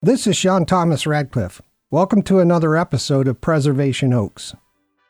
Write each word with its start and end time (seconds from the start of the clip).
This 0.00 0.28
is 0.28 0.36
Sean 0.36 0.64
Thomas 0.64 1.08
Radcliffe. 1.08 1.60
Welcome 1.90 2.22
to 2.22 2.38
another 2.38 2.76
episode 2.76 3.26
of 3.26 3.40
Preservation 3.40 4.12
Oaks. 4.12 4.54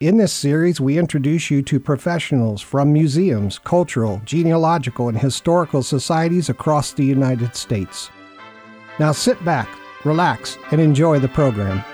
In 0.01 0.17
this 0.17 0.33
series, 0.33 0.81
we 0.81 0.97
introduce 0.97 1.51
you 1.51 1.61
to 1.61 1.79
professionals 1.79 2.63
from 2.63 2.91
museums, 2.91 3.59
cultural, 3.59 4.23
genealogical, 4.25 5.11
and 5.11 5.19
historical 5.19 5.83
societies 5.83 6.49
across 6.49 6.95
the 6.95 7.05
United 7.05 7.55
States. 7.55 8.09
Now 8.99 9.13
sit 9.13 9.45
back, 9.45 9.69
relax, 10.07 10.57
and 10.71 10.81
enjoy 10.81 11.19
the 11.19 11.29
program. 11.29 11.85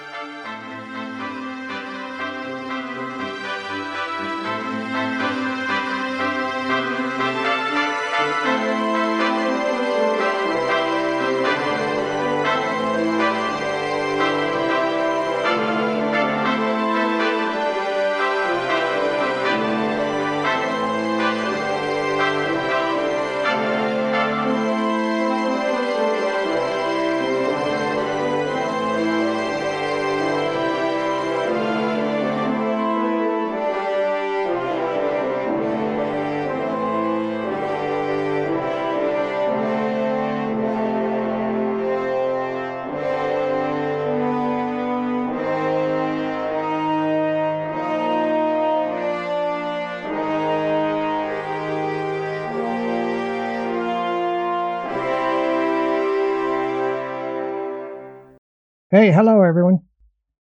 Hello 59.15 59.43
everyone. 59.43 59.79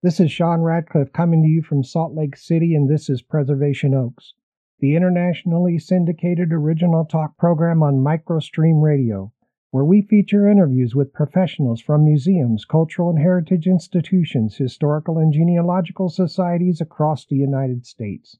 This 0.02 0.18
is 0.18 0.32
Sean 0.32 0.62
Radcliffe 0.62 1.12
coming 1.12 1.44
to 1.44 1.48
you 1.48 1.62
from 1.62 1.84
Salt 1.84 2.12
Lake 2.12 2.36
City, 2.36 2.74
and 2.74 2.90
this 2.90 3.08
is 3.08 3.22
Preservation 3.22 3.94
Oaks, 3.94 4.34
the 4.80 4.96
internationally 4.96 5.78
syndicated 5.78 6.52
original 6.52 7.04
talk 7.04 7.38
program 7.38 7.84
on 7.84 8.02
MicroStream 8.02 8.82
Radio, 8.82 9.32
where 9.70 9.84
we 9.84 10.02
feature 10.02 10.48
interviews 10.48 10.92
with 10.92 11.12
professionals 11.12 11.80
from 11.80 12.04
museums, 12.04 12.64
cultural 12.64 13.10
and 13.10 13.20
heritage 13.20 13.68
institutions, 13.68 14.56
historical 14.56 15.18
and 15.18 15.32
genealogical 15.32 16.08
societies 16.08 16.80
across 16.80 17.24
the 17.24 17.36
United 17.36 17.86
States. 17.86 18.38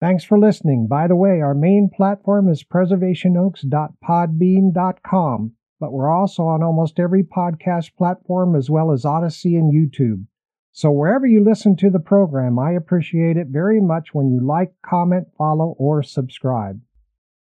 Thanks 0.00 0.22
for 0.22 0.38
listening. 0.38 0.86
By 0.86 1.08
the 1.08 1.16
way, 1.16 1.40
our 1.40 1.56
main 1.56 1.90
platform 1.92 2.48
is 2.48 2.62
preservationoaks.podbean.com 2.62 5.56
but 5.80 5.92
we're 5.92 6.10
also 6.10 6.44
on 6.44 6.62
almost 6.62 6.98
every 6.98 7.22
podcast 7.22 7.94
platform 7.96 8.56
as 8.56 8.70
well 8.70 8.92
as 8.92 9.04
Odysee 9.04 9.56
and 9.56 9.72
YouTube. 9.72 10.26
So 10.72 10.90
wherever 10.90 11.26
you 11.26 11.44
listen 11.44 11.76
to 11.76 11.90
the 11.90 12.00
program, 12.00 12.58
I 12.58 12.72
appreciate 12.72 13.36
it 13.36 13.46
very 13.48 13.80
much 13.80 14.12
when 14.12 14.30
you 14.30 14.44
like, 14.44 14.72
comment, 14.84 15.28
follow, 15.38 15.76
or 15.78 16.02
subscribe. 16.02 16.80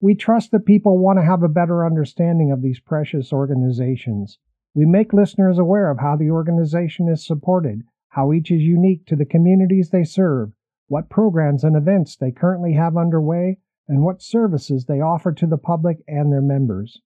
We 0.00 0.14
trust 0.14 0.50
that 0.50 0.64
people 0.64 0.98
want 0.98 1.18
to 1.18 1.24
have 1.24 1.42
a 1.42 1.48
better 1.48 1.86
understanding 1.86 2.50
of 2.50 2.62
these 2.62 2.80
precious 2.80 3.32
organizations. 3.32 4.38
We 4.74 4.86
make 4.86 5.12
listeners 5.12 5.58
aware 5.58 5.90
of 5.90 5.98
how 6.00 6.16
the 6.16 6.30
organization 6.30 7.08
is 7.08 7.26
supported, 7.26 7.82
how 8.08 8.32
each 8.32 8.50
is 8.50 8.62
unique 8.62 9.06
to 9.06 9.16
the 9.16 9.24
communities 9.24 9.90
they 9.90 10.04
serve, 10.04 10.52
what 10.88 11.10
programs 11.10 11.62
and 11.62 11.76
events 11.76 12.16
they 12.16 12.32
currently 12.32 12.72
have 12.72 12.96
underway, 12.96 13.58
and 13.86 14.02
what 14.02 14.22
services 14.22 14.86
they 14.86 15.00
offer 15.00 15.32
to 15.32 15.46
the 15.46 15.58
public 15.58 15.98
and 16.08 16.32
their 16.32 16.42
members. 16.42 17.00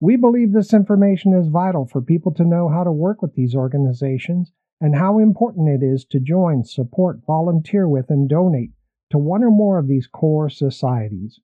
We 0.00 0.16
believe 0.16 0.52
this 0.52 0.74
information 0.74 1.32
is 1.32 1.48
vital 1.48 1.86
for 1.86 2.02
people 2.02 2.32
to 2.34 2.44
know 2.44 2.68
how 2.68 2.84
to 2.84 2.92
work 2.92 3.22
with 3.22 3.34
these 3.34 3.54
organizations 3.54 4.52
and 4.80 4.96
how 4.96 5.18
important 5.18 5.68
it 5.68 5.84
is 5.84 6.04
to 6.06 6.20
join, 6.20 6.64
support, 6.64 7.20
volunteer 7.26 7.88
with, 7.88 8.10
and 8.10 8.28
donate 8.28 8.72
to 9.10 9.18
one 9.18 9.44
or 9.44 9.50
more 9.50 9.78
of 9.78 9.86
these 9.86 10.06
core 10.06 10.48
societies. 10.50 11.40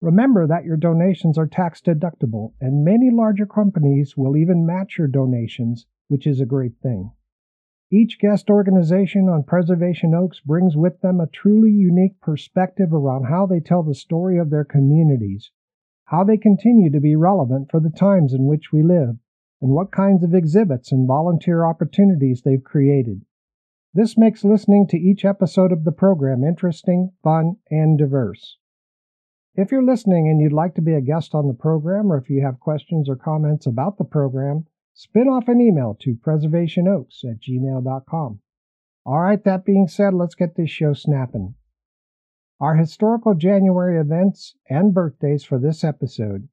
Remember 0.00 0.48
that 0.48 0.64
your 0.64 0.76
donations 0.76 1.38
are 1.38 1.46
tax 1.46 1.80
deductible, 1.80 2.54
and 2.60 2.84
many 2.84 3.08
larger 3.08 3.46
companies 3.46 4.16
will 4.16 4.36
even 4.36 4.66
match 4.66 4.98
your 4.98 5.06
donations, 5.06 5.86
which 6.08 6.26
is 6.26 6.40
a 6.40 6.44
great 6.44 6.76
thing. 6.82 7.12
Each 7.90 8.18
guest 8.18 8.50
organization 8.50 9.28
on 9.28 9.44
Preservation 9.44 10.12
Oaks 10.12 10.40
brings 10.40 10.76
with 10.76 11.00
them 11.02 11.20
a 11.20 11.28
truly 11.28 11.70
unique 11.70 12.20
perspective 12.20 12.92
around 12.92 13.26
how 13.26 13.46
they 13.46 13.60
tell 13.60 13.84
the 13.84 13.94
story 13.94 14.38
of 14.38 14.50
their 14.50 14.64
communities 14.64 15.52
how 16.06 16.24
they 16.24 16.36
continue 16.36 16.90
to 16.90 17.00
be 17.00 17.16
relevant 17.16 17.70
for 17.70 17.80
the 17.80 17.90
times 17.90 18.32
in 18.32 18.46
which 18.46 18.72
we 18.72 18.82
live, 18.82 19.16
and 19.60 19.70
what 19.70 19.92
kinds 19.92 20.24
of 20.24 20.34
exhibits 20.34 20.90
and 20.92 21.06
volunteer 21.06 21.64
opportunities 21.64 22.42
they've 22.42 22.64
created. 22.64 23.24
This 23.94 24.16
makes 24.16 24.44
listening 24.44 24.86
to 24.88 24.98
each 24.98 25.24
episode 25.24 25.70
of 25.70 25.84
the 25.84 25.92
program 25.92 26.42
interesting, 26.42 27.12
fun, 27.22 27.56
and 27.70 27.98
diverse. 27.98 28.56
If 29.54 29.70
you're 29.70 29.84
listening 29.84 30.28
and 30.28 30.40
you'd 30.40 30.52
like 30.52 30.74
to 30.76 30.82
be 30.82 30.94
a 30.94 31.02
guest 31.02 31.34
on 31.34 31.46
the 31.46 31.54
program, 31.54 32.10
or 32.10 32.16
if 32.16 32.30
you 32.30 32.42
have 32.42 32.58
questions 32.58 33.08
or 33.08 33.16
comments 33.16 33.66
about 33.66 33.98
the 33.98 34.04
program, 34.04 34.64
spin 34.94 35.28
off 35.28 35.46
an 35.46 35.60
email 35.60 35.96
to 36.00 36.14
preservationoaks 36.14 37.22
at 37.24 37.40
gmail.com. 37.40 38.40
All 39.04 39.20
right, 39.20 39.44
that 39.44 39.64
being 39.64 39.88
said, 39.88 40.14
let's 40.14 40.34
get 40.34 40.56
this 40.56 40.70
show 40.70 40.94
snapping. 40.94 41.54
Our 42.62 42.76
historical 42.76 43.34
January 43.34 43.98
events 43.98 44.54
and 44.70 44.94
birthdays 44.94 45.42
for 45.42 45.58
this 45.58 45.82
episode. 45.82 46.48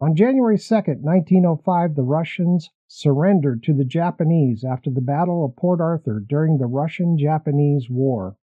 On 0.00 0.16
January 0.16 0.56
2, 0.56 0.74
1905, 0.74 1.94
the 1.94 2.02
Russians 2.02 2.70
surrendered 2.86 3.62
to 3.64 3.74
the 3.74 3.84
Japanese 3.84 4.64
after 4.64 4.88
the 4.90 5.02
Battle 5.02 5.44
of 5.44 5.56
Port 5.56 5.82
Arthur 5.82 6.20
during 6.26 6.56
the 6.56 6.64
Russian 6.64 7.18
Japanese 7.18 7.90
War. 7.90 8.38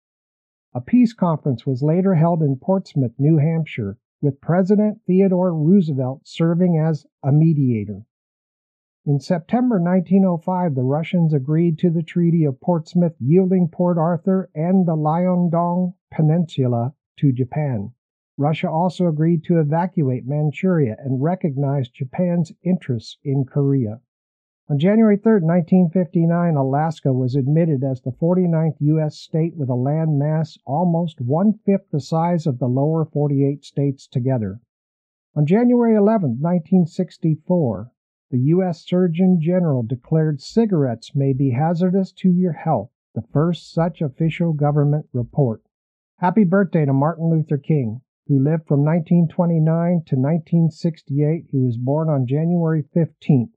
A 0.74 0.81
peace 0.81 1.14
conference 1.14 1.66
was 1.66 1.81
later 1.81 2.16
held 2.16 2.44
in 2.44 2.58
Portsmouth, 2.58 3.14
New 3.18 3.38
Hampshire, 3.38 3.98
with 4.22 4.42
President 4.42 5.00
Theodore 5.08 5.56
Roosevelt 5.56 6.28
serving 6.28 6.78
as 6.78 7.08
a 7.24 7.31
mediator. 7.31 8.03
In 9.06 9.22
September 9.22 9.80
1905, 9.80 10.75
the 10.75 10.84
Russians 10.84 11.34
agreed 11.34 11.80
to 11.80 11.90
the 11.90 12.03
Treaty 12.03 12.44
of 12.44 12.59
Portsmouth, 12.59 13.16
yielding 13.18 13.69
Port 13.69 13.98
Arthur 13.98 14.50
and 14.53 14.86
the 14.86 14.98
Liaodong 14.98 15.94
Peninsula 16.12 16.94
to 17.18 17.31
Japan. 17.31 17.92
Russia 18.38 18.70
also 18.70 19.08
agreed 19.08 19.44
to 19.44 19.59
evacuate 19.59 20.25
Manchuria 20.25 20.96
and 21.00 21.22
recognized 21.22 21.94
Japan's 21.94 22.52
interests 22.64 23.18
in 23.24 23.44
Korea. 23.46 24.00
On 24.69 24.78
January 24.78 25.18
3, 25.18 25.42
1959, 25.42 26.56
Alaska 26.56 27.12
was 27.12 27.36
admitted 27.36 27.84
as 27.84 28.02
the 28.02 28.12
49th 28.12 28.75
U.S. 28.80 29.18
state 29.18 29.58
with 29.58 29.68
a 29.68 29.75
land 29.75 30.19
mass 30.19 30.58
almost 30.66 31.19
one 31.19 31.53
fifth 31.66 31.90
the 31.92 32.00
size 32.00 32.46
of 32.46 32.59
the 32.59 32.69
lower 32.69 33.03
48 33.03 33.66
states 33.66 34.08
together. 34.08 34.62
On 35.36 35.46
January 35.46 35.96
11, 35.96 36.38
1964, 36.40 37.92
the 38.31 38.40
U.S. 38.40 38.86
Surgeon 38.86 39.42
General 39.42 39.84
declared 39.84 40.40
cigarettes 40.40 41.16
may 41.16 41.34
be 41.34 41.50
hazardous 41.50 42.12
to 42.14 42.31
your 42.31 42.53
health, 42.53 42.92
the 43.16 43.24
first 43.34 43.74
such 43.74 44.02
official 44.02 44.53
government 44.53 45.08
report. 45.14 45.64
Happy 46.22 46.44
birthday 46.44 46.84
to 46.84 46.91
Martin 46.91 47.30
Luther 47.30 47.57
King, 47.57 48.02
who 48.28 48.44
lived 48.44 48.68
from 48.68 48.84
1929 48.84 50.03
to 50.06 50.18
1968. 50.18 51.46
He 51.50 51.57
was 51.57 51.78
born 51.78 52.09
on 52.09 52.28
January 52.28 52.84
15th. 52.94 53.53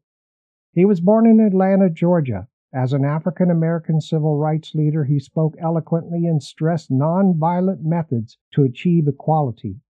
He 0.73 0.85
was 0.85 1.01
born 1.01 1.27
in 1.27 1.41
Atlanta, 1.41 1.91
Georgia. 1.91 2.47
As 2.73 2.93
an 2.93 3.05
African 3.05 3.51
American 3.51 4.01
civil 4.01 4.39
rights 4.39 4.77
leader, 4.77 5.03
he 5.03 5.19
spoke 5.19 5.57
eloquently 5.59 6.25
and 6.25 6.41
stressed 6.41 6.89
nonviolent 6.89 7.83
methods 7.83 8.39
to 8.53 8.63
achieve 8.63 9.09
equality. 9.09 9.81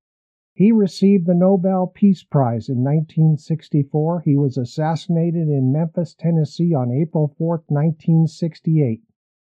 He 0.55 0.73
received 0.73 1.27
the 1.27 1.35
Nobel 1.35 1.87
Peace 1.87 2.25
Prize 2.25 2.71
in 2.71 2.83
1964. 2.83 4.23
He 4.23 4.35
was 4.35 4.57
assassinated 4.57 5.47
in 5.47 5.73
Memphis, 5.73 6.15
Tennessee 6.15 6.73
on 6.73 6.91
April 6.91 7.35
4, 7.37 7.65
1968. 7.69 9.03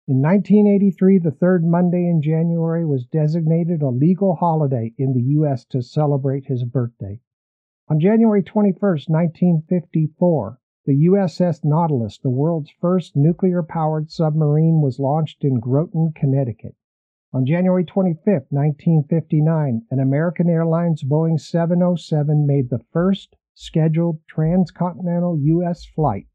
In 0.07 0.21
1983, 0.21 1.17
the 1.17 1.31
third 1.31 1.65
Monday 1.65 2.07
in 2.07 2.21
January 2.21 2.85
was 2.85 3.07
designated 3.07 3.81
a 3.81 3.89
legal 3.89 4.35
holiday 4.35 4.93
in 4.99 5.13
the 5.13 5.23
U.S. 5.39 5.65
to 5.65 5.81
celebrate 5.81 6.45
his 6.45 6.63
birthday. 6.63 7.19
On 7.87 7.99
January 7.99 8.43
21, 8.43 8.77
1954, 8.79 10.59
the 10.85 11.07
USS 11.07 11.65
Nautilus, 11.65 12.19
the 12.19 12.29
world's 12.29 12.69
first 12.69 13.15
nuclear 13.15 13.63
powered 13.63 14.11
submarine, 14.11 14.79
was 14.79 14.99
launched 14.99 15.43
in 15.43 15.59
Groton, 15.59 16.11
Connecticut. 16.15 16.75
On 17.33 17.43
January 17.43 17.83
25, 17.83 18.45
1959, 18.51 19.87
an 19.89 19.99
American 19.99 20.47
Airlines 20.47 21.03
Boeing 21.03 21.39
707 21.39 22.45
made 22.45 22.69
the 22.69 22.85
first 22.93 23.35
scheduled 23.55 24.19
transcontinental 24.27 25.39
U.S. 25.39 25.83
flight, 25.83 26.27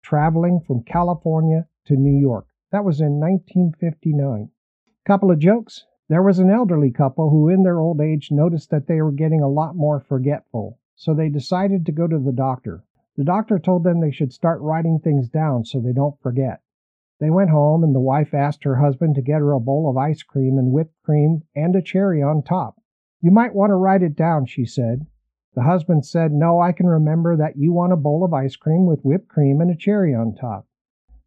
traveling 0.00 0.60
from 0.60 0.84
California 0.84 1.66
to 1.86 1.96
New 1.96 2.20
York. 2.20 2.46
That 2.72 2.84
was 2.84 3.00
in 3.00 3.20
1959. 3.20 4.50
Couple 5.04 5.30
of 5.30 5.38
jokes. 5.38 5.86
There 6.08 6.22
was 6.22 6.40
an 6.40 6.50
elderly 6.50 6.90
couple 6.90 7.30
who, 7.30 7.48
in 7.48 7.62
their 7.62 7.78
old 7.78 8.00
age, 8.00 8.32
noticed 8.32 8.70
that 8.70 8.88
they 8.88 9.00
were 9.00 9.12
getting 9.12 9.40
a 9.40 9.48
lot 9.48 9.76
more 9.76 10.00
forgetful, 10.00 10.80
so 10.96 11.14
they 11.14 11.28
decided 11.28 11.86
to 11.86 11.92
go 11.92 12.08
to 12.08 12.18
the 12.18 12.32
doctor. 12.32 12.82
The 13.16 13.22
doctor 13.22 13.60
told 13.60 13.84
them 13.84 14.00
they 14.00 14.10
should 14.10 14.32
start 14.32 14.60
writing 14.60 14.98
things 14.98 15.28
down 15.28 15.64
so 15.64 15.78
they 15.78 15.92
don't 15.92 16.18
forget. 16.18 16.60
They 17.20 17.30
went 17.30 17.50
home, 17.50 17.84
and 17.84 17.94
the 17.94 18.00
wife 18.00 18.34
asked 18.34 18.64
her 18.64 18.74
husband 18.74 19.14
to 19.14 19.22
get 19.22 19.38
her 19.38 19.52
a 19.52 19.60
bowl 19.60 19.88
of 19.88 19.96
ice 19.96 20.24
cream 20.24 20.58
and 20.58 20.72
whipped 20.72 21.00
cream 21.04 21.44
and 21.54 21.76
a 21.76 21.80
cherry 21.80 22.20
on 22.20 22.42
top. 22.42 22.82
You 23.20 23.30
might 23.30 23.54
want 23.54 23.70
to 23.70 23.76
write 23.76 24.02
it 24.02 24.16
down, 24.16 24.44
she 24.46 24.64
said. 24.64 25.06
The 25.54 25.62
husband 25.62 26.04
said, 26.04 26.32
No, 26.32 26.58
I 26.58 26.72
can 26.72 26.88
remember 26.88 27.36
that 27.36 27.56
you 27.56 27.72
want 27.72 27.92
a 27.92 27.96
bowl 27.96 28.24
of 28.24 28.34
ice 28.34 28.56
cream 28.56 28.86
with 28.86 29.04
whipped 29.04 29.28
cream 29.28 29.60
and 29.60 29.70
a 29.70 29.76
cherry 29.76 30.12
on 30.12 30.34
top. 30.34 30.66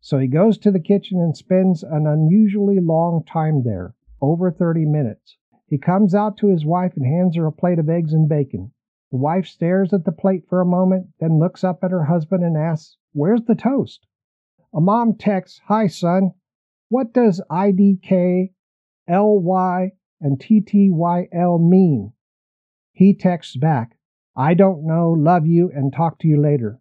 So 0.02 0.18
he 0.18 0.28
goes 0.28 0.58
to 0.60 0.72
the 0.72 0.80
kitchen 0.80 1.20
and 1.20 1.36
spends 1.36 1.84
an 1.84 2.08
unusually 2.08 2.80
long 2.80 3.24
time 3.24 3.64
there 3.64 3.96
over 4.22 4.50
30 4.50 4.86
minutes. 4.86 5.38
He 5.68 5.78
comes 5.78 6.16
out 6.16 6.38
to 6.38 6.48
his 6.48 6.66
wife 6.66 6.96
and 6.96 7.06
hands 7.06 7.36
her 7.36 7.46
a 7.46 7.52
plate 7.52 7.80
of 7.80 7.90
eggs 7.90 8.14
and 8.14 8.28
bacon. 8.28 8.72
The 9.12 9.18
wife 9.18 9.46
stares 9.46 9.92
at 9.92 10.06
the 10.06 10.12
plate 10.12 10.48
for 10.48 10.62
a 10.62 10.66
moment, 10.66 11.10
then 11.20 11.38
looks 11.40 11.64
up 11.64 11.84
at 11.84 11.92
her 11.92 12.06
husband 12.06 12.44
and 12.44 12.56
asks, 12.56 12.98
Where's 13.12 13.44
the 13.44 13.56
toast? 13.56 14.06
A 14.74 14.80
mom 14.80 15.16
texts, 15.16 15.62
Hi, 15.66 15.88
son. 15.88 16.34
What 16.90 17.14
does 17.14 17.42
IDK, 17.52 18.54
LY, 19.08 19.92
and 20.22 20.40
TTYL 20.40 21.60
mean? 21.70 22.14
He 22.94 23.14
texts 23.14 23.58
back, 23.58 23.98
I 24.36 24.54
don't 24.54 24.86
know, 24.86 25.12
love 25.12 25.46
you, 25.46 25.72
and 25.72 25.92
talk 25.92 26.20
to 26.20 26.28
you 26.28 26.40
later. 26.40 26.80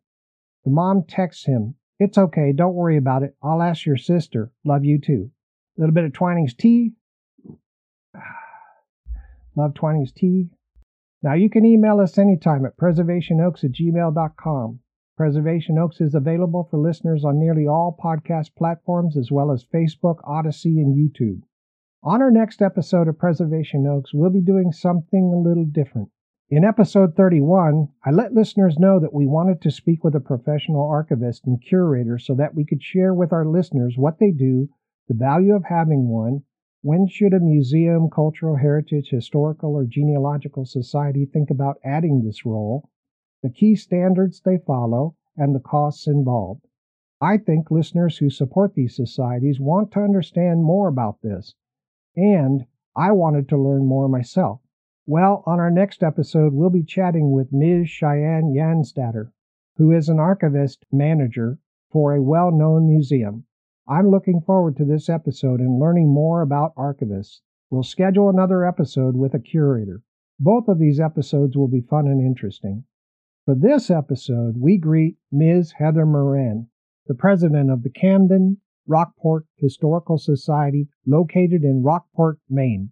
The 0.65 0.71
mom 0.71 1.05
texts 1.05 1.47
him, 1.47 1.75
It's 1.99 2.19
okay, 2.19 2.53
don't 2.53 2.75
worry 2.75 2.97
about 2.97 3.23
it. 3.23 3.37
I'll 3.43 3.63
ask 3.63 3.85
your 3.85 3.97
sister, 3.97 4.53
love 4.65 4.85
you 4.85 4.99
too. 5.01 5.31
A 5.77 5.81
little 5.81 5.95
bit 5.95 6.05
of 6.05 6.13
Twining's 6.13 6.55
tea, 6.55 6.93
Love 9.57 9.75
Twining's 9.75 10.13
tea. 10.13 10.51
Now 11.23 11.35
you 11.35 11.51
can 11.51 11.65
email 11.65 11.99
us 12.01 12.17
anytime 12.17 12.65
at 12.65 12.77
preservationoaks 12.77 13.65
at 13.65 13.73
gmail.com. 13.73 14.81
Preservation 15.17 15.79
Oaks 15.79 16.01
is 16.01 16.15
available 16.15 16.69
for 16.71 16.79
listeners 16.79 17.25
on 17.25 17.41
nearly 17.41 17.67
all 17.67 17.97
podcast 18.01 18.55
platforms 18.55 19.17
as 19.17 19.33
well 19.33 19.51
as 19.51 19.65
Facebook, 19.65 20.19
Odysee, 20.23 20.79
and 20.81 20.95
YouTube. 20.97 21.43
On 22.05 22.23
our 22.23 22.31
next 22.31 22.63
episode 22.63 23.09
of 23.09 23.19
Preservation 23.19 23.85
Oaks, 23.85 24.15
we'll 24.15 24.31
be 24.31 24.41
doing 24.41 24.71
something 24.71 25.33
a 25.35 25.49
little 25.49 25.65
different. 25.65 26.11
In 26.51 26.65
episode 26.65 27.15
31, 27.15 27.91
I 28.07 28.11
let 28.11 28.33
listeners 28.33 28.79
know 28.79 28.99
that 29.01 29.13
we 29.13 29.27
wanted 29.27 29.61
to 29.61 29.71
speak 29.71 30.03
with 30.03 30.15
a 30.15 30.21
professional 30.21 30.89
archivist 30.89 31.47
and 31.47 31.61
curator 31.61 32.17
so 32.17 32.35
that 32.37 32.55
we 32.55 32.65
could 32.65 32.83
share 32.83 33.13
with 33.13 33.35
our 33.35 33.45
listeners 33.45 33.99
what 33.99 34.19
they 34.19 34.31
do, 34.31 34.71
the 35.09 35.15
value 35.15 35.55
of 35.55 35.65
having 35.65 36.09
one, 36.09 36.45
when 36.81 37.07
should 37.07 37.35
a 37.35 37.39
museum, 37.41 38.09
cultural 38.09 38.57
heritage, 38.57 39.11
historical, 39.11 39.75
or 39.75 39.85
genealogical 39.85 40.65
society 40.65 41.27
think 41.27 41.51
about 41.51 41.81
adding 41.85 42.23
this 42.23 42.47
role, 42.47 42.89
the 43.43 43.51
key 43.51 43.75
standards 43.75 44.41
they 44.41 44.57
follow, 44.57 45.17
and 45.37 45.55
the 45.55 45.61
costs 45.61 46.07
involved? 46.07 46.67
I 47.21 47.37
think 47.37 47.71
listeners 47.71 48.17
who 48.17 48.31
support 48.31 48.75
these 48.75 48.97
societies 48.97 49.61
want 49.61 49.93
to 49.93 50.01
understand 50.01 50.65
more 50.65 50.89
about 50.89 51.21
this, 51.21 51.55
and 52.17 52.65
I 52.97 53.13
wanted 53.13 53.51
to 53.51 53.59
learn 53.59 53.85
more 53.85 54.09
myself. 54.09 54.63
Well, 55.11 55.43
on 55.47 55.59
our 55.59 55.71
next 55.71 56.03
episode, 56.03 56.53
we'll 56.53 56.69
be 56.69 56.83
chatting 56.83 57.31
with 57.31 57.51
Ms. 57.51 57.89
Cheyenne 57.89 58.53
Janstatter, 58.55 59.33
who 59.79 59.91
is 59.91 60.11
an 60.11 60.21
archivist 60.21 60.85
manager 60.93 61.59
for 61.91 62.15
a 62.15 62.21
well 62.21 62.53
known 62.53 62.87
museum. 62.87 63.47
I'm 63.89 64.11
looking 64.11 64.43
forward 64.43 64.77
to 64.77 64.85
this 64.85 65.09
episode 65.09 65.61
and 65.61 65.81
learning 65.81 66.13
more 66.13 66.43
about 66.43 66.75
archivists. 66.75 67.41
We'll 67.71 67.85
schedule 67.85 68.29
another 68.29 68.67
episode 68.67 69.17
with 69.17 69.33
a 69.33 69.39
curator. 69.39 70.03
Both 70.39 70.69
of 70.69 70.79
these 70.79 71.01
episodes 71.01 71.57
will 71.57 71.69
be 71.69 71.81
fun 71.81 72.07
and 72.07 72.21
interesting. 72.21 72.85
For 73.47 73.55
this 73.55 73.91
episode, 73.91 74.59
we 74.59 74.77
greet 74.77 75.17
Ms. 75.33 75.73
Heather 75.79 76.05
Moran, 76.05 76.69
the 77.07 77.15
president 77.15 77.71
of 77.71 77.83
the 77.83 77.89
Camden 77.89 78.61
Rockport 78.87 79.47
Historical 79.57 80.19
Society 80.19 80.91
located 81.07 81.65
in 81.65 81.83
Rockport, 81.83 82.41
Maine. 82.51 82.91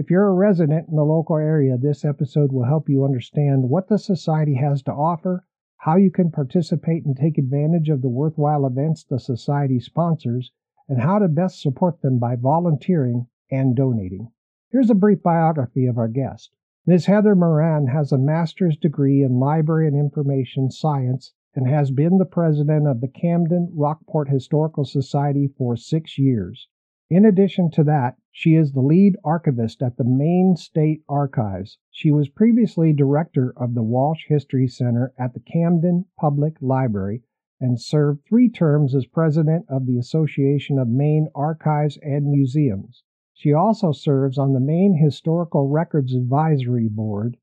If 0.00 0.08
you're 0.08 0.28
a 0.28 0.32
resident 0.32 0.88
in 0.88 0.96
the 0.96 1.04
local 1.04 1.36
area, 1.36 1.76
this 1.76 2.06
episode 2.06 2.52
will 2.52 2.64
help 2.64 2.88
you 2.88 3.04
understand 3.04 3.68
what 3.68 3.88
the 3.88 3.98
Society 3.98 4.54
has 4.54 4.82
to 4.84 4.92
offer 4.94 5.44
how 5.76 5.96
you 5.96 6.10
can 6.10 6.30
participate 6.30 7.04
and 7.04 7.14
take 7.14 7.36
advantage 7.36 7.90
of 7.90 8.00
the 8.00 8.08
worthwhile 8.08 8.64
events 8.64 9.04
the 9.04 9.18
Society 9.18 9.78
sponsors, 9.78 10.52
and 10.88 11.02
how 11.02 11.18
to 11.18 11.28
best 11.28 11.60
support 11.60 12.00
them 12.00 12.18
by 12.18 12.34
volunteering 12.34 13.26
and 13.50 13.76
donating. 13.76 14.32
Here's 14.70 14.88
a 14.88 14.94
brief 14.94 15.22
biography 15.22 15.84
of 15.84 15.98
our 15.98 16.08
guest. 16.08 16.50
Ms. 16.86 17.04
Heather 17.04 17.34
Moran 17.34 17.88
has 17.88 18.10
a 18.10 18.16
master's 18.16 18.78
degree 18.78 19.22
in 19.22 19.38
library 19.38 19.86
and 19.86 19.94
information 19.94 20.70
science 20.70 21.34
and 21.54 21.68
has 21.68 21.90
been 21.90 22.16
the 22.16 22.24
president 22.24 22.86
of 22.86 23.02
the 23.02 23.08
Camden 23.08 23.70
Rockport 23.74 24.30
Historical 24.30 24.86
Society 24.86 25.46
for 25.58 25.76
six 25.76 26.18
years. 26.18 26.68
In 27.10 27.26
addition 27.26 27.70
to 27.72 27.84
that, 27.84 28.16
she 28.32 28.54
is 28.54 28.72
the 28.72 28.80
lead 28.80 29.16
archivist 29.24 29.82
at 29.82 29.96
the 29.96 30.04
Maine 30.04 30.54
State 30.54 31.02
Archives. 31.08 31.78
She 31.90 32.12
was 32.12 32.28
previously 32.28 32.92
director 32.92 33.52
of 33.56 33.74
the 33.74 33.82
Walsh 33.82 34.26
History 34.28 34.68
Center 34.68 35.12
at 35.18 35.34
the 35.34 35.40
Camden 35.40 36.06
Public 36.16 36.56
Library 36.62 37.22
and 37.60 37.80
served 37.80 38.24
three 38.24 38.48
terms 38.48 38.94
as 38.94 39.04
president 39.04 39.66
of 39.68 39.84
the 39.84 39.98
Association 39.98 40.78
of 40.78 40.88
Maine 40.88 41.28
Archives 41.34 41.98
and 42.02 42.30
Museums. 42.30 43.02
She 43.34 43.52
also 43.52 43.90
serves 43.90 44.38
on 44.38 44.52
the 44.52 44.60
Maine 44.60 44.94
Historical 44.94 45.68
Records 45.68 46.14
Advisory 46.14 46.88
Board 46.88 47.36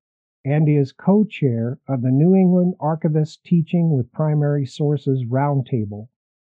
and 0.46 0.70
is 0.70 0.94
co 0.94 1.26
chair 1.26 1.80
of 1.88 2.02
the 2.02 2.12
New 2.12 2.34
England 2.34 2.76
Archivists 2.80 3.42
Teaching 3.44 3.92
with 3.92 4.14
Primary 4.14 4.66
Sources 4.66 5.26
Roundtable. 5.26 6.08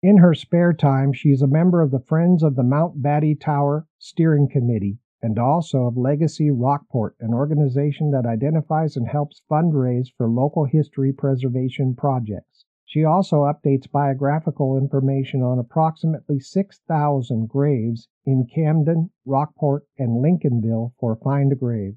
In 0.00 0.18
her 0.18 0.32
spare 0.32 0.72
time, 0.72 1.12
she 1.12 1.32
is 1.32 1.42
a 1.42 1.48
member 1.48 1.82
of 1.82 1.90
the 1.90 1.98
Friends 1.98 2.44
of 2.44 2.54
the 2.54 2.62
Mount 2.62 3.02
Battie 3.02 3.34
Tower 3.34 3.84
Steering 3.98 4.48
Committee 4.48 5.00
and 5.20 5.40
also 5.40 5.86
of 5.86 5.96
Legacy 5.96 6.52
Rockport, 6.52 7.16
an 7.18 7.34
organization 7.34 8.12
that 8.12 8.24
identifies 8.24 8.96
and 8.96 9.08
helps 9.08 9.42
fundraise 9.50 10.06
for 10.16 10.28
local 10.28 10.66
history 10.66 11.12
preservation 11.12 11.96
projects. 11.96 12.64
She 12.84 13.02
also 13.02 13.38
updates 13.42 13.90
biographical 13.90 14.78
information 14.78 15.42
on 15.42 15.58
approximately 15.58 16.38
6,000 16.38 17.48
graves 17.48 18.08
in 18.24 18.46
Camden, 18.46 19.10
Rockport, 19.26 19.84
and 19.98 20.22
Lincolnville 20.22 20.92
for 21.00 21.16
Find 21.16 21.50
a 21.50 21.56
Grave. 21.56 21.96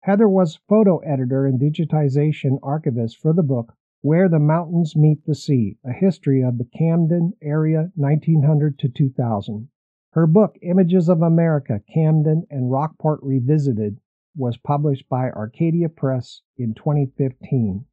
Heather 0.00 0.28
was 0.28 0.60
photo 0.68 0.98
editor 0.98 1.46
and 1.46 1.58
digitization 1.58 2.58
archivist 2.62 3.16
for 3.16 3.32
the 3.32 3.42
book 3.42 3.72
where 4.02 4.30
the 4.30 4.38
Mountains 4.38 4.96
Meet 4.96 5.26
the 5.26 5.34
Sea, 5.34 5.76
a 5.84 5.92
history 5.92 6.42
of 6.42 6.56
the 6.56 6.68
Camden 6.76 7.34
area 7.42 7.90
1900 7.96 8.78
to 8.78 8.88
2000. 8.88 9.68
Her 10.12 10.26
book, 10.26 10.56
Images 10.62 11.10
of 11.10 11.20
America, 11.20 11.82
Camden 11.92 12.46
and 12.50 12.70
Rockport 12.70 13.20
Revisited, 13.22 13.98
was 14.34 14.56
published 14.56 15.06
by 15.10 15.28
Arcadia 15.30 15.90
Press 15.90 16.40
in 16.56 16.72
2015. 16.72 17.84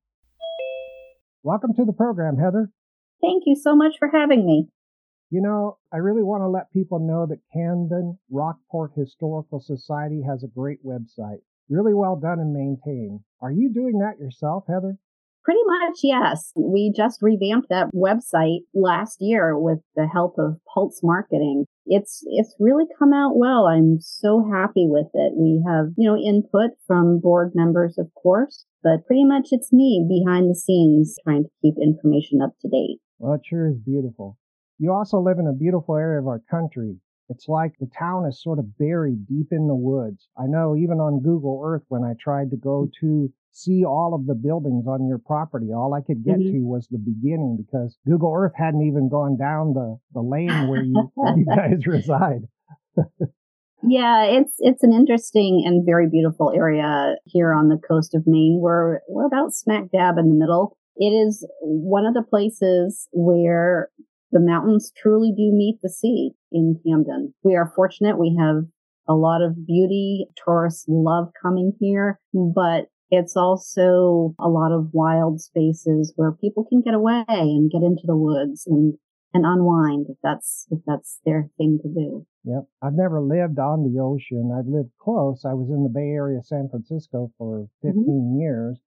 Welcome 1.44 1.74
to 1.74 1.84
the 1.84 1.92
program, 1.92 2.38
Heather. 2.38 2.72
Thank 3.22 3.44
you 3.46 3.56
so 3.56 3.76
much 3.76 3.96
for 4.00 4.10
having 4.10 4.46
me. 4.46 4.70
You 5.30 5.42
know, 5.42 5.78
I 5.92 5.98
really 5.98 6.24
want 6.24 6.42
to 6.42 6.48
let 6.48 6.72
people 6.72 7.00
know 7.00 7.26
that 7.26 7.42
Camden 7.52 8.18
Rockport 8.32 8.94
Historical 8.96 9.60
Society 9.60 10.22
has 10.26 10.42
a 10.42 10.48
great 10.48 10.86
website. 10.86 11.42
Really 11.68 11.94
well 11.94 12.16
done 12.16 12.40
and 12.40 12.54
maintained. 12.54 13.20
Are 13.42 13.52
you 13.52 13.74
doing 13.74 14.00
that 14.00 14.20
yourself, 14.20 14.64
Heather? 14.70 14.98
Pretty 15.48 15.63
much, 15.66 16.00
yes. 16.04 16.51
We 16.58 16.92
just 16.94 17.22
revamped 17.22 17.70
that 17.70 17.88
website 17.96 18.66
last 18.74 19.22
year 19.22 19.58
with 19.58 19.80
the 19.96 20.06
help 20.06 20.36
of 20.38 20.60
Pulse 20.74 21.00
Marketing. 21.01 21.63
It's, 21.86 22.22
it's 22.25 22.54
really 22.60 22.84
come 23.00 23.13
out 23.13 23.38
well. 23.38 23.66
I'm 23.66 24.01
so 24.01 24.44
happy 24.51 24.88
with 24.89 25.08
it. 25.13 25.32
We 25.38 25.63
have, 25.66 25.94
you 25.96 26.06
know, 26.06 26.18
input 26.18 26.72
from 26.86 27.22
board 27.22 27.54
members, 27.56 27.98
of 27.98 28.10
course, 28.22 28.66
but 28.84 29.08
pretty 29.08 29.24
much 29.24 29.48
it's 29.51 29.72
me 29.72 30.06
behind 30.06 30.50
the 30.50 30.56
scenes 30.56 31.16
trying 31.24 31.46
to 31.46 31.50
keep 31.62 31.75
information 31.82 32.42
up 32.42 32.51
to 32.63 32.68
date. 32.68 33.00
Well, 33.18 33.36
it 33.36 33.42
sure 33.46 33.70
is 33.70 33.77
beautiful. 33.77 34.38
You 34.80 34.92
also 34.92 35.18
live 35.18 35.39
in 35.39 35.48
a 35.48 35.54
beautiful 35.54 35.96
area 35.96 36.20
of 36.20 36.27
our 36.27 36.42
country. 36.51 36.98
It's 37.29 37.48
like 37.48 37.74
the 37.79 37.89
town 37.98 38.25
is 38.25 38.41
sort 38.41 38.60
of 38.60 38.77
buried 38.77 39.27
deep 39.27 39.48
in 39.51 39.67
the 39.67 39.75
woods. 39.75 40.27
I 40.38 40.46
know 40.48 40.75
even 40.75 41.00
on 41.00 41.22
Google 41.22 41.62
Earth, 41.63 41.84
when 41.89 42.03
I 42.03 42.13
tried 42.19 42.51
to 42.51 42.57
go 42.57 42.89
to 43.01 43.31
see 43.57 43.84
all 43.84 44.13
of 44.13 44.27
the 44.27 44.36
buildings 44.36 44.86
on 44.88 45.07
your 45.07 45.17
property. 45.17 45.74
All 45.74 45.93
I 45.93 46.01
could 46.01 46.24
get 46.24 46.38
mm-hmm. 46.38 46.53
to 46.53 46.65
was 46.65 46.88
the 46.89 47.00
beginning 47.00 47.57
because 47.57 47.98
Google 48.05 48.31
Earth 48.36 48.53
hadn't 48.55 48.84
even 48.84 49.10
gone 49.10 49.36
down 49.36 49.74
the, 49.74 49.98
the 50.13 50.22
lane 50.22 50.67
where 50.67 50.84
you, 50.84 51.12
where 51.15 51.36
you 51.36 51.46
guys 51.55 51.88
reside. 51.88 52.48
yeah, 53.81 54.25
it's 54.25 54.55
it's 54.60 54.84
an 54.84 54.93
interesting 54.93 55.63
and 55.65 55.86
very 55.86 56.07
beautiful 56.07 56.51
area 56.55 57.15
here 57.25 57.51
on 57.51 57.69
the 57.69 57.77
coast 57.77 58.13
of 58.13 58.24
Maine. 58.27 58.60
We're 58.62 59.00
we're 59.10 59.25
about 59.25 59.53
smack 59.53 59.91
dab 59.91 60.17
in 60.17 60.29
the 60.29 60.36
middle 60.36 60.77
It 60.96 61.10
is 61.10 61.48
one 61.62 62.05
of 62.05 62.13
the 62.13 62.24
places 62.24 63.07
where 63.12 63.89
the 64.31 64.39
mountains 64.39 64.91
truly 64.96 65.31
do 65.31 65.51
meet 65.53 65.79
the 65.81 65.89
sea 65.89 66.31
in 66.51 66.79
Camden. 66.86 67.34
We 67.43 67.55
are 67.55 67.72
fortunate. 67.75 68.19
We 68.19 68.38
have 68.39 68.65
a 69.07 69.13
lot 69.13 69.41
of 69.41 69.65
beauty. 69.65 70.27
Tourists 70.43 70.86
love 70.88 71.29
coming 71.41 71.74
here, 71.79 72.19
but 72.34 72.88
it's 73.10 73.38
also 73.38 74.36
a 74.39 74.50
lot 74.50 74.72
of 74.72 74.89
wild 74.91 75.39
spaces 75.39 76.13
where 76.15 76.34
people 76.34 76.65
can 76.65 76.81
get 76.81 76.93
away 76.93 77.24
and 77.29 77.72
get 77.72 77.84
into 77.84 78.03
the 78.05 78.17
woods 78.17 78.67
and 78.67 78.96
and 79.34 79.46
unwind 79.46 80.07
if 80.10 80.17
that's 80.24 80.67
if 80.72 80.79
that's 80.86 81.19
their 81.25 81.50
thing 81.57 81.79
to 81.84 81.89
do. 81.89 82.25
Yep. 82.43 82.63
I've 82.81 82.93
never 82.93 83.22
lived 83.22 83.60
on 83.60 83.84
the 83.84 84.00
ocean. 84.00 84.55
I've 84.57 84.67
lived 84.67 84.91
close. 85.00 85.43
I 85.46 85.53
was 85.53 85.69
in 85.69 85.84
the 85.84 85.89
Bay 85.89 86.15
Area, 86.15 86.41
San 86.41 86.69
Francisco 86.69 87.31
for 87.38 87.67
15 87.81 88.03
mm-hmm. 88.03 88.39
years, 88.39 88.79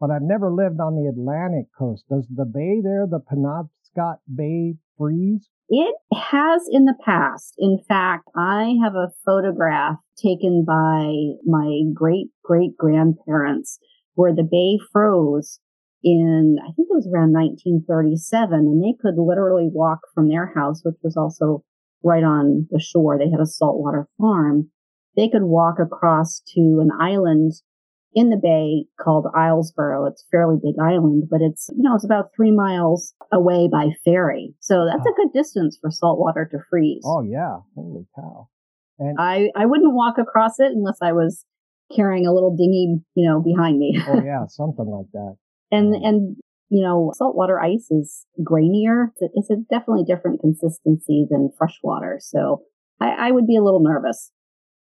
but 0.00 0.10
I've 0.10 0.22
never 0.22 0.50
lived 0.52 0.80
on 0.80 0.94
the 0.94 1.08
Atlantic 1.08 1.66
coast. 1.76 2.04
Does 2.08 2.26
the 2.30 2.44
bay 2.44 2.80
there, 2.82 3.06
the 3.10 3.20
Penobscot 3.20 4.18
Bay, 4.32 4.76
freeze? 4.98 5.48
It 5.68 5.94
has 6.12 6.62
in 6.70 6.86
the 6.86 6.96
past. 7.04 7.54
In 7.58 7.78
fact, 7.86 8.28
I 8.34 8.76
have 8.82 8.94
a 8.94 9.12
photograph 9.24 9.96
taken 10.16 10.64
by 10.66 11.36
my 11.44 11.82
great 11.94 12.28
great 12.42 12.76
grandparents 12.76 13.78
where 14.14 14.34
the 14.34 14.42
bay 14.42 14.78
froze 14.92 15.60
in, 16.02 16.56
I 16.60 16.72
think 16.72 16.88
it 16.90 16.94
was 16.94 17.06
around 17.06 17.32
1937, 17.32 18.58
and 18.58 18.82
they 18.82 18.96
could 19.00 19.18
literally 19.18 19.68
walk 19.70 20.00
from 20.14 20.28
their 20.28 20.52
house, 20.54 20.80
which 20.84 20.96
was 21.02 21.16
also 21.16 21.64
right 22.02 22.22
on 22.22 22.66
the 22.70 22.80
shore. 22.80 23.18
They 23.18 23.30
had 23.30 23.40
a 23.40 23.46
saltwater 23.46 24.08
farm. 24.18 24.70
They 25.16 25.28
could 25.28 25.42
walk 25.42 25.76
across 25.80 26.40
to 26.54 26.80
an 26.80 26.90
island 27.00 27.52
in 28.18 28.30
the 28.30 28.36
bay 28.36 28.84
called 29.00 29.26
Islesboro. 29.32 30.10
It's 30.10 30.24
a 30.24 30.30
fairly 30.32 30.56
big 30.60 30.74
island, 30.82 31.28
but 31.30 31.40
it's, 31.40 31.70
you 31.76 31.84
know, 31.84 31.94
it's 31.94 32.04
about 32.04 32.34
three 32.34 32.50
miles 32.50 33.14
away 33.32 33.68
by 33.70 33.90
ferry. 34.04 34.54
So 34.58 34.86
that's 34.90 35.06
a 35.06 35.14
good 35.16 35.32
distance 35.32 35.78
for 35.80 35.88
salt 35.92 36.18
water 36.18 36.48
to 36.50 36.58
freeze. 36.68 37.04
Oh 37.06 37.22
yeah. 37.22 37.58
Holy 37.76 38.06
cow. 38.16 38.48
And 38.98 39.16
I, 39.20 39.50
I 39.54 39.66
wouldn't 39.66 39.94
walk 39.94 40.16
across 40.18 40.58
it 40.58 40.72
unless 40.72 40.98
I 41.00 41.12
was 41.12 41.44
carrying 41.94 42.26
a 42.26 42.34
little 42.34 42.56
dinghy, 42.56 42.98
you 43.14 43.28
know, 43.28 43.40
behind 43.40 43.78
me. 43.78 43.96
oh 44.08 44.20
yeah, 44.24 44.46
something 44.48 44.86
like 44.86 45.06
that. 45.12 45.36
And, 45.70 45.94
um, 45.94 46.02
and, 46.02 46.36
you 46.70 46.82
know, 46.82 47.12
saltwater 47.14 47.60
ice 47.60 47.88
is 47.92 48.26
grainier. 48.42 49.10
It's 49.12 49.22
a, 49.22 49.28
it's 49.34 49.50
a 49.50 49.56
definitely 49.70 50.02
different 50.04 50.40
consistency 50.40 51.24
than 51.30 51.52
freshwater. 51.56 52.18
So 52.20 52.62
I, 53.00 53.28
I 53.28 53.30
would 53.30 53.46
be 53.46 53.56
a 53.56 53.62
little 53.62 53.80
nervous. 53.80 54.32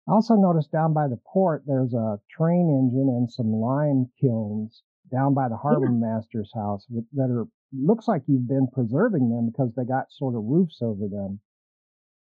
I 0.10 0.14
also 0.14 0.34
noticed 0.34 0.72
down 0.72 0.94
by 0.94 1.08
the 1.08 1.20
port, 1.32 1.64
there's 1.68 1.94
a 1.94 2.20
train 2.36 2.68
engine 2.68 3.10
and 3.10 3.30
some 3.30 3.54
lime 3.54 4.10
kilns 4.20 4.82
down 5.12 5.36
by 5.36 5.50
the 5.50 5.58
harbor 5.58 5.86
yeah. 5.86 5.92
master's 5.92 6.52
house 6.56 6.88
that 7.14 7.30
are, 7.30 7.46
looks 7.72 8.08
like 8.08 8.24
you've 8.26 8.48
been 8.48 8.68
preserving 8.74 9.30
them 9.30 9.52
because 9.52 9.72
they 9.76 9.84
got 9.84 10.06
sort 10.10 10.36
of 10.36 10.44
roofs 10.46 10.80
over 10.82 11.08
them. 11.08 11.40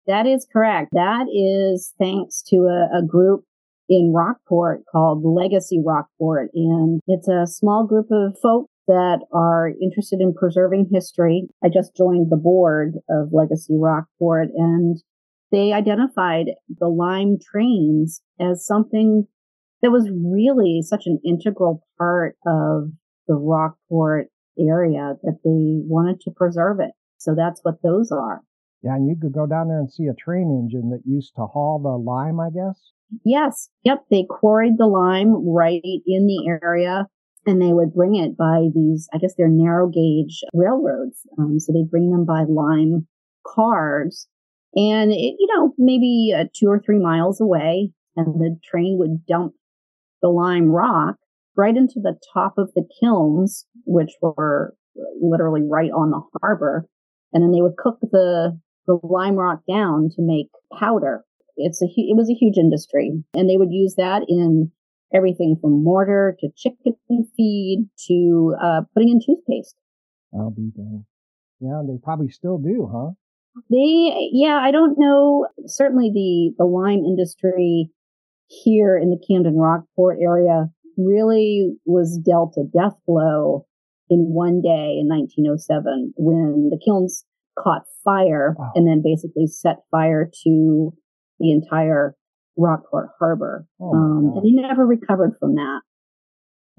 That 0.08 0.26
is 0.26 0.48
correct. 0.52 0.90
That 0.94 1.28
is 1.32 1.94
thanks 2.00 2.42
to 2.48 2.56
a, 2.66 3.00
a 3.00 3.06
group 3.06 3.44
in 3.88 4.14
Rockport 4.16 4.82
called 4.92 5.24
Legacy 5.24 5.80
Rockport. 5.86 6.50
And 6.56 7.02
it's 7.06 7.28
a 7.28 7.46
small 7.46 7.86
group 7.86 8.08
of 8.12 8.36
folks 8.42 8.72
that 8.88 9.20
are 9.32 9.70
interested 9.80 10.22
in 10.22 10.34
preserving 10.34 10.90
history. 10.92 11.48
I 11.64 11.70
just 11.70 11.96
joined 11.96 12.32
the 12.32 12.38
board 12.38 12.96
of 13.10 13.30
Legacy 13.32 13.76
Rockport 13.78 14.50
and 14.56 15.00
they 15.52 15.74
identified 15.74 16.48
the 16.80 16.88
lime 16.88 17.38
trains 17.40 18.22
as 18.40 18.66
something 18.66 19.28
that 19.82 19.92
was 19.92 20.10
really 20.12 20.82
such 20.82 21.06
an 21.06 21.20
integral 21.26 21.86
part 21.98 22.36
of 22.46 22.92
the 23.28 23.36
Rockport 23.36 24.28
area 24.60 25.16
that 25.24 25.40
they 25.44 25.88
wanted 25.88 26.20
to 26.22 26.32
preserve 26.32 26.80
it. 26.80 26.92
So 27.18 27.34
that's 27.36 27.62
what 27.64 27.82
those 27.82 28.12
are. 28.12 28.42
Yeah, 28.84 28.96
and 28.96 29.08
you 29.08 29.16
could 29.20 29.34
go 29.34 29.46
down 29.46 29.68
there 29.68 29.80
and 29.80 29.92
see 29.92 30.08
a 30.08 30.14
train 30.14 30.50
engine 30.52 30.90
that 30.92 31.02
used 31.06 31.36
to 31.36 31.46
haul 31.46 31.80
the 31.80 31.98
lime, 31.98 32.40
I 32.40 32.50
guess. 32.50 32.92
Yes. 33.26 33.70
Yep. 33.84 34.06
They 34.10 34.26
quarried 34.30 34.78
the 34.78 34.88
lime 34.88 35.48
right 35.48 35.82
in 35.84 36.28
the 36.28 36.48
area 36.48 37.08
and 37.46 37.62
they 37.62 37.74
would 37.74 37.94
bring 37.94 38.16
it 38.16 38.38
by 38.38 38.68
these, 38.74 39.10
I 39.14 39.18
guess 39.18 39.34
they're 39.36 39.48
narrow 39.48 39.88
gauge 39.88 40.42
railroads. 40.54 41.22
Um, 41.38 41.60
so 41.60 41.74
they 41.74 41.84
bring 41.90 42.12
them 42.12 42.26
by 42.26 42.44
lime 42.48 43.08
cars 43.46 44.28
and 44.76 45.12
it, 45.12 45.36
you 45.40 45.48
know, 45.56 45.74
maybe 45.78 46.34
uh, 46.38 46.46
two 46.56 46.68
or 46.68 46.80
three 46.80 47.00
miles 47.00 47.42
away 47.42 47.92
and 48.16 48.40
the 48.40 48.58
train 48.64 48.98
would 49.00 49.26
dump 49.26 49.54
the 50.22 50.30
lime 50.30 50.70
rock 50.70 51.16
right 51.56 51.76
into 51.76 52.00
the 52.02 52.16
top 52.34 52.54
of 52.58 52.72
the 52.76 52.88
kilns, 53.00 53.66
which 53.86 54.12
were 54.22 54.76
literally 55.22 55.62
right 55.70 55.92
on 55.92 56.12
the 56.12 56.22
harbor. 56.42 56.88
And 57.34 57.44
then 57.44 57.52
they 57.52 57.62
would 57.62 57.78
cook 57.78 58.00
the, 58.02 58.60
the 58.88 59.00
lime 59.04 59.36
rock 59.36 59.62
down 59.68 60.10
to 60.16 60.22
make 60.22 60.48
powder 60.78 61.24
it's 61.60 61.82
a 61.82 61.86
it 61.86 62.16
was 62.16 62.30
a 62.30 62.34
huge 62.34 62.58
industry, 62.58 63.12
and 63.34 63.50
they 63.50 63.58
would 63.58 63.72
use 63.72 63.96
that 63.98 64.24
in 64.28 64.72
everything 65.14 65.58
from 65.62 65.84
mortar 65.84 66.36
to 66.40 66.50
chicken 66.56 66.96
feed 67.36 67.90
to 68.08 68.56
uh, 68.62 68.82
putting 68.94 69.10
in 69.10 69.20
toothpaste. 69.20 69.76
I'll 70.34 70.52
be 70.52 70.72
dang. 70.76 71.06
Yeah, 71.60 71.82
they 71.86 71.98
probably 72.02 72.30
still 72.30 72.58
do, 72.58 72.90
huh? 72.92 73.12
They, 73.70 74.30
yeah, 74.32 74.60
I 74.62 74.72
don't 74.72 74.98
know. 74.98 75.48
Certainly, 75.66 76.12
the 76.14 76.56
the 76.58 76.66
lime 76.66 77.06
industry 77.06 77.92
here 78.48 78.98
in 78.98 79.10
the 79.10 79.20
Camden 79.28 79.58
Rockport 79.58 80.18
area 80.22 80.70
really 80.98 81.76
was 81.86 82.20
dealt 82.26 82.58
a 82.58 82.64
death 82.64 82.98
blow 83.08 83.66
in 84.10 84.34
one 84.34 84.62
day 84.62 84.98
in 85.00 85.08
1907 85.08 86.14
when 86.18 86.70
the 86.72 86.80
kilns 86.84 87.26
caught 87.58 87.84
fire 88.04 88.56
wow. 88.58 88.72
and 88.76 88.88
then 88.88 89.02
basically 89.04 89.46
set 89.46 89.78
fire 89.92 90.30
to 90.44 90.94
the 91.40 91.52
entire 91.52 92.16
Rockport 92.58 93.10
Harbor. 93.20 93.66
Oh 93.80 93.94
um, 93.94 94.34
and 94.36 94.44
he 94.44 94.54
never 94.54 94.86
recovered 94.86 95.36
from 95.40 95.56
that. 95.56 95.82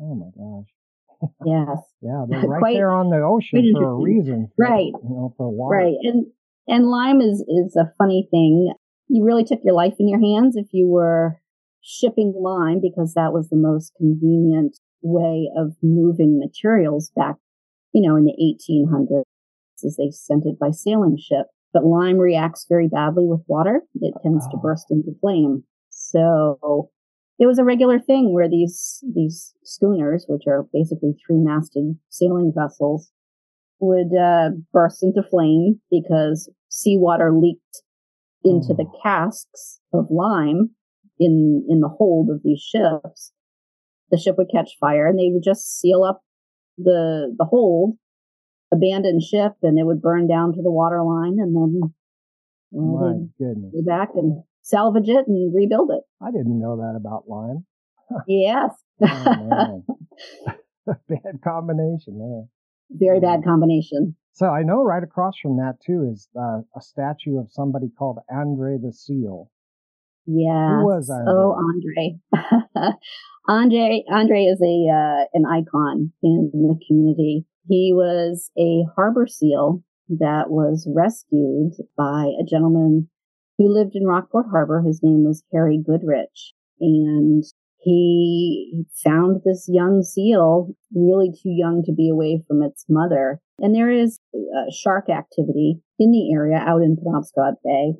Oh 0.01 0.15
my 0.15 0.31
gosh. 0.37 1.31
yes. 1.47 1.79
Yeah, 2.01 2.25
they're 2.29 2.41
right 2.49 2.61
Quite, 2.61 2.75
there 2.75 2.91
on 2.91 3.11
the 3.11 3.19
ocean 3.19 3.73
for 3.75 3.91
a 3.91 3.95
reason. 3.95 4.51
For, 4.57 4.65
right. 4.65 4.93
You 4.93 5.09
know, 5.09 5.35
for 5.37 5.49
water. 5.49 5.77
Right. 5.77 5.95
And 6.03 6.27
and 6.67 6.87
lime 6.87 7.21
is 7.21 7.45
is 7.49 7.77
a 7.77 7.93
funny 7.99 8.29
thing. 8.31 8.73
You 9.09 9.25
really 9.25 9.45
took 9.45 9.61
your 9.65 9.75
life 9.75 9.95
in 9.99 10.09
your 10.09 10.21
hands 10.21 10.57
if 10.57 10.67
you 10.73 10.87
were 10.87 11.41
shipping 11.83 12.35
lime 12.39 12.81
because 12.81 13.15
that 13.15 13.33
was 13.33 13.49
the 13.49 13.57
most 13.57 13.93
convenient 13.97 14.79
way 15.03 15.51
of 15.57 15.77
moving 15.83 16.39
materials 16.39 17.11
back, 17.17 17.37
you 17.93 18.07
know, 18.07 18.17
in 18.17 18.25
the 18.25 18.37
1800s 18.39 19.25
as 19.85 19.97
they 19.97 20.11
sent 20.11 20.45
it 20.47 20.59
by 20.59 20.71
sailing 20.71 21.17
ship. 21.19 21.47
But 21.73 21.85
lime 21.85 22.19
reacts 22.19 22.67
very 22.69 22.89
badly 22.89 23.27
with 23.27 23.41
water. 23.47 23.83
It 24.01 24.15
tends 24.23 24.47
oh. 24.49 24.51
to 24.51 24.57
burst 24.59 24.91
into 24.91 25.13
flame. 25.21 25.65
So 25.89 26.91
it 27.39 27.47
was 27.47 27.59
a 27.59 27.65
regular 27.65 27.99
thing 27.99 28.35
where 28.35 28.49
these, 28.49 29.03
these 29.15 29.55
schooners, 29.65 30.27
which 30.29 30.43
are 30.47 30.67
basically 30.73 31.15
three 31.25 31.39
masted 31.39 31.97
sailing 32.09 32.53
vessels, 32.55 33.13
would 33.81 34.17
uh, 34.17 34.51
burst 34.73 35.03
into 35.03 35.23
flame 35.23 35.81
because 35.91 36.51
seawater 36.69 37.33
leaked 37.33 37.83
into 38.45 38.73
oh. 38.73 38.77
the 38.77 38.87
casks 39.03 39.81
of 39.93 40.07
lime 40.11 40.71
in 41.19 41.67
in 41.69 41.81
the 41.81 41.89
hold 41.89 42.31
of 42.31 42.43
these 42.43 42.61
ships. 42.61 43.33
The 44.11 44.19
ship 44.19 44.37
would 44.39 44.51
catch 44.53 44.77
fire, 44.81 45.07
and 45.07 45.19
they 45.19 45.31
would 45.33 45.45
just 45.45 45.81
seal 45.81 46.05
up 46.05 46.23
the 46.79 47.35
the 47.39 47.45
hold 47.45 47.97
abandon 48.73 49.21
ship 49.21 49.53
and 49.63 49.79
it 49.79 49.85
would 49.85 50.01
burn 50.01 50.29
down 50.29 50.53
to 50.53 50.63
the 50.63 50.71
water 50.71 51.03
line 51.03 51.39
and 51.41 51.57
then 51.57 51.93
my 52.73 53.15
goodness 53.37 53.73
go 53.75 53.83
back 53.85 54.11
and 54.15 54.45
salvage 54.63 55.09
it 55.09 55.27
and 55.27 55.55
rebuild 55.55 55.91
it. 55.91 56.03
I 56.23 56.31
didn't 56.31 56.61
know 56.61 56.77
that 56.77 56.95
about 56.97 57.29
lime. 57.29 57.65
yes. 58.29 58.71
oh, 59.03 59.85
bad 61.09 61.41
combination 61.43 62.19
there. 62.19 62.45
Very 62.91 63.21
bad 63.21 63.45
combination. 63.45 64.17
So 64.33 64.47
I 64.47 64.63
know 64.63 64.83
right 64.83 65.03
across 65.03 65.35
from 65.41 65.57
that 65.57 65.75
too 65.85 66.09
is 66.11 66.29
uh, 66.39 66.61
a 66.77 66.81
statue 66.81 67.39
of 67.39 67.51
somebody 67.51 67.91
called 67.99 68.19
Andre 68.31 68.79
the 68.83 68.93
Seal. 68.93 69.51
Yeah. 70.27 70.81
Who 70.81 70.87
was 70.87 71.11
Andre? 71.11 71.33
Oh, 71.33 71.57
Andre. 71.59 72.93
Andre 73.49 74.05
Andre 74.11 74.45
is 74.45 74.61
a 74.63 74.91
uh, 74.91 75.25
an 75.35 75.45
icon 75.47 76.13
in 76.23 76.51
the 76.53 76.79
community. 76.87 77.45
He 77.69 77.93
was 77.95 78.51
a 78.59 78.85
harbor 78.95 79.27
seal 79.27 79.83
that 80.09 80.51
was 80.51 80.89
rescued 80.95 81.73
by 81.97 82.31
a 82.41 82.45
gentleman 82.45 83.09
who 83.59 83.73
lived 83.73 83.95
in 83.95 84.07
Rockport 84.07 84.47
Harbor. 84.51 84.83
His 84.87 85.01
name 85.03 85.25
was 85.25 85.45
Harry 85.53 85.79
Goodrich. 85.85 86.55
And 86.81 87.45
he 87.83 88.85
found 89.03 89.41
this 89.45 89.67
young 89.69 90.03
seal 90.03 90.75
really 90.95 91.31
too 91.31 91.51
young 91.51 91.83
to 91.85 91.93
be 91.93 92.11
away 92.11 92.43
from 92.47 92.63
its 92.63 92.85
mother. 92.89 93.41
And 93.59 93.75
there 93.75 93.91
is 93.91 94.19
uh, 94.35 94.71
shark 94.71 95.09
activity 95.09 95.81
in 95.99 96.11
the 96.11 96.33
area 96.33 96.57
out 96.57 96.83
in 96.83 96.97
Penobscot 96.97 97.55
Bay. 97.65 97.95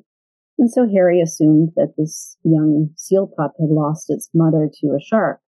And 0.59 0.69
so 0.69 0.87
Harry 0.93 1.19
assumed 1.19 1.69
that 1.75 1.93
this 1.97 2.37
young 2.43 2.89
seal 2.95 3.27
pup 3.35 3.53
had 3.59 3.69
lost 3.69 4.05
its 4.09 4.29
mother 4.35 4.69
to 4.81 4.87
a 4.89 5.03
shark. 5.03 5.39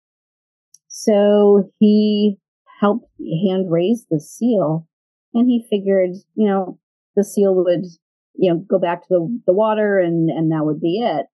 So 0.89 1.71
he 1.79 2.39
helped 2.81 3.11
hand 3.47 3.71
raise 3.71 4.07
the 4.11 4.21
seal. 4.21 4.89
And 5.35 5.49
he 5.49 5.67
figured, 5.69 6.11
you 6.35 6.47
know, 6.49 6.79
the 7.17 7.25
seal 7.25 7.55
would, 7.55 7.85
you 8.35 8.53
know, 8.53 8.65
go 8.69 8.79
back 8.79 9.03
to 9.03 9.09
the, 9.11 9.41
the 9.47 9.53
water 9.53 9.99
and, 9.99 10.31
and 10.31 10.51
that 10.53 10.65
would 10.65 10.81
be 10.81 11.01
it. 11.03 11.27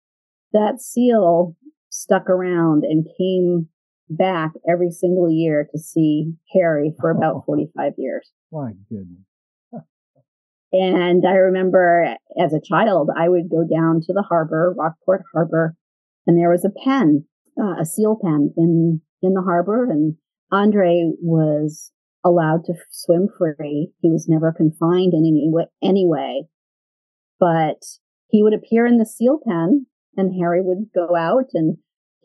That 0.54 0.82
seal 0.82 1.56
stuck 1.98 2.30
around 2.30 2.84
and 2.84 3.08
came 3.18 3.68
back 4.10 4.52
every 4.70 4.92
single 4.92 5.30
year 5.30 5.68
to 5.72 5.80
see 5.80 6.34
Harry 6.54 6.94
for 7.00 7.10
about 7.10 7.44
45 7.46 7.94
years. 7.98 8.32
My 8.52 8.72
goodness. 8.90 9.24
And 10.74 11.26
I 11.26 11.36
remember 11.36 12.16
as 12.42 12.54
a 12.54 12.62
child, 12.62 13.10
I 13.18 13.30
would 13.30 13.50
go 13.50 13.64
down 13.64 14.02
to 14.02 14.14
the 14.14 14.24
harbor, 14.28 14.76
Rockport 14.78 15.24
Harbor, 15.34 15.76
and 16.26 16.38
there 16.38 16.50
was 16.50 16.66
a 16.66 16.84
pen, 16.84 17.26
uh, 17.60 17.80
a 17.80 17.86
seal 17.86 18.18
pen 18.22 18.54
in, 18.58 19.02
in 19.22 19.34
the 19.34 19.42
harbor. 19.42 19.90
And 19.90 20.16
Andre 20.52 21.12
was 21.22 21.94
allowed 22.24 22.66
to 22.66 22.74
swim 22.92 23.30
free. 23.38 23.92
He 24.02 24.12
was 24.12 24.28
never 24.28 24.52
confined 24.52 25.14
in 25.14 25.26
any 25.26 25.50
way, 25.50 25.68
anyway, 25.82 26.44
but 27.40 27.82
he 28.28 28.44
would 28.44 28.54
appear 28.54 28.86
in 28.86 28.98
the 28.98 29.06
seal 29.06 29.40
pen 29.48 29.86
and 30.18 30.36
Harry 30.38 30.62
would 30.62 30.90
go 30.94 31.16
out 31.16 31.46
and 31.54 31.78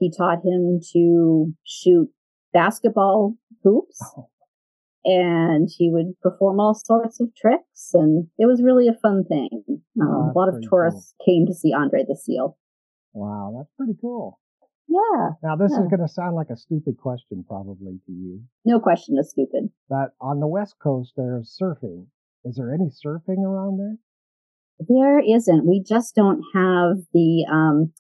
he 0.03 0.11
taught 0.11 0.45
him 0.45 0.81
to 0.93 1.55
shoot 1.65 2.11
basketball 2.53 3.37
hoops. 3.63 4.03
Oh. 4.17 4.29
And 5.05 5.69
he 5.77 5.91
would 5.91 6.19
perform 6.21 6.61
all 6.61 6.75
sorts 6.75 7.21
of 7.21 7.29
tricks 7.37 7.91
and 7.95 8.27
it 8.39 8.47
was 8.47 8.63
really 8.63 8.89
a 8.89 8.99
fun 9.01 9.25
thing. 9.25 9.63
Um, 10.01 10.09
oh, 10.09 10.31
a 10.31 10.39
lot 10.39 10.49
of 10.49 10.63
tourists 10.69 11.15
cool. 11.19 11.25
came 11.27 11.47
to 11.47 11.55
see 11.55 11.73
andre 11.73 12.05
the 12.07 12.17
seal. 12.17 12.57
Wow 13.13 13.55
that's 13.57 13.71
pretty 13.77 13.95
cool. 14.01 14.39
Yeah 14.89 15.31
now 15.43 15.57
this 15.57 15.73
yeah. 15.73 15.83
is 15.83 15.89
going 15.89 16.07
to 16.07 16.13
sound 16.13 16.37
like 16.37 16.51
a 16.51 16.57
stupid 16.57 16.99
question 16.99 17.45
probably 17.47 17.99
to 18.07 18.13
you. 18.13 18.43
No 18.65 18.79
question 18.79 19.17
is 19.19 19.31
stupid. 19.31 19.71
But 19.89 20.15
on 20.21 20.41
the 20.41 20.49
west 20.49 20.77
coast 20.81 21.13
there's 21.17 21.57
surfing. 21.61 22.07
Is 22.45 22.57
there 22.57 22.73
any 22.73 22.91
surfing 22.91 23.45
around 23.45 23.79
there? 23.79 23.97
There 24.89 25.19
isn't. 25.19 25.67
We 25.67 25.83
just 25.83 26.15
don't 26.15 26.43
have 26.55 26.99
the 27.13 27.47
um 27.51 27.93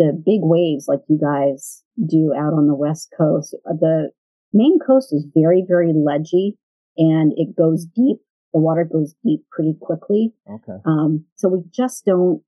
the 0.00 0.12
big 0.24 0.40
waves 0.42 0.88
like 0.88 1.00
you 1.08 1.20
guys 1.20 1.84
do 2.08 2.32
out 2.34 2.54
on 2.56 2.66
the 2.66 2.74
west 2.74 3.12
coast 3.16 3.54
the 3.66 4.10
main 4.52 4.78
coast 4.84 5.12
is 5.12 5.26
very, 5.34 5.64
very 5.66 5.92
ledgy 5.92 6.56
and 6.96 7.32
it 7.36 7.56
goes 7.56 7.84
deep. 7.84 8.18
The 8.52 8.60
water 8.60 8.88
goes 8.90 9.14
deep 9.24 9.42
pretty 9.50 9.74
quickly. 9.80 10.32
Okay. 10.48 10.78
Um, 10.84 11.24
so 11.36 11.48
we 11.48 11.62
just 11.72 12.04
don't 12.04 12.42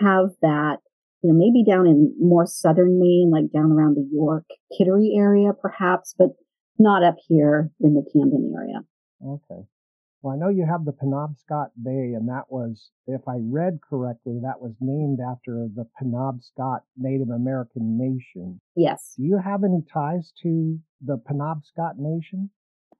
have 0.00 0.30
that, 0.40 0.78
you 1.22 1.32
know, 1.32 1.38
maybe 1.38 1.64
down 1.64 1.86
in 1.86 2.14
more 2.18 2.46
southern 2.46 2.98
Maine, 2.98 3.30
like 3.30 3.52
down 3.52 3.70
around 3.70 3.96
the 3.96 4.08
York, 4.10 4.44
Kittery 4.76 5.12
area, 5.16 5.52
perhaps, 5.52 6.14
but 6.16 6.28
not 6.78 7.04
up 7.04 7.16
here 7.28 7.70
in 7.80 7.94
the 7.94 8.04
Camden 8.12 8.54
area. 8.56 8.80
Okay. 9.22 9.66
Well, 10.24 10.32
I 10.32 10.38
know 10.38 10.48
you 10.48 10.64
have 10.64 10.86
the 10.86 10.92
Penobscot 10.92 11.72
Bay, 11.84 12.14
and 12.14 12.26
that 12.30 12.44
was, 12.48 12.88
if 13.06 13.20
I 13.28 13.36
read 13.42 13.80
correctly, 13.86 14.40
that 14.42 14.58
was 14.58 14.72
named 14.80 15.18
after 15.20 15.68
the 15.76 15.84
Penobscot 16.00 16.78
Native 16.96 17.28
American 17.28 17.98
Nation. 17.98 18.58
Yes. 18.74 19.12
Do 19.18 19.24
you 19.24 19.38
have 19.44 19.64
any 19.64 19.84
ties 19.92 20.32
to 20.42 20.78
the 21.04 21.18
Penobscot 21.18 21.98
Nation? 21.98 22.48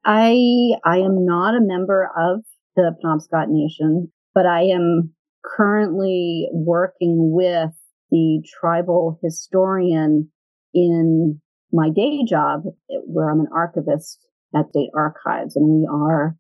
I 0.04 0.73
I 0.85 0.99
am 0.99 1.25
not 1.25 1.54
a 1.54 1.62
member 1.62 2.11
of 2.14 2.45
the 2.76 2.95
Penobscot 3.02 3.47
Nation, 3.49 4.12
but 4.35 4.45
I 4.45 4.64
am 4.64 5.14
currently 5.43 6.50
working 6.52 7.33
with 7.33 7.71
the 8.11 8.47
tribal 8.61 9.19
historian 9.23 10.28
in 10.75 11.40
my 11.73 11.88
day 11.88 12.23
job, 12.28 12.64
where 13.07 13.31
I'm 13.31 13.40
an 13.40 13.49
archivist 13.50 14.19
at 14.54 14.69
State 14.69 14.90
Archives, 14.95 15.57
and 15.57 15.66
we 15.71 15.88
are 15.90 16.37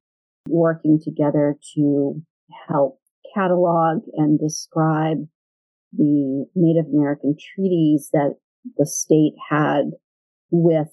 working 0.48 1.00
together 1.02 1.56
to 1.74 2.22
help 2.68 3.00
catalog 3.34 4.02
and 4.14 4.38
describe 4.38 5.18
the 5.92 6.46
Native 6.54 6.86
American 6.92 7.36
treaties 7.54 8.10
that 8.12 8.36
the 8.76 8.86
state 8.86 9.34
had 9.50 9.90
with 10.50 10.88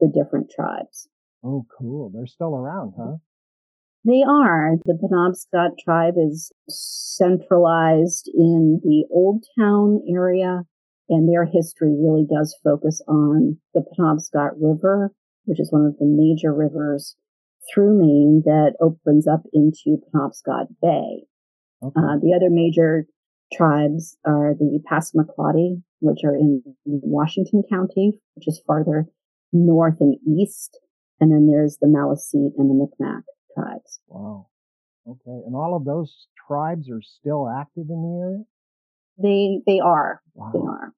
the 0.00 0.08
different 0.12 0.50
tribes. 0.54 1.08
Oh, 1.44 1.66
cool. 1.78 2.10
They're 2.12 2.26
still 2.26 2.54
around, 2.54 2.94
huh? 2.96 3.16
They 4.04 4.22
are. 4.26 4.76
The 4.84 4.98
Penobscot 5.00 5.78
tribe 5.78 6.14
is 6.16 6.50
centralized 6.68 8.28
in 8.34 8.80
the 8.82 9.04
Old 9.10 9.44
Town 9.56 10.02
area, 10.08 10.62
and 11.08 11.28
their 11.28 11.44
history 11.44 11.94
really 11.96 12.26
does 12.28 12.56
focus 12.64 13.00
on 13.06 13.58
the 13.74 13.84
Penobscot 13.96 14.52
River, 14.60 15.12
which 15.44 15.60
is 15.60 15.70
one 15.70 15.86
of 15.86 15.98
the 15.98 16.04
major 16.04 16.52
rivers 16.52 17.16
through 17.72 17.98
Maine 17.98 18.42
that 18.44 18.74
opens 18.80 19.26
up 19.26 19.42
into 19.52 19.98
Penobscot 20.12 20.66
Bay. 20.80 21.24
Okay. 21.82 22.00
Uh, 22.00 22.18
the 22.20 22.32
other 22.34 22.50
major 22.50 23.06
tribes 23.52 24.16
are 24.24 24.54
the 24.54 24.80
Passamaquoddy, 24.90 25.82
which 26.00 26.24
are 26.24 26.34
in 26.34 26.62
Washington 26.84 27.62
County, 27.68 28.20
which 28.34 28.48
is 28.48 28.62
farther 28.66 29.06
north 29.52 29.96
and 30.00 30.16
east. 30.26 30.78
And 31.20 31.30
then 31.30 31.48
there's 31.50 31.78
the 31.80 31.86
Maliseet 31.86 32.52
and 32.56 32.70
the 32.70 32.74
Micmac 32.74 33.22
tribes. 33.54 34.00
Wow. 34.08 34.48
Okay. 35.06 35.42
And 35.46 35.54
all 35.54 35.76
of 35.76 35.84
those 35.84 36.28
tribes 36.46 36.88
are 36.90 37.02
still 37.02 37.48
active 37.48 37.86
in 37.88 38.02
the 38.02 38.20
area? 38.24 38.44
They, 39.18 39.60
they 39.66 39.80
are. 39.80 40.20
Wow. 40.34 40.50
They 40.52 40.60
are. 40.60 40.92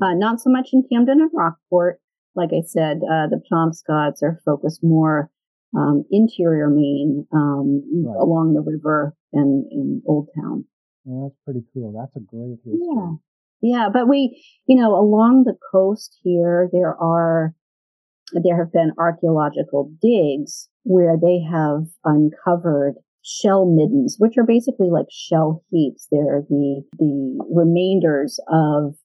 Uh, 0.00 0.14
not 0.14 0.40
so 0.40 0.50
much 0.50 0.70
in 0.72 0.84
Camden 0.90 1.20
and 1.20 1.30
Rockport. 1.34 2.00
Like 2.34 2.50
I 2.52 2.62
said, 2.66 2.98
uh, 3.04 3.28
the 3.28 3.42
Penobscots 3.50 4.22
are 4.22 4.40
focused 4.44 4.82
more 4.82 5.30
um, 5.76 6.04
interior 6.10 6.68
Maine 6.68 7.26
um, 7.32 7.82
right. 8.06 8.20
along 8.20 8.54
the 8.54 8.60
river 8.60 9.14
and 9.32 9.64
in 9.70 10.02
Old 10.06 10.28
Town. 10.34 10.64
Well, 11.04 11.28
that's 11.28 11.38
pretty 11.44 11.66
cool. 11.72 11.92
That's 11.98 12.14
a 12.16 12.20
great 12.20 12.58
history. 12.64 12.78
Yeah. 12.94 13.12
Yeah, 13.64 13.88
but 13.92 14.08
we, 14.08 14.44
you 14.66 14.76
know, 14.76 14.92
along 14.94 15.44
the 15.44 15.56
coast 15.70 16.18
here, 16.24 16.68
there 16.72 16.96
are, 16.96 17.54
there 18.32 18.58
have 18.58 18.72
been 18.72 18.90
archaeological 18.98 19.92
digs 20.02 20.68
where 20.82 21.16
they 21.16 21.40
have 21.40 21.84
uncovered 22.04 22.94
shell 23.22 23.66
middens, 23.66 24.16
which 24.18 24.36
are 24.36 24.44
basically 24.44 24.90
like 24.90 25.06
shell 25.12 25.62
heaps. 25.70 26.08
They're 26.10 26.42
the, 26.48 26.82
the 26.98 27.38
remainders 27.54 28.40
of 28.48 28.96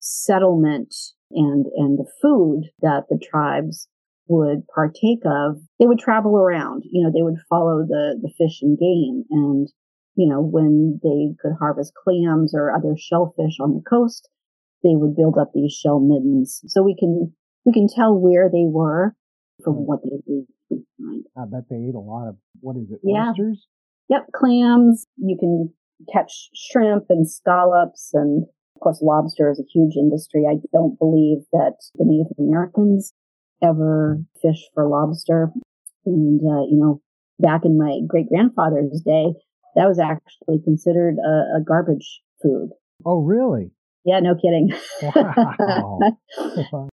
settlement 0.00 0.94
and, 1.30 1.66
and 1.76 1.96
the 1.96 2.10
food 2.20 2.70
that 2.80 3.04
the 3.08 3.20
tribes 3.22 3.88
would 4.28 4.66
partake 4.74 5.22
of, 5.24 5.56
they 5.78 5.86
would 5.86 5.98
travel 5.98 6.36
around. 6.36 6.84
You 6.90 7.04
know, 7.04 7.12
they 7.14 7.22
would 7.22 7.38
follow 7.48 7.84
the, 7.86 8.18
the 8.20 8.30
fish 8.38 8.60
and 8.62 8.78
game. 8.78 9.24
And, 9.30 9.68
you 10.14 10.28
know, 10.28 10.40
when 10.40 11.00
they 11.02 11.34
could 11.40 11.56
harvest 11.58 11.92
clams 11.94 12.54
or 12.54 12.74
other 12.74 12.96
shellfish 12.96 13.58
on 13.60 13.74
the 13.74 13.82
coast, 13.88 14.28
they 14.82 14.94
would 14.94 15.16
build 15.16 15.38
up 15.38 15.52
these 15.54 15.72
shell 15.72 16.00
middens. 16.00 16.60
So 16.66 16.82
we 16.82 16.96
can, 16.98 17.32
we 17.64 17.72
can 17.72 17.88
tell 17.88 18.14
where 18.14 18.48
they 18.48 18.66
were 18.66 19.14
from 19.62 19.74
hmm. 19.74 19.82
what 19.82 20.00
they 20.02 20.44
behind. 20.68 21.24
I 21.36 21.44
bet 21.44 21.68
they 21.68 21.76
ate 21.76 21.94
a 21.94 22.00
lot 22.00 22.28
of, 22.28 22.36
what 22.60 22.76
is 22.76 22.90
it, 22.90 23.00
yeah. 23.02 23.30
oysters? 23.30 23.66
Yep, 24.08 24.26
clams. 24.34 25.06
You 25.16 25.36
can 25.38 25.72
catch 26.12 26.50
shrimp 26.54 27.04
and 27.08 27.28
scallops 27.28 28.10
and 28.12 28.44
of 28.76 28.80
course 28.80 29.00
lobster 29.00 29.48
is 29.50 29.60
a 29.60 29.70
huge 29.72 29.94
industry. 29.96 30.44
I 30.48 30.56
don't 30.72 30.98
believe 30.98 31.44
that 31.52 31.76
the 31.94 32.04
Native 32.04 32.32
Americans 32.38 33.12
ever 33.62 34.18
fish 34.40 34.68
for 34.74 34.88
lobster. 34.88 35.52
And, 36.04 36.40
uh, 36.40 36.64
you 36.68 36.78
know, 36.78 37.00
back 37.38 37.64
in 37.64 37.78
my 37.78 38.00
great 38.06 38.28
grandfather's 38.28 39.02
day, 39.04 39.34
that 39.74 39.88
was 39.88 39.98
actually 39.98 40.60
considered 40.64 41.16
a, 41.18 41.58
a, 41.58 41.64
garbage 41.64 42.20
food. 42.42 42.70
Oh, 43.04 43.22
really? 43.22 43.70
Yeah, 44.04 44.20
no 44.20 44.34
kidding. 44.34 44.70
Wow. 45.02 45.98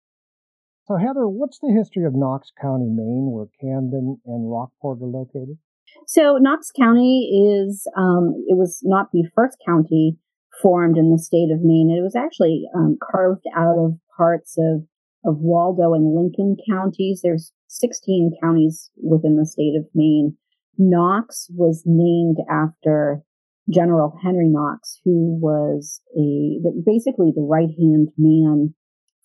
so, 0.86 0.96
Heather, 0.96 1.26
what's 1.28 1.58
the 1.58 1.72
history 1.76 2.04
of 2.04 2.14
Knox 2.14 2.50
County, 2.60 2.88
Maine, 2.88 3.30
where 3.32 3.46
Camden 3.60 4.20
and 4.26 4.50
Rockport 4.50 5.00
are 5.02 5.06
located? 5.06 5.58
So, 6.06 6.36
Knox 6.36 6.70
County 6.70 7.30
is, 7.50 7.86
um, 7.96 8.34
it 8.46 8.56
was 8.56 8.80
not 8.84 9.10
the 9.12 9.24
first 9.34 9.56
county 9.66 10.18
formed 10.62 10.96
in 10.96 11.10
the 11.10 11.18
state 11.18 11.50
of 11.52 11.62
Maine. 11.62 11.94
It 11.96 12.02
was 12.02 12.16
actually 12.16 12.64
um, 12.74 12.98
carved 13.10 13.44
out 13.56 13.78
of 13.78 13.98
parts 14.16 14.56
of 14.58 14.82
of 15.24 15.38
Waldo 15.38 15.94
and 15.94 16.14
Lincoln 16.14 16.56
counties. 16.68 17.20
There's 17.22 17.52
16 17.68 18.38
counties 18.42 18.90
within 18.96 19.36
the 19.36 19.46
state 19.46 19.74
of 19.76 19.86
Maine. 19.94 20.36
Knox 20.78 21.48
was 21.54 21.82
named 21.84 22.38
after 22.50 23.22
General 23.68 24.16
Henry 24.22 24.48
Knox, 24.48 25.00
who 25.04 25.38
was 25.40 26.00
a 26.16 26.60
basically 26.86 27.32
the 27.34 27.42
right 27.42 27.68
hand 27.68 28.08
man 28.16 28.74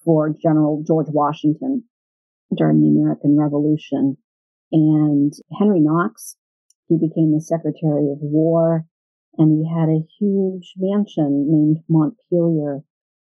for 0.04 0.36
General 0.42 0.84
George 0.86 1.08
Washington 1.10 1.84
during 2.56 2.82
the 2.82 2.90
American 2.90 3.38
Revolution. 3.38 4.18
And 4.72 5.32
Henry 5.58 5.80
Knox, 5.80 6.36
he 6.88 6.98
became 6.98 7.32
the 7.32 7.42
Secretary 7.42 8.12
of 8.12 8.18
War, 8.20 8.86
and 9.38 9.52
he 9.52 9.70
had 9.70 9.90
a 9.90 10.06
huge 10.20 10.74
mansion 10.78 11.48
named 11.50 11.84
Montpelier, 11.88 12.84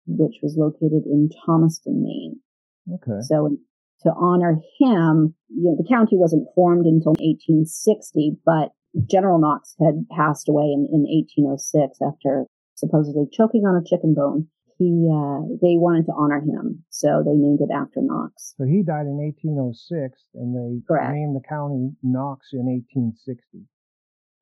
which 0.07 0.37
was 0.43 0.57
located 0.57 1.07
in 1.07 1.31
Thomaston, 1.45 2.03
Maine. 2.03 2.41
Okay. 2.89 3.21
So 3.23 3.57
to 4.03 4.13
honor 4.17 4.57
him, 4.79 5.35
you 5.49 5.65
know, 5.71 5.77
the 5.77 5.89
county 5.89 6.17
wasn't 6.17 6.49
formed 6.55 6.87
until 6.87 7.13
1860, 7.21 8.37
but 8.45 8.71
General 9.07 9.39
Knox 9.39 9.75
had 9.79 10.07
passed 10.11 10.49
away 10.49 10.65
in, 10.65 10.89
in 10.93 11.05
1806 11.05 11.99
after 12.01 12.47
supposedly 12.75 13.27
choking 13.33 13.65
on 13.65 13.77
a 13.77 13.85
chicken 13.85 14.15
bone. 14.15 14.49
He, 14.79 14.89
uh, 15.13 15.45
they 15.61 15.77
wanted 15.77 16.07
to 16.07 16.17
honor 16.17 16.41
him, 16.41 16.85
so 16.89 17.23
they 17.23 17.37
named 17.37 17.61
it 17.61 17.69
after 17.69 18.01
Knox. 18.01 18.55
So 18.57 18.65
he 18.65 18.83
died 18.83 19.05
in 19.05 19.21
1806, 19.21 20.25
and 20.33 20.57
they 20.57 20.81
Correct. 20.89 21.13
named 21.13 21.37
the 21.37 21.45
county 21.47 21.93
Knox 22.03 22.49
in 22.55 22.65
1860. 22.65 23.69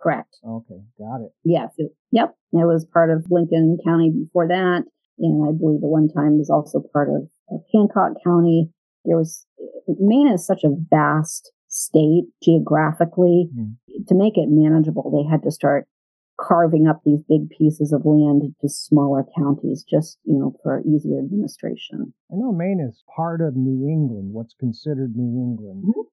Correct. 0.01 0.39
Okay, 0.47 0.79
got 0.97 1.27
it. 1.27 1.33
Yes. 1.43 1.75
It, 1.77 1.91
yep. 2.13 2.37
It 2.53 2.67
was 2.67 2.87
part 2.87 3.11
of 3.11 3.27
Lincoln 3.29 3.79
County 3.85 4.13
before 4.15 4.47
that. 4.47 4.85
And 5.19 5.43
I 5.43 5.51
believe 5.51 5.83
at 5.83 5.91
one 5.91 6.09
time 6.09 6.35
it 6.35 6.47
was 6.47 6.51
also 6.51 6.81
part 6.93 7.09
of 7.09 7.29
Hancock 7.73 8.13
County. 8.25 8.71
There 9.05 9.17
was, 9.17 9.47
Maine 9.89 10.29
is 10.29 10.47
such 10.47 10.65
a 10.65 10.75
vast 10.91 11.53
state 11.69 12.25
geographically. 12.43 13.51
Mhm. 13.55 14.07
To 14.07 14.15
make 14.15 14.37
it 14.39 14.49
manageable, 14.49 15.11
they 15.11 15.29
had 15.29 15.43
to 15.43 15.51
start 15.51 15.87
carving 16.41 16.87
up 16.87 17.03
these 17.05 17.21
big 17.29 17.49
pieces 17.51 17.93
of 17.93 18.07
land 18.07 18.43
into 18.43 18.69
smaller 18.69 19.27
counties 19.37 19.83
just, 19.83 20.19
you 20.25 20.39
know, 20.39 20.55
for 20.63 20.81
easier 20.87 21.19
administration. 21.19 22.15
I 22.33 22.37
know 22.37 22.53
Maine 22.53 22.81
is 22.81 23.03
part 23.17 23.41
of 23.41 23.57
New 23.57 23.89
England, 23.89 24.33
what's 24.33 24.55
considered 24.55 25.17
New 25.17 25.43
England. 25.43 25.85
Mhm. 25.85 26.05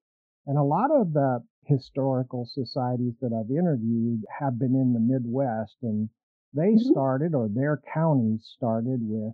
And 0.47 0.57
a 0.57 0.63
lot 0.63 0.89
of 0.91 1.13
the 1.13 1.43
historical 1.65 2.45
societies 2.45 3.17
that 3.21 3.33
I've 3.33 3.51
interviewed 3.51 4.23
have 4.39 4.57
been 4.59 4.75
in 4.75 4.93
the 4.93 4.99
Midwest, 4.99 5.77
and 5.83 6.09
they 6.53 6.73
Mhm. 6.73 6.79
started, 6.79 7.35
or 7.35 7.47
their 7.47 7.81
counties 7.93 8.45
started, 8.45 9.07
with 9.07 9.33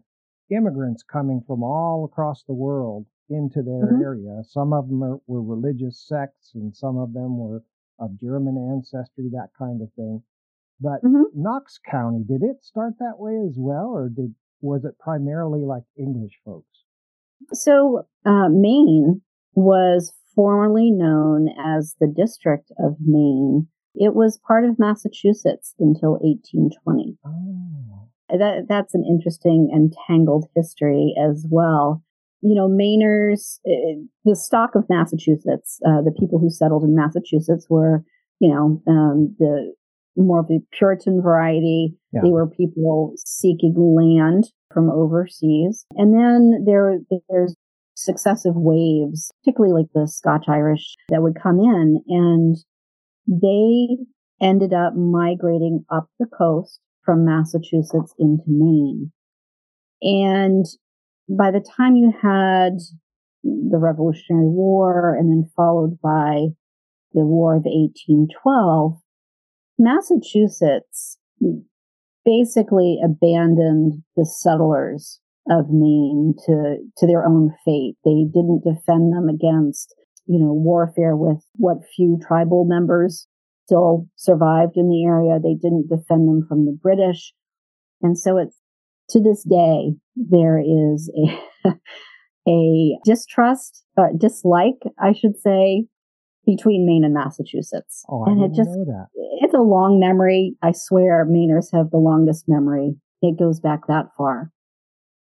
immigrants 0.51 1.03
coming 1.03 1.41
from 1.41 1.63
all 1.63 2.03
across 2.05 2.43
the 2.43 2.53
world 2.53 3.05
into 3.29 3.61
their 3.63 3.93
Mhm. 3.93 4.01
area. 4.01 4.43
Some 4.43 4.73
of 4.73 4.89
them 4.89 5.03
are, 5.03 5.19
were 5.27 5.41
religious 5.41 5.97
sects, 5.99 6.53
and 6.53 6.75
some 6.75 6.97
of 6.97 7.13
them 7.13 7.37
were 7.37 7.63
of 7.99 8.17
German 8.17 8.57
ancestry, 8.57 9.29
that 9.29 9.53
kind 9.57 9.81
of 9.81 9.91
thing. 9.93 10.23
But 10.79 11.01
Mhm. 11.03 11.33
Knox 11.35 11.77
County, 11.79 12.23
did 12.23 12.43
it 12.43 12.63
start 12.63 12.97
that 12.99 13.19
way 13.19 13.37
as 13.39 13.57
well, 13.57 13.89
or 13.89 14.09
did 14.09 14.35
was 14.61 14.85
it 14.85 14.97
primarily 14.99 15.63
like 15.63 15.83
English 15.95 16.39
folks? 16.43 16.83
So, 17.53 18.05
uh, 18.25 18.49
Maine 18.49 19.21
was 19.55 20.13
formerly 20.35 20.91
known 20.91 21.49
as 21.49 21.95
the 21.99 22.07
District 22.07 22.71
of 22.77 22.97
Maine. 23.01 23.67
It 23.95 24.15
was 24.15 24.37
part 24.37 24.65
of 24.65 24.79
Massachusetts 24.79 25.75
until 25.79 26.17
1820. 26.21 27.17
Oh, 27.25 28.07
That, 28.31 28.65
that's 28.67 28.95
an 28.95 29.05
interesting 29.09 29.69
and 29.71 29.93
tangled 30.07 30.45
history 30.55 31.13
as 31.21 31.45
well. 31.49 32.03
You 32.41 32.55
know, 32.55 32.67
Mainers, 32.67 33.59
uh, 33.67 34.01
the 34.25 34.35
stock 34.35 34.71
of 34.75 34.89
Massachusetts, 34.89 35.79
uh, 35.85 36.01
the 36.01 36.15
people 36.17 36.39
who 36.39 36.49
settled 36.49 36.83
in 36.83 36.95
Massachusetts 36.95 37.67
were, 37.69 38.03
you 38.39 38.49
know, 38.49 38.81
um, 38.87 39.35
the 39.37 39.73
more 40.17 40.39
of 40.39 40.47
the 40.47 40.59
Puritan 40.71 41.21
variety. 41.21 41.95
Yeah. 42.11 42.21
They 42.23 42.29
were 42.29 42.47
people 42.47 43.13
seeking 43.25 43.75
land 43.77 44.45
from 44.73 44.89
overseas. 44.89 45.85
And 45.95 46.13
then 46.13 46.65
there, 46.65 46.97
there's 47.29 47.55
successive 47.95 48.55
waves, 48.55 49.31
particularly 49.43 49.73
like 49.73 49.91
the 49.93 50.07
Scotch 50.07 50.45
Irish 50.47 50.95
that 51.09 51.21
would 51.21 51.39
come 51.41 51.59
in 51.59 52.01
and 52.07 52.57
they 53.27 53.97
ended 54.41 54.73
up 54.73 54.95
migrating 54.95 55.85
up 55.91 56.07
the 56.19 56.25
coast 56.25 56.79
from 57.03 57.25
Massachusetts 57.25 58.13
into 58.19 58.43
Maine. 58.47 59.11
And 60.01 60.65
by 61.29 61.51
the 61.51 61.65
time 61.77 61.95
you 61.95 62.11
had 62.21 62.79
the 63.43 63.77
Revolutionary 63.77 64.47
War 64.47 65.15
and 65.15 65.29
then 65.29 65.49
followed 65.55 65.99
by 66.01 66.47
the 67.13 67.25
War 67.25 67.55
of 67.55 67.63
1812, 67.65 68.97
Massachusetts 69.77 71.17
basically 72.23 72.99
abandoned 73.03 74.03
the 74.15 74.25
settlers 74.25 75.19
of 75.49 75.69
Maine 75.69 76.35
to, 76.45 76.77
to 76.97 77.07
their 77.07 77.25
own 77.25 77.51
fate. 77.65 77.95
They 78.05 78.25
didn't 78.31 78.63
defend 78.63 79.13
them 79.13 79.27
against, 79.27 79.95
you 80.27 80.39
know, 80.39 80.53
warfare 80.53 81.15
with 81.15 81.43
what 81.55 81.77
few 81.95 82.19
tribal 82.25 82.65
members 82.65 83.27
still 83.71 84.07
survived 84.15 84.73
in 84.75 84.89
the 84.89 85.05
area. 85.05 85.39
They 85.41 85.53
didn't 85.55 85.88
defend 85.89 86.27
them 86.27 86.45
from 86.47 86.65
the 86.65 86.77
British. 86.81 87.34
And 88.01 88.17
so 88.17 88.38
it's 88.38 88.57
to 89.10 89.21
this 89.21 89.43
day, 89.43 89.93
there 90.15 90.60
is 90.60 91.12
a, 91.65 91.69
a 92.49 92.97
distrust, 93.05 93.86
uh, 93.97 94.07
dislike, 94.17 94.81
I 94.99 95.13
should 95.13 95.39
say, 95.39 95.86
between 96.45 96.86
Maine 96.86 97.03
and 97.05 97.13
Massachusetts. 97.13 98.03
oh, 98.10 98.25
I 98.25 98.31
and 98.31 98.41
didn't 98.41 98.53
it 98.53 98.57
just, 98.57 98.69
know 98.69 98.86
that. 98.86 99.07
it's 99.41 99.53
a 99.53 99.62
long 99.62 99.99
memory. 99.99 100.55
I 100.62 100.71
swear 100.73 101.25
Mainers 101.25 101.71
have 101.73 101.91
the 101.91 101.97
longest 101.97 102.45
memory. 102.47 102.95
It 103.21 103.38
goes 103.39 103.60
back 103.60 103.81
that 103.88 104.07
far. 104.17 104.51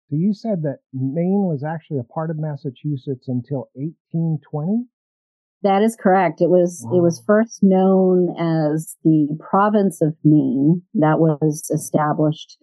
So 0.09 0.17
you 0.17 0.33
said 0.33 0.63
that 0.63 0.79
Maine 0.93 1.47
was 1.47 1.63
actually 1.63 1.99
a 2.01 2.13
part 2.13 2.31
of 2.31 2.39
Massachusetts 2.39 3.29
until 3.29 3.69
1820. 3.75 4.87
That 5.63 5.83
is 5.83 5.97
correct. 5.97 6.41
It 6.41 6.49
was 6.49 6.87
it 6.93 7.03
was 7.03 7.23
first 7.27 7.59
known 7.63 8.35
as 8.39 8.97
the 9.05 9.29
province 9.39 10.01
of 10.01 10.15
Maine. 10.25 10.83
That 10.95 11.21
was 11.21 11.71
established 11.73 12.57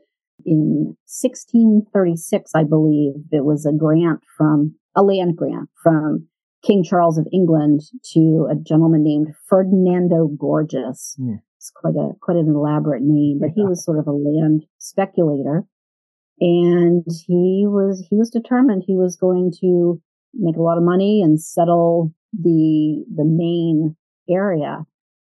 in 0.46 0.96
1636, 1.06 2.52
I 2.56 2.64
believe. 2.64 3.14
It 3.32 3.46
was 3.46 3.66
a 3.66 3.74
grant 3.74 4.22
from 4.38 4.76
a 4.96 5.04
land 5.04 5.36
grant 5.36 5.70
from 5.82 6.28
King 6.64 6.84
Charles 6.84 7.18
of 7.18 7.28
England 7.32 7.82
to 8.14 8.48
a 8.50 8.56
gentleman 8.56 9.04
named 9.04 9.28
Ferdinando 9.48 10.28
Gorges. 10.28 11.16
Hmm. 11.18 11.36
It's 11.58 11.72
quite 11.72 11.96
a 11.96 12.12
quite 12.22 12.38
an 12.38 12.50
elaborate 12.50 13.04
name, 13.04 13.40
but 13.40 13.50
he 13.56 13.64
was 13.64 13.84
sort 13.84 14.00
of 14.00 14.08
a 14.08 14.12
land 14.12 14.66
speculator, 14.78 15.66
and 16.40 17.04
he 17.26 17.66
was 17.68 18.06
he 18.10 18.16
was 18.16 18.30
determined 18.30 18.84
he 18.86 18.96
was 18.96 19.16
going 19.16 19.52
to 19.62 20.02
make 20.34 20.56
a 20.56 20.62
lot 20.62 20.78
of 20.78 20.84
money 20.84 21.22
and 21.22 21.42
settle 21.42 22.14
the 22.42 23.06
the 23.16 23.26
Maine 23.26 23.96
area. 24.30 24.86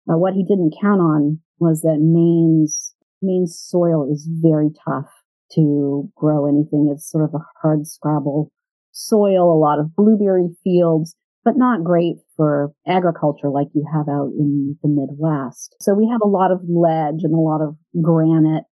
What 0.07 0.35
he 0.35 0.45
didn't 0.45 0.75
count 0.81 1.01
on 1.01 1.41
was 1.59 1.81
that 1.83 1.99
Maine's 2.01 2.95
Maine's 3.23 3.59
soil 3.59 4.11
is 4.11 4.29
very 4.31 4.71
tough 4.85 5.11
to 5.53 6.11
grow 6.17 6.47
anything. 6.47 6.91
It's 6.93 7.11
sort 7.11 7.25
of 7.25 7.35
a 7.35 7.45
hard 7.63 7.87
scrabble 7.87 8.51
soil, 8.93 9.53
a 9.53 9.59
lot 9.59 9.79
of 9.79 9.95
blueberry 9.97 10.49
fields, 10.63 11.17
but 11.45 11.57
not 11.57 11.85
great 11.85 12.17
for 12.37 12.73
agriculture 12.87 13.51
like 13.51 13.69
you 13.75 13.85
have 13.93 14.09
out 14.09 14.31
in 14.39 14.79
the 14.83 14.89
Midwest. 14.89 15.77
So 15.81 15.95
we 15.95 16.09
have 16.11 16.21
a 16.23 16.29
lot 16.29 16.53
of 16.53 16.61
ledge 16.69 17.23
and 17.23 17.35
a 17.35 17.39
lot 17.39 17.61
of 17.61 17.77
granite 18.03 18.65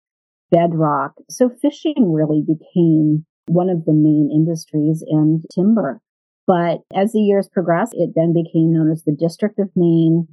bedrock. 0.51 1.15
So 1.31 1.51
fishing 1.61 2.13
really 2.13 2.43
became 2.47 3.25
one 3.47 3.71
of 3.71 3.85
the 3.85 3.93
main 3.93 4.31
industries 4.33 5.05
and 5.07 5.43
timber. 5.55 6.01
But 6.47 6.81
as 6.95 7.13
the 7.13 7.21
years 7.21 7.49
progressed, 7.49 7.95
it 7.95 8.11
then 8.15 8.33
became 8.33 8.73
known 8.73 8.91
as 8.91 9.05
the 9.05 9.17
District 9.17 9.59
of 9.59 9.71
Maine. 9.77 10.29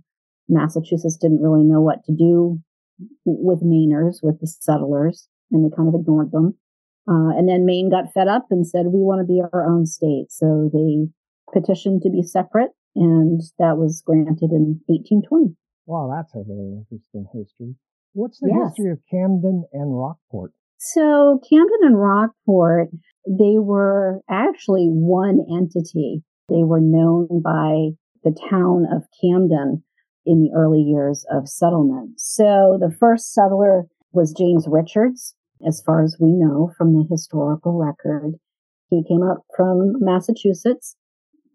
Massachusetts 0.47 1.17
didn't 1.17 1.41
really 1.41 1.63
know 1.63 1.81
what 1.81 2.03
to 2.05 2.13
do 2.13 2.59
with 3.25 3.61
Mainers, 3.63 4.17
with 4.23 4.39
the 4.41 4.47
settlers, 4.47 5.27
and 5.51 5.63
they 5.63 5.75
kind 5.75 5.87
of 5.87 5.99
ignored 5.99 6.31
them. 6.31 6.55
Uh, 7.07 7.29
and 7.37 7.47
then 7.47 7.65
Maine 7.65 7.89
got 7.89 8.11
fed 8.13 8.27
up 8.27 8.47
and 8.49 8.67
said, 8.67 8.85
we 8.87 8.99
want 9.01 9.19
to 9.21 9.25
be 9.31 9.41
our 9.41 9.65
own 9.65 9.85
state. 9.85 10.27
So 10.31 10.69
they 10.73 11.07
petitioned 11.53 12.01
to 12.03 12.09
be 12.09 12.21
separate, 12.23 12.71
and 12.95 13.41
that 13.57 13.77
was 13.77 14.01
granted 14.05 14.51
in 14.51 14.81
1820. 14.87 15.55
Wow, 15.85 16.11
that's 16.15 16.33
a 16.35 16.43
very 16.43 16.77
interesting 16.85 17.25
history. 17.33 17.75
What's 18.13 18.39
the 18.39 18.49
Yes. 18.49 18.73
history 18.75 18.91
of 18.91 18.99
Camden 19.09 19.65
and 19.73 19.97
Rockport? 19.97 20.53
So 20.81 21.41
Camden 21.49 21.79
and 21.81 21.99
Rockport, 21.99 22.87
they 23.27 23.59
were 23.59 24.21
actually 24.29 24.87
one 24.87 25.39
entity. 25.51 26.23
They 26.47 26.63
were 26.63 26.79
known 26.79 27.41
by 27.43 27.89
the 28.23 28.33
town 28.49 28.85
of 28.89 29.03
Camden 29.21 29.83
in 30.25 30.41
the 30.41 30.51
early 30.55 30.81
years 30.81 31.25
of 31.29 31.49
settlement. 31.49 32.21
So 32.21 32.77
the 32.79 32.95
first 32.97 33.33
settler 33.33 33.87
was 34.13 34.33
James 34.33 34.67
Richards, 34.69 35.35
as 35.67 35.81
far 35.85 36.01
as 36.01 36.15
we 36.17 36.31
know 36.31 36.71
from 36.77 36.93
the 36.93 37.05
historical 37.11 37.77
record. 37.77 38.35
He 38.89 39.03
came 39.05 39.21
up 39.21 39.43
from 39.55 39.95
Massachusetts 39.99 40.95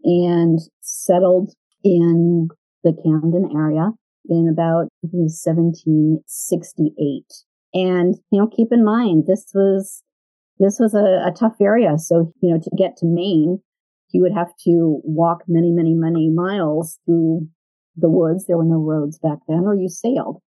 and 0.04 0.58
settled 0.82 1.54
in 1.82 2.48
the 2.82 2.92
Camden 3.02 3.50
area 3.56 3.92
in 4.28 4.48
about, 4.52 4.88
I 5.02 5.08
think 5.08 5.14
it 5.14 5.22
was 5.22 5.42
1768. 5.42 7.24
And, 7.74 8.14
you 8.30 8.40
know, 8.40 8.46
keep 8.46 8.68
in 8.70 8.84
mind, 8.84 9.24
this 9.26 9.50
was, 9.52 10.02
this 10.58 10.78
was 10.78 10.94
a, 10.94 11.28
a 11.28 11.32
tough 11.36 11.56
area. 11.60 11.98
So, 11.98 12.32
you 12.40 12.52
know, 12.52 12.60
to 12.60 12.70
get 12.78 12.96
to 12.98 13.06
Maine, 13.06 13.60
you 14.10 14.22
would 14.22 14.32
have 14.32 14.52
to 14.64 15.00
walk 15.02 15.42
many, 15.48 15.72
many, 15.72 15.94
many 15.94 16.30
miles 16.30 16.98
through 17.04 17.48
the 17.96 18.08
woods. 18.08 18.46
There 18.46 18.56
were 18.56 18.64
no 18.64 18.78
roads 18.78 19.18
back 19.18 19.38
then, 19.48 19.64
or 19.64 19.74
you 19.74 19.88
sailed. 19.88 20.40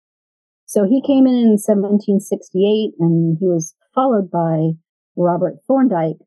So 0.65 0.85
he 0.85 1.01
came 1.01 1.27
in 1.27 1.35
in 1.35 1.59
1768 1.59 2.93
and 2.99 3.37
he 3.39 3.45
was 3.45 3.75
followed 3.93 4.31
by 4.31 4.71
Robert 5.15 5.55
Thorndike, 5.67 6.17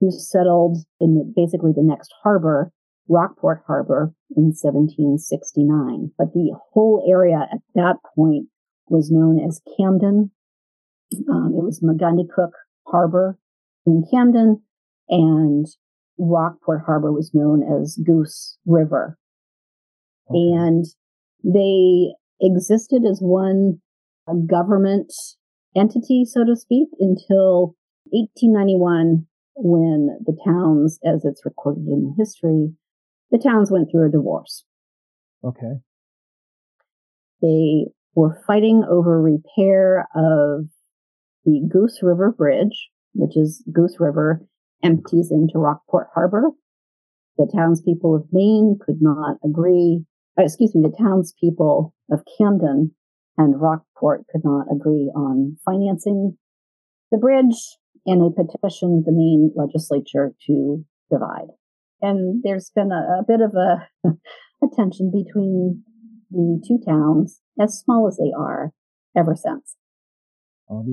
who 0.00 0.10
settled 0.10 0.78
in 1.00 1.14
the, 1.14 1.32
basically 1.34 1.72
the 1.74 1.82
next 1.82 2.12
harbor 2.22 2.72
Rockport 3.08 3.62
Harbor 3.66 4.12
in 4.36 4.52
1769. 4.52 6.12
But 6.16 6.32
the 6.34 6.54
whole 6.72 7.04
area 7.10 7.48
at 7.50 7.60
that 7.74 7.96
point 8.14 8.46
was 8.88 9.10
known 9.10 9.40
as 9.40 9.62
Camden. 9.76 10.30
Um, 11.28 11.54
it 11.56 11.64
was 11.64 11.82
Megunticook 11.82 12.50
Harbor 12.86 13.38
in 13.86 14.04
Camden, 14.10 14.62
and 15.08 15.66
Rockport 16.18 16.82
Harbor 16.84 17.12
was 17.12 17.30
known 17.32 17.62
as 17.62 17.98
Goose 18.04 18.58
River. 18.66 19.18
Okay. 20.30 20.38
And 20.38 20.84
they 21.42 22.14
existed 22.40 23.02
as 23.08 23.20
one 23.22 23.80
government 24.46 25.12
entity, 25.76 26.24
so 26.24 26.44
to 26.44 26.56
speak, 26.56 26.88
until 27.00 27.76
1891 28.10 29.26
when 29.54 30.18
the 30.24 30.36
towns, 30.44 30.98
as 31.04 31.24
it's 31.24 31.44
recorded 31.44 31.86
in 31.86 32.14
history, 32.16 32.72
the 33.30 33.38
towns 33.38 33.70
went 33.70 33.88
through 33.90 34.08
a 34.08 34.10
divorce. 34.10 34.64
Okay. 35.44 35.80
They 37.42 37.86
were 38.14 38.40
fighting 38.46 38.84
over 38.88 39.20
repair 39.20 40.08
of 40.14 40.66
the 41.48 41.66
Goose 41.66 42.00
River 42.02 42.30
Bridge, 42.30 42.90
which 43.14 43.36
is 43.36 43.64
Goose 43.72 43.96
River 43.98 44.46
empties 44.84 45.30
into 45.30 45.58
Rockport 45.58 46.08
Harbor. 46.12 46.50
The 47.38 47.50
townspeople 47.50 48.14
of 48.14 48.26
Maine 48.30 48.78
could 48.84 49.00
not 49.00 49.38
agree, 49.42 50.04
uh, 50.38 50.42
excuse 50.42 50.74
me, 50.74 50.82
the 50.82 50.96
townspeople 51.02 51.94
of 52.10 52.24
Camden 52.36 52.94
and 53.38 53.60
Rockport 53.60 54.26
could 54.30 54.42
not 54.44 54.66
agree 54.70 55.10
on 55.16 55.56
financing 55.64 56.36
the 57.10 57.16
bridge, 57.16 57.78
and 58.04 58.20
they 58.20 58.34
petitioned 58.34 59.04
the 59.06 59.12
Maine 59.12 59.50
legislature 59.56 60.34
to 60.46 60.84
divide. 61.10 61.48
And 62.02 62.42
there's 62.44 62.70
been 62.74 62.92
a, 62.92 63.20
a 63.20 63.24
bit 63.26 63.40
of 63.40 63.54
a, 63.54 63.88
a 64.62 64.66
tension 64.76 65.10
between 65.10 65.82
the 66.30 66.62
two 66.66 66.78
towns, 66.86 67.40
as 67.58 67.78
small 67.78 68.06
as 68.06 68.18
they 68.18 68.32
are, 68.38 68.72
ever 69.16 69.34
since. 69.34 69.76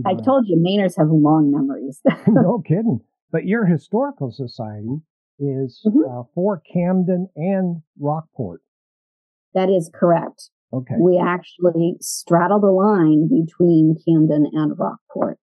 I 0.05 0.15
told 0.15 0.47
you, 0.47 0.57
Mainers 0.57 0.97
have 0.97 1.09
long 1.09 1.51
memories. 1.51 2.01
no 2.27 2.61
kidding. 2.65 3.01
But 3.31 3.45
your 3.45 3.65
historical 3.65 4.31
society 4.31 5.01
is 5.39 5.81
mm-hmm. 5.85 5.99
uh, 6.09 6.23
for 6.33 6.61
Camden 6.71 7.27
and 7.35 7.81
Rockport. 7.99 8.61
That 9.53 9.69
is 9.69 9.89
correct. 9.93 10.49
Okay. 10.73 10.95
We 10.99 11.21
actually 11.23 11.95
straddle 12.01 12.59
the 12.59 12.71
line 12.71 13.27
between 13.27 13.95
Camden 14.05 14.49
and 14.53 14.77
Rockport. 14.77 15.37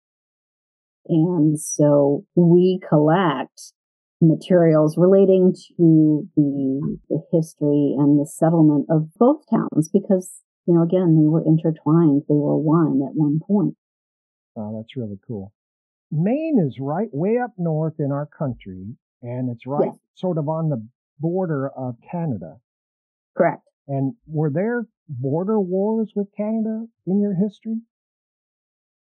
And 1.08 1.60
so 1.60 2.26
we 2.36 2.80
collect 2.88 3.74
materials 4.22 4.98
relating 4.98 5.54
to 5.78 6.28
the, 6.36 6.98
the 7.10 7.22
history 7.32 7.96
and 7.98 8.20
the 8.20 8.26
settlement 8.26 8.86
of 8.90 9.08
both 9.18 9.42
towns 9.50 9.90
because, 9.92 10.42
you 10.68 10.76
know, 10.76 10.84
again, 10.84 11.18
they 11.20 11.28
were 11.28 11.44
intertwined. 11.46 12.24
They 12.30 12.36
were 12.36 12.58
one 12.58 13.02
at 13.08 13.16
one 13.16 13.40
point. 13.46 13.76
Wow, 14.56 14.76
that's 14.78 14.96
really 14.96 15.20
cool. 15.28 15.54
Maine 16.12 16.62
is 16.68 16.78
right 16.80 17.10
way 17.14 17.38
up 17.38 17.52
north 17.58 17.96
in 18.00 18.12
our 18.12 18.26
country, 18.26 18.96
and 19.22 19.50
it's 19.50 19.66
right 19.66 19.88
yes. 19.88 19.98
sort 20.16 20.38
of 20.38 20.50
on 20.50 20.70
the 20.70 20.86
border 21.20 21.70
of 21.70 21.96
Canada. 22.12 22.58
Correct. 23.38 23.62
And 23.88 24.16
were 24.28 24.52
there 24.54 24.88
border 25.08 25.60
wars 25.60 26.12
with 26.16 26.28
Canada 26.36 26.86
in 27.08 27.22
your 27.22 27.36
history? 27.36 27.82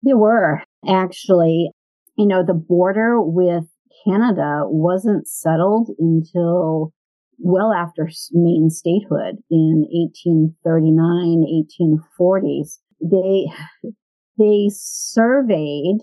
There 0.03 0.17
were 0.19 0.63
actually. 0.87 1.71
You 2.17 2.27
know, 2.27 2.45
the 2.45 2.53
border 2.53 3.19
with 3.19 3.65
Canada 4.05 4.65
wasn't 4.67 5.27
settled 5.27 5.89
until 5.99 6.93
well 7.39 7.73
after 7.73 8.11
Maine 8.33 8.71
statehood 8.71 9.39
in 9.51 9.87
1839, 9.91 11.47
1840s. 12.21 12.79
They, 13.01 13.47
they 14.39 14.71
surveyed 14.73 15.99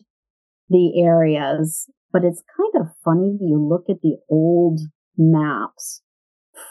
the 0.70 1.02
areas, 1.02 1.90
but 2.12 2.24
it's 2.24 2.44
kind 2.56 2.86
of 2.86 2.94
funny. 3.04 3.38
You 3.42 3.58
look 3.58 3.86
at 3.90 4.02
the 4.02 4.18
old 4.30 4.82
maps 5.18 6.02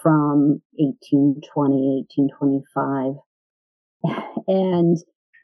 from 0.02 0.62
1820, 0.78 2.04
1825, 2.08 3.14
and 4.48 4.96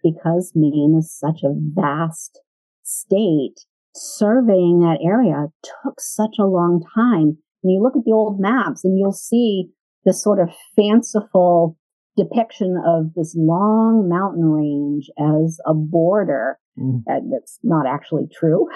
because 0.03 0.53
Maine 0.55 0.96
is 0.98 1.16
such 1.16 1.42
a 1.44 1.55
vast 1.55 2.40
state, 2.83 3.61
surveying 3.94 4.81
that 4.81 4.98
area 5.05 5.48
took 5.62 6.01
such 6.01 6.37
a 6.38 6.46
long 6.46 6.83
time. 6.94 7.38
And 7.62 7.72
you 7.72 7.81
look 7.83 7.96
at 7.96 8.05
the 8.05 8.12
old 8.12 8.40
maps 8.40 8.85
and 8.85 8.98
you'll 8.98 9.12
see 9.12 9.70
this 10.05 10.22
sort 10.22 10.40
of 10.40 10.48
fanciful 10.75 11.79
depiction 12.16 12.81
of 12.87 13.14
this 13.14 13.35
long 13.37 14.09
mountain 14.09 14.44
range 14.44 15.11
as 15.18 15.59
a 15.66 15.75
border 15.75 16.59
Mm. 16.79 17.03
that's 17.31 17.59
not 17.62 17.87
actually 17.87 18.27
true. 18.33 18.68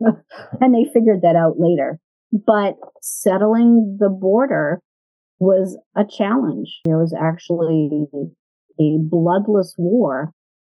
and 0.60 0.74
they 0.74 0.84
figured 0.92 1.22
that 1.22 1.36
out 1.36 1.54
later. 1.58 1.98
But 2.30 2.74
settling 3.00 3.96
the 3.98 4.10
border 4.10 4.80
was 5.38 5.78
a 5.96 6.04
challenge. 6.04 6.80
There 6.84 6.98
was 6.98 7.14
actually 7.18 8.06
a 8.78 8.98
bloodless 9.00 9.74
war 9.78 10.32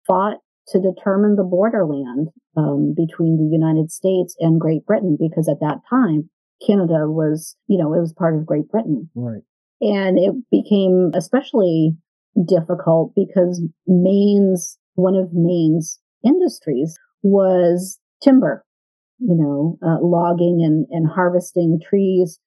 fought 0.07 0.39
to 0.69 0.81
determine 0.81 1.37
the 1.37 1.45
borderland 1.45 2.29
um, 2.57 2.95
between 2.95 3.39
the 3.39 3.49
United 3.51 3.91
States 3.91 4.37
and 4.39 4.61
Great 4.61 4.85
Britain, 4.85 5.17
because 5.19 5.49
at 5.49 5.61
that 5.61 5.79
time, 5.89 6.29
Canada 6.67 7.09
was, 7.09 7.57
you 7.67 7.79
know, 7.79 7.95
it 7.95 8.01
was 8.01 8.13
part 8.13 8.37
of 8.37 8.45
Great 8.45 8.69
Britain. 8.69 9.09
Right. 9.15 9.43
And 9.81 10.19
it 10.19 10.35
became 10.51 11.13
especially 11.15 11.97
difficult 12.47 13.13
because 13.15 13.63
Maine's, 13.87 14.79
one 14.95 15.15
of 15.15 15.33
Maine's 15.33 16.01
industries 16.25 16.99
was 17.23 17.99
timber, 18.23 18.65
you 19.19 19.35
know, 19.37 19.79
uh, 19.87 19.99
logging 20.01 20.63
and, 20.65 20.87
and 20.91 21.09
harvesting 21.09 21.81
trees 21.81 22.39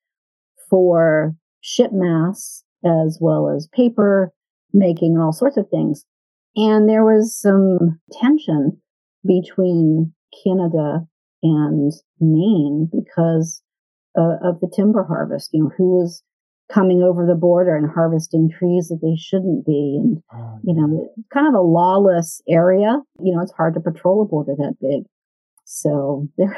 for 0.70 1.36
ship 1.62 1.92
mass 1.94 2.64
as 2.84 3.18
well 3.22 3.50
as 3.50 3.70
paper 3.74 4.34
making 4.74 5.14
and 5.14 5.22
all 5.22 5.34
sorts 5.34 5.58
of 5.58 5.70
things. 5.70 6.06
And 6.56 6.90
there 6.90 7.04
was 7.04 7.38
some 7.38 8.00
tension 8.12 8.82
between 9.26 10.14
Canada 10.44 11.06
and 11.44 11.92
Maine 12.20 12.90
because 12.92 13.62
uh, 14.18 14.38
of 14.44 14.60
the 14.60 14.72
timber 14.74 15.04
harvest. 15.04 15.50
You 15.54 15.64
know, 15.64 15.72
who 15.78 16.00
was 16.00 16.24
coming 16.74 17.04
over 17.04 17.26
the 17.26 17.36
border 17.36 17.76
and 17.76 17.90
harvesting 17.90 18.50
trees 18.50 18.88
that 18.88 19.00
they 19.02 19.16
shouldn't 19.18 19.66
be. 19.66 20.00
And, 20.02 20.24
oh, 20.34 20.60
you 20.64 20.74
know, 20.74 21.10
kind 21.34 21.48
of 21.48 21.54
a 21.54 21.62
lawless 21.62 22.42
area. 22.50 23.00
You 23.20 23.36
know, 23.36 23.42
it's 23.42 23.52
hard 23.52 23.74
to 23.74 23.80
patrol 23.80 24.22
a 24.22 24.26
border 24.26 24.54
that 24.58 24.76
big. 24.80 25.04
So 25.66 26.28
there, 26.38 26.58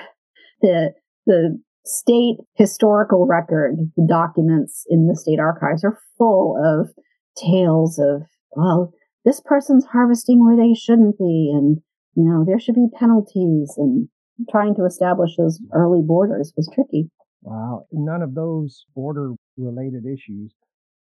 the, 0.62 0.94
the 1.26 1.62
state 1.86 2.38
historical 2.56 3.28
record 3.28 3.76
documents 4.08 4.86
in 4.90 5.08
the 5.08 5.16
state 5.16 5.40
archives 5.40 5.84
are 5.84 6.00
full 6.18 6.58
of 6.64 6.90
tales 7.38 8.00
of, 8.00 8.24
well, 8.52 8.94
this 9.26 9.42
person's 9.44 9.86
harvesting 9.86 10.46
where 10.46 10.58
they 10.58 10.74
shouldn't 10.74 11.18
be. 11.18 11.52
And, 11.54 11.78
you 12.16 12.24
know, 12.24 12.44
there 12.46 12.60
should 12.60 12.76
be 12.76 12.88
penalties 12.98 13.74
and 13.78 14.08
trying 14.50 14.76
to 14.76 14.86
establish 14.86 15.36
those 15.38 15.60
early 15.74 16.02
borders 16.06 16.54
was 16.56 16.70
tricky. 16.74 17.10
Wow. 17.44 17.86
None 17.92 18.22
of 18.22 18.36
those 18.36 18.86
border 18.96 19.34
related 19.58 20.06
issues 20.06 20.54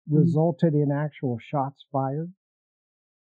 mm-hmm. 0.08 0.16
resulted 0.16 0.74
in 0.74 0.90
actual 0.90 1.38
shots 1.40 1.84
fired? 1.92 2.32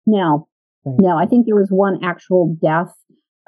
No. 0.05 0.47
Thank 0.83 1.01
no. 1.01 1.17
I 1.17 1.25
think 1.25 1.45
there 1.45 1.55
was 1.55 1.69
one 1.69 2.03
actual 2.03 2.55
death 2.61 2.93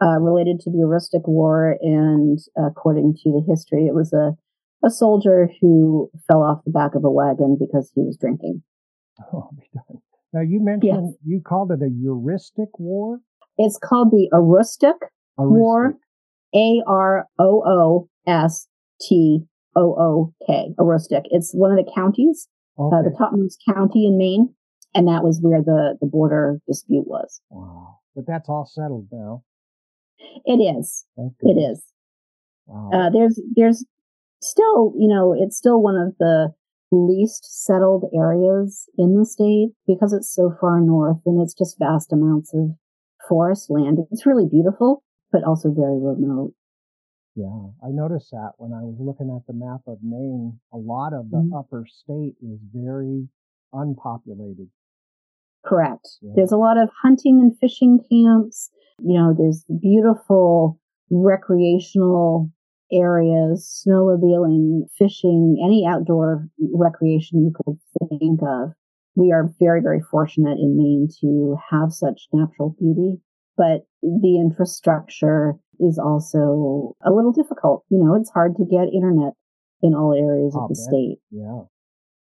uh, 0.02 0.20
related 0.20 0.60
to 0.62 0.72
the 0.72 0.78
Aroostook 0.78 1.28
War, 1.28 1.78
and 1.82 2.40
according 2.58 3.16
to 3.24 3.32
the 3.32 3.44
history, 3.48 3.88
it 3.88 3.94
was 3.94 4.14
a, 4.14 4.34
a 4.86 4.90
soldier 4.90 5.50
who 5.60 6.10
fell 6.28 6.44
off 6.44 6.64
the 6.66 6.72
back 6.72 6.96
of 6.96 7.04
a 7.04 7.12
wagon 7.12 7.58
because 7.60 7.92
he 7.94 8.02
was 8.02 8.18
drinking. 8.18 8.64
Oh, 9.34 9.50
now 10.32 10.42
you 10.42 10.64
mentioned 10.64 11.08
yes. 11.08 11.18
you 11.26 11.42
called 11.42 11.72
it 11.72 11.82
a 11.82 11.90
Heuristic 11.90 12.78
War. 12.78 13.18
It's 13.58 13.80
called 13.80 14.12
the 14.12 14.30
Aroostook, 14.32 15.08
War, 15.38 15.96
A 16.54 16.84
R 16.86 17.26
O 17.40 17.64
O 17.66 18.10
S 18.28 18.68
T 19.02 19.48
O 19.78 19.96
O 19.98 20.34
K, 20.46 20.74
Aroostook. 20.80 21.24
It's 21.26 21.54
one 21.54 21.72
of 21.72 21.78
the 21.78 21.90
counties, 21.96 22.50
okay. 22.80 22.98
uh, 22.98 23.02
the 23.04 23.16
topmost 23.18 23.62
county 23.72 24.08
in 24.08 24.18
Maine, 24.18 24.54
and 24.96 25.08
that 25.08 25.24
was 25.24 25.40
where 25.42 25.62
the 25.62 25.98
the 26.02 26.08
border 26.08 26.60
dispute 26.68 27.08
was. 27.08 27.40
Wow! 27.50 28.00
But 28.16 28.26
that's 28.28 28.50
all 28.50 28.66
settled 28.66 29.08
now. 29.12 29.44
It 30.46 30.58
is. 30.58 31.06
It 31.42 31.58
is. 31.72 31.84
Wow. 32.66 32.90
Uh, 32.92 33.10
there's 33.12 33.40
there's 33.56 33.86
still, 34.42 34.94
you 34.98 35.08
know, 35.08 35.36
it's 35.38 35.58
still 35.58 35.82
one 35.82 35.96
of 35.96 36.16
the 36.20 36.54
least 36.92 37.46
settled 37.66 38.06
areas 38.16 38.90
in 38.98 39.18
the 39.18 39.26
state 39.26 39.70
because 39.86 40.13
it's 40.13 40.34
so 40.34 40.54
far 40.60 40.80
north 40.80 41.18
and 41.26 41.42
it's 41.42 41.54
just 41.54 41.78
vast 41.80 42.13
amounts 42.13 42.54
of 42.54 42.72
forest 43.28 43.70
land. 43.70 44.00
It's 44.12 44.26
really 44.26 44.48
beautiful, 44.50 45.04
but 45.32 45.44
also 45.44 45.70
very 45.70 46.00
remote. 46.02 46.54
Yeah, 47.38 47.69
I 47.86 47.89
noticed 47.91 48.32
that 48.32 48.54
when 48.58 48.73
I 48.73 48.82
was 48.82 48.97
looking 49.00 49.30
at 49.30 49.45
the 49.45 49.54
map 49.54 49.82
of 49.86 50.00
Maine. 50.02 50.60
A 50.73 50.78
lot 50.78 51.13
of 51.13 51.30
the 51.30 51.38
Mhm. 51.38 51.54
upper 51.56 51.86
state 51.86 52.36
is 52.41 52.60
very 52.73 53.30
unpopulated. 53.71 54.69
Correct. 55.63 56.17
Yeah. 56.23 56.32
There's 56.36 56.52
a 56.52 56.58
lot 56.58 56.80
of 56.80 56.89
hunting 57.04 57.39
and 57.39 57.56
fishing 57.60 58.00
camps. 58.10 58.71
You 59.00 59.19
know, 59.19 59.34
there's 59.38 59.63
beautiful 59.80 60.80
recreational 61.12 62.50
areas, 62.91 63.84
snowmobiling, 63.86 64.89
fishing, 64.97 65.62
any 65.63 65.86
outdoor 65.86 66.50
recreation 66.73 67.43
you 67.43 67.52
could 67.54 67.78
think 68.10 68.41
of. 68.41 68.73
We 69.15 69.32
are 69.32 69.54
very, 69.60 69.82
very 69.82 70.02
fortunate 70.02 70.58
in 70.58 70.76
Maine 70.76 71.08
to 71.21 71.56
have 71.69 71.93
such 71.93 72.30
natural 72.34 72.69
beauty, 72.80 73.21
but 73.58 73.86
the 74.02 74.39
infrastructure 74.39 75.60
is 75.80 76.00
also 76.00 76.96
a 77.04 77.12
little 77.12 77.32
difficult. 77.32 77.84
You 77.90 78.04
know, 78.04 78.16
it's 78.16 78.32
hard 78.32 78.56
to 78.58 78.66
get 78.66 78.94
internet 78.94 79.34
in 79.82 79.94
all 79.94 80.13
areas 80.13 80.56
I'll 80.56 80.66
of 80.66 80.70
the 80.70 80.76
bet. 80.76 80.84
state. 80.84 81.18
Yeah. 81.32 81.62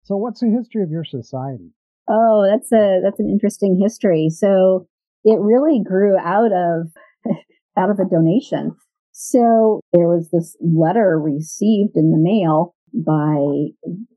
So, 0.04 0.18
what's 0.18 0.42
the 0.42 0.50
history 0.50 0.84
of 0.84 0.92
your 0.92 1.06
society? 1.06 1.72
Oh, 2.10 2.46
that's 2.50 2.72
a 2.72 3.00
that's 3.04 3.20
an 3.20 3.30
interesting 3.30 3.80
history. 3.82 4.30
So 4.30 4.88
it 5.24 5.40
really 5.40 5.82
grew 5.84 6.18
out 6.18 6.52
of 6.52 6.92
out 7.78 7.90
of 7.90 8.00
a 8.00 8.10
donation. 8.10 8.76
So 9.12 9.80
there 9.94 10.08
was 10.08 10.30
this 10.32 10.58
letter 10.60 11.20
received 11.20 11.96
in 11.96 12.12
the 12.12 12.18
mail 12.18 12.76
by 12.94 13.72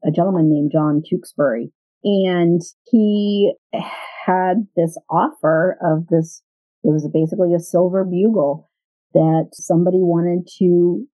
a 0.05 0.11
gentleman 0.11 0.51
named 0.51 0.71
John 0.73 1.03
Tewksbury, 1.09 1.71
and 2.03 2.61
he 2.91 3.55
had 3.73 4.67
this 4.75 4.99
offer 5.11 5.79
of 5.83 6.09
this. 6.09 6.43
It 6.83 6.91
was 6.93 7.09
basically 7.13 7.53
a 7.55 7.61
silver 7.61 8.05
bugle 8.05 8.69
that 9.15 9.49
somebody 9.53 9.99
wanted 9.99 10.49
to 10.59 11.07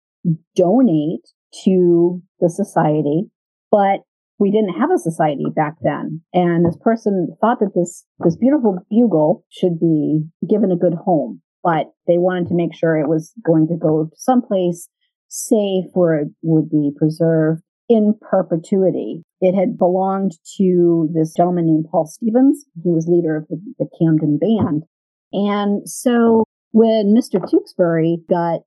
donate 0.54 1.26
to 1.64 2.22
the 2.40 2.48
society, 2.48 3.24
but 3.70 4.00
we 4.38 4.50
didn't 4.50 4.78
have 4.78 4.90
a 4.90 4.98
society 4.98 5.44
back 5.54 5.76
then. 5.82 6.22
And 6.32 6.64
this 6.64 6.78
person 6.80 7.28
thought 7.40 7.60
that 7.60 7.72
this, 7.74 8.06
this 8.20 8.36
beautiful 8.36 8.78
bugle 8.90 9.44
should 9.50 9.78
be 9.78 10.22
given 10.48 10.72
a 10.72 10.76
good 10.76 10.94
home, 10.94 11.42
but 11.62 11.92
they 12.06 12.16
wanted 12.18 12.48
to 12.48 12.54
make 12.54 12.74
sure 12.74 12.96
it 12.96 13.08
was 13.08 13.32
going 13.44 13.68
to 13.68 13.76
go 13.76 14.10
someplace 14.16 14.88
safe 15.28 15.84
where 15.92 16.20
it 16.22 16.28
would 16.42 16.70
be 16.70 16.90
preserved 16.96 17.62
in 17.88 18.14
perpetuity. 18.20 19.22
It 19.40 19.54
had 19.54 19.76
belonged 19.76 20.32
to 20.56 21.10
this 21.12 21.34
gentleman 21.34 21.66
named 21.66 21.86
Paul 21.90 22.06
Stevens. 22.06 22.64
He 22.82 22.90
was 22.90 23.08
leader 23.08 23.36
of 23.36 23.48
the, 23.48 23.60
the 23.78 23.88
Camden 24.00 24.38
band. 24.38 24.84
And 25.32 25.88
so 25.88 26.44
when 26.72 27.14
Mr. 27.16 27.40
Tewksbury 27.48 28.18
got 28.28 28.60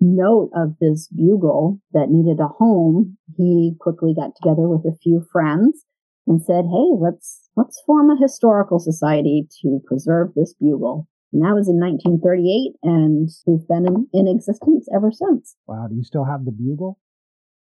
note 0.00 0.50
of 0.54 0.76
this 0.80 1.08
bugle 1.08 1.80
that 1.92 2.10
needed 2.10 2.40
a 2.40 2.48
home, 2.48 3.16
he 3.36 3.74
quickly 3.80 4.14
got 4.14 4.30
together 4.36 4.68
with 4.68 4.84
a 4.84 4.96
few 5.02 5.24
friends 5.32 5.84
and 6.26 6.42
said, 6.42 6.66
"Hey, 6.66 6.90
let's 6.98 7.48
let's 7.56 7.80
form 7.86 8.10
a 8.10 8.20
historical 8.20 8.78
society 8.78 9.48
to 9.62 9.80
preserve 9.86 10.34
this 10.34 10.54
bugle." 10.54 11.08
And 11.32 11.42
that 11.42 11.54
was 11.54 11.68
in 11.68 11.78
1938, 11.78 12.76
and 12.82 13.28
we've 13.46 13.68
been 13.68 13.86
in, 13.86 14.06
in 14.14 14.28
existence 14.28 14.88
ever 14.94 15.10
since. 15.12 15.56
Wow, 15.66 15.86
do 15.88 15.96
you 15.96 16.04
still 16.04 16.24
have 16.24 16.44
the 16.44 16.52
bugle? 16.52 16.98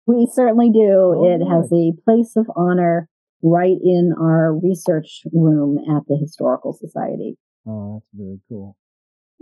We 0.06 0.26
certainly 0.32 0.70
do. 0.70 1.14
Oh, 1.16 1.24
it 1.24 1.44
has 1.46 1.72
a 1.72 1.92
place 2.04 2.34
of 2.34 2.50
honor 2.56 3.08
right 3.40 3.76
in 3.82 4.14
our 4.20 4.52
research 4.56 5.22
room 5.32 5.78
at 5.78 6.02
the 6.08 6.16
Historical 6.16 6.72
Society. 6.72 7.36
Oh, 7.66 7.94
that's 7.94 8.08
very 8.14 8.40
cool. 8.48 8.76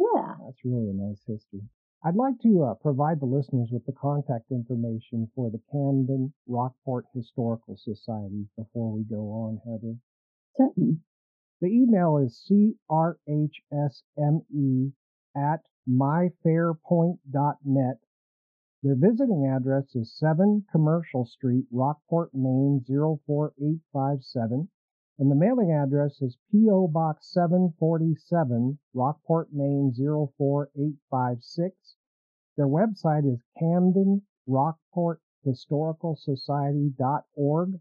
Yeah. 0.00 0.36
That's 0.46 0.64
really 0.64 0.88
a 0.88 0.94
nice 0.94 1.22
history. 1.26 1.60
I'd 2.02 2.16
like 2.16 2.40
to 2.40 2.64
uh, 2.64 2.74
provide 2.80 3.20
the 3.20 3.26
listeners 3.26 3.68
with 3.70 3.84
the 3.84 3.92
contact 3.92 4.50
information 4.50 5.30
for 5.34 5.50
the 5.50 5.60
Camden 5.70 6.32
Rockport 6.48 7.04
Historical 7.14 7.76
Society 7.76 8.48
before 8.56 8.90
we 8.90 9.04
go 9.04 9.30
on, 9.30 9.60
Heather. 9.66 9.98
Certainly. 10.56 10.96
The 11.60 11.68
email 11.68 12.16
is 12.16 12.42
crhsme 12.50 12.78
at 15.36 15.60
myfairpoint.net. 15.86 17.98
Their 18.82 18.96
visiting 18.96 19.46
address 19.46 19.94
is 19.94 20.18
7 20.18 20.64
Commercial 20.72 21.26
Street, 21.26 21.66
Rockport, 21.70 22.32
Maine 22.32 22.82
04857. 22.86 24.70
And 25.20 25.30
the 25.30 25.34
mailing 25.34 25.70
address 25.70 26.22
is 26.22 26.38
P.O. 26.50 26.88
Box 26.88 27.30
747, 27.34 28.78
Rockport, 28.94 29.52
Maine 29.52 29.92
04856. 29.94 31.96
Their 32.56 32.66
website 32.66 33.30
is 33.30 33.42
Camden 33.58 34.22
Rockport 34.46 35.20
Historical 35.44 36.16
Society.org. 36.16 37.78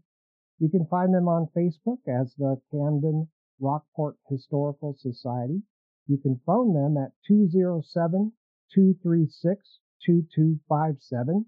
You 0.58 0.68
can 0.68 0.84
find 0.84 1.14
them 1.14 1.28
on 1.28 1.48
Facebook 1.56 2.06
as 2.06 2.34
the 2.34 2.60
Camden 2.70 3.26
Rockport 3.58 4.18
Historical 4.28 4.94
Society. 4.98 5.62
You 6.08 6.18
can 6.18 6.42
phone 6.44 6.74
them 6.74 6.98
at 6.98 7.12
207 7.26 8.32
236 8.70 9.78
2257. 10.04 11.46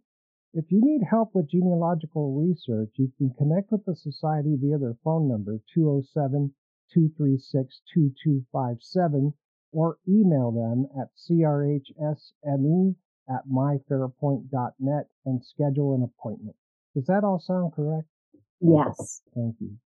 If 0.54 0.70
you 0.70 0.82
need 0.82 1.02
help 1.02 1.34
with 1.34 1.48
genealogical 1.48 2.34
research, 2.34 2.90
you 2.96 3.10
can 3.16 3.30
connect 3.38 3.72
with 3.72 3.86
the 3.86 3.96
Society 3.96 4.54
via 4.60 4.76
their 4.76 4.98
phone 5.02 5.26
number 5.26 5.62
207 5.72 6.52
236 6.92 7.80
2257 7.94 9.32
or 9.72 9.96
email 10.06 10.52
them 10.52 10.86
at 11.00 11.08
crhsme 11.16 12.94
at 13.30 13.48
myfairpoint.net 13.48 15.08
and 15.24 15.42
schedule 15.42 15.94
an 15.94 16.02
appointment. 16.02 16.56
Does 16.94 17.06
that 17.06 17.24
all 17.24 17.40
sound 17.40 17.72
correct? 17.72 18.08
Yes. 18.60 19.22
Thank 19.34 19.56
you. 19.58 19.78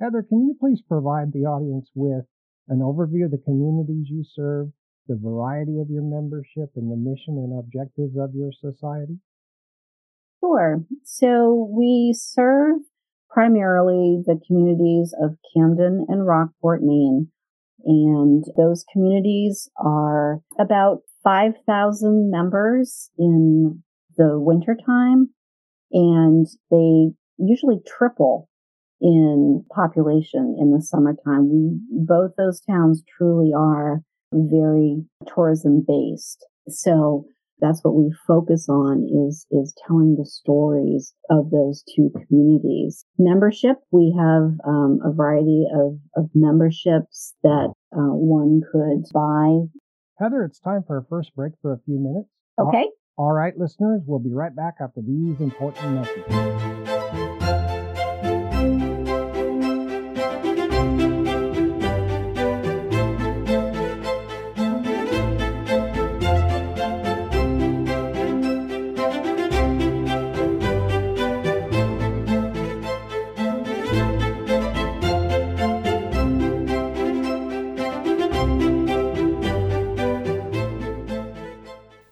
Heather, 0.00 0.22
can 0.22 0.46
you 0.46 0.56
please 0.58 0.80
provide 0.80 1.34
the 1.34 1.44
audience 1.44 1.90
with 1.94 2.24
an 2.68 2.78
overview 2.78 3.26
of 3.26 3.30
the 3.30 3.42
communities 3.44 4.08
you 4.08 4.24
serve, 4.24 4.72
the 5.06 5.16
variety 5.16 5.80
of 5.80 5.90
your 5.90 6.02
membership, 6.02 6.70
and 6.76 6.90
the 6.90 6.96
mission 6.96 7.36
and 7.36 7.58
objectives 7.58 8.16
of 8.16 8.34
your 8.34 8.52
society? 8.52 9.18
Sure. 10.42 10.84
So 11.04 11.70
we 11.70 12.14
serve 12.16 12.80
primarily 13.30 14.22
the 14.26 14.40
communities 14.46 15.14
of 15.22 15.36
Camden 15.56 16.06
and 16.08 16.26
Rockport, 16.26 16.82
Maine. 16.82 17.28
And 17.84 18.44
those 18.56 18.84
communities 18.92 19.70
are 19.76 20.40
about 20.58 21.02
5,000 21.22 22.30
members 22.30 23.10
in 23.18 23.82
the 24.16 24.38
wintertime, 24.38 25.30
and 25.92 26.46
they 26.70 27.12
usually 27.38 27.80
triple 27.86 28.48
in 29.00 29.64
population 29.74 30.56
in 30.60 30.72
the 30.72 30.82
summertime. 30.82 31.50
We, 31.50 31.78
both 31.90 32.32
those 32.36 32.60
towns 32.60 33.02
truly 33.16 33.52
are 33.56 34.02
very 34.32 35.04
tourism 35.32 35.84
based. 35.86 36.46
So 36.68 37.26
that's 37.62 37.82
what 37.84 37.94
we 37.94 38.12
focus 38.26 38.68
on 38.68 39.06
is, 39.28 39.46
is 39.50 39.74
telling 39.86 40.16
the 40.18 40.26
stories 40.26 41.14
of 41.30 41.50
those 41.50 41.84
two 41.94 42.10
communities. 42.26 43.06
Membership, 43.18 43.76
we 43.92 44.14
have 44.18 44.58
um, 44.66 44.98
a 45.04 45.12
variety 45.12 45.64
of, 45.72 45.98
of 46.16 46.28
memberships 46.34 47.34
that 47.44 47.72
uh, 47.96 48.12
one 48.12 48.60
could 48.70 49.04
buy. 49.14 49.68
Heather, 50.18 50.44
it's 50.44 50.58
time 50.58 50.82
for 50.86 50.96
our 50.96 51.06
first 51.08 51.34
break 51.36 51.52
for 51.62 51.72
a 51.72 51.78
few 51.86 51.98
minutes. 51.98 52.28
Okay. 52.60 52.90
All 53.16 53.32
right, 53.32 53.56
listeners, 53.56 54.02
we'll 54.06 54.18
be 54.18 54.32
right 54.32 54.54
back 54.54 54.74
after 54.80 55.00
these 55.00 55.40
important 55.40 55.92
messages. 55.92 56.91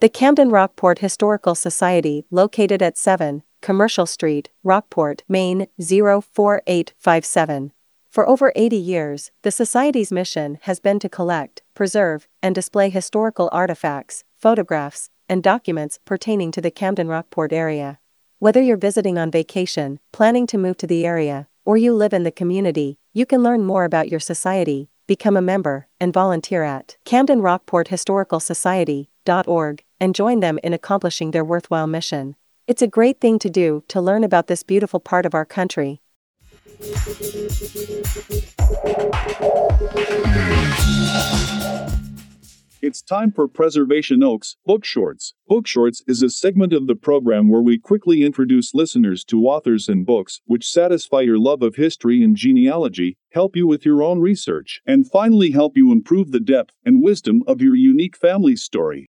The 0.00 0.08
Camden 0.08 0.48
Rockport 0.48 1.00
Historical 1.00 1.54
Society, 1.54 2.24
located 2.30 2.80
at 2.80 2.96
7 2.96 3.42
Commercial 3.60 4.06
Street, 4.06 4.48
Rockport, 4.64 5.24
Maine 5.28 5.66
04857. 5.78 7.72
For 8.08 8.26
over 8.26 8.50
80 8.56 8.76
years, 8.76 9.30
the 9.42 9.50
Society's 9.50 10.10
mission 10.10 10.58
has 10.62 10.80
been 10.80 11.00
to 11.00 11.10
collect, 11.10 11.60
preserve, 11.74 12.26
and 12.42 12.54
display 12.54 12.88
historical 12.88 13.50
artifacts, 13.52 14.24
photographs, 14.38 15.10
and 15.28 15.42
documents 15.42 15.98
pertaining 16.06 16.50
to 16.52 16.62
the 16.62 16.70
Camden 16.70 17.08
Rockport 17.08 17.52
area. 17.52 17.98
Whether 18.38 18.62
you're 18.62 18.78
visiting 18.78 19.18
on 19.18 19.30
vacation, 19.30 20.00
planning 20.12 20.46
to 20.46 20.56
move 20.56 20.78
to 20.78 20.86
the 20.86 21.04
area, 21.04 21.46
or 21.66 21.76
you 21.76 21.92
live 21.92 22.14
in 22.14 22.22
the 22.22 22.32
community, 22.32 22.98
you 23.12 23.26
can 23.26 23.42
learn 23.42 23.66
more 23.66 23.84
about 23.84 24.08
your 24.08 24.18
society, 24.18 24.88
become 25.06 25.36
a 25.36 25.42
member, 25.42 25.88
and 26.00 26.10
volunteer 26.10 26.62
at 26.62 26.96
Camden 27.04 27.42
Rockport 27.42 27.88
Historical 27.88 28.40
And 30.00 30.14
join 30.14 30.40
them 30.40 30.58
in 30.62 30.72
accomplishing 30.72 31.30
their 31.30 31.44
worthwhile 31.44 31.86
mission. 31.86 32.36
It's 32.66 32.82
a 32.82 32.86
great 32.86 33.20
thing 33.20 33.38
to 33.40 33.50
do 33.50 33.82
to 33.88 34.00
learn 34.00 34.24
about 34.24 34.46
this 34.46 34.62
beautiful 34.62 35.00
part 35.00 35.26
of 35.26 35.34
our 35.34 35.44
country. 35.44 36.00
It's 42.82 43.02
time 43.02 43.30
for 43.30 43.46
Preservation 43.46 44.22
Oaks 44.22 44.56
Book 44.64 44.86
Shorts. 44.86 45.34
Book 45.46 45.66
Shorts 45.66 46.02
is 46.06 46.22
a 46.22 46.30
segment 46.30 46.72
of 46.72 46.86
the 46.86 46.94
program 46.94 47.50
where 47.50 47.60
we 47.60 47.78
quickly 47.78 48.22
introduce 48.22 48.72
listeners 48.72 49.22
to 49.24 49.46
authors 49.46 49.86
and 49.86 50.06
books 50.06 50.40
which 50.46 50.66
satisfy 50.66 51.20
your 51.20 51.38
love 51.38 51.60
of 51.62 51.74
history 51.74 52.22
and 52.22 52.36
genealogy, 52.36 53.18
help 53.32 53.54
you 53.54 53.66
with 53.66 53.84
your 53.84 54.02
own 54.02 54.20
research, 54.20 54.80
and 54.86 55.10
finally 55.10 55.50
help 55.50 55.76
you 55.76 55.92
improve 55.92 56.30
the 56.30 56.40
depth 56.40 56.74
and 56.82 57.02
wisdom 57.02 57.42
of 57.46 57.60
your 57.60 57.76
unique 57.76 58.16
family 58.16 58.56
story. 58.56 59.10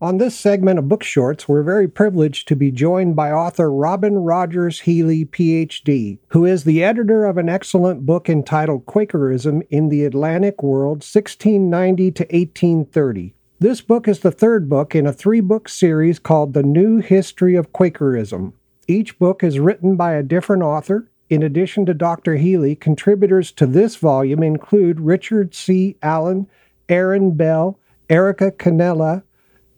On 0.00 0.18
this 0.18 0.38
segment 0.38 0.78
of 0.78 0.86
Book 0.86 1.02
Shorts, 1.02 1.48
we're 1.48 1.64
very 1.64 1.88
privileged 1.88 2.46
to 2.46 2.54
be 2.54 2.70
joined 2.70 3.16
by 3.16 3.32
author 3.32 3.68
Robynne 3.68 4.24
Rogers 4.24 4.82
Healey, 4.82 5.24
PhD, 5.24 6.18
who 6.28 6.44
is 6.44 6.62
the 6.62 6.84
editor 6.84 7.24
of 7.24 7.36
an 7.36 7.48
excellent 7.48 8.06
book 8.06 8.28
entitled 8.28 8.86
Quakerism 8.86 9.60
in 9.70 9.88
the 9.88 10.04
Atlantic 10.04 10.62
World 10.62 10.98
1690 10.98 12.12
to 12.12 12.22
1830. 12.22 13.34
This 13.58 13.80
book 13.80 14.06
is 14.06 14.20
the 14.20 14.30
third 14.30 14.68
book 14.68 14.94
in 14.94 15.04
a 15.04 15.12
three 15.12 15.40
book 15.40 15.68
series 15.68 16.20
called 16.20 16.54
The 16.54 16.62
New 16.62 16.98
History 16.98 17.56
of 17.56 17.72
Quakerism. 17.72 18.52
Each 18.86 19.18
book 19.18 19.42
is 19.42 19.58
written 19.58 19.96
by 19.96 20.12
a 20.12 20.22
different 20.22 20.62
author. 20.62 21.10
In 21.28 21.42
addition 21.42 21.86
to 21.86 21.92
Dr. 21.92 22.36
Healey, 22.36 22.76
contributors 22.76 23.50
to 23.50 23.66
this 23.66 23.96
volume 23.96 24.44
include 24.44 25.00
Richard 25.00 25.56
C. 25.56 25.96
Allen, 26.02 26.46
Erin 26.88 27.36
Bell, 27.36 27.80
Erica 28.08 28.52
Canela, 28.52 29.24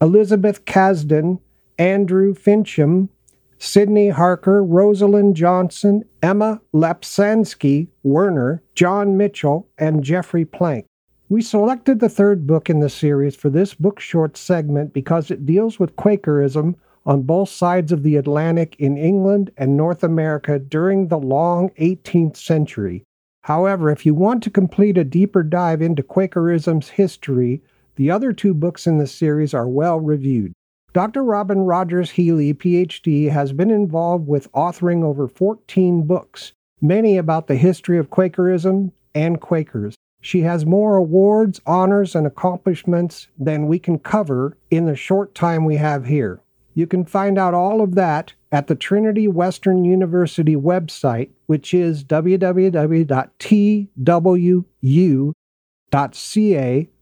Elizabeth 0.00 0.64
Cazden, 0.64 1.40
Andrew 1.78 2.34
Fincham, 2.34 3.08
Sydney 3.58 4.08
Harker, 4.08 4.64
Rosalind 4.64 5.36
Johnson, 5.36 6.04
Emma 6.22 6.62
Lapsansky 6.72 7.88
Werner, 8.02 8.62
John 8.74 9.18
Mitchell, 9.18 9.68
and 9.76 10.02
Jeffrey 10.02 10.46
Plank. 10.46 10.86
We 11.28 11.42
selected 11.42 12.00
the 12.00 12.08
third 12.08 12.46
book 12.46 12.70
in 12.70 12.80
the 12.80 12.88
series 12.88 13.36
for 13.36 13.50
this 13.50 13.74
book 13.74 14.00
short 14.00 14.38
segment 14.38 14.94
because 14.94 15.30
it 15.30 15.44
deals 15.44 15.78
with 15.78 15.96
Quakerism 15.96 16.76
on 17.04 17.22
both 17.22 17.50
sides 17.50 17.92
of 17.92 18.02
the 18.02 18.16
Atlantic 18.16 18.76
in 18.78 18.96
England 18.96 19.50
and 19.58 19.76
North 19.76 20.02
America 20.02 20.58
during 20.58 21.08
the 21.08 21.18
long 21.18 21.70
18th 21.78 22.36
century. 22.36 23.04
However, 23.42 23.90
if 23.90 24.04
you 24.06 24.14
want 24.14 24.42
to 24.44 24.50
complete 24.50 24.98
a 24.98 25.04
deeper 25.04 25.42
dive 25.42 25.82
into 25.82 26.02
Quakerism's 26.02 26.88
history, 26.88 27.62
the 28.00 28.10
other 28.10 28.32
two 28.32 28.54
books 28.54 28.86
in 28.86 28.96
the 28.96 29.06
series 29.06 29.52
are 29.52 29.68
well 29.68 30.00
reviewed. 30.00 30.54
Dr. 30.94 31.22
Robynne 31.22 31.68
Rogers 31.68 32.12
Healey, 32.12 32.54
PhD, 32.54 33.28
has 33.28 33.52
been 33.52 33.70
involved 33.70 34.26
with 34.26 34.50
authoring 34.52 35.04
over 35.04 35.28
14 35.28 36.06
books, 36.06 36.54
many 36.80 37.18
about 37.18 37.46
the 37.46 37.56
history 37.56 37.98
of 37.98 38.08
Quakerism 38.08 38.92
and 39.14 39.38
Quakers. 39.38 39.96
She 40.22 40.40
has 40.40 40.64
more 40.64 40.96
awards, 40.96 41.60
honors, 41.66 42.14
and 42.14 42.26
accomplishments 42.26 43.28
than 43.38 43.66
we 43.66 43.78
can 43.78 43.98
cover 43.98 44.56
in 44.70 44.86
the 44.86 44.96
short 44.96 45.34
time 45.34 45.66
we 45.66 45.76
have 45.76 46.06
here. 46.06 46.40
You 46.72 46.86
can 46.86 47.04
find 47.04 47.36
out 47.36 47.52
all 47.52 47.82
of 47.82 47.96
that 47.96 48.32
at 48.50 48.66
the 48.66 48.76
Trinity 48.76 49.28
Western 49.28 49.84
University 49.84 50.56
website, 50.56 51.28
which 51.44 51.74
is 51.74 52.02
www.twu.ca 52.04 53.04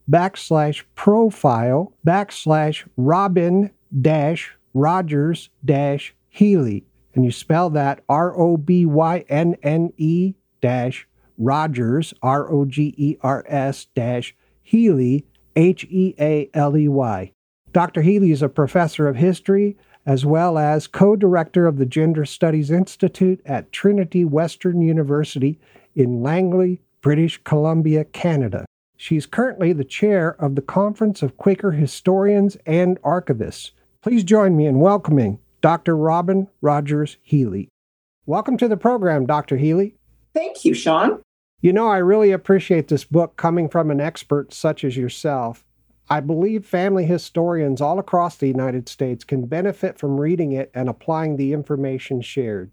backslash 0.09 0.83
profile 0.95 1.93
backslash 2.05 2.87
Robynne 2.97 3.71
dash 4.01 4.55
Rogers 4.73 5.49
dash 5.63 6.15
Healey. 6.29 6.85
And 7.13 7.25
you 7.25 7.31
spell 7.31 7.69
that 7.71 8.03
R 8.07 8.37
O 8.37 8.57
B 8.57 8.85
Y 8.85 9.25
N 9.29 9.55
N 9.63 9.91
E 9.97 10.35
dash 10.61 11.07
Rogers, 11.37 12.13
R 12.21 12.51
O 12.51 12.65
G 12.65 12.93
E 12.97 13.17
R 13.21 13.43
S 13.47 13.87
dash 13.95 14.35
Healey, 14.61 15.25
H 15.55 15.85
E 15.89 16.13
A 16.19 16.49
L 16.53 16.77
E 16.77 16.87
Y. 16.87 17.31
Dr. 17.71 18.01
Healey 18.01 18.31
is 18.31 18.41
a 18.41 18.49
professor 18.49 19.07
of 19.07 19.15
history 19.15 19.77
as 20.05 20.25
well 20.25 20.57
as 20.57 20.87
co 20.87 21.15
director 21.15 21.67
of 21.67 21.77
the 21.77 21.85
Gender 21.85 22.25
Studies 22.25 22.71
Institute 22.71 23.41
at 23.45 23.71
Trinity 23.71 24.25
Western 24.25 24.81
University 24.81 25.59
in 25.95 26.21
Langley, 26.21 26.81
British 27.01 27.41
Columbia, 27.43 28.05
Canada. 28.05 28.65
She's 29.01 29.25
currently 29.25 29.71
the 29.71 29.85
chair 29.85 30.35
of 30.41 30.55
the 30.55 30.61
Conference 30.61 31.21
of 31.21 31.37
Quaker 31.37 31.71
Historians 31.71 32.57
and 32.65 33.01
Archivists. 33.01 33.71
Please 34.01 34.25
join 34.25 34.57
me 34.57 34.65
in 34.65 34.81
welcoming 34.81 35.39
Dr. 35.61 35.95
Robynne 35.95 36.49
Rogers 36.59 37.15
Healey. 37.21 37.69
Welcome 38.25 38.57
to 38.57 38.67
the 38.67 38.75
program, 38.75 39.25
Dr. 39.25 39.55
Healey. 39.55 39.95
Thank 40.33 40.65
you, 40.65 40.73
Sean. 40.73 41.21
You 41.61 41.71
know, 41.71 41.87
I 41.87 41.99
really 41.99 42.33
appreciate 42.33 42.89
this 42.89 43.05
book 43.05 43.37
coming 43.37 43.69
from 43.69 43.89
an 43.89 44.01
expert 44.01 44.53
such 44.53 44.83
as 44.83 44.97
yourself. 44.97 45.63
I 46.09 46.19
believe 46.19 46.65
family 46.65 47.05
historians 47.05 47.79
all 47.79 47.99
across 47.99 48.35
the 48.35 48.47
United 48.47 48.89
States 48.89 49.23
can 49.23 49.45
benefit 49.45 49.97
from 49.97 50.19
reading 50.19 50.51
it 50.51 50.71
and 50.73 50.89
applying 50.89 51.37
the 51.37 51.53
information 51.53 52.19
shared. 52.19 52.69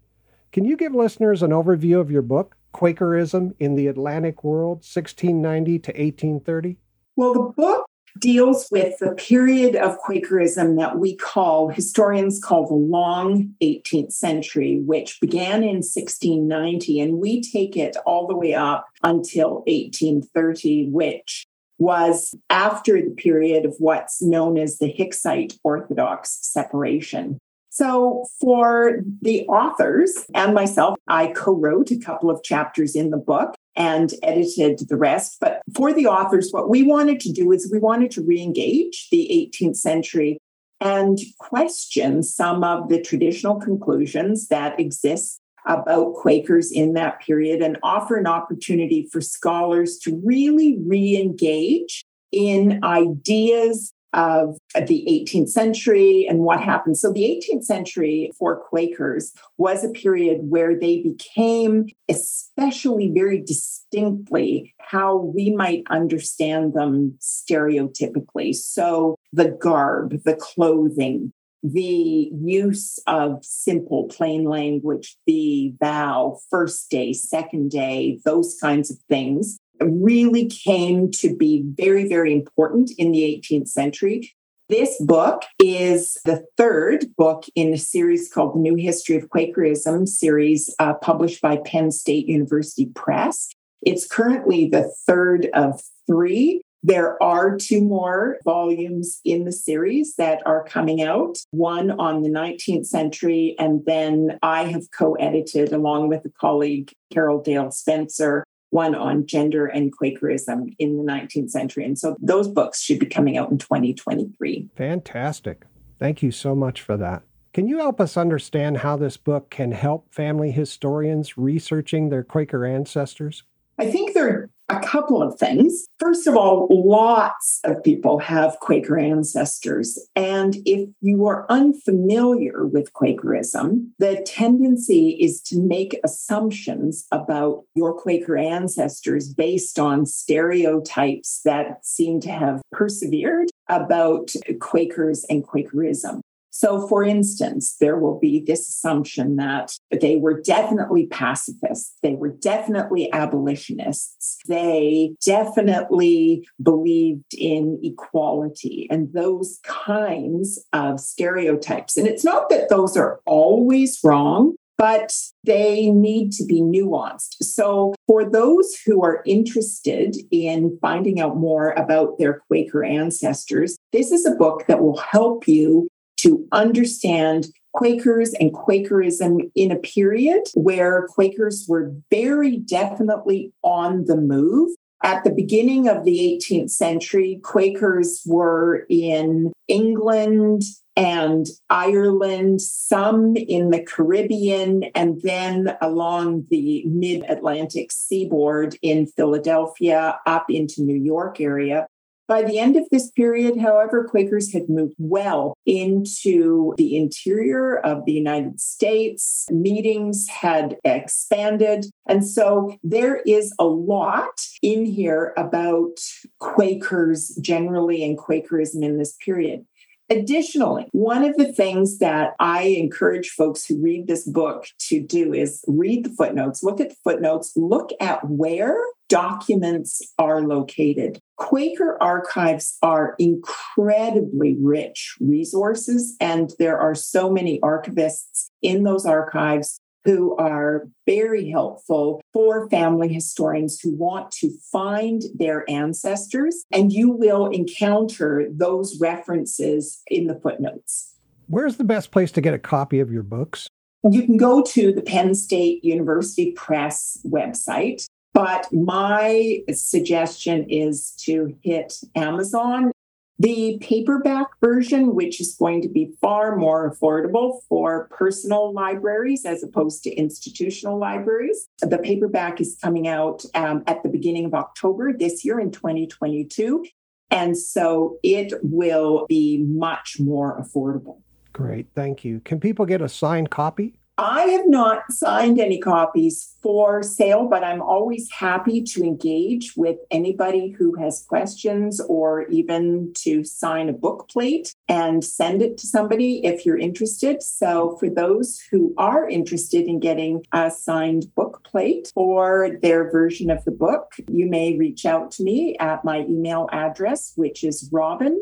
Can 0.51 0.65
you 0.65 0.75
give 0.75 0.93
listeners 0.93 1.41
an 1.41 1.51
overview 1.51 2.01
of 2.01 2.11
your 2.11 2.21
book, 2.21 2.56
Quakerism 2.73 3.55
in 3.59 3.75
the 3.75 3.87
Atlantic 3.87 4.43
World, 4.43 4.77
1690 4.77 5.79
to 5.79 5.91
1830? 5.91 6.77
Well, 7.15 7.33
the 7.33 7.53
book 7.55 7.85
deals 8.19 8.67
with 8.71 8.97
the 8.99 9.11
period 9.11 9.75
of 9.75 9.97
Quakerism 9.99 10.77
that 10.77 10.97
we 10.97 11.15
call, 11.15 11.69
historians 11.69 12.39
call 12.39 12.67
the 12.67 12.73
long 12.73 13.53
18th 13.61 14.11
century, 14.11 14.81
which 14.85 15.19
began 15.21 15.63
in 15.63 15.77
1690. 15.77 16.99
And 16.99 17.19
we 17.19 17.41
take 17.41 17.77
it 17.77 17.95
all 18.05 18.27
the 18.27 18.35
way 18.35 18.53
up 18.53 18.87
until 19.03 19.63
1830, 19.67 20.89
which 20.89 21.45
was 21.79 22.33
after 22.49 23.01
the 23.01 23.11
period 23.11 23.65
of 23.65 23.75
what's 23.77 24.21
known 24.21 24.57
as 24.57 24.79
the 24.79 24.91
Hicksite 24.91 25.57
Orthodox 25.63 26.39
separation. 26.41 27.39
So, 27.77 28.25
for 28.41 29.01
the 29.21 29.45
authors 29.45 30.25
and 30.33 30.55
myself, 30.55 30.95
I 31.07 31.27
co 31.27 31.53
wrote 31.53 31.91
a 31.91 31.99
couple 31.99 32.31
of 32.31 32.41
chapters 32.41 32.95
in 32.95 33.11
the 33.11 33.17
book 33.17 33.53
and 33.75 34.11
edited 34.23 34.79
the 34.89 34.97
rest. 34.97 35.37
But 35.39 35.61
for 35.75 35.93
the 35.93 36.07
authors, 36.07 36.49
what 36.49 36.71
we 36.71 36.81
wanted 36.81 37.19
to 37.19 37.31
do 37.31 37.51
is 37.51 37.69
we 37.71 37.77
wanted 37.77 38.09
to 38.11 38.23
re 38.23 38.41
engage 38.41 39.09
the 39.11 39.29
18th 39.53 39.75
century 39.75 40.39
and 40.81 41.19
question 41.37 42.23
some 42.23 42.63
of 42.63 42.89
the 42.89 42.99
traditional 42.99 43.57
conclusions 43.57 44.47
that 44.47 44.79
exist 44.79 45.39
about 45.67 46.15
Quakers 46.15 46.71
in 46.71 46.93
that 46.93 47.21
period 47.21 47.61
and 47.61 47.77
offer 47.83 48.15
an 48.15 48.25
opportunity 48.25 49.07
for 49.11 49.21
scholars 49.21 49.99
to 49.99 50.19
really 50.25 50.79
re 50.83 51.15
engage 51.15 52.03
in 52.31 52.83
ideas 52.83 53.93
of 54.13 54.57
the 54.75 55.05
18th 55.07 55.49
century 55.49 56.25
and 56.29 56.39
what 56.39 56.61
happened. 56.61 56.97
So, 56.97 57.11
the 57.11 57.23
18th 57.23 57.63
century 57.63 58.31
for 58.37 58.57
Quakers 58.69 59.33
was 59.57 59.83
a 59.83 59.89
period 59.89 60.39
where 60.49 60.77
they 60.77 61.01
became, 61.01 61.87
especially 62.09 63.11
very 63.13 63.41
distinctly, 63.41 64.73
how 64.79 65.17
we 65.17 65.53
might 65.53 65.83
understand 65.89 66.73
them 66.73 67.17
stereotypically. 67.19 68.55
So, 68.55 69.15
the 69.33 69.49
garb, 69.49 70.23
the 70.23 70.35
clothing, 70.35 71.33
the 71.63 72.31
use 72.33 72.99
of 73.07 73.43
simple, 73.43 74.05
plain 74.05 74.45
language, 74.45 75.17
the 75.25 75.73
vow, 75.79 76.39
first 76.49 76.89
day, 76.89 77.13
second 77.13 77.71
day, 77.71 78.19
those 78.25 78.57
kinds 78.61 78.91
of 78.91 78.97
things 79.09 79.57
really 79.81 80.47
came 80.47 81.11
to 81.11 81.35
be 81.35 81.63
very, 81.65 82.07
very 82.07 82.33
important 82.33 82.91
in 82.97 83.11
the 83.11 83.21
18th 83.21 83.67
century. 83.67 84.33
This 84.69 85.01
book 85.01 85.43
is 85.63 86.17
the 86.25 86.45
third 86.57 87.05
book 87.15 87.45
in 87.55 87.73
a 87.73 87.77
series 87.77 88.29
called 88.29 88.55
The 88.55 88.59
New 88.59 88.75
History 88.75 89.15
of 89.15 89.29
Quakerism, 89.29 90.05
series 90.05 90.73
uh, 90.79 90.95
published 90.95 91.41
by 91.41 91.57
Penn 91.57 91.89
State 91.89 92.27
University 92.27 92.87
Press. 92.87 93.47
It's 93.81 94.05
currently 94.05 94.67
the 94.67 94.93
third 95.05 95.47
of 95.53 95.81
three. 96.05 96.61
There 96.83 97.21
are 97.23 97.55
two 97.55 97.81
more 97.81 98.39
volumes 98.43 99.21
in 99.23 99.45
the 99.45 99.53
series 99.53 100.15
that 100.17 100.45
are 100.45 100.65
coming 100.65 101.01
out, 101.01 101.37
one 101.51 101.91
on 101.91 102.21
the 102.21 102.29
19th 102.29 102.87
century, 102.87 103.55
and 103.57 103.85
then 103.85 104.37
I 104.41 104.63
have 104.65 104.91
co 104.91 105.13
edited 105.13 105.71
along 105.71 106.09
with 106.09 106.25
a 106.25 106.29
colleague, 106.29 106.91
Carole 107.11 107.41
Dale 107.41 107.71
Spencer, 107.71 108.43
one 108.69 108.95
on 108.95 109.25
gender 109.25 109.65
and 109.65 109.91
Quakerism 109.95 110.75
in 110.79 110.97
the 110.97 111.03
19th 111.03 111.49
century. 111.49 111.85
And 111.85 111.97
so 111.97 112.15
those 112.19 112.47
books 112.47 112.81
should 112.81 112.99
be 112.99 113.05
coming 113.05 113.37
out 113.37 113.49
in 113.51 113.57
2023. 113.57 114.69
Fantastic. 114.75 115.63
Thank 115.99 116.21
you 116.21 116.31
so 116.31 116.55
much 116.55 116.81
for 116.81 116.97
that. 116.97 117.23
Can 117.53 117.67
you 117.67 117.77
help 117.77 117.99
us 117.99 118.17
understand 118.17 118.77
how 118.77 118.97
this 118.97 119.17
book 119.17 119.49
can 119.49 119.71
help 119.71 120.13
family 120.13 120.51
historians 120.51 121.37
researching 121.37 122.09
their 122.09 122.23
Quaker 122.23 122.65
ancestors? 122.65 123.43
I 123.79 123.89
think 123.89 124.13
there 124.13 124.29
are 124.29 124.49
A 124.69 124.79
couple 124.81 125.23
of 125.23 125.39
things. 125.39 125.85
First 125.97 126.27
of 126.27 126.35
all, 126.35 126.67
lots 126.69 127.61
of 127.63 127.81
people 127.83 128.19
have 128.19 128.59
Quaker 128.59 128.99
ancestors. 128.99 129.97
And 130.13 130.57
if 130.65 130.89
you 130.99 131.25
are 131.25 131.45
unfamiliar 131.49 132.65
with 132.65 132.91
Quakerism, 132.91 133.93
the 133.97 134.21
tendency 134.25 135.17
is 135.21 135.41
to 135.43 135.61
make 135.61 135.97
assumptions 136.03 137.07
about 137.13 137.63
your 137.75 137.93
Quaker 137.93 138.37
ancestors 138.37 139.33
based 139.33 139.79
on 139.79 140.05
stereotypes 140.05 141.41
that 141.45 141.85
seem 141.85 142.19
to 142.21 142.31
have 142.31 142.61
persevered 142.73 143.47
about 143.69 144.33
Quakers 144.59 145.23
and 145.29 145.45
Quakerism. 145.47 146.19
So, 146.57 146.87
for 146.87 147.03
instance, 147.03 147.75
there 147.79 147.99
will 147.99 148.17
be 148.19 148.43
this 148.43 148.67
assumption 148.67 149.35
that 149.35 149.77
they 149.91 150.15
were 150.15 150.41
definitely 150.41 151.05
pacifists, 151.05 151.95
they 152.01 152.15
were 152.15 152.29
definitely 152.29 153.13
abolitionists, 153.13 154.39
they 154.47 155.11
definitely 155.23 156.47
believed 156.59 157.35
in 157.37 157.79
equality 157.83 158.87
and 158.89 159.13
those 159.13 159.59
kinds 159.65 160.57
of 160.73 160.99
stereotypes. 160.99 161.95
And 161.95 162.07
it's 162.07 162.25
not 162.25 162.49
that 162.49 162.69
those 162.69 162.97
are 162.97 163.19
always 163.27 163.99
wrong, 164.03 164.55
but 164.79 165.15
they 165.43 165.91
need 165.91 166.31
to 166.33 166.45
be 166.45 166.61
nuanced. 166.61 167.35
So, 167.43 167.93
for 168.07 168.27
those 168.27 168.75
who 168.83 169.03
are 169.03 169.21
interested 169.27 170.15
in 170.31 170.79
finding 170.81 171.19
out 171.19 171.37
more 171.37 171.73
about 171.73 172.17
their 172.17 172.41
Quaker 172.47 172.83
ancestors, 172.83 173.77
this 173.91 174.11
is 174.11 174.25
a 174.25 174.33
book 174.35 174.65
that 174.67 174.81
will 174.81 174.97
help 174.97 175.47
you 175.47 175.87
to 176.17 176.47
understand 176.51 177.47
Quakers 177.73 178.33
and 178.33 178.53
Quakerism 178.53 179.51
in 179.53 179.71
a 179.71 179.77
period 179.77 180.43
where 180.55 181.07
Quakers 181.09 181.65
were 181.67 181.93
very 182.09 182.57
definitely 182.57 183.53
on 183.63 184.05
the 184.05 184.17
move. 184.17 184.71
At 185.03 185.23
the 185.23 185.29
beginning 185.29 185.87
of 185.87 186.03
the 186.03 186.39
18th 186.41 186.71
century, 186.71 187.39
Quakers 187.43 188.23
were 188.25 188.87
in 188.89 189.51
England 189.67 190.63
and 190.95 191.45
Ireland, 191.69 192.61
some 192.61 193.35
in 193.35 193.69
the 193.69 193.83
Caribbean, 193.83 194.85
and 194.95 195.21
then 195.21 195.77
along 195.79 196.47
the 196.49 196.83
mid 196.87 197.23
Atlantic 197.29 197.91
seaboard 197.91 198.75
in 198.81 199.05
Philadelphia 199.05 200.19
up 200.25 200.47
into 200.49 200.81
New 200.81 200.97
York 200.97 201.39
area. 201.39 201.85
By 202.27 202.43
the 202.43 202.59
end 202.59 202.75
of 202.75 202.89
this 202.91 203.09
period, 203.11 203.57
however, 203.57 204.03
Quakers 204.03 204.51
had 204.51 204.67
moved 204.67 204.95
well 204.97 205.53
into 205.65 206.73
the 206.77 206.97
interior 206.97 207.77
of 207.77 208.03
the 208.05 208.11
United 208.11 208.59
States. 208.59 209.45
Meetings 209.49 210.27
had 210.27 210.77
expanded. 210.83 211.85
And 212.05 212.27
so 212.27 212.77
there 212.83 213.21
is 213.25 213.53
a 213.59 213.65
lot 213.65 214.45
in 214.61 214.85
here 214.85 215.33
about 215.37 215.99
Quakers 216.39 217.29
generally 217.39 218.03
and 218.03 218.17
Quakerism 218.17 218.83
in 218.83 218.97
this 218.97 219.15
period. 219.23 219.65
Additionally, 220.09 220.87
one 220.93 221.25
of 221.25 221.35
the 221.35 221.51
things 221.51 221.97
that 221.97 222.31
I 222.39 222.63
encourage 222.63 223.29
folks 223.31 223.65
who 223.65 223.81
read 223.81 224.07
this 224.07 224.25
book 224.25 224.65
to 224.87 225.01
do 225.01 225.33
is 225.33 225.63
read 225.67 226.05
the 226.05 226.09
footnotes, 226.09 226.63
look 226.63 226.79
at 226.79 226.89
the 226.89 226.95
footnotes, 227.03 227.51
look 227.57 227.91
at 227.99 228.25
where 228.25 228.81
documents 229.09 230.01
are 230.17 230.41
located. 230.41 231.19
Quaker 231.37 231.97
archives 232.01 232.77
are 232.81 233.15
incredibly 233.19 234.57
rich 234.59 235.15
resources, 235.19 236.15
and 236.19 236.53
there 236.59 236.77
are 236.77 236.95
so 236.95 237.29
many 237.31 237.59
archivists 237.61 238.47
in 238.61 238.83
those 238.83 239.05
archives 239.05 239.79
who 240.07 240.37
are 240.37 240.87
very 241.05 241.49
helpful 241.49 242.21
for 242.31 242.69
family 242.69 243.13
historians 243.13 243.77
who 243.81 243.93
want 243.93 244.31
to 244.31 244.49
find 244.71 245.23
their 245.35 245.69
ancestors. 245.69 246.63
And 246.71 246.93
you 246.93 247.09
will 247.09 247.47
encounter 247.47 248.47
those 248.49 248.97
references 249.01 250.01
in 250.07 250.27
the 250.27 250.39
footnotes. 250.39 251.13
Where's 251.47 251.75
the 251.75 251.83
best 251.83 252.11
place 252.11 252.31
to 252.33 252.41
get 252.41 252.53
a 252.53 252.59
copy 252.59 253.01
of 253.01 253.11
your 253.11 253.23
books? 253.23 253.67
You 254.09 254.23
can 254.23 254.37
go 254.37 254.61
to 254.61 254.93
the 254.93 255.01
Penn 255.01 255.35
State 255.35 255.83
University 255.83 256.51
Press 256.51 257.17
website. 257.25 258.05
But 258.37 258.71
my 258.71 259.63
suggestion 259.73 260.69
is 260.69 261.09
to 261.23 261.57
hit 261.63 261.99
Amazon 262.13 262.91
the 263.39 263.79
paperback 263.81 264.45
version, 264.61 265.15
which 265.15 265.41
is 265.41 265.55
going 265.55 265.81
to 265.81 265.89
be 265.89 266.13
far 266.21 266.55
more 266.55 266.87
affordable 266.87 267.61
for 267.67 268.07
personal 268.09 268.71
libraries 268.73 269.43
as 269.43 269.63
opposed 269.63 270.03
to 270.03 270.13
institutional 270.13 270.99
libraries. 270.99 271.67
The 271.81 271.97
paperback 271.97 272.61
is 272.61 272.77
coming 272.79 273.07
out 273.07 273.43
um, 273.55 273.83
at 273.87 274.03
the 274.03 274.09
beginning 274.09 274.45
of 274.45 274.53
October 274.53 275.13
this 275.13 275.43
year 275.43 275.59
in 275.59 275.71
2022. 275.71 276.85
And 277.31 277.57
so 277.57 278.19
it 278.21 278.53
will 278.61 279.25
be 279.27 279.63
much 279.67 280.17
more 280.19 280.61
affordable. 280.61 281.21
Great. 281.53 281.87
Thank 281.95 282.23
you. 282.23 282.39
Can 282.41 282.59
people 282.59 282.85
get 282.85 283.01
a 283.01 283.09
signed 283.09 283.49
copy? 283.49 283.97
I 284.19 284.45
have 284.45 284.67
not 284.67 285.11
signed 285.11 285.59
any 285.59 285.77
copies 285.77 286.55
for 286.63 287.03
sale, 287.03 287.45
but 287.47 287.63
I'm 287.63 287.83
always 287.83 288.27
happy 288.31 288.81
to 288.81 289.03
engage 289.03 289.77
with 289.77 289.97
anybody 290.09 290.71
who 290.71 290.95
has 290.95 291.23
questions 291.29 292.01
or 292.01 292.47
even 292.47 293.11
to 293.17 293.43
sign 293.43 293.89
a 293.89 293.93
book 293.93 294.27
plate 294.27 294.73
and 294.89 295.23
send 295.23 295.61
it 295.61 295.77
to 295.77 295.87
somebody 295.87 296.43
if 296.43 296.65
you're 296.65 296.79
interested. 296.79 297.43
So, 297.43 297.95
for 297.99 298.09
those 298.09 298.59
who 298.71 298.95
are 298.97 299.29
interested 299.29 299.87
in 299.87 299.99
getting 299.99 300.43
a 300.51 300.71
signed 300.71 301.33
book 301.35 301.63
plate 301.63 302.11
for 302.15 302.71
their 302.81 303.11
version 303.11 303.51
of 303.51 303.63
the 303.65 303.71
book, 303.71 304.13
you 304.27 304.47
may 304.49 304.75
reach 304.79 305.05
out 305.05 305.29
to 305.33 305.43
me 305.43 305.77
at 305.79 306.03
my 306.03 306.21
email 306.21 306.67
address, 306.71 307.33
which 307.35 307.63
is 307.63 307.87
robynne, 307.91 308.39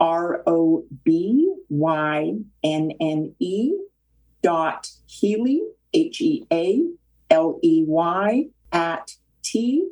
R 0.00 0.42
O 0.48 0.84
B 1.04 1.54
Y 1.68 2.34
N 2.64 2.92
N 3.00 3.36
E 3.38 3.72
dot 4.42 4.90
Healey, 5.12 5.62
H 5.92 6.22
E 6.22 6.46
A 6.50 6.82
L 7.30 7.58
E 7.62 7.84
Y, 7.86 8.46
at 8.72 9.14
twu 9.42 9.88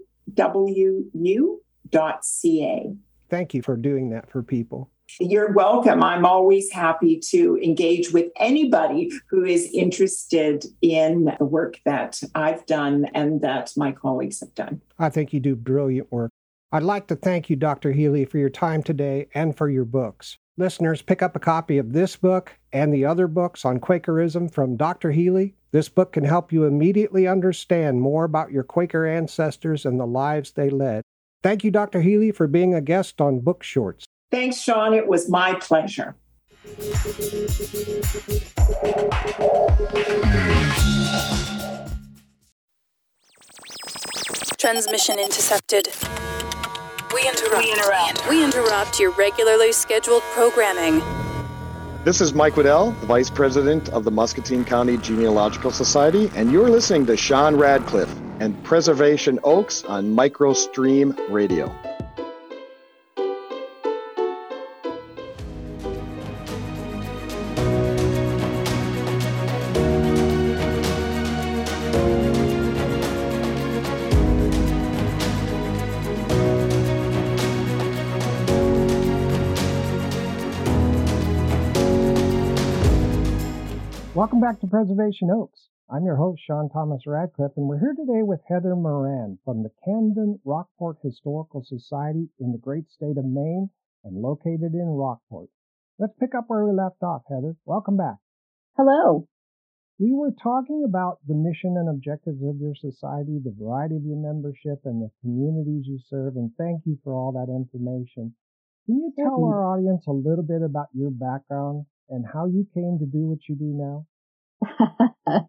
dot 1.90 2.24
ca. 2.24 2.96
Thank 3.28 3.54
you 3.54 3.62
for 3.62 3.76
doing 3.76 4.10
that 4.10 4.30
for 4.30 4.42
people. 4.42 4.90
You're 5.18 5.52
welcome. 5.52 6.02
I'm 6.02 6.24
always 6.24 6.70
happy 6.70 7.20
to 7.30 7.58
engage 7.62 8.12
with 8.12 8.30
anybody 8.36 9.10
who 9.28 9.44
is 9.44 9.68
interested 9.74 10.64
in 10.80 11.34
the 11.38 11.44
work 11.44 11.80
that 11.84 12.22
I've 12.34 12.64
done 12.64 13.06
and 13.12 13.42
that 13.42 13.72
my 13.76 13.92
colleagues 13.92 14.40
have 14.40 14.54
done. 14.54 14.80
I 14.98 15.10
think 15.10 15.32
you 15.32 15.40
do 15.40 15.54
brilliant 15.54 16.10
work. 16.10 16.30
I'd 16.72 16.84
like 16.84 17.08
to 17.08 17.16
thank 17.16 17.50
you, 17.50 17.56
Dr. 17.56 17.90
Healey, 17.90 18.24
for 18.24 18.38
your 18.38 18.50
time 18.50 18.82
today 18.84 19.26
and 19.34 19.56
for 19.56 19.68
your 19.68 19.84
books. 19.84 20.38
Listeners, 20.60 21.00
pick 21.00 21.22
up 21.22 21.34
a 21.34 21.40
copy 21.40 21.78
of 21.78 21.94
this 21.94 22.16
book 22.16 22.52
and 22.70 22.92
the 22.92 23.06
other 23.06 23.26
books 23.26 23.64
on 23.64 23.80
Quakerism 23.80 24.52
from 24.52 24.76
Dr. 24.76 25.10
Healey. 25.10 25.54
This 25.72 25.88
book 25.88 26.12
can 26.12 26.24
help 26.24 26.52
you 26.52 26.64
immediately 26.64 27.26
understand 27.26 28.02
more 28.02 28.24
about 28.24 28.52
your 28.52 28.62
Quaker 28.62 29.06
ancestors 29.06 29.86
and 29.86 29.98
the 29.98 30.06
lives 30.06 30.50
they 30.50 30.68
led. 30.68 31.02
Thank 31.42 31.64
you, 31.64 31.70
Dr. 31.70 32.02
Healey, 32.02 32.30
for 32.30 32.46
being 32.46 32.74
a 32.74 32.82
guest 32.82 33.22
on 33.22 33.40
Book 33.40 33.62
Shorts. 33.62 34.04
Thanks, 34.30 34.58
Sean. 34.58 34.92
It 34.92 35.08
was 35.08 35.30
my 35.30 35.54
pleasure. 35.54 36.14
Transmission 44.58 45.18
intercepted. 45.18 45.88
We 47.12 47.28
interrupt. 47.28 47.58
We 47.58 47.72
interrupt. 47.72 48.28
We 48.28 48.44
interrupt 48.44 49.00
your 49.00 49.10
regularly 49.12 49.72
scheduled 49.72 50.22
programming. 50.32 51.02
This 52.04 52.20
is 52.20 52.32
Mike 52.32 52.56
Waddell, 52.56 52.92
the 52.92 53.06
Vice 53.06 53.28
President 53.28 53.88
of 53.88 54.04
the 54.04 54.12
Muscatine 54.12 54.64
County 54.64 54.96
Genealogical 54.96 55.72
Society, 55.72 56.30
and 56.36 56.52
you're 56.52 56.70
listening 56.70 57.06
to 57.06 57.16
Sean 57.16 57.56
Radcliffe 57.56 58.14
and 58.38 58.62
Preservation 58.62 59.40
Oaks 59.42 59.82
on 59.84 60.14
Microstream 60.14 61.18
Radio. 61.30 61.66
Welcome 84.40 84.54
back 84.54 84.60
to 84.62 84.72
Preservation 84.72 85.28
Oaks. 85.30 85.68
I'm 85.90 86.06
your 86.06 86.16
host, 86.16 86.40
Sean 86.46 86.70
Thomas 86.70 87.02
Radcliffe, 87.06 87.58
and 87.58 87.68
we're 87.68 87.78
here 87.78 87.92
today 87.92 88.22
with 88.22 88.40
Heather 88.48 88.74
Moran 88.74 89.38
from 89.44 89.62
the 89.62 89.70
Camden 89.84 90.40
Rockport 90.46 90.96
Historical 91.02 91.62
Society 91.62 92.30
in 92.40 92.50
the 92.50 92.56
great 92.56 92.88
state 92.88 93.18
of 93.18 93.26
Maine 93.26 93.68
and 94.02 94.16
located 94.16 94.72
in 94.72 94.96
Rockport. 94.96 95.50
Let's 95.98 96.14
pick 96.18 96.34
up 96.34 96.44
where 96.46 96.64
we 96.64 96.72
left 96.72 97.02
off, 97.02 97.20
Heather. 97.28 97.54
Welcome 97.66 97.98
back. 97.98 98.16
Hello. 98.78 99.28
we 99.98 100.14
were 100.14 100.32
talking 100.42 100.84
about 100.88 101.18
the 101.28 101.34
mission 101.34 101.76
and 101.76 101.90
objectives 101.90 102.42
of 102.42 102.56
your 102.56 102.74
society, 102.74 103.40
the 103.44 103.54
variety 103.60 103.96
of 103.96 104.04
your 104.04 104.16
membership, 104.16 104.80
and 104.86 105.02
the 105.02 105.10
communities 105.20 105.84
you 105.84 105.98
serve. 106.08 106.36
And 106.36 106.50
thank 106.56 106.80
you 106.86 106.96
for 107.04 107.12
all 107.12 107.32
that 107.32 107.52
information. 107.52 108.34
Can 108.86 109.04
you 109.04 109.12
tell 109.18 109.44
our 109.44 109.66
audience 109.66 110.06
a 110.08 110.12
little 110.12 110.44
bit 110.44 110.62
about 110.62 110.88
your 110.94 111.10
background 111.10 111.84
and 112.08 112.24
how 112.24 112.46
you 112.46 112.66
came 112.72 112.96
to 113.00 113.04
do 113.04 113.28
what 113.28 113.46
you 113.46 113.54
do 113.54 113.76
now? 113.76 114.06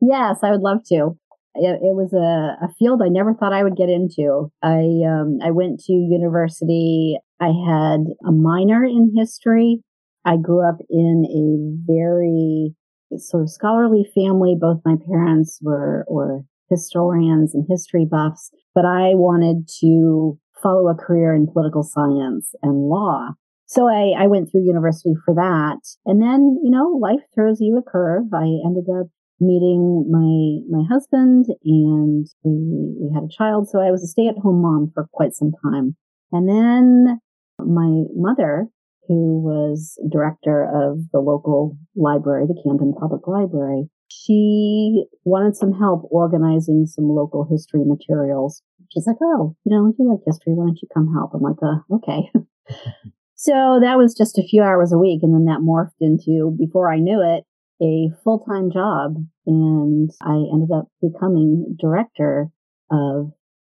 yes, 0.00 0.38
I 0.42 0.50
would 0.50 0.60
love 0.60 0.78
to. 0.88 1.16
It, 1.54 1.80
it, 1.82 1.96
was 1.96 2.12
a, 2.12 2.64
a 2.64 2.72
field 2.78 3.02
I 3.02 3.08
never 3.08 3.34
thought 3.34 3.52
I 3.52 3.64
would 3.64 3.76
get 3.76 3.88
into. 3.88 4.52
I 4.62 5.02
um, 5.06 5.38
I 5.42 5.50
went 5.50 5.80
to 5.80 5.92
university. 5.92 7.18
I 7.40 7.46
had 7.46 8.00
a 8.24 8.30
minor 8.30 8.84
in 8.84 9.12
history. 9.16 9.82
I 10.24 10.36
grew 10.36 10.66
up 10.66 10.76
in 10.88 11.24
a 11.26 11.92
very 11.92 12.74
sort 13.18 13.42
of 13.42 13.50
scholarly 13.50 14.06
family. 14.14 14.56
Both 14.58 14.82
my 14.84 14.94
parents 15.08 15.58
were 15.60 16.04
were 16.08 16.42
historians 16.68 17.54
and 17.54 17.66
history 17.68 18.06
buffs, 18.08 18.50
but 18.74 18.84
I 18.84 19.14
wanted 19.14 19.68
to 19.80 20.38
follow 20.62 20.88
a 20.88 20.94
career 20.94 21.34
in 21.34 21.50
political 21.52 21.82
science 21.82 22.54
and 22.62 22.88
law. 22.88 23.30
So 23.70 23.86
I, 23.86 24.24
I 24.24 24.26
went 24.26 24.50
through 24.50 24.66
university 24.66 25.14
for 25.24 25.32
that. 25.36 25.78
And 26.04 26.20
then, 26.20 26.58
you 26.64 26.72
know, 26.72 26.98
life 27.00 27.22
throws 27.32 27.60
you 27.60 27.78
a 27.78 27.88
curve. 27.88 28.24
I 28.34 28.58
ended 28.66 28.86
up 28.90 29.06
meeting 29.38 30.10
my 30.10 30.58
my 30.68 30.84
husband 30.90 31.46
and 31.64 32.26
we 32.42 32.96
we 33.00 33.14
had 33.14 33.22
a 33.22 33.28
child. 33.30 33.68
So 33.68 33.78
I 33.78 33.92
was 33.92 34.02
a 34.02 34.08
stay-at-home 34.08 34.60
mom 34.60 34.90
for 34.92 35.06
quite 35.12 35.34
some 35.34 35.52
time. 35.62 35.94
And 36.32 36.48
then 36.48 37.20
my 37.60 38.02
mother, 38.16 38.66
who 39.06 39.38
was 39.38 39.96
director 40.10 40.64
of 40.64 41.08
the 41.12 41.20
local 41.20 41.78
library, 41.94 42.46
the 42.48 42.60
Camden 42.66 42.92
Public 42.98 43.28
Library, 43.28 43.88
she 44.08 45.04
wanted 45.24 45.54
some 45.54 45.74
help 45.74 46.08
organizing 46.10 46.86
some 46.86 47.08
local 47.08 47.46
history 47.48 47.84
materials. 47.84 48.64
She's 48.92 49.06
like, 49.06 49.22
Oh, 49.22 49.54
you 49.64 49.70
know, 49.70 49.94
you 49.96 50.10
like 50.10 50.26
history. 50.26 50.54
Why 50.54 50.66
don't 50.66 50.82
you 50.82 50.88
come 50.92 51.14
help? 51.14 51.34
I'm 51.34 51.42
like, 51.42 51.62
uh, 51.62 51.94
okay. 51.94 52.32
so 53.40 53.80
that 53.82 53.96
was 53.96 54.14
just 54.14 54.38
a 54.38 54.46
few 54.46 54.62
hours 54.62 54.92
a 54.92 54.98
week. 54.98 55.20
And 55.22 55.34
then 55.34 55.44
that 55.46 55.64
morphed 55.64 56.00
into, 56.00 56.54
before 56.58 56.92
I 56.92 56.98
knew 56.98 57.22
it, 57.22 57.44
a 57.82 58.10
full 58.22 58.40
time 58.40 58.70
job. 58.70 59.16
And 59.46 60.10
I 60.22 60.34
ended 60.52 60.70
up 60.74 60.88
becoming 61.00 61.76
director 61.80 62.48
of 62.90 63.32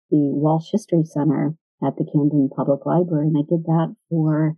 the 0.09 0.32
Walsh 0.32 0.70
History 0.72 1.03
Center 1.03 1.55
at 1.86 1.97
the 1.97 2.05
Camden 2.05 2.49
Public 2.55 2.86
Library. 2.86 3.28
And 3.28 3.38
I 3.38 3.45
did 3.47 3.65
that 3.65 3.95
for 4.09 4.55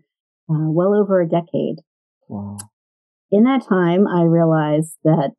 uh, 0.50 0.70
well 0.70 0.94
over 0.94 1.22
a 1.22 1.28
decade. 1.28 1.78
Wow 2.28 2.58
in 3.32 3.44
that 3.44 3.66
time, 3.68 4.08
I 4.08 4.24
realized 4.24 4.98
that 5.04 5.36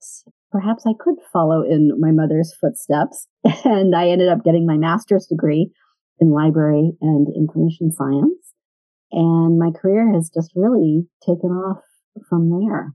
perhaps 0.52 0.84
I 0.86 0.92
could 0.98 1.16
follow 1.32 1.62
in 1.62 1.98
my 1.98 2.10
mother's 2.10 2.54
footsteps. 2.60 3.26
And 3.64 3.94
I 3.96 4.08
ended 4.08 4.28
up 4.28 4.44
getting 4.44 4.66
my 4.66 4.76
master's 4.76 5.26
degree 5.26 5.70
in 6.20 6.30
library 6.30 6.92
and 7.00 7.26
information 7.34 7.90
science. 7.90 8.49
And 9.12 9.58
my 9.58 9.70
career 9.70 10.12
has 10.12 10.30
just 10.30 10.52
really 10.54 11.06
taken 11.26 11.50
off 11.50 11.82
from 12.28 12.50
there. 12.50 12.94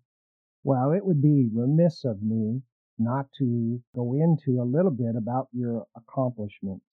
Well, 0.63 0.91
it 0.91 1.05
would 1.05 1.22
be 1.22 1.49
remiss 1.53 2.05
of 2.05 2.22
me 2.22 2.61
not 2.97 3.28
to 3.39 3.82
go 3.93 4.13
into 4.13 4.61
a 4.61 4.63
little 4.63 4.91
bit 4.91 5.16
about 5.18 5.47
your 5.51 5.86
accomplishments. 5.95 6.86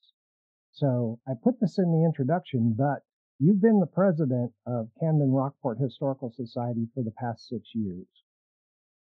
So 0.73 1.21
I 1.29 1.33
put 1.43 1.61
this 1.61 1.79
in 1.79 1.93
the 1.93 2.05
introduction, 2.05 2.75
but 2.77 3.03
You've 3.45 3.61
been 3.61 3.81
the 3.81 3.87
president 3.87 4.53
of 4.69 4.89
Camden 5.01 5.33
Rockport 5.33 5.79
Historical 5.81 6.31
Society 6.31 6.87
for 6.95 7.03
the 7.03 7.11
past 7.11 7.49
six 7.49 7.71
years. 7.75 8.07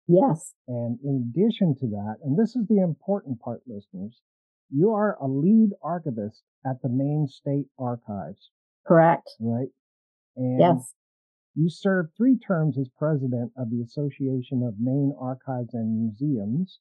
Yes. 0.10 0.54
And 0.68 1.00
in 1.06 1.32
addition 1.32 1.74
to 1.80 1.88
that, 1.88 2.18
and 2.22 2.38
this 2.38 2.54
is 2.54 2.68
the 2.68 2.82
important 2.82 3.40
part, 3.40 3.62
listeners, 3.66 4.20
you 4.70 4.92
are 4.92 5.18
a 5.22 5.26
lead 5.26 5.70
archivist 5.82 6.44
at 6.66 6.82
the 6.82 6.90
Maine 6.90 7.30
State 7.30 7.68
Archives. 7.80 8.52
Correct. 8.86 9.30
Right? 9.40 9.70
And 10.36 10.60
yes. 10.60 10.94
You 11.56 11.70
served 11.70 12.12
three 12.18 12.38
terms 12.38 12.78
as 12.78 12.90
president 12.98 13.52
of 13.58 13.70
the 13.70 13.82
Association 13.82 14.62
of 14.62 14.76
Maine 14.80 15.14
Archives 15.20 15.74
and 15.74 15.98
Museums. 15.98 16.80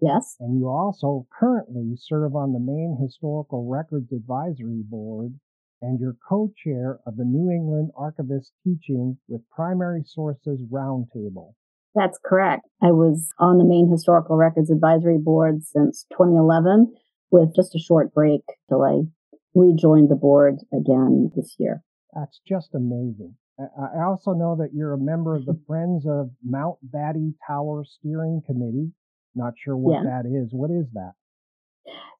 Yes. 0.00 0.36
And 0.40 0.58
you 0.58 0.68
also 0.68 1.26
currently 1.38 1.94
serve 1.96 2.34
on 2.34 2.52
the 2.52 2.58
Maine 2.58 2.96
Historical 3.00 3.68
Records 3.68 4.12
Advisory 4.12 4.82
Board 4.82 5.38
and 5.84 6.00
you're 6.00 6.16
co-chair 6.26 6.98
of 7.06 7.16
the 7.16 7.24
New 7.24 7.50
England 7.50 7.90
Archivist 7.96 8.52
Teaching 8.64 9.18
with 9.28 9.42
Primary 9.50 10.02
Sources 10.04 10.60
Roundtable. 10.72 11.52
That's 11.94 12.18
correct. 12.24 12.66
I 12.82 12.90
was 12.90 13.32
on 13.38 13.58
the 13.58 13.64
Maine 13.64 13.90
Historical 13.90 14.36
Records 14.36 14.70
Advisory 14.70 15.18
Board 15.18 15.62
since 15.62 16.06
2011 16.12 16.92
with 17.30 17.54
just 17.54 17.74
a 17.74 17.78
short 17.78 18.14
break 18.14 18.42
till 18.68 18.82
I 18.82 19.02
rejoined 19.54 20.10
the 20.10 20.16
board 20.16 20.56
again 20.72 21.30
this 21.36 21.54
year. 21.58 21.82
That's 22.14 22.40
just 22.46 22.74
amazing. 22.74 23.34
I 23.58 24.02
also 24.04 24.32
know 24.32 24.56
that 24.56 24.70
you're 24.74 24.94
a 24.94 24.98
member 24.98 25.36
of 25.36 25.46
the 25.46 25.58
Friends 25.66 26.06
of 26.06 26.30
Mount 26.44 26.78
Battie 26.90 27.34
Tower 27.46 27.84
Steering 27.84 28.42
Committee. 28.44 28.92
Not 29.34 29.54
sure 29.56 29.76
what 29.76 30.02
yeah. 30.02 30.10
that 30.10 30.28
is. 30.28 30.50
What 30.52 30.70
is 30.70 30.86
that? 30.94 31.12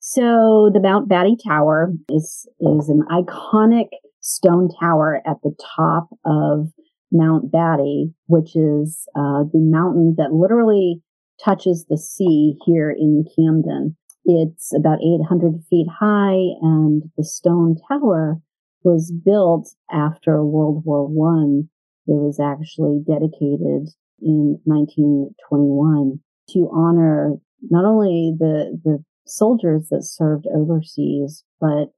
So 0.01 0.71
the 0.73 0.81
Mount 0.81 1.09
Battie 1.09 1.39
Tower 1.43 1.93
is 2.09 2.47
is 2.61 2.89
an 2.89 3.05
iconic 3.11 3.89
stone 4.21 4.69
tower 4.81 5.23
at 5.27 5.37
the 5.43 5.55
top 5.77 6.09
of 6.25 6.71
Mount 7.11 7.51
Battie, 7.51 8.13
which 8.27 8.57
is 8.57 9.07
uh, 9.17 9.45
the 9.45 9.61
mountain 9.61 10.15
that 10.19 10.33
literally 10.33 11.03
touches 11.43 11.87
the 11.89 11.99
sea 11.99 12.57
here 12.67 12.91
in 12.91 13.25
Camden. 13.37 13.97
It's 14.25 14.75
about 14.75 14.99
800 15.03 15.63
feet 15.69 15.87
high, 16.01 16.39
and 16.61 17.03
the 17.17 17.25
stone 17.25 17.77
tower 17.89 18.41
was 18.85 19.13
built 19.13 19.75
after 19.91 20.45
World 20.45 20.85
War 20.85 21.07
One. 21.07 21.69
It 22.07 22.13
was 22.13 22.39
actually 22.39 23.03
dedicated 23.07 23.89
in 24.21 24.61
1921 24.65 26.21
to 26.51 26.71
honor 26.73 27.37
not 27.63 27.85
only 27.85 28.35
the 28.39 28.79
the 28.85 29.03
soldiers 29.27 29.89
that 29.91 30.03
served 30.05 30.47
overseas, 30.55 31.45
but 31.61 31.93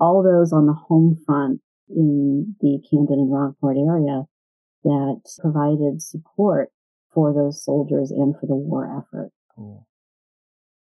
all 0.00 0.22
those 0.22 0.52
on 0.52 0.66
the 0.66 0.72
home 0.72 1.16
front 1.24 1.60
in 1.88 2.56
the 2.60 2.80
Camden 2.90 3.20
and 3.20 3.32
Rockport 3.32 3.76
area 3.76 4.24
that 4.84 5.20
provided 5.40 6.02
support 6.02 6.70
for 7.14 7.32
those 7.32 7.64
soldiers 7.64 8.10
and 8.10 8.34
for 8.34 8.46
the 8.46 8.56
war 8.56 8.98
effort. 8.98 9.30
Cool. 9.54 9.86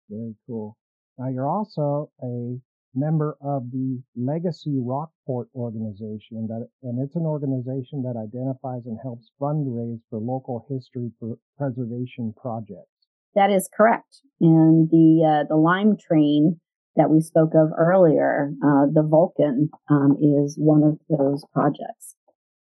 Very 0.09 0.35
cool. 0.47 0.79
Now 1.19 1.29
you're 1.29 1.49
also 1.49 2.11
a 2.23 2.59
member 2.95 3.37
of 3.41 3.71
the 3.71 4.03
Legacy 4.17 4.79
Rockport 4.79 5.49
organization 5.55 6.47
that, 6.49 6.69
and 6.83 7.03
it's 7.03 7.17
an 7.17 7.27
organization 7.27 8.03
that 8.03 8.17
identifies 8.17 8.87
and 8.87 8.99
helps 9.03 9.31
fundraise 9.41 10.01
for 10.11 10.19
local 10.19 10.67
history 10.69 11.11
preservation 11.59 12.35
projects. 12.41 12.89
That 13.35 13.51
is 13.51 13.69
correct. 13.77 14.21
And 14.41 14.89
the 14.91 15.25
uh, 15.25 15.47
the 15.49 15.57
lime 15.57 15.97
train 15.97 16.61
that 16.97 17.11
we 17.11 17.21
spoke 17.21 17.55
of 17.55 17.73
earlier, 17.77 18.53
uh, 18.65 18.87
the 18.93 19.03
Vulcan, 19.03 19.71
um, 19.91 20.17
is 20.21 20.57
one 20.57 20.83
of 20.85 20.99
those 21.09 21.45
projects. 21.53 22.15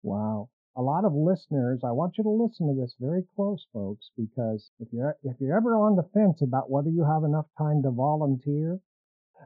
Wow. 0.03 0.51
A 0.77 0.83
lot 0.83 1.05
of 1.05 1.13
listeners, 1.13 1.81
I 1.83 1.91
want 1.91 2.19
you 2.19 2.25
to 2.25 2.31
listen 2.31 2.69
to 2.69 2.81
this 2.81 2.95
very 3.01 3.25
close, 3.35 3.67
folks, 3.73 4.11
because 4.17 4.71
if 4.79 4.89
you're 4.93 5.17
if 5.25 5.37
you're 5.41 5.57
ever 5.57 5.75
on 5.75 5.97
the 5.97 6.09
fence 6.15 6.41
about 6.43 6.71
whether 6.71 6.91
you 6.91 7.05
have 7.05 7.25
enough 7.25 7.47
time 7.57 7.83
to 7.83 7.91
volunteer, 7.91 8.79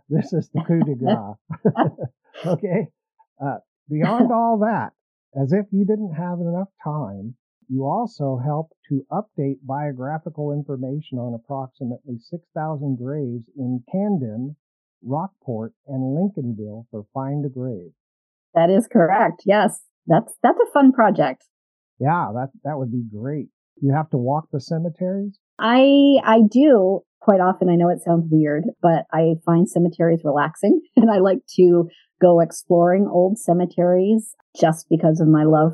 this 0.08 0.32
is 0.32 0.48
the 0.52 0.62
coup 0.66 0.80
de 0.80 0.94
grace. 1.02 1.86
okay. 2.46 2.88
Uh, 3.42 3.58
beyond 3.88 4.32
all 4.32 4.58
that, 4.58 4.92
as 5.40 5.52
if 5.52 5.66
you 5.70 5.84
didn't 5.84 6.14
have 6.14 6.40
enough 6.40 6.68
time, 6.84 7.34
you 7.68 7.84
also 7.84 8.38
help 8.44 8.72
to 8.88 9.06
update 9.10 9.56
biographical 9.62 10.52
information 10.52 11.18
on 11.18 11.34
approximately 11.34 12.18
6,000 12.18 12.98
graves 12.98 13.44
in 13.56 13.82
Camden, 13.90 14.56
Rockport, 15.02 15.72
and 15.86 16.02
Lincolnville 16.02 16.86
for 16.90 17.06
Find 17.14 17.44
a 17.46 17.48
Grave. 17.48 17.92
That 18.54 18.68
is 18.68 18.86
correct. 18.86 19.42
Yes. 19.46 19.80
That's 20.06 20.34
that's 20.42 20.58
a 20.58 20.72
fun 20.72 20.92
project. 20.92 21.44
Yeah, 21.98 22.32
that 22.34 22.50
that 22.64 22.78
would 22.78 22.90
be 22.90 23.04
great. 23.04 23.48
You 23.80 23.94
have 23.94 24.10
to 24.10 24.16
walk 24.16 24.48
the 24.52 24.60
cemeteries? 24.60 25.38
I 25.58 26.18
I 26.24 26.40
do 26.50 27.02
quite 27.22 27.40
often. 27.40 27.70
I 27.70 27.76
know 27.76 27.88
it 27.88 28.02
sounds 28.02 28.26
weird, 28.30 28.64
but 28.82 29.06
I 29.12 29.34
find 29.46 29.68
cemeteries 29.68 30.20
relaxing 30.24 30.80
and 30.96 31.10
I 31.10 31.18
like 31.18 31.38
to 31.56 31.88
go 32.20 32.40
exploring 32.40 33.08
old 33.10 33.38
cemeteries 33.38 34.34
just 34.60 34.86
because 34.90 35.20
of 35.20 35.28
my 35.28 35.44
love 35.44 35.72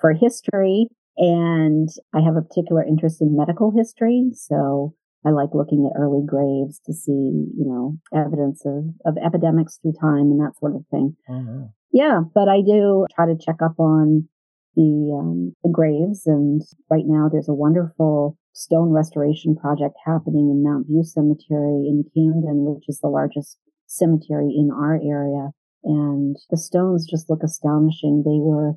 for 0.00 0.12
history 0.12 0.86
and 1.16 1.88
I 2.14 2.20
have 2.20 2.36
a 2.36 2.42
particular 2.42 2.84
interest 2.84 3.20
in 3.20 3.36
medical 3.36 3.72
history. 3.76 4.30
So 4.34 4.94
I 5.26 5.30
like 5.30 5.50
looking 5.52 5.90
at 5.90 5.98
early 5.98 6.22
graves 6.24 6.80
to 6.86 6.94
see, 6.94 7.12
you 7.12 7.66
know, 7.66 7.98
evidence 8.14 8.64
of, 8.64 8.84
of 9.04 9.18
epidemics 9.22 9.78
through 9.82 9.94
time 10.00 10.30
and 10.32 10.40
that 10.40 10.58
sort 10.58 10.76
of 10.76 10.82
thing. 10.90 11.16
Mm-hmm. 11.28 11.64
Yeah, 11.92 12.20
but 12.34 12.48
I 12.48 12.62
do 12.62 13.06
try 13.14 13.26
to 13.26 13.36
check 13.38 13.56
up 13.62 13.78
on 13.78 14.28
the 14.76 15.18
um, 15.18 15.54
the 15.64 15.70
graves, 15.70 16.22
and 16.26 16.62
right 16.88 17.04
now 17.04 17.28
there's 17.30 17.48
a 17.48 17.54
wonderful 17.54 18.38
stone 18.52 18.90
restoration 18.90 19.56
project 19.56 19.96
happening 20.04 20.50
in 20.50 20.62
Mount 20.62 20.86
View 20.86 21.04
Cemetery 21.04 21.86
in 21.86 22.04
Camden, 22.14 22.64
which 22.74 22.84
is 22.88 23.00
the 23.00 23.08
largest 23.08 23.58
cemetery 23.86 24.54
in 24.56 24.70
our 24.70 24.94
area. 24.94 25.50
And 25.84 26.36
the 26.50 26.56
stones 26.56 27.06
just 27.08 27.30
look 27.30 27.42
astonishing. 27.42 28.22
They 28.24 28.38
were, 28.38 28.74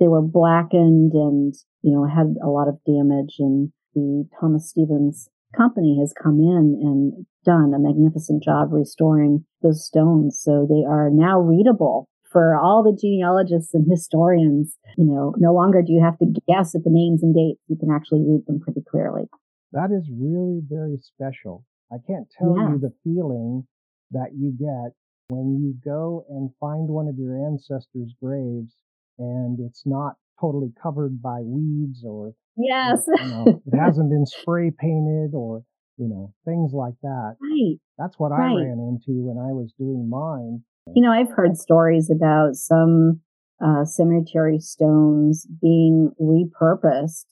they 0.00 0.08
were 0.08 0.22
blackened 0.22 1.12
and, 1.12 1.54
you 1.82 1.92
know, 1.92 2.06
had 2.06 2.36
a 2.42 2.48
lot 2.48 2.68
of 2.68 2.78
damage 2.86 3.36
and 3.38 3.72
the 3.94 4.28
Thomas 4.40 4.68
Stevens 4.70 5.28
company 5.56 5.98
has 6.00 6.12
come 6.12 6.38
in 6.38 6.78
and 6.82 7.26
done 7.44 7.72
a 7.74 7.78
magnificent 7.78 8.42
job 8.42 8.72
restoring 8.72 9.44
those 9.62 9.86
stones. 9.86 10.40
So 10.42 10.66
they 10.68 10.84
are 10.86 11.08
now 11.10 11.40
readable 11.40 12.08
for 12.36 12.54
all 12.54 12.82
the 12.82 12.92
genealogists 12.92 13.72
and 13.72 13.86
historians. 13.90 14.76
You 14.98 15.06
know, 15.06 15.32
no 15.38 15.54
longer 15.54 15.80
do 15.80 15.90
you 15.90 16.04
have 16.04 16.18
to 16.18 16.26
guess 16.46 16.74
at 16.74 16.84
the 16.84 16.90
names 16.92 17.22
and 17.22 17.34
dates. 17.34 17.62
You 17.66 17.76
can 17.76 17.88
actually 17.90 18.20
read 18.28 18.44
them 18.46 18.60
pretty 18.60 18.82
clearly. 18.86 19.24
That 19.72 19.88
is 19.90 20.04
really 20.12 20.60
very 20.68 20.98
special. 21.00 21.64
I 21.90 21.96
can't 22.06 22.28
tell 22.38 22.54
yeah. 22.58 22.72
you 22.72 22.78
the 22.78 22.92
feeling 23.02 23.66
that 24.10 24.36
you 24.36 24.52
get 24.52 24.92
when 25.28 25.56
you 25.56 25.74
go 25.82 26.26
and 26.28 26.50
find 26.60 26.88
one 26.88 27.08
of 27.08 27.16
your 27.16 27.40
ancestors' 27.48 28.12
graves 28.22 28.74
and 29.18 29.58
it's 29.58 29.84
not 29.86 30.16
totally 30.38 30.72
covered 30.80 31.22
by 31.22 31.40
weeds 31.40 32.04
or 32.04 32.34
yes 32.58 33.04
you 33.08 33.24
know, 33.24 33.62
it 33.66 33.76
hasn't 33.80 34.10
been 34.10 34.26
spray 34.26 34.70
painted 34.70 35.34
or 35.34 35.62
you 35.96 36.06
know 36.06 36.32
things 36.44 36.72
like 36.74 36.94
that 37.02 37.36
right 37.40 37.78
that's 37.96 38.18
what 38.18 38.30
right. 38.30 38.50
i 38.50 38.54
ran 38.54 38.78
into 38.78 39.24
when 39.24 39.38
i 39.38 39.50
was 39.50 39.72
doing 39.78 40.08
mine 40.10 40.62
you 40.94 41.02
know 41.02 41.10
i've 41.10 41.30
heard 41.30 41.56
stories 41.56 42.10
about 42.10 42.54
some 42.54 43.20
uh, 43.64 43.84
cemetery 43.84 44.58
stones 44.58 45.46
being 45.60 46.10
repurposed 46.20 47.24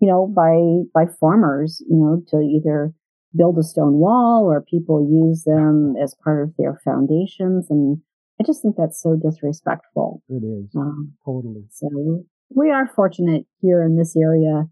you 0.00 0.08
know 0.08 0.26
by 0.26 0.82
by 0.94 1.10
farmers 1.20 1.82
you 1.88 1.96
know 1.96 2.22
to 2.28 2.44
either 2.44 2.92
build 3.36 3.58
a 3.58 3.62
stone 3.62 3.94
wall 3.94 4.44
or 4.44 4.62
people 4.62 5.06
use 5.10 5.44
them 5.44 5.94
as 6.02 6.16
part 6.24 6.42
of 6.42 6.54
their 6.56 6.80
foundations 6.84 7.66
and 7.70 8.00
I 8.40 8.44
just 8.44 8.62
think 8.62 8.76
that's 8.76 9.02
so 9.02 9.16
disrespectful. 9.16 10.22
It 10.28 10.44
is. 10.44 10.70
Um, 10.76 11.14
totally. 11.24 11.64
So 11.70 12.24
we 12.54 12.70
are 12.70 12.86
fortunate 12.86 13.46
here 13.60 13.82
in 13.82 13.96
this 13.96 14.16
area 14.16 14.64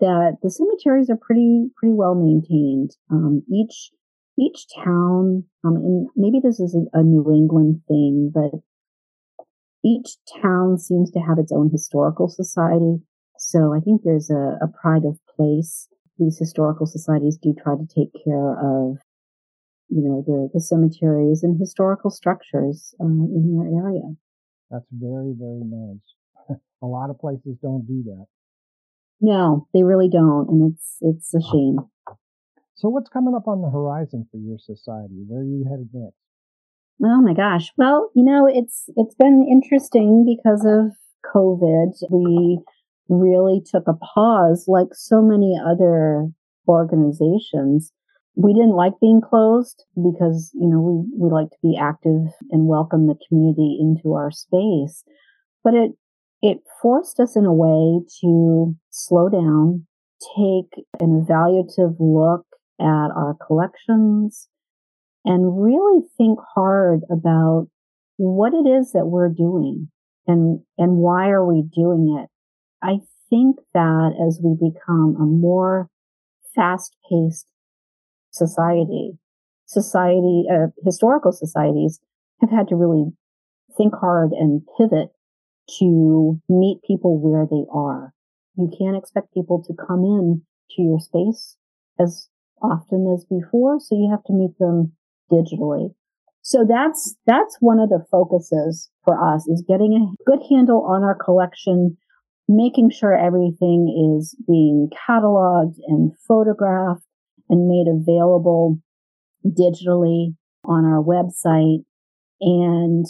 that 0.00 0.38
the 0.42 0.50
cemeteries 0.50 1.10
are 1.10 1.18
pretty 1.20 1.68
pretty 1.76 1.94
well 1.94 2.14
maintained. 2.14 2.96
Um, 3.10 3.42
each 3.52 3.90
each 4.40 4.66
town, 4.74 5.44
um, 5.64 5.76
and 5.76 6.08
maybe 6.16 6.40
this 6.42 6.60
is 6.60 6.76
a, 6.92 7.02
New 7.02 7.30
England 7.30 7.82
thing, 7.86 8.32
but 8.32 8.60
each 9.84 10.16
town 10.42 10.78
seems 10.78 11.10
to 11.10 11.20
have 11.20 11.38
its 11.38 11.52
own 11.52 11.70
historical 11.70 12.28
society. 12.28 13.02
So 13.38 13.74
I 13.74 13.80
think 13.80 14.02
there's 14.02 14.30
a, 14.30 14.58
a 14.62 14.68
pride 14.80 15.04
of 15.04 15.18
place. 15.36 15.88
These 16.18 16.38
historical 16.38 16.86
societies 16.86 17.38
do 17.38 17.54
try 17.54 17.74
to 17.74 17.86
take 17.86 18.12
care 18.24 18.52
of, 18.52 18.98
you 19.88 20.02
know, 20.02 20.24
the, 20.26 20.50
the 20.54 20.60
cemeteries 20.60 21.42
and 21.42 21.58
historical 21.58 22.10
structures 22.10 22.94
uh, 23.00 23.04
in 23.04 23.56
their 23.56 23.84
area. 23.84 24.14
That's 24.70 24.86
very, 24.92 25.34
very 25.36 25.64
nice. 25.64 26.58
a 26.82 26.86
lot 26.86 27.10
of 27.10 27.18
places 27.18 27.56
don't 27.62 27.86
do 27.86 28.02
that. 28.04 28.26
No, 29.20 29.66
they 29.74 29.82
really 29.82 30.08
don't, 30.08 30.48
and 30.48 30.72
it's 30.72 30.96
it's 31.02 31.34
a 31.34 31.40
shame. 31.42 31.78
So, 32.80 32.88
what's 32.88 33.10
coming 33.10 33.34
up 33.34 33.46
on 33.46 33.60
the 33.60 33.68
horizon 33.68 34.26
for 34.30 34.38
your 34.38 34.58
society? 34.58 35.22
Where 35.28 35.42
are 35.42 35.44
you 35.44 35.66
headed 35.68 35.90
next? 35.92 36.16
Oh 37.04 37.20
my 37.20 37.34
gosh! 37.34 37.70
Well, 37.76 38.10
you 38.14 38.24
know, 38.24 38.48
it's 38.50 38.88
it's 38.96 39.14
been 39.16 39.46
interesting 39.50 40.24
because 40.24 40.64
of 40.64 40.96
COVID. 41.30 41.92
We 42.10 42.58
really 43.10 43.60
took 43.70 43.86
a 43.86 43.92
pause, 43.92 44.64
like 44.66 44.94
so 44.94 45.20
many 45.20 45.60
other 45.62 46.30
organizations. 46.66 47.92
We 48.34 48.54
didn't 48.54 48.76
like 48.76 48.94
being 48.98 49.20
closed 49.20 49.84
because 49.94 50.50
you 50.54 50.66
know 50.66 50.80
we 50.80 51.26
we 51.26 51.30
like 51.30 51.50
to 51.50 51.60
be 51.62 51.76
active 51.78 52.32
and 52.50 52.66
welcome 52.66 53.08
the 53.08 53.18
community 53.28 53.76
into 53.78 54.14
our 54.14 54.30
space, 54.30 55.04
but 55.62 55.74
it 55.74 55.92
it 56.40 56.62
forced 56.80 57.20
us 57.20 57.36
in 57.36 57.44
a 57.44 57.52
way 57.52 58.00
to 58.22 58.74
slow 58.88 59.28
down, 59.28 59.86
take 60.34 60.82
an 60.98 61.26
evaluative 61.28 61.96
look 62.00 62.46
at 62.80 63.10
our 63.14 63.36
collections, 63.46 64.48
and 65.24 65.62
really 65.62 66.02
think 66.16 66.38
hard 66.54 67.00
about 67.10 67.68
what 68.16 68.52
it 68.54 68.68
is 68.68 68.92
that 68.92 69.06
we're 69.06 69.28
doing 69.28 69.88
and, 70.26 70.60
and 70.78 70.96
why 70.96 71.28
are 71.28 71.44
we 71.44 71.62
doing 71.74 72.18
it. 72.20 72.28
I 72.82 73.00
think 73.28 73.56
that 73.74 74.12
as 74.26 74.40
we 74.42 74.54
become 74.54 75.16
a 75.20 75.24
more 75.24 75.88
fast 76.54 76.96
paced 77.08 77.46
society, 78.30 79.12
society, 79.66 80.44
uh, 80.52 80.68
historical 80.84 81.32
societies 81.32 82.00
have 82.40 82.50
had 82.50 82.68
to 82.68 82.76
really 82.76 83.12
think 83.76 83.94
hard 83.94 84.32
and 84.32 84.62
pivot 84.76 85.08
to 85.78 86.40
meet 86.48 86.80
people 86.86 87.20
where 87.20 87.46
they 87.48 87.64
are. 87.72 88.12
You 88.56 88.70
can't 88.76 88.96
expect 88.96 89.32
people 89.32 89.62
to 89.64 89.74
come 89.74 90.04
in 90.04 90.42
to 90.76 90.82
your 90.82 90.98
space 90.98 91.56
as 91.98 92.28
often 92.62 93.12
as 93.14 93.24
before, 93.24 93.78
so 93.80 93.94
you 93.94 94.08
have 94.10 94.24
to 94.24 94.32
meet 94.32 94.58
them 94.58 94.92
digitally. 95.30 95.94
So 96.42 96.64
that's, 96.66 97.16
that's 97.26 97.56
one 97.60 97.78
of 97.78 97.90
the 97.90 98.04
focuses 98.10 98.90
for 99.04 99.22
us 99.22 99.46
is 99.46 99.64
getting 99.68 99.94
a 99.94 100.24
good 100.30 100.40
handle 100.50 100.84
on 100.84 101.02
our 101.02 101.14
collection, 101.14 101.96
making 102.48 102.90
sure 102.90 103.14
everything 103.14 104.16
is 104.18 104.34
being 104.46 104.88
cataloged 105.08 105.76
and 105.86 106.12
photographed 106.26 107.04
and 107.48 107.68
made 107.68 107.86
available 107.88 108.78
digitally 109.46 110.34
on 110.64 110.84
our 110.84 111.02
website 111.02 111.84
and 112.40 113.06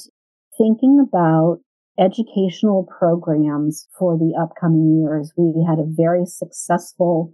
thinking 0.58 1.04
about 1.06 1.60
educational 1.98 2.88
programs 2.98 3.86
for 3.98 4.16
the 4.16 4.34
upcoming 4.40 5.02
years. 5.02 5.32
We 5.36 5.64
had 5.68 5.78
a 5.78 5.86
very 5.86 6.24
successful 6.26 7.32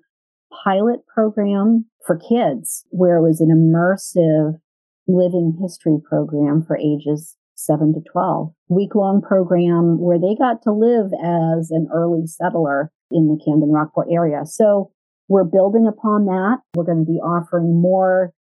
pilot 0.64 1.00
program 1.07 1.86
for 2.07 2.16
kids 2.16 2.84
where 2.90 3.16
it 3.16 3.22
was 3.22 3.40
an 3.40 3.48
immersive 3.48 4.61
living 5.09 5.59
history 5.61 5.98
program 6.09 6.64
for 6.66 6.76
ages 6.76 7.36
7 7.54 7.94
to 7.94 8.00
12. 8.11 8.52
Week 8.68 8.94
long 8.94 9.22
program 9.22 9.98
where 10.00 10.18
they 10.18 10.34
got 10.38 10.62
to 10.62 10.72
live 10.72 11.07
as 11.22 11.70
an 11.70 11.88
early 11.92 12.26
settler 12.26 12.90
in 13.11 13.28
the 13.28 13.42
Camden 13.44 13.70
Rockport 13.70 14.09
area. 14.11 14.44
So 14.44 14.90
we're 15.28 15.44
building 15.44 15.86
upon 15.86 16.26
that. 16.26 16.59
We're 16.74 16.84
going 16.84 17.04
to 17.04 17.11
be 17.11 17.18
offering 17.18 17.80
more 17.80 18.32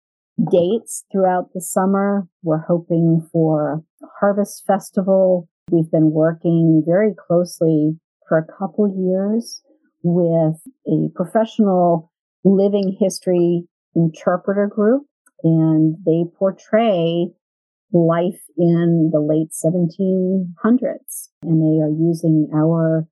dates 0.50 1.04
throughout 1.10 1.52
the 1.54 1.60
summer. 1.60 2.28
We're 2.42 2.64
hoping 2.66 3.26
for 3.32 3.82
Harvest 4.20 4.64
Festival 4.66 5.48
We've 5.70 5.90
been 5.90 6.12
working 6.12 6.84
very 6.86 7.12
closely 7.12 7.98
for 8.28 8.38
a 8.38 8.46
couple 8.46 8.86
years 8.86 9.62
with 10.14 10.60
a 10.86 11.08
professional 11.14 12.12
living 12.44 12.96
history 12.98 13.64
interpreter 13.94 14.66
group, 14.66 15.02
and 15.42 15.96
they 16.04 16.24
portray 16.38 17.28
life 17.92 18.40
in 18.56 19.10
the 19.12 19.20
late 19.20 19.50
1700s. 19.52 21.28
And 21.42 21.60
they 21.60 21.82
are 21.82 21.90
using 21.90 22.48
our 22.54 23.06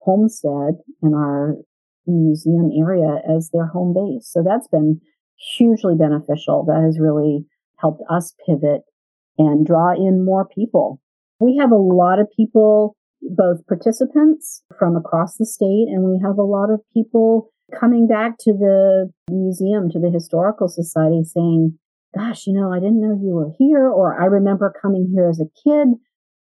homestead 0.00 0.80
and 1.02 1.14
our 1.14 1.56
museum 2.06 2.70
area 2.78 3.20
as 3.28 3.50
their 3.52 3.66
home 3.66 3.94
base. 3.94 4.28
So 4.30 4.42
that's 4.42 4.68
been 4.68 5.00
hugely 5.56 5.94
beneficial. 5.94 6.64
That 6.66 6.82
has 6.84 6.98
really 7.00 7.44
helped 7.78 8.02
us 8.10 8.34
pivot 8.46 8.82
and 9.38 9.66
draw 9.66 9.92
in 9.92 10.24
more 10.24 10.46
people 10.46 11.00
we 11.40 11.58
have 11.60 11.70
a 11.70 11.76
lot 11.76 12.18
of 12.18 12.28
people, 12.36 12.96
both 13.22 13.66
participants 13.66 14.62
from 14.78 14.96
across 14.96 15.36
the 15.36 15.46
state, 15.46 15.88
and 15.88 16.04
we 16.04 16.20
have 16.22 16.38
a 16.38 16.42
lot 16.42 16.70
of 16.70 16.80
people 16.94 17.50
coming 17.78 18.06
back 18.06 18.38
to 18.38 18.52
the 18.52 19.10
museum, 19.30 19.90
to 19.90 19.98
the 19.98 20.10
historical 20.10 20.68
society 20.68 21.22
saying, 21.24 21.78
gosh, 22.16 22.46
you 22.46 22.52
know, 22.52 22.72
I 22.72 22.78
didn't 22.78 23.00
know 23.00 23.18
you 23.20 23.34
were 23.34 23.52
here, 23.58 23.88
or 23.88 24.20
I 24.20 24.26
remember 24.26 24.72
coming 24.80 25.10
here 25.12 25.28
as 25.28 25.40
a 25.40 25.50
kid, 25.64 25.88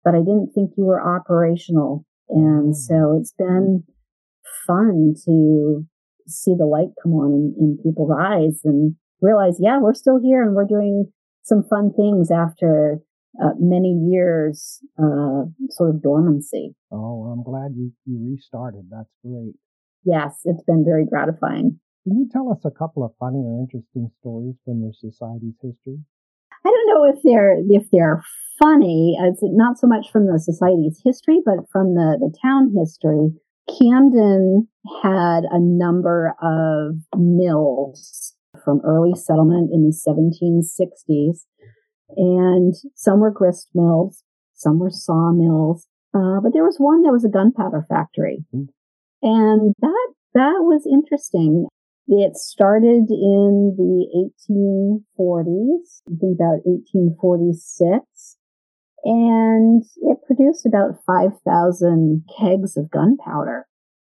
but 0.03 0.13
I 0.13 0.19
didn't 0.19 0.51
think 0.53 0.71
you 0.77 0.85
were 0.85 1.01
operational. 1.01 2.05
And 2.29 2.73
mm. 2.73 2.75
so 2.75 3.17
it's 3.19 3.33
been 3.37 3.83
fun 4.67 5.15
to 5.25 5.85
see 6.27 6.53
the 6.57 6.65
light 6.65 6.89
come 7.01 7.13
on 7.13 7.33
in, 7.33 7.55
in 7.59 7.77
people's 7.83 8.11
eyes 8.17 8.61
and 8.63 8.95
realize, 9.21 9.57
yeah, 9.59 9.79
we're 9.79 9.93
still 9.93 10.19
here 10.21 10.43
and 10.43 10.55
we're 10.55 10.65
doing 10.65 11.11
some 11.43 11.63
fun 11.63 11.91
things 11.93 12.31
after 12.31 12.99
uh, 13.43 13.53
many 13.59 13.93
years 14.09 14.79
uh, 14.97 15.45
sort 15.69 15.89
of 15.89 16.01
dormancy. 16.01 16.75
Oh, 16.91 17.31
I'm 17.31 17.43
glad 17.43 17.75
you, 17.75 17.91
you 18.05 18.35
restarted. 18.35 18.87
That's 18.89 19.09
great. 19.25 19.53
Yes, 20.03 20.39
it's 20.45 20.63
been 20.63 20.85
very 20.85 21.05
gratifying. 21.05 21.79
Can 22.03 22.17
you 22.19 22.29
tell 22.31 22.51
us 22.51 22.63
a 22.63 22.71
couple 22.71 23.03
of 23.03 23.11
funny 23.19 23.39
or 23.39 23.59
interesting 23.59 24.11
stories 24.19 24.55
from 24.63 24.81
your 24.81 24.93
society's 24.93 25.55
history? 25.61 25.97
I 26.65 26.69
don't 26.69 26.87
know 26.87 27.05
if 27.05 27.21
they're 27.23 27.57
if 27.69 27.89
they're 27.91 28.23
funny. 28.61 29.17
It's 29.19 29.39
not 29.41 29.77
so 29.77 29.87
much 29.87 30.11
from 30.11 30.27
the 30.27 30.39
society's 30.39 31.01
history, 31.03 31.41
but 31.45 31.65
from 31.71 31.95
the, 31.95 32.17
the 32.19 32.35
town 32.41 32.73
history. 32.77 33.33
Camden 33.67 34.67
had 35.01 35.45
a 35.49 35.59
number 35.59 36.35
of 36.41 36.97
mills 37.17 38.35
from 38.63 38.81
early 38.85 39.13
settlement 39.15 39.71
in 39.73 39.83
the 39.83 39.93
1760s, 39.93 41.39
and 42.09 42.73
some 42.95 43.19
were 43.19 43.31
grist 43.31 43.69
mills, 43.73 44.23
some 44.53 44.79
were 44.79 44.89
sawmills, 44.89 45.87
uh, 46.13 46.39
but 46.41 46.53
there 46.53 46.63
was 46.63 46.77
one 46.77 47.03
that 47.03 47.11
was 47.11 47.25
a 47.25 47.29
gunpowder 47.29 47.85
factory, 47.89 48.45
mm-hmm. 48.53 48.65
and 49.21 49.73
that 49.81 50.13
that 50.33 50.59
was 50.61 50.87
interesting. 50.89 51.67
It 52.07 52.37
started 52.37 53.09
in 53.09 53.73
the 53.77 54.29
1840s, 54.47 56.01
I 56.07 56.13
think 56.19 56.37
about 56.37 56.61
1846, 56.63 58.37
and 59.03 59.83
it 60.03 60.17
produced 60.27 60.67
about 60.67 61.03
5,000 61.07 62.23
kegs 62.39 62.77
of 62.77 62.91
gunpowder, 62.91 63.65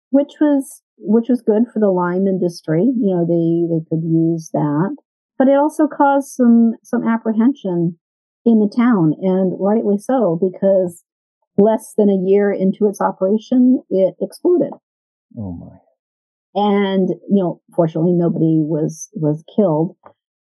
which 0.10 0.34
was 0.42 0.82
which 0.98 1.28
was 1.30 1.42
good 1.42 1.64
for 1.72 1.80
the 1.80 1.92
lime 1.92 2.28
industry. 2.28 2.84
You 2.84 3.16
know, 3.16 3.26
they 3.26 3.68
they 3.70 3.86
could 3.90 4.04
use 4.04 4.50
that, 4.54 4.96
but 5.38 5.48
it 5.48 5.58
also 5.58 5.88
caused 5.88 6.30
some 6.30 6.74
some 6.84 7.08
apprehension 7.08 7.98
in 8.46 8.60
the 8.60 8.74
town, 8.76 9.14
and 9.22 9.54
rightly 9.60 9.98
so, 9.98 10.40
because 10.42 11.04
less 11.58 11.94
than 11.98 12.10
a 12.10 12.30
year 12.30 12.52
into 12.52 12.88
its 12.88 13.00
operation, 13.00 13.82
it 13.90 14.16
exploded. 14.22 14.74
Oh 15.38 15.54
my! 15.54 15.78
And 16.56 17.10
you 17.30 17.44
know, 17.44 17.62
fortunately, 17.76 18.14
nobody 18.14 18.60
was 18.62 19.10
was 19.14 19.44
killed, 19.56 19.96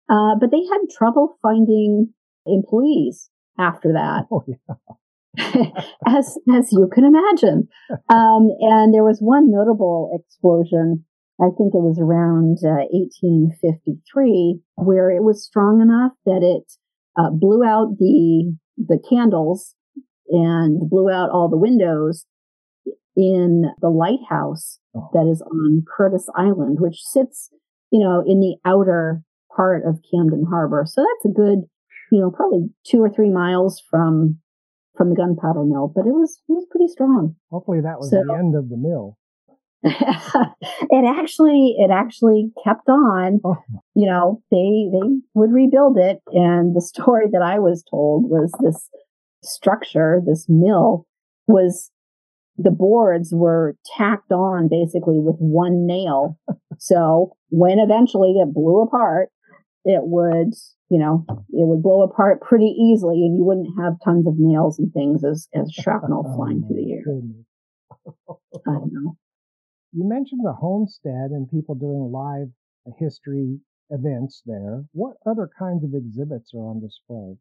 uh, 0.09 0.35
but 0.41 0.51
they 0.51 0.65
had 0.65 0.91
trouble 0.97 1.39
finding 1.43 2.13
employees 2.47 3.31
after 3.59 3.93
that. 3.93 4.27
Oh, 4.31 4.45
yeah. 4.47 4.75
as 6.07 6.37
as 6.55 6.73
you 6.73 6.89
can 6.93 7.05
imagine. 7.05 7.69
Um, 8.11 8.51
and 8.61 8.93
there 8.93 9.05
was 9.05 9.19
one 9.21 9.51
notable 9.51 10.11
explosion. 10.15 11.05
I 11.41 11.49
think 11.57 11.75
it 11.75 11.83
was 11.83 11.99
around 11.99 12.59
uh, 12.63 12.87
1853, 12.93 14.61
where 14.77 15.11
it 15.11 15.23
was 15.23 15.45
strong 15.45 15.81
enough 15.81 16.13
that 16.27 16.43
it 16.43 16.73
uh, 17.19 17.31
blew 17.31 17.65
out 17.65 17.97
the 17.99 18.55
the 18.77 18.99
candles 19.09 19.75
and 20.29 20.89
blew 20.89 21.11
out 21.11 21.31
all 21.31 21.49
the 21.49 21.57
windows 21.57 22.27
in 23.17 23.65
the 23.81 23.91
lighthouse 23.91 24.79
oh. 24.95 25.11
that 25.13 25.29
is 25.31 25.43
on 25.43 25.85
Curtis 25.97 26.27
Island, 26.37 26.79
which 26.81 27.01
sits, 27.03 27.51
you 27.91 28.01
know, 28.01 28.23
in 28.27 28.41
the 28.41 28.57
outer 28.65 29.23
part 29.55 29.85
of 29.87 30.01
Camden 30.11 30.47
Harbor. 30.49 30.85
So 30.87 31.03
that's 31.03 31.33
a 31.33 31.35
good, 31.35 31.65
you 32.11 32.21
know, 32.21 32.31
probably 32.31 32.71
two 32.87 33.03
or 33.03 33.11
three 33.11 33.31
miles 33.31 33.83
from 33.91 34.39
from 34.97 35.09
the 35.09 35.17
gunpowder 35.17 35.65
mill, 35.65 35.91
but 35.95 36.07
it 36.07 36.13
was 36.13 36.41
it 36.49 36.53
was 36.53 36.67
pretty 36.71 36.89
strong. 36.89 37.37
Hopefully, 37.51 37.81
that 37.81 37.99
was 37.99 38.11
so, 38.11 38.23
the 38.27 38.35
end 38.35 38.55
of 38.55 38.69
the 38.69 38.77
mill. 38.77 39.17
it 39.85 41.05
actually 41.05 41.75
it 41.79 41.91
actually 41.91 42.53
kept 42.65 42.89
on. 42.89 43.41
Oh. 43.45 43.57
You 43.95 44.07
know, 44.07 44.43
they 44.51 44.89
they 44.93 45.09
would 45.35 45.53
rebuild 45.53 45.99
it, 45.99 46.21
and 46.33 46.75
the 46.77 46.81
story 46.93 47.27
that 47.33 47.43
I 47.43 47.59
was 47.59 47.85
told 47.91 48.31
was 48.31 48.53
this 48.61 48.89
structure, 49.43 50.21
this 50.25 50.47
mill, 50.49 51.07
was 51.47 51.91
the 52.59 52.71
boards 52.71 53.33
were 53.33 53.77
tacked 53.97 54.31
on 54.31 54.69
basically 54.69 55.19
with 55.19 55.37
one 55.39 55.87
nail. 55.87 56.39
so 56.79 57.37
when 57.49 57.79
eventually 57.79 58.33
it 58.33 58.53
blew 58.53 58.83
apart, 58.83 59.31
it 59.85 60.03
would, 60.05 60.53
you 60.91 60.99
know, 60.99 61.25
it 61.29 61.67
would 61.67 61.83
blow 61.83 62.03
apart 62.03 62.41
pretty 62.41 62.67
easily 62.79 63.25
and 63.25 63.37
you 63.37 63.45
wouldn't 63.45 63.69
have 63.81 63.95
tons 64.05 64.27
of 64.27 64.35
nails 64.39 64.79
and 64.79 64.93
things 64.93 65.25
as, 65.25 65.49
as 65.55 65.73
shrapnel 65.73 66.25
oh, 66.27 66.37
flying 66.37 66.63
through 66.67 66.77
the 66.77 66.93
air. 66.93 67.05
Oh, 68.29 68.41
I 68.67 68.79
know. 68.91 69.17
You 69.93 70.09
mentioned 70.09 70.41
the 70.43 70.55
homestead 70.55 71.31
and 71.33 71.51
people 71.51 71.75
doing 71.75 72.11
live 72.11 72.49
history 72.99 73.61
events 73.91 74.43
there. 74.47 74.85
What 74.93 75.17
other 75.27 75.51
kinds 75.59 75.85
of 75.85 75.91
exhibits 75.95 76.53
are 76.55 76.67
on 76.67 76.81
display? 76.81 77.37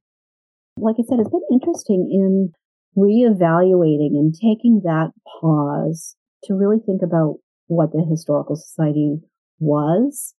Like 0.78 0.97
I 0.99 1.04
said, 1.08 1.20
it's 1.20 1.30
been 1.30 1.41
interesting 1.52 2.10
in 2.12 2.52
reevaluating 2.97 4.20
and 4.20 4.34
taking 4.34 4.82
that 4.84 5.12
pause 5.39 6.18
to 6.43 6.54
really 6.54 6.80
think 6.86 7.02
about 7.02 7.38
what 7.68 7.93
the 7.93 8.06
Historical 8.10 8.58
Society 8.58 9.22
was 9.60 10.36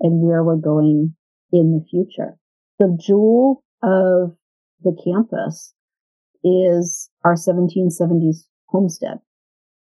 and 0.00 0.20
where 0.20 0.44
we're 0.44 0.56
going 0.56 1.14
in 1.50 1.72
the 1.72 1.84
future. 1.88 2.36
The 2.78 2.94
jewel 3.00 3.64
of 3.82 4.36
the 4.82 4.94
campus 5.02 5.72
is 6.42 7.08
our 7.24 7.36
1770s 7.36 8.48
homestead. 8.66 9.20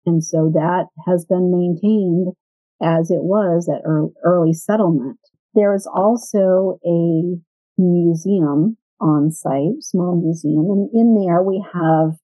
And 0.10 0.24
so 0.24 0.52
that 0.56 0.88
has 1.08 1.24
been 1.24 1.52
maintained 1.52 2.34
as 2.82 3.12
it 3.12 3.22
was 3.22 3.70
at 3.70 3.88
early 4.24 4.54
settlement. 4.54 5.20
There 5.54 5.76
is 5.76 5.88
also 5.88 6.80
a 6.84 7.38
museum 7.78 8.78
on 9.00 9.32
site, 9.32 9.82
small 9.82 10.20
museum, 10.20 10.66
and 10.72 10.90
in 10.94 11.16
there 11.16 11.44
we 11.44 11.64
have 11.74 12.18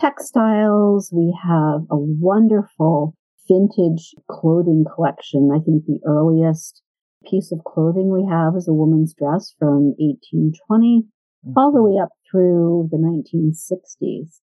textiles, 0.00 1.12
we 1.12 1.36
have 1.46 1.82
a 1.90 1.98
wonderful 1.98 3.14
vintage 3.46 4.14
clothing 4.30 4.84
collection. 4.94 5.50
I 5.54 5.60
think 5.60 5.84
the 5.84 6.00
earliest 6.06 6.82
piece 7.28 7.52
of 7.52 7.64
clothing 7.64 8.10
we 8.10 8.26
have 8.30 8.54
is 8.56 8.68
a 8.68 8.72
woman's 8.72 9.12
dress 9.12 9.54
from 9.58 9.94
1820 9.98 11.02
mm-hmm. 11.02 11.52
all 11.56 11.72
the 11.72 11.82
way 11.82 12.00
up 12.02 12.10
through 12.30 12.88
the 12.90 12.96
1960s. 12.96 14.40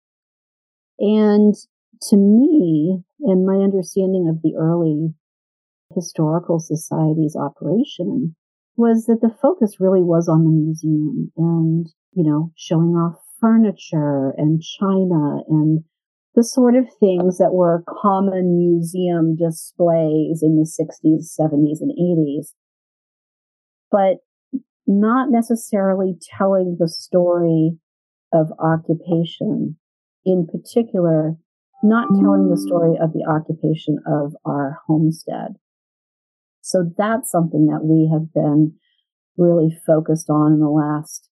And 0.99 1.55
to 2.09 2.17
me, 2.17 3.03
and 3.21 3.47
my 3.47 3.57
understanding 3.57 4.29
of 4.29 4.43
the 4.43 4.55
early 4.59 5.15
historical 5.95 6.59
society's 6.59 7.37
operation 7.37 8.35
was 8.77 9.07
that 9.07 9.21
the 9.21 9.35
focus 9.41 9.79
really 9.79 10.03
was 10.03 10.29
on 10.29 10.45
the 10.45 10.51
museum 10.51 11.31
and, 11.37 11.89
you 12.13 12.25
know, 12.25 12.53
showing 12.57 12.95
off 12.95 13.21
furniture 13.41 14.35
and 14.37 14.63
china 14.63 15.39
and 15.49 15.85
the 16.35 16.43
sort 16.43 16.75
of 16.75 16.87
things 16.99 17.39
that 17.39 17.53
were 17.53 17.85
common 17.89 18.59
museum 18.59 19.37
displays 19.37 20.43
in 20.43 20.57
the 20.57 20.67
60s, 20.67 21.39
70s, 21.39 21.81
and 21.81 21.93
80s 21.93 22.55
but 23.95 24.17
not 24.89 25.31
necessarily 25.31 26.17
telling 26.37 26.77
the 26.81 26.89
story 26.89 27.79
of 28.33 28.49
occupation. 28.59 29.77
In 30.27 30.49
particular, 30.51 31.37
not 31.85 32.09
telling 32.09 32.49
the 32.49 32.57
story 32.57 32.97
of 33.01 33.13
the 33.13 33.25
occupation 33.29 33.99
of 34.07 34.35
our 34.45 34.79
homestead. 34.87 35.57
So 36.63 36.91
that's 36.97 37.31
something 37.31 37.67
that 37.67 37.85
we 37.85 38.11
have 38.11 38.33
been 38.33 38.77
really 39.37 39.77
focused 39.87 40.31
on 40.31 40.55
in 40.55 40.61
the 40.61 40.71
last 40.71 41.29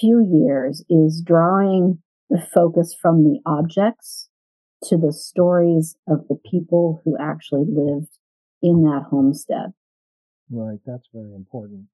few 0.00 0.24
years 0.24 0.84
is 0.88 1.22
drawing 1.26 1.98
the 2.28 2.40
focus 2.40 2.94
from 2.94 3.24
the 3.24 3.40
objects 3.44 4.30
to 4.84 4.96
the 4.96 5.12
stories 5.12 5.96
of 6.08 6.28
the 6.28 6.38
people 6.48 7.02
who 7.04 7.16
actually 7.20 7.64
lived 7.66 8.16
in 8.62 8.82
that 8.82 9.06
homestead. 9.10 9.72
Right, 10.52 10.78
that's 10.86 11.08
very 11.12 11.34
important. 11.34 11.86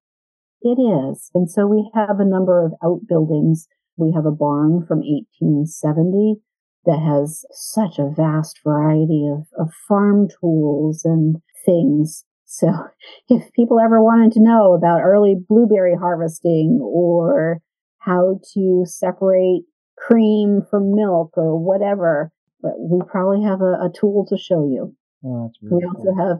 It 0.60 0.78
is. 0.78 1.30
And 1.34 1.50
so 1.50 1.66
we 1.66 1.90
have 1.94 2.20
a 2.20 2.24
number 2.24 2.62
of 2.62 2.74
outbuildings. 2.84 3.68
We 3.96 4.12
have 4.14 4.26
a 4.26 4.30
barn 4.30 4.84
from 4.86 4.98
1870 4.98 6.42
that 6.86 7.00
has 7.00 7.44
such 7.50 7.98
a 7.98 8.08
vast 8.08 8.60
variety 8.64 9.28
of, 9.30 9.46
of 9.58 9.72
farm 9.88 10.28
tools 10.40 11.04
and 11.04 11.36
things. 11.64 12.24
So 12.44 12.68
if 13.28 13.52
people 13.52 13.78
ever 13.80 14.02
wanted 14.02 14.32
to 14.32 14.42
know 14.42 14.72
about 14.72 15.02
early 15.02 15.36
blueberry 15.48 15.94
harvesting 15.94 16.80
or 16.82 17.60
how 17.98 18.40
to 18.54 18.84
separate 18.86 19.64
cream 19.98 20.62
from 20.70 20.94
milk 20.94 21.32
or 21.36 21.58
whatever, 21.58 22.30
we 22.62 23.00
probably 23.08 23.44
have 23.44 23.60
a, 23.60 23.86
a 23.86 23.90
tool 23.94 24.26
to 24.28 24.36
show 24.38 24.66
you. 24.68 24.94
Oh, 25.24 25.50
really 25.62 25.84
we 25.84 25.88
also 25.88 26.14
have 26.18 26.38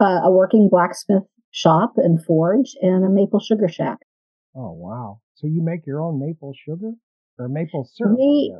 uh, 0.00 0.26
a 0.26 0.30
working 0.30 0.68
blacksmith 0.68 1.24
shop 1.50 1.92
and 1.96 2.24
forge 2.24 2.74
and 2.82 3.04
a 3.04 3.08
maple 3.08 3.40
sugar 3.40 3.68
shack. 3.68 3.98
Oh 4.56 4.72
wow! 4.72 5.20
So 5.34 5.46
you 5.46 5.62
make 5.62 5.86
your 5.86 6.00
own 6.00 6.18
maple 6.18 6.52
sugar 6.54 6.92
or 7.38 7.48
maple 7.48 7.88
syrup? 7.92 8.16
We, 8.18 8.54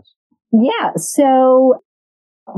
yeah. 0.62 0.92
So 0.96 1.82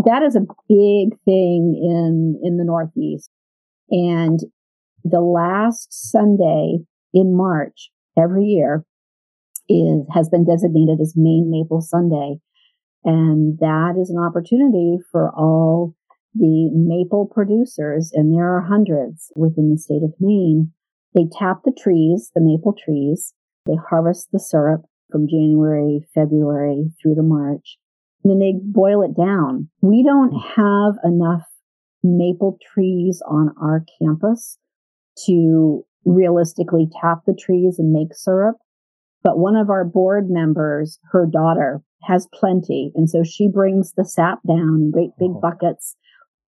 that 0.05 0.23
is 0.23 0.37
a 0.37 0.41
big 0.69 1.19
thing 1.25 1.75
in 1.81 2.41
in 2.43 2.57
the 2.57 2.65
Northeast, 2.65 3.31
and 3.91 4.41
the 5.05 5.21
last 5.21 5.89
Sunday 5.91 6.79
in 7.15 7.37
March 7.37 7.91
every 8.19 8.45
year 8.45 8.85
is 9.69 10.03
has 10.13 10.29
been 10.29 10.45
designated 10.45 11.01
as 11.01 11.15
Maine 11.17 11.51
Maple 11.51 11.81
Sunday, 11.81 12.37
and 13.05 13.59
that 13.61 13.95
is 14.01 14.11
an 14.11 14.19
opportunity 14.19 14.99
for 15.11 15.31
all 15.31 15.95
the 16.35 16.71
maple 16.75 17.27
producers, 17.27 18.11
and 18.13 18.33
there 18.33 18.57
are 18.57 18.61
hundreds 18.61 19.33
within 19.37 19.71
the 19.73 19.79
state 19.79 20.03
of 20.03 20.13
Maine, 20.21 20.73
they 21.15 21.25
tap 21.39 21.63
the 21.65 21.73
trees, 21.73 22.31
the 22.35 22.43
maple 22.43 22.75
trees, 22.75 23.33
they 23.65 23.77
harvest 23.89 24.29
the 24.33 24.39
syrup 24.39 24.83
from 25.11 25.27
January, 25.27 26.07
February 26.15 26.93
through 27.01 27.15
to 27.15 27.23
March, 27.23 27.79
then 28.31 28.39
they 28.39 28.55
boil 28.63 29.03
it 29.03 29.17
down. 29.17 29.69
We 29.83 30.03
don't 30.03 30.33
have 30.57 30.95
enough 31.05 31.43
maple 32.03 32.59
trees 32.73 33.23
on 33.29 33.53
our 33.61 33.85
campus 34.01 34.59
to 35.27 35.85
realistically 36.05 36.89
tap 37.01 37.21
the 37.27 37.35
trees 37.39 37.79
and 37.79 37.93
make 37.93 38.15
syrup. 38.15 38.57
But 39.23 39.39
one 39.39 39.57
of 39.57 39.71
our 39.71 39.85
board 39.85 40.31
members, 40.31 40.99
her 41.11 41.27
daughter, 41.27 41.83
has 42.05 42.29
plenty. 42.33 42.93
And 42.95 43.11
so 43.11 43.25
she 43.25 43.49
brings 43.49 43.93
the 43.93 44.05
sap 44.05 44.39
down 44.47 44.81
in 44.81 44.91
great 44.93 45.11
big 45.19 45.33
oh. 45.35 45.41
buckets 45.41 45.97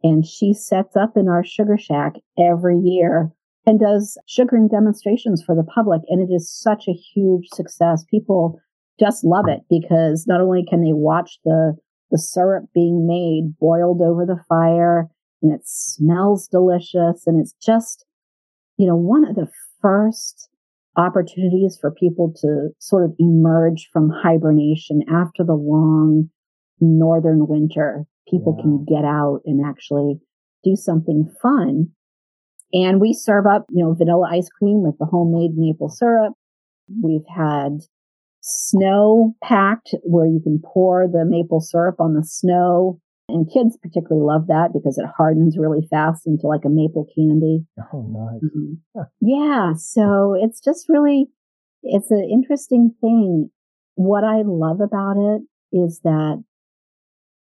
and 0.02 0.24
she 0.24 0.54
sets 0.54 0.96
up 0.96 1.16
in 1.16 1.28
our 1.28 1.44
sugar 1.44 1.76
shack 1.76 2.14
every 2.38 2.78
year 2.78 3.32
and 3.66 3.80
does 3.80 4.16
sugaring 4.26 4.68
demonstrations 4.68 5.42
for 5.42 5.54
the 5.54 5.64
public. 5.64 6.02
And 6.08 6.22
it 6.22 6.32
is 6.32 6.50
such 6.50 6.86
a 6.88 6.92
huge 6.92 7.48
success. 7.52 8.04
People 8.08 8.60
just 8.98 9.24
love 9.24 9.46
it 9.48 9.60
because 9.70 10.26
not 10.26 10.40
only 10.40 10.64
can 10.68 10.82
they 10.82 10.92
watch 10.92 11.38
the, 11.44 11.76
the 12.10 12.18
syrup 12.18 12.64
being 12.74 13.06
made 13.06 13.54
boiled 13.58 14.00
over 14.02 14.26
the 14.26 14.42
fire 14.48 15.08
and 15.42 15.52
it 15.52 15.62
smells 15.64 16.48
delicious 16.48 17.26
and 17.26 17.40
it's 17.40 17.54
just, 17.64 18.04
you 18.76 18.86
know, 18.86 18.96
one 18.96 19.26
of 19.26 19.36
the 19.36 19.48
first 19.80 20.48
opportunities 20.96 21.78
for 21.80 21.92
people 21.92 22.32
to 22.40 22.70
sort 22.80 23.04
of 23.04 23.14
emerge 23.18 23.88
from 23.92 24.10
hibernation 24.10 25.02
after 25.08 25.44
the 25.44 25.54
long 25.54 26.28
northern 26.80 27.46
winter. 27.46 28.04
People 28.28 28.56
yeah. 28.58 28.62
can 28.62 28.84
get 28.84 29.04
out 29.04 29.40
and 29.46 29.64
actually 29.64 30.18
do 30.64 30.74
something 30.74 31.32
fun. 31.40 31.88
And 32.72 33.00
we 33.00 33.14
serve 33.14 33.46
up, 33.46 33.66
you 33.70 33.82
know, 33.82 33.94
vanilla 33.94 34.28
ice 34.30 34.48
cream 34.48 34.82
with 34.82 34.98
the 34.98 35.06
homemade 35.06 35.52
maple 35.56 35.88
syrup. 35.88 36.34
We've 37.02 37.24
had 37.34 37.78
snow 38.40 39.34
packed 39.42 39.94
where 40.02 40.26
you 40.26 40.40
can 40.42 40.60
pour 40.64 41.06
the 41.06 41.24
maple 41.24 41.60
syrup 41.60 41.96
on 42.00 42.14
the 42.14 42.24
snow. 42.24 43.00
And 43.30 43.50
kids 43.52 43.76
particularly 43.82 44.24
love 44.24 44.46
that 44.46 44.70
because 44.72 44.96
it 44.96 45.04
hardens 45.16 45.58
really 45.58 45.86
fast 45.90 46.26
into 46.26 46.46
like 46.46 46.64
a 46.64 46.70
maple 46.70 47.06
candy. 47.14 47.66
Oh, 47.92 48.02
nice. 48.02 48.42
Mm-hmm. 48.42 49.02
yeah. 49.20 49.72
So 49.76 50.34
it's 50.40 50.60
just 50.60 50.88
really, 50.88 51.26
it's 51.82 52.10
an 52.10 52.26
interesting 52.30 52.94
thing. 53.00 53.50
What 53.94 54.24
I 54.24 54.42
love 54.46 54.80
about 54.80 55.16
it 55.16 55.42
is 55.72 56.00
that 56.04 56.42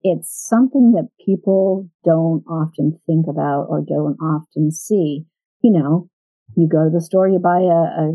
it's 0.02 0.46
something 0.48 0.92
that 0.92 1.08
people 1.24 1.88
don't 2.04 2.44
often 2.48 2.98
think 3.06 3.26
about 3.28 3.66
or 3.68 3.80
don't 3.80 4.16
often 4.20 4.70
see. 4.70 5.24
You 5.62 5.72
know, 5.72 6.08
you 6.56 6.68
go 6.68 6.84
to 6.84 6.90
the 6.92 7.00
store, 7.00 7.28
you 7.28 7.38
buy 7.38 7.60
a, 7.60 8.10
a 8.10 8.12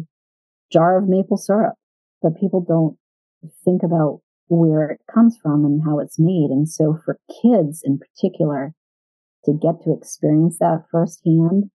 jar 0.72 0.98
of 0.98 1.08
maple 1.08 1.38
syrup, 1.38 1.76
but 2.22 2.40
people 2.40 2.62
don't 2.62 2.98
think 3.64 3.84
about 3.84 4.22
where 4.48 4.90
it 4.90 5.02
comes 5.14 5.38
from 5.42 5.66
and 5.66 5.82
how 5.86 6.00
it's 6.00 6.18
made. 6.18 6.50
And 6.50 6.70
so 6.70 7.00
for 7.04 7.20
kids 7.42 7.82
in 7.84 8.00
particular, 8.00 8.74
to 9.46 9.54
get 9.54 9.82
to 9.84 9.94
experience 9.94 10.58
that 10.60 10.84
firsthand, 10.92 11.70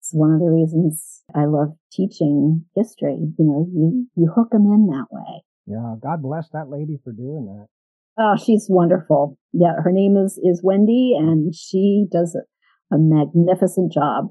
it's 0.00 0.12
one 0.12 0.32
of 0.32 0.40
the 0.40 0.50
reasons 0.50 1.22
I 1.34 1.46
love 1.46 1.76
teaching 1.92 2.64
history. 2.74 3.16
You 3.38 3.44
know, 3.44 3.66
you, 3.72 4.06
you 4.14 4.32
hook 4.34 4.50
them 4.50 4.66
in 4.66 4.86
that 4.88 5.06
way. 5.10 5.42
Yeah. 5.66 5.94
God 6.02 6.22
bless 6.22 6.48
that 6.50 6.68
lady 6.68 6.98
for 7.02 7.12
doing 7.12 7.46
that. 7.46 7.66
Oh, 8.18 8.36
she's 8.36 8.66
wonderful. 8.68 9.38
Yeah. 9.52 9.74
Her 9.82 9.92
name 9.92 10.16
is, 10.16 10.38
is 10.42 10.60
Wendy 10.62 11.14
and 11.18 11.54
she 11.54 12.06
does 12.12 12.36
a, 12.36 12.94
a 12.94 12.98
magnificent 12.98 13.92
job. 13.92 14.26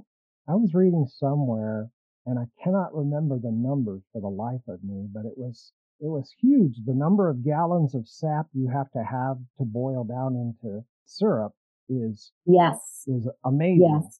I 0.47 0.53
was 0.53 0.73
reading 0.73 1.07
somewhere 1.09 1.89
and 2.25 2.39
I 2.39 2.45
cannot 2.63 2.95
remember 2.95 3.37
the 3.37 3.51
numbers 3.51 4.01
for 4.11 4.21
the 4.21 4.29
life 4.29 4.61
of 4.67 4.83
me, 4.83 5.07
but 5.11 5.25
it 5.25 5.37
was 5.37 5.71
it 5.99 6.07
was 6.07 6.33
huge. 6.39 6.77
The 6.85 6.93
number 6.93 7.29
of 7.29 7.43
gallons 7.43 7.95
of 7.95 8.07
sap 8.07 8.47
you 8.53 8.69
have 8.69 8.91
to 8.91 9.03
have 9.03 9.37
to 9.57 9.65
boil 9.65 10.03
down 10.03 10.35
into 10.35 10.83
syrup 11.05 11.53
is 11.89 12.31
yes 12.45 13.03
is 13.07 13.27
amazing. 13.45 14.01
Yes, 14.03 14.19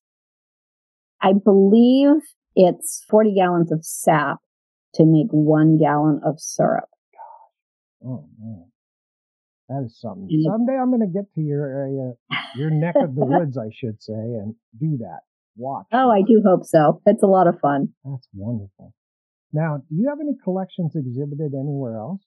I 1.22 1.34
believe 1.34 2.22
it's 2.56 3.04
forty 3.10 3.34
gallons 3.36 3.72
of 3.72 3.86
sap 3.86 4.39
to 4.95 5.06
make 5.06 5.32
one 5.32 5.78
gallon 5.78 6.22
of 6.26 6.39
syrup. 6.39 6.89
Gosh. 7.12 8.10
Oh 8.10 8.30
man. 8.39 8.66
That 9.70 9.86
is 9.86 9.97
something. 9.99 10.28
Someday 10.45 10.78
I'm 10.78 10.89
going 10.89 11.01
to 11.01 11.08
get 11.08 11.34
to 11.36 11.41
your 11.41 11.66
area, 11.66 12.14
your 12.56 12.70
neck 12.70 12.95
of 12.97 13.16
the 13.16 13.26
woods, 13.26 13.58
I 13.58 13.70
should 13.74 14.04
say, 14.04 14.14
and 14.14 14.56
do 14.78 14.97
that. 14.97 15.22
Watch. 15.56 15.86
Oh, 15.91 16.10
I 16.10 16.22
do 16.22 16.41
hope 16.45 16.66
so. 16.66 17.01
It's 17.06 17.24
a 17.24 17.28
lot 17.28 17.47
of 17.47 17.60
fun. 17.60 17.89
That's 18.04 18.28
wonderful. 18.34 18.93
Now, 19.51 19.78
do 19.88 19.95
you 19.95 20.10
have 20.10 20.20
any 20.20 20.36
collections 20.43 20.95
exhibited 20.95 21.54
anywhere 21.54 21.97
else? 21.97 22.22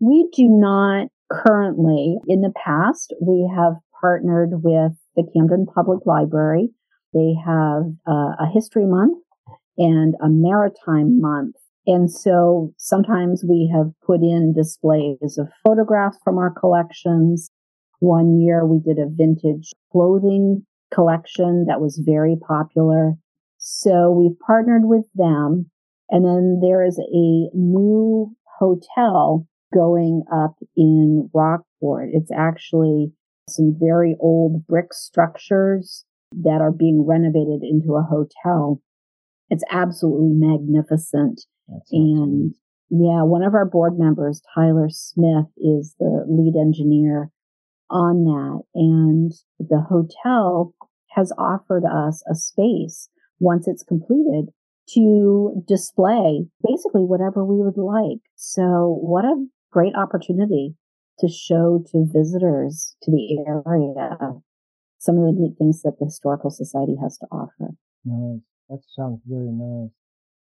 We 0.00 0.28
do 0.34 0.48
not 0.48 1.08
currently. 1.32 2.18
In 2.28 2.42
the 2.42 2.52
past, 2.64 3.14
we 3.20 3.50
have 3.56 3.74
partnered 4.00 4.62
with 4.62 4.92
the 5.16 5.24
Camden 5.34 5.66
Public 5.66 6.06
Library. 6.06 6.70
They 7.14 7.34
have 7.44 7.84
uh, 8.06 8.36
a 8.38 8.46
history 8.52 8.84
month 8.84 9.18
and 9.78 10.14
a 10.20 10.28
maritime 10.28 11.20
month. 11.20 11.56
And 11.86 12.10
so 12.10 12.74
sometimes 12.76 13.44
we 13.48 13.72
have 13.74 13.92
put 14.06 14.20
in 14.20 14.52
displays 14.54 15.38
of 15.38 15.48
photographs 15.64 16.18
from 16.22 16.36
our 16.36 16.50
collections. 16.52 17.50
One 18.00 18.38
year 18.38 18.66
we 18.66 18.78
did 18.78 18.98
a 18.98 19.08
vintage 19.08 19.72
clothing 19.90 20.66
collection 20.92 21.66
that 21.68 21.80
was 21.80 22.02
very 22.04 22.36
popular. 22.36 23.14
So 23.58 24.10
we've 24.10 24.38
partnered 24.38 24.84
with 24.84 25.06
them 25.14 25.70
and 26.10 26.24
then 26.24 26.60
there 26.62 26.84
is 26.84 26.98
a 26.98 27.50
new 27.54 28.34
hotel 28.58 29.46
going 29.74 30.22
up 30.32 30.56
in 30.76 31.28
Rockport. 31.34 32.10
It's 32.12 32.32
actually 32.34 33.12
some 33.48 33.76
very 33.78 34.16
old 34.20 34.66
brick 34.66 34.92
structures 34.92 36.04
that 36.32 36.60
are 36.60 36.72
being 36.72 37.04
renovated 37.06 37.62
into 37.62 37.94
a 37.94 38.02
hotel. 38.02 38.82
It's 39.50 39.64
absolutely 39.70 40.30
magnificent. 40.34 41.42
and 41.90 42.54
yeah, 42.90 43.22
one 43.22 43.42
of 43.42 43.54
our 43.54 43.66
board 43.66 43.98
members, 43.98 44.40
Tyler 44.54 44.88
Smith, 44.88 45.46
is 45.58 45.94
the 45.98 46.24
lead 46.26 46.54
engineer 46.58 47.30
on 47.90 48.24
that. 48.24 48.62
And 48.74 49.32
the 49.58 49.80
hotel 49.88 50.74
has 51.10 51.32
offered 51.38 51.84
us 51.84 52.22
a 52.30 52.34
space 52.34 53.08
once 53.40 53.66
it's 53.66 53.82
completed 53.82 54.50
to 54.94 55.62
display 55.66 56.46
basically 56.62 57.02
whatever 57.02 57.44
we 57.44 57.62
would 57.62 57.76
like. 57.76 58.20
So 58.36 58.98
what 59.00 59.24
a 59.24 59.46
great 59.70 59.94
opportunity 59.94 60.74
to 61.18 61.28
show 61.28 61.84
to 61.92 62.06
visitors 62.10 62.96
to 63.02 63.10
the 63.10 63.44
area 63.46 64.40
some 64.98 65.18
of 65.18 65.24
the 65.24 65.32
neat 65.32 65.56
things 65.58 65.82
that 65.82 65.98
the 65.98 66.06
Historical 66.06 66.50
Society 66.50 66.96
has 67.00 67.18
to 67.18 67.26
offer. 67.30 67.74
Nice. 68.04 68.40
That 68.68 68.80
sounds 68.96 69.20
very 69.26 69.50
nice. 69.50 69.90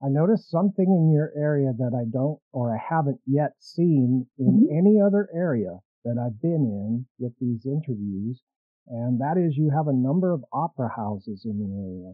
I 0.02 0.08
noticed 0.08 0.50
something 0.50 0.86
in 0.86 1.12
your 1.14 1.32
area 1.36 1.72
that 1.78 1.92
I 1.94 2.10
don't 2.10 2.40
or 2.54 2.74
I 2.74 2.80
haven't 2.80 3.20
yet 3.26 3.52
seen 3.60 4.28
in 4.38 4.46
mm-hmm. 4.46 4.78
any 4.78 5.02
other 5.02 5.30
area 5.34 5.80
that 6.06 6.18
I've 6.18 6.42
been 6.42 6.66
in 6.66 7.06
with 7.20 7.34
these 7.40 7.66
interviews, 7.66 8.42
and 8.88 9.20
that 9.22 9.38
is 9.38 9.58
you 9.58 9.72
have 9.76 9.88
a 9.88 9.94
number 9.94 10.32
of 10.32 10.44
opera 10.52 10.90
houses 10.96 11.46
in 11.46 11.60
the 11.60 11.70
area. 11.76 12.14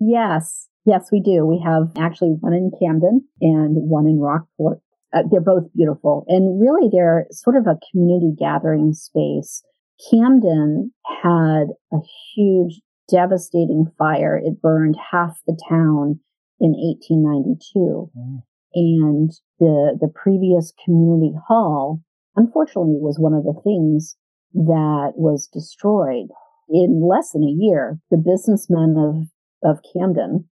Yes, 0.00 0.68
yes, 0.84 1.08
we 1.10 1.20
do. 1.20 1.46
We 1.46 1.62
have 1.64 1.92
actually 1.96 2.36
one 2.40 2.52
in 2.52 2.70
Camden 2.80 3.26
and 3.40 3.76
one 3.88 4.06
in 4.06 4.20
Rockport. 4.20 4.80
Uh, 5.14 5.22
they're 5.30 5.40
both 5.40 5.72
beautiful. 5.74 6.24
And 6.28 6.60
really, 6.60 6.90
they're 6.92 7.26
sort 7.30 7.56
of 7.56 7.66
a 7.66 7.78
community 7.90 8.34
gathering 8.38 8.92
space. 8.92 9.62
Camden 10.10 10.92
had 11.22 11.68
a 11.92 11.98
huge, 12.34 12.82
devastating 13.10 13.86
fire. 13.96 14.36
It 14.36 14.60
burned 14.60 14.96
half 15.10 15.38
the 15.46 15.58
town 15.68 16.20
in 16.60 16.72
1892. 16.72 18.10
Mm. 18.16 18.42
And 18.74 19.32
the, 19.58 19.96
the 19.98 20.12
previous 20.14 20.72
community 20.84 21.32
hall, 21.48 22.02
unfortunately, 22.36 22.98
was 23.00 23.18
one 23.18 23.34
of 23.34 23.44
the 23.44 23.60
things 23.64 24.16
that 24.54 25.12
was 25.16 25.48
destroyed 25.52 26.28
in 26.68 27.02
less 27.06 27.32
than 27.32 27.42
a 27.42 27.56
year. 27.56 27.98
The 28.10 28.16
businessmen 28.16 28.96
of 28.96 29.28
of 29.62 29.80
Camden 29.92 30.48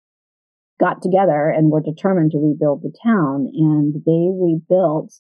got 0.81 1.03
together 1.03 1.49
and 1.51 1.71
were 1.71 1.81
determined 1.81 2.33
to 2.33 2.39
rebuild 2.39 2.83
the 2.83 2.93
town. 3.05 3.49
And 3.53 3.95
they 4.05 4.31
rebuilt 4.33 5.15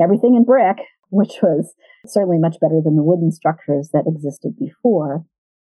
everything 0.00 0.34
in 0.34 0.44
brick, 0.44 0.78
which 1.10 1.38
was 1.42 1.74
certainly 2.06 2.38
much 2.38 2.56
better 2.60 2.80
than 2.82 2.96
the 2.96 3.04
wooden 3.04 3.30
structures 3.30 3.90
that 3.92 4.04
existed 4.06 4.56
before 4.58 5.24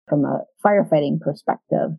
from 0.08 0.24
a 0.24 0.40
firefighting 0.64 1.20
perspective. 1.20 1.90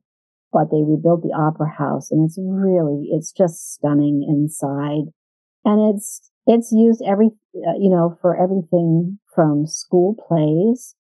But 0.52 0.70
they 0.70 0.84
rebuilt 0.84 1.24
the 1.24 1.34
opera 1.34 1.70
house 1.78 2.12
and 2.12 2.26
it's 2.26 2.38
really, 2.38 3.08
it's 3.12 3.32
just 3.32 3.74
stunning 3.74 4.26
inside. 4.28 5.14
And 5.64 5.96
it's, 5.96 6.31
it's 6.52 6.72
used 6.72 7.02
every, 7.06 7.28
uh, 7.56 7.78
you 7.80 7.90
know, 7.90 8.18
for 8.22 8.36
everything 8.36 9.20
from 9.34 9.66
school 9.68 10.16
plays 10.28 10.96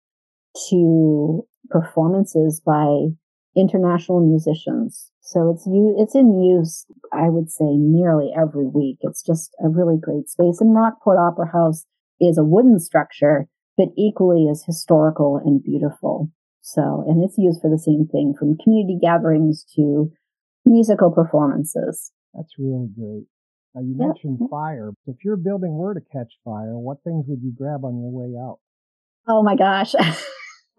to 0.69 1.47
performances 1.69 2.61
by 2.65 3.09
international 3.57 4.21
musicians. 4.21 5.11
So 5.21 5.51
it's 5.51 5.65
it's 5.67 6.15
in 6.15 6.41
use, 6.41 6.87
I 7.13 7.29
would 7.29 7.51
say 7.51 7.67
nearly 7.67 8.33
every 8.37 8.67
week. 8.67 8.99
It's 9.01 9.23
just 9.23 9.55
a 9.65 9.69
really 9.69 9.97
great 10.01 10.29
space. 10.29 10.61
And 10.61 10.75
Rockport 10.75 11.19
Opera 11.19 11.51
House 11.53 11.85
is 12.21 12.39
a 12.39 12.45
wooden 12.45 12.79
structure, 12.81 13.47
but 13.77 13.89
equally 13.97 14.49
as 14.51 14.65
historical 14.65 15.41
and 15.45 15.63
beautiful. 15.63 16.31
So, 16.63 17.05
and 17.09 17.25
it's 17.25 17.39
used 17.39 17.61
for 17.61 17.71
the 17.71 17.79
same 17.79 18.07
thing 18.11 18.35
from 18.39 18.59
community 18.59 18.99
gatherings 19.01 19.65
to 19.77 20.13
musical 20.65 21.11
performances. 21.11 22.13
That's 22.35 22.55
really 22.59 22.89
great. 22.95 23.27
Now 23.75 23.83
you 23.83 23.97
mentioned 23.97 24.39
mm-hmm. 24.39 24.51
fire. 24.51 24.91
If 25.07 25.17
your 25.25 25.37
building 25.37 25.75
were 25.75 25.95
to 25.95 26.01
catch 26.13 26.33
fire, 26.45 26.77
what 26.77 26.99
things 27.05 27.27
would 27.29 27.41
you 27.43 27.53
grab 27.57 27.85
on 27.85 28.01
your 28.01 28.11
way 28.11 28.37
out? 28.37 28.59
Oh 29.29 29.43
my 29.43 29.55
gosh. 29.55 29.95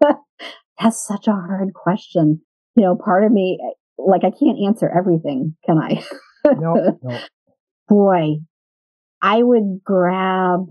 That's 0.80 1.06
such 1.06 1.26
a 1.26 1.32
hard 1.32 1.72
question. 1.74 2.42
You 2.76 2.84
know, 2.84 2.96
part 2.96 3.24
of 3.24 3.32
me, 3.32 3.58
eh, 3.62 3.74
like, 3.98 4.24
I 4.24 4.30
can't 4.30 4.58
answer 4.66 4.90
everything, 4.90 5.56
can 5.64 5.78
I? 5.78 6.04
no, 6.44 6.98
no. 7.02 7.18
Boy, 7.88 8.40
I 9.22 9.42
would 9.42 9.80
grab, 9.84 10.66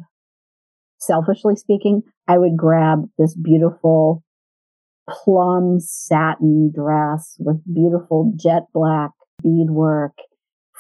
selfishly 1.00 1.56
speaking, 1.56 2.04
I 2.28 2.38
would 2.38 2.58
grab 2.58 3.06
this 3.18 3.36
beautiful 3.36 4.24
plum 5.10 5.80
satin 5.80 6.72
dress 6.74 7.36
with 7.40 7.62
beautiful 7.74 8.34
jet 8.38 8.64
black 8.74 9.12
beadwork 9.42 10.14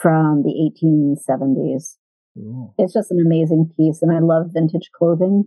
from 0.01 0.43
the 0.43 0.53
1870s. 0.53 1.97
Ooh. 2.37 2.73
It's 2.77 2.93
just 2.93 3.11
an 3.11 3.19
amazing 3.23 3.71
piece, 3.77 4.01
and 4.01 4.11
I 4.11 4.19
love 4.19 4.51
vintage 4.53 4.89
clothing. 4.97 5.45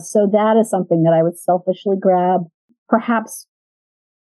So 0.00 0.28
that 0.32 0.56
is 0.60 0.70
something 0.70 1.02
that 1.04 1.12
I 1.12 1.22
would 1.22 1.38
selfishly 1.38 1.96
grab. 2.00 2.42
Perhaps 2.88 3.46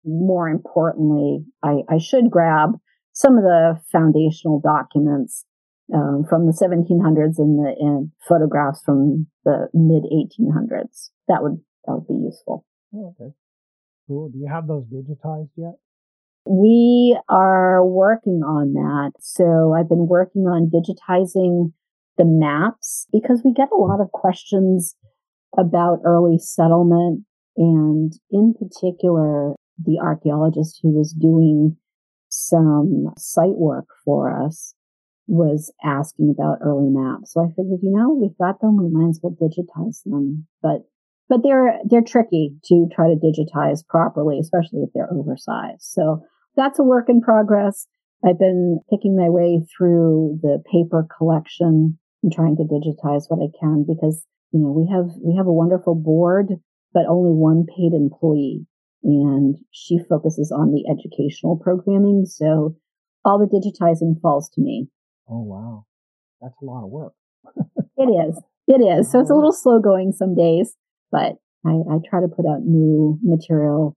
more 0.04 0.48
importantly, 0.48 1.44
I, 1.62 1.82
I 1.88 1.98
should 1.98 2.30
grab 2.30 2.70
some 3.12 3.36
of 3.36 3.44
the 3.44 3.80
foundational 3.92 4.60
documents 4.60 5.44
um, 5.94 6.24
from 6.28 6.46
the 6.46 6.52
1700s 6.52 7.38
and 7.38 7.58
the 7.58 7.74
and 7.78 8.10
photographs 8.26 8.82
from 8.84 9.26
the 9.44 9.68
mid 9.74 10.04
1800s. 10.04 11.10
That 11.28 11.42
would 11.42 11.60
that 11.84 11.94
would 11.94 12.08
be 12.08 12.24
useful. 12.24 12.64
Oh, 12.94 13.14
okay, 13.20 13.32
cool. 14.08 14.30
Do 14.30 14.38
you 14.38 14.48
have 14.48 14.66
those 14.66 14.84
digitized 14.86 15.50
yet? 15.56 15.74
We 16.44 17.18
are 17.28 17.84
working 17.84 18.42
on 18.44 18.72
that. 18.74 19.12
So 19.20 19.74
I've 19.78 19.88
been 19.88 20.08
working 20.08 20.42
on 20.42 20.70
digitizing 20.70 21.72
the 22.18 22.24
maps 22.24 23.06
because 23.12 23.42
we 23.44 23.52
get 23.52 23.68
a 23.72 23.80
lot 23.80 24.00
of 24.00 24.12
questions 24.12 24.96
about 25.56 26.00
early 26.04 26.38
settlement 26.38 27.24
and 27.56 28.12
in 28.30 28.54
particular 28.54 29.54
the 29.78 29.98
archaeologist 30.02 30.80
who 30.82 30.90
was 30.90 31.12
doing 31.12 31.76
some 32.28 33.12
site 33.16 33.56
work 33.56 33.86
for 34.04 34.30
us 34.44 34.74
was 35.26 35.72
asking 35.84 36.30
about 36.30 36.58
early 36.62 36.88
maps. 36.88 37.32
So 37.32 37.42
I 37.42 37.48
figured, 37.48 37.80
you 37.82 37.92
know, 37.92 38.12
we've 38.12 38.36
got 38.38 38.60
them, 38.60 38.76
we 38.76 38.90
might 38.90 39.10
as 39.10 39.20
well 39.22 39.36
digitize 39.40 40.02
them. 40.04 40.46
But 40.62 40.82
but 41.32 41.40
they're 41.42 41.78
they're 41.88 42.04
tricky 42.06 42.54
to 42.64 42.86
try 42.94 43.08
to 43.08 43.16
digitize 43.16 43.80
properly, 43.88 44.38
especially 44.38 44.80
if 44.80 44.90
they're 44.92 45.10
oversized. 45.10 45.80
So 45.80 46.22
that's 46.56 46.78
a 46.78 46.84
work 46.84 47.08
in 47.08 47.22
progress. 47.22 47.86
I've 48.22 48.38
been 48.38 48.80
picking 48.90 49.16
my 49.16 49.30
way 49.30 49.64
through 49.74 50.40
the 50.42 50.62
paper 50.70 51.08
collection 51.16 51.98
and 52.22 52.30
trying 52.30 52.56
to 52.56 52.64
digitize 52.64 53.24
what 53.28 53.40
I 53.40 53.48
can 53.58 53.86
because, 53.88 54.26
you 54.52 54.60
know, 54.60 54.70
we 54.70 54.92
have, 54.92 55.16
we 55.24 55.34
have 55.36 55.46
a 55.46 55.52
wonderful 55.52 55.94
board, 55.94 56.48
but 56.92 57.06
only 57.08 57.30
one 57.32 57.64
paid 57.66 57.94
employee 57.94 58.66
and 59.02 59.56
she 59.70 59.98
focuses 60.06 60.52
on 60.52 60.70
the 60.70 60.84
educational 60.86 61.56
programming. 61.56 62.26
So 62.26 62.76
all 63.24 63.38
the 63.38 63.46
digitizing 63.46 64.20
falls 64.20 64.50
to 64.50 64.60
me. 64.60 64.88
Oh, 65.28 65.42
wow. 65.42 65.86
That's 66.42 66.60
a 66.62 66.64
lot 66.66 66.84
of 66.84 66.90
work. 66.90 67.14
it 67.96 68.28
is. 68.28 68.38
It 68.68 68.80
is. 68.80 69.10
So 69.10 69.18
it's 69.18 69.30
a 69.30 69.34
little 69.34 69.52
slow 69.52 69.80
going 69.80 70.12
some 70.12 70.36
days, 70.36 70.76
but 71.12 71.34
I, 71.64 71.70
I 71.70 71.98
try 72.08 72.20
to 72.20 72.34
put 72.34 72.46
out 72.46 72.62
new 72.64 73.18
material 73.22 73.94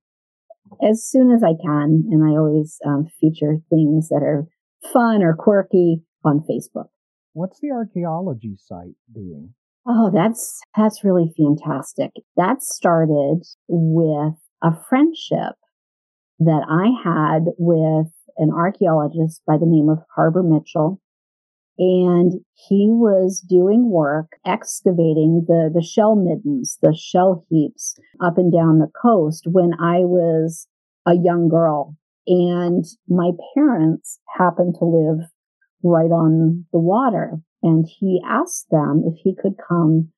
as 0.84 1.04
soon 1.04 1.32
as 1.32 1.42
I 1.44 1.54
can. 1.60 2.04
And 2.12 2.24
I 2.24 2.38
always 2.38 2.78
um, 2.86 3.08
feature 3.20 3.56
things 3.70 4.10
that 4.10 4.22
are 4.22 4.46
fun 4.94 5.24
or 5.24 5.36
quirky 5.36 6.04
on 6.24 6.46
Facebook. 6.50 6.90
What's 7.34 7.60
the 7.60 7.72
archaeology 7.72 8.56
site 8.58 8.96
doing? 9.14 9.54
Oh, 9.88 10.12
that's, 10.14 10.62
that's 10.76 11.04
really 11.04 11.32
fantastic. 11.38 12.12
That 12.38 12.62
started 12.62 13.42
with 13.68 14.36
a 14.64 14.72
friendship 14.90 15.56
that 16.40 16.66
I 16.70 16.90
had 17.04 17.46
with 17.58 18.12
an 18.38 18.52
archaeologist 18.52 19.42
by 19.48 19.58
the 19.58 19.68
name 19.68 19.90
of 19.90 20.00
Harbor 20.16 20.44
Mitchell. 20.44 21.00
And 21.78 22.34
he 22.54 22.88
was 22.90 23.44
doing 23.48 23.90
work 23.90 24.38
excavating 24.46 25.46
the, 25.48 25.70
the 25.74 25.84
shell 25.84 26.16
middens, 26.16 26.78
the 26.82 26.96
shell 26.96 27.46
heaps 27.50 27.96
up 28.24 28.38
and 28.38 28.52
down 28.52 28.80
the 28.80 28.92
coast 29.02 29.46
when 29.52 29.74
I 29.74 30.00
was 30.00 30.68
a 31.06 31.16
young 31.16 31.50
girl. 31.50 31.98
And 32.28 32.86
my 33.10 33.32
parents 33.56 34.20
happened 34.38 34.76
to 34.80 34.86
live 34.86 35.28
right 35.84 36.12
on 36.12 36.66
the 36.72 36.80
water. 36.80 37.34
And 37.62 37.86
he 38.00 38.22
asked 38.26 38.68
them 38.72 39.04
if 39.06 39.20
he 39.24 39.36
could 39.36 39.56
come 39.68 40.10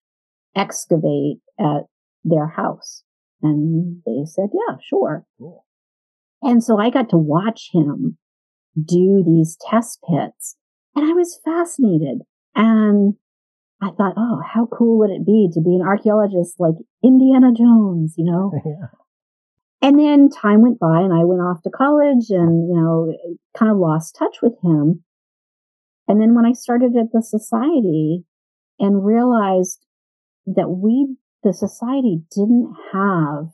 excavate 0.56 1.40
at 1.60 1.86
their 2.24 2.48
house. 2.48 3.04
And 3.42 4.02
they 4.06 4.26
said, 4.26 4.50
yeah, 4.54 4.76
sure. 4.84 5.26
Cool. 5.40 5.66
And 6.42 6.64
so 6.64 6.78
I 6.80 6.90
got 6.90 7.10
to 7.10 7.18
watch 7.18 7.70
him 7.74 8.18
do 8.76 9.24
these 9.26 9.58
test 9.70 10.00
pits 10.08 10.56
and 10.98 11.06
I 11.06 11.14
was 11.14 11.40
fascinated. 11.46 12.22
And 12.56 13.14
I 13.82 13.92
thought, 13.92 14.16
oh, 14.18 14.42
how 14.44 14.66
cool 14.66 14.98
would 14.98 15.12
it 15.12 15.26
be 15.26 15.48
to 15.54 15.62
be 15.62 15.76
an 15.76 15.86
archaeologist 15.86 16.56
like 16.60 16.74
Indiana 17.04 17.54
Jones, 17.54 18.16
you 18.18 18.26
know? 18.26 18.52
yeah. 18.66 18.88
And 19.80 20.00
then 20.00 20.30
time 20.30 20.64
went 20.64 20.80
by 20.80 21.02
and 21.02 21.14
I 21.14 21.24
went 21.24 21.42
off 21.42 21.62
to 21.62 21.70
college 21.70 22.32
and, 22.32 22.68
you 22.68 22.76
know, 22.76 23.16
kind 23.56 23.72
of 23.72 23.78
lost 23.78 24.16
touch 24.18 24.38
with 24.42 24.54
him. 24.64 25.04
And 26.08 26.20
then 26.20 26.34
when 26.34 26.46
I 26.46 26.54
started 26.54 26.96
at 26.98 27.12
the 27.14 27.22
society 27.22 28.24
and 28.80 29.06
realized 29.06 29.86
that 30.48 30.70
we, 30.70 31.16
the 31.44 31.54
society 31.54 32.22
didn't 32.32 32.74
have 32.92 33.50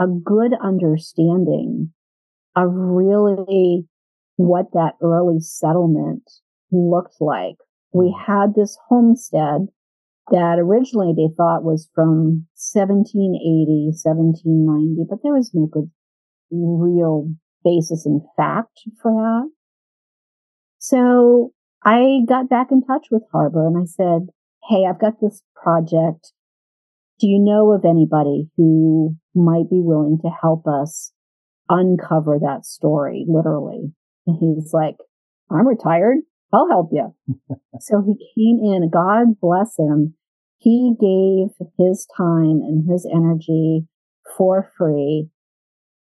a 0.00 0.08
good 0.08 0.52
understanding 0.60 1.92
of 2.56 2.70
really 2.72 3.86
what 4.34 4.72
that 4.72 4.94
early 5.00 5.38
settlement 5.38 6.28
looked 6.78 7.16
like. 7.20 7.56
We 7.92 8.14
hmm. 8.16 8.32
had 8.32 8.54
this 8.54 8.78
homestead 8.88 9.68
that 10.30 10.58
originally 10.58 11.12
they 11.16 11.32
thought 11.36 11.62
was 11.62 11.88
from 11.94 12.46
1780, 12.58 13.94
1790, 13.94 15.06
but 15.08 15.22
there 15.22 15.34
was 15.34 15.52
no 15.54 15.66
good 15.66 15.90
real 16.50 17.30
basis 17.64 18.06
in 18.06 18.20
fact 18.36 18.80
for 19.02 19.12
that. 19.12 19.50
So 20.78 21.52
I 21.84 22.20
got 22.28 22.48
back 22.48 22.68
in 22.70 22.82
touch 22.82 23.08
with 23.10 23.22
Harbor 23.32 23.66
and 23.66 23.76
I 23.76 23.86
said, 23.86 24.28
Hey, 24.68 24.84
I've 24.88 25.00
got 25.00 25.20
this 25.20 25.42
project. 25.54 26.32
Do 27.20 27.28
you 27.28 27.38
know 27.38 27.72
of 27.72 27.84
anybody 27.84 28.50
who 28.56 29.16
might 29.34 29.70
be 29.70 29.80
willing 29.80 30.18
to 30.22 30.28
help 30.28 30.66
us 30.66 31.12
uncover 31.68 32.38
that 32.40 32.66
story, 32.66 33.24
literally? 33.28 33.92
And 34.26 34.36
he's 34.38 34.72
like, 34.72 34.96
I'm 35.50 35.66
retired. 35.66 36.18
I'll 36.52 36.68
help 36.68 36.90
you. 36.92 37.14
so 37.80 38.02
he 38.02 38.14
came 38.34 38.60
in, 38.62 38.90
God 38.90 39.38
bless 39.40 39.78
him. 39.78 40.14
He 40.58 40.94
gave 40.98 41.48
his 41.78 42.06
time 42.16 42.60
and 42.62 42.90
his 42.90 43.06
energy 43.12 43.86
for 44.36 44.70
free 44.76 45.28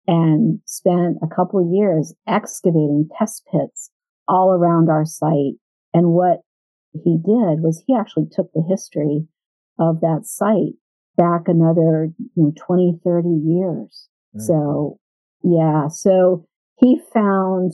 and 0.07 0.59
spent 0.65 1.17
a 1.21 1.27
couple 1.27 1.59
of 1.59 1.73
years 1.73 2.13
excavating 2.27 3.09
test 3.17 3.43
pits 3.51 3.91
all 4.27 4.51
around 4.51 4.89
our 4.89 5.05
site. 5.05 5.55
And 5.93 6.07
what 6.13 6.39
he 6.93 7.17
did 7.17 7.61
was 7.61 7.83
he 7.85 7.95
actually 7.95 8.27
took 8.31 8.51
the 8.53 8.63
history 8.67 9.27
of 9.79 9.99
that 10.01 10.21
site 10.23 10.73
back 11.17 11.47
another, 11.47 12.09
you 12.35 12.43
know, 12.43 12.53
20, 12.55 12.99
30 13.03 13.27
years. 13.27 14.07
Mm-hmm. 14.35 14.45
So 14.45 14.99
yeah, 15.43 15.87
so 15.87 16.45
he 16.79 16.99
found 17.13 17.73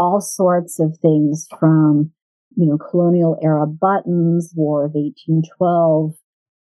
all 0.00 0.20
sorts 0.20 0.80
of 0.80 0.96
things 1.02 1.46
from, 1.58 2.10
you 2.56 2.66
know, 2.66 2.78
colonial 2.78 3.36
era 3.42 3.66
buttons, 3.66 4.50
War 4.56 4.86
of 4.86 4.92
1812, 4.94 6.14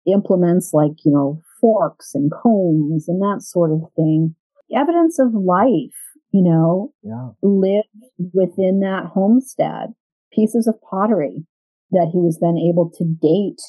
implements 0.07 0.73
like, 0.75 0.93
you 1.05 1.13
know, 1.13 1.41
forks 1.59 2.11
and 2.15 2.31
combs 2.31 3.09
and 3.09 3.23
that 3.23 3.41
sort 3.41 3.71
of 3.73 3.81
thing. 3.97 4.35
Evidence 4.75 5.19
of 5.19 5.33
life, 5.33 5.97
you 6.31 6.43
know, 6.43 6.93
yeah. 7.03 7.31
lived 7.43 7.89
within 8.35 8.81
that 8.81 9.07
homestead, 9.15 9.95
pieces 10.33 10.67
of 10.67 10.75
pottery 10.91 11.47
that 11.91 12.11
he 12.13 12.19
was 12.19 12.39
then 12.41 12.57
able 12.59 12.91
to 12.99 13.05
date 13.05 13.63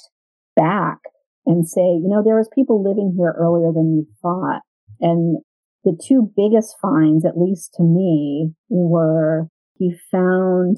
back 0.58 1.00
and 1.46 1.68
say, 1.68 1.82
you 1.82 2.08
know, 2.08 2.22
there 2.24 2.38
was 2.38 2.50
people 2.54 2.84
living 2.84 3.16
here 3.18 3.34
earlier 3.38 3.72
than 3.72 3.96
you 3.96 4.08
thought. 4.22 4.62
And 5.00 5.38
the 5.84 5.98
two 6.06 6.32
biggest 6.36 6.76
finds, 6.82 7.26
at 7.26 7.38
least 7.38 7.74
to 7.76 7.84
me, 7.84 8.54
were 8.70 9.48
he 9.84 9.94
found 10.12 10.78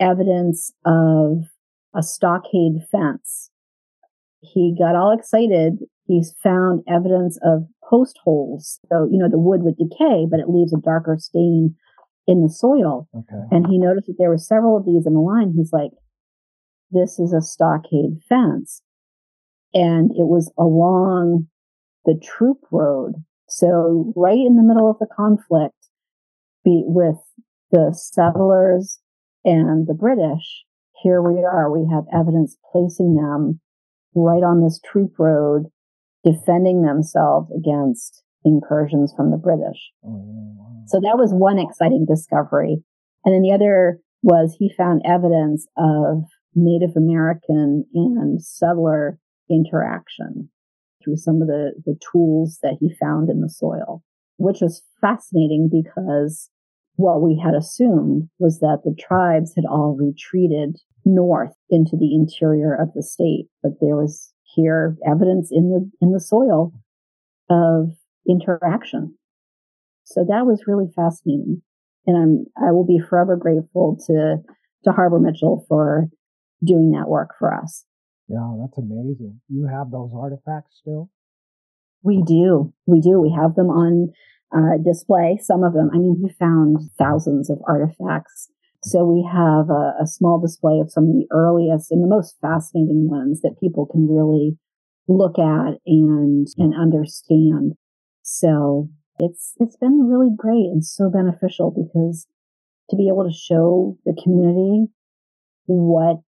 evidence 0.00 0.72
of 0.86 1.44
a 1.94 2.02
stockade 2.02 2.80
fence. 2.90 3.50
He 4.40 4.74
got 4.78 4.96
all 4.96 5.12
excited. 5.12 5.80
He 6.06 6.24
found 6.42 6.82
evidence 6.88 7.38
of 7.42 7.66
post 7.88 8.18
holes. 8.24 8.80
So, 8.88 9.08
you 9.10 9.18
know, 9.18 9.28
the 9.28 9.38
wood 9.38 9.62
would 9.62 9.76
decay, 9.76 10.26
but 10.30 10.40
it 10.40 10.48
leaves 10.48 10.72
a 10.72 10.80
darker 10.80 11.16
stain 11.18 11.74
in 12.26 12.42
the 12.42 12.48
soil. 12.48 13.08
Okay. 13.14 13.42
And 13.50 13.66
he 13.66 13.78
noticed 13.78 14.06
that 14.06 14.16
there 14.18 14.30
were 14.30 14.38
several 14.38 14.76
of 14.76 14.86
these 14.86 15.06
in 15.06 15.12
the 15.12 15.20
line. 15.20 15.52
He's 15.54 15.72
like, 15.72 15.90
this 16.90 17.18
is 17.18 17.34
a 17.34 17.42
stockade 17.42 18.22
fence. 18.26 18.82
And 19.74 20.10
it 20.12 20.26
was 20.26 20.50
along 20.58 21.48
the 22.06 22.18
troop 22.22 22.58
road. 22.72 23.16
So 23.48 24.12
right 24.16 24.38
in 24.38 24.56
the 24.56 24.62
middle 24.62 24.90
of 24.90 24.98
the 24.98 25.06
conflict 25.14 25.74
be, 26.64 26.84
with 26.86 27.18
the 27.70 27.92
settlers 27.94 29.00
and 29.44 29.86
the 29.86 29.94
British, 29.94 30.64
here 31.02 31.22
we 31.22 31.44
are. 31.44 31.70
We 31.70 31.88
have 31.92 32.04
evidence 32.12 32.56
placing 32.72 33.14
them 33.14 33.60
right 34.14 34.42
on 34.42 34.62
this 34.62 34.80
troop 34.84 35.12
road, 35.18 35.66
defending 36.24 36.82
themselves 36.82 37.50
against 37.56 38.22
incursions 38.44 39.12
from 39.16 39.30
the 39.30 39.36
British. 39.36 39.92
Oh, 40.04 40.54
wow. 40.58 40.84
So 40.86 41.00
that 41.00 41.16
was 41.16 41.32
one 41.32 41.58
exciting 41.58 42.06
discovery. 42.08 42.82
And 43.24 43.34
then 43.34 43.42
the 43.42 43.52
other 43.52 44.00
was 44.22 44.56
he 44.58 44.72
found 44.76 45.02
evidence 45.04 45.66
of 45.76 46.24
Native 46.54 46.96
American 46.96 47.84
and 47.94 48.42
settler 48.42 49.18
interaction 49.48 50.50
through 51.02 51.16
some 51.16 51.40
of 51.40 51.48
the, 51.48 51.72
the 51.84 51.96
tools 52.12 52.58
that 52.62 52.76
he 52.80 52.92
found 53.00 53.30
in 53.30 53.40
the 53.40 53.48
soil, 53.48 54.02
which 54.36 54.60
was 54.60 54.82
fascinating 55.00 55.70
because 55.70 56.50
what 57.00 57.22
we 57.22 57.40
had 57.42 57.54
assumed 57.54 58.28
was 58.38 58.60
that 58.60 58.80
the 58.84 58.94
tribes 58.98 59.54
had 59.56 59.64
all 59.64 59.96
retreated 59.98 60.76
north 61.06 61.54
into 61.70 61.96
the 61.96 62.14
interior 62.14 62.74
of 62.74 62.92
the 62.94 63.02
state, 63.02 63.46
but 63.62 63.72
there 63.80 63.96
was 63.96 64.32
here 64.54 64.96
evidence 65.06 65.50
in 65.50 65.70
the 65.70 65.90
in 66.04 66.12
the 66.12 66.20
soil 66.20 66.72
of 67.48 67.88
interaction. 68.28 69.16
So 70.04 70.26
that 70.28 70.44
was 70.44 70.64
really 70.66 70.88
fascinating. 70.94 71.62
And 72.06 72.16
I'm 72.16 72.68
I 72.68 72.72
will 72.72 72.86
be 72.86 72.98
forever 72.98 73.36
grateful 73.36 73.96
to 74.06 74.36
to 74.84 74.92
Harbor 74.92 75.20
Mitchell 75.20 75.64
for 75.68 76.06
doing 76.62 76.90
that 76.90 77.08
work 77.08 77.30
for 77.38 77.54
us. 77.54 77.86
Yeah, 78.28 78.52
that's 78.60 78.76
amazing. 78.76 79.40
You 79.48 79.68
have 79.72 79.90
those 79.90 80.10
artifacts 80.14 80.80
still? 80.80 81.08
We 82.02 82.22
do. 82.22 82.72
We 82.86 83.00
do. 83.00 83.20
We 83.20 83.32
have 83.32 83.54
them 83.54 83.70
on 83.70 84.12
uh, 84.54 84.78
display. 84.84 85.38
Some 85.42 85.64
of 85.64 85.74
them. 85.74 85.90
I 85.92 85.98
mean, 85.98 86.16
he 86.20 86.32
found 86.38 86.78
thousands 86.98 87.50
of 87.50 87.58
artifacts. 87.66 88.48
So 88.82 89.04
we 89.04 89.28
have 89.30 89.68
a, 89.68 90.02
a, 90.02 90.06
small 90.06 90.40
display 90.40 90.80
of 90.80 90.90
some 90.90 91.04
of 91.04 91.12
the 91.12 91.26
earliest 91.30 91.90
and 91.90 92.02
the 92.02 92.08
most 92.08 92.36
fascinating 92.40 93.10
ones 93.10 93.42
that 93.42 93.60
people 93.60 93.84
can 93.84 94.08
really 94.08 94.56
look 95.06 95.38
at 95.38 95.78
and 95.86 96.46
and 96.56 96.74
understand. 96.74 97.74
So 98.22 98.88
it's 99.18 99.52
it's 99.58 99.76
been 99.76 100.08
really 100.08 100.30
great 100.34 100.70
and 100.72 100.84
so 100.84 101.10
beneficial 101.10 101.70
because 101.70 102.26
to 102.88 102.96
be 102.96 103.08
able 103.08 103.24
to 103.24 103.36
show 103.36 103.98
the 104.06 104.18
community 104.22 104.86
what 105.66 106.20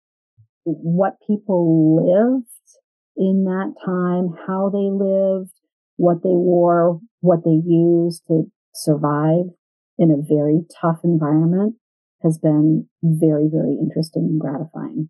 what 0.64 1.14
people 1.26 1.96
lived 1.96 2.46
in 3.16 3.44
that 3.44 3.74
time, 3.84 4.28
how 4.46 4.70
they 4.70 4.90
lived, 4.90 5.52
what 5.96 6.22
they 6.22 6.36
wore, 6.36 7.00
what 7.22 7.44
they 7.44 7.62
use 7.64 8.20
to 8.28 8.44
survive 8.74 9.46
in 9.96 10.10
a 10.10 10.20
very 10.20 10.60
tough 10.80 11.00
environment 11.04 11.76
has 12.22 12.36
been 12.38 12.86
very, 13.02 13.48
very 13.50 13.78
interesting 13.80 14.24
and 14.24 14.40
gratifying. 14.40 15.08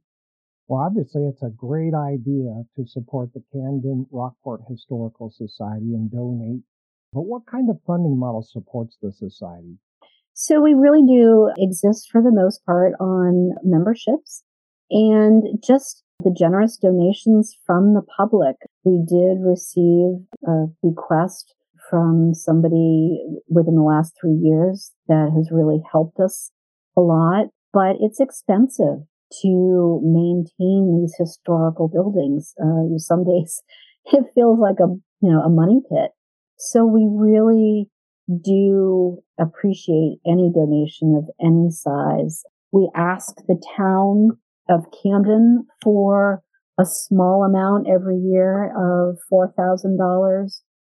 Well, 0.69 0.83
obviously, 0.87 1.27
it's 1.27 1.43
a 1.43 1.51
great 1.51 1.95
idea 1.95 2.65
to 2.77 2.87
support 2.87 3.31
the 3.35 3.43
Camden 3.53 4.07
Rockport 4.11 4.63
Historical 4.69 5.31
Society 5.31 5.95
and 5.95 6.11
donate. 6.11 6.63
But 7.13 7.23
what 7.23 7.43
kind 7.51 7.69
of 7.69 7.81
funding 7.87 8.19
model 8.19 8.43
supports 8.43 8.97
the 9.03 9.13
society? 9.13 9.79
So 10.35 10.61
we 10.61 10.73
really 10.75 11.03
do 11.07 11.51
exist 11.59 12.09
for 12.11 12.23
the 12.23 12.33
most 12.33 12.65
part 12.65 12.95
on 13.01 13.51
memberships 13.63 14.45
and 14.91 15.45
just 15.63 16.05
the 16.25 16.35
generous 16.37 16.79
donations 16.79 17.57
from 17.67 17.95
the 17.95 18.03
public. 18.03 18.57
We 18.85 19.05
did 19.07 19.41
receive 19.41 20.25
a 20.47 20.67
bequest 20.83 21.55
from 21.93 22.33
somebody 22.33 23.21
within 23.49 23.75
the 23.75 23.83
last 23.83 24.15
three 24.19 24.39
years 24.41 24.93
that 25.09 25.31
has 25.37 25.51
really 25.53 25.83
helped 25.93 26.19
us 26.19 26.51
a 26.97 27.03
lot, 27.03 27.49
but 27.71 27.97
it's 28.01 28.19
expensive 28.19 29.05
to 29.43 30.01
maintain 30.03 30.99
these 30.99 31.15
historical 31.19 31.89
buildings. 31.89 32.55
Uh, 32.59 32.97
some 32.97 33.25
days 33.29 33.63
it 34.07 34.25
feels 34.35 34.59
like 34.59 34.81
a, 34.81 34.89
you 35.21 35.31
know, 35.31 35.43
a 35.43 35.51
money 35.51 35.81
pit. 35.91 36.13
So 36.57 36.87
we 36.87 37.07
really 37.11 37.91
do 38.43 39.19
appreciate 39.39 40.17
any 40.27 40.51
donation 40.51 41.15
of 41.15 41.29
any 41.45 41.71
size. 41.71 42.43
We 42.73 42.91
ask 42.97 43.37
the 43.47 43.63
town 43.77 44.39
of 44.71 44.87
Camden 45.03 45.67
for 45.83 46.43
a 46.81 46.87
small 46.87 47.45
amount 47.45 47.87
every 47.87 48.17
year 48.17 48.71
of 48.71 49.19
$4,000 49.31 50.49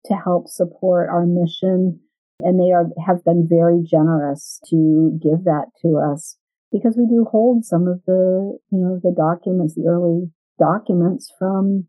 to 0.06 0.14
help 0.14 0.48
support 0.48 1.08
our 1.08 1.26
mission. 1.26 2.00
And 2.40 2.58
they 2.58 2.72
are, 2.72 2.86
have 3.04 3.24
been 3.24 3.48
very 3.48 3.82
generous 3.82 4.60
to 4.70 5.18
give 5.20 5.44
that 5.44 5.66
to 5.82 5.98
us 5.98 6.36
because 6.70 6.96
we 6.96 7.06
do 7.06 7.26
hold 7.30 7.64
some 7.64 7.88
of 7.88 8.00
the, 8.06 8.58
you 8.70 8.78
know, 8.78 9.00
the 9.02 9.14
documents, 9.16 9.74
the 9.74 9.88
early 9.88 10.30
documents 10.58 11.32
from 11.38 11.86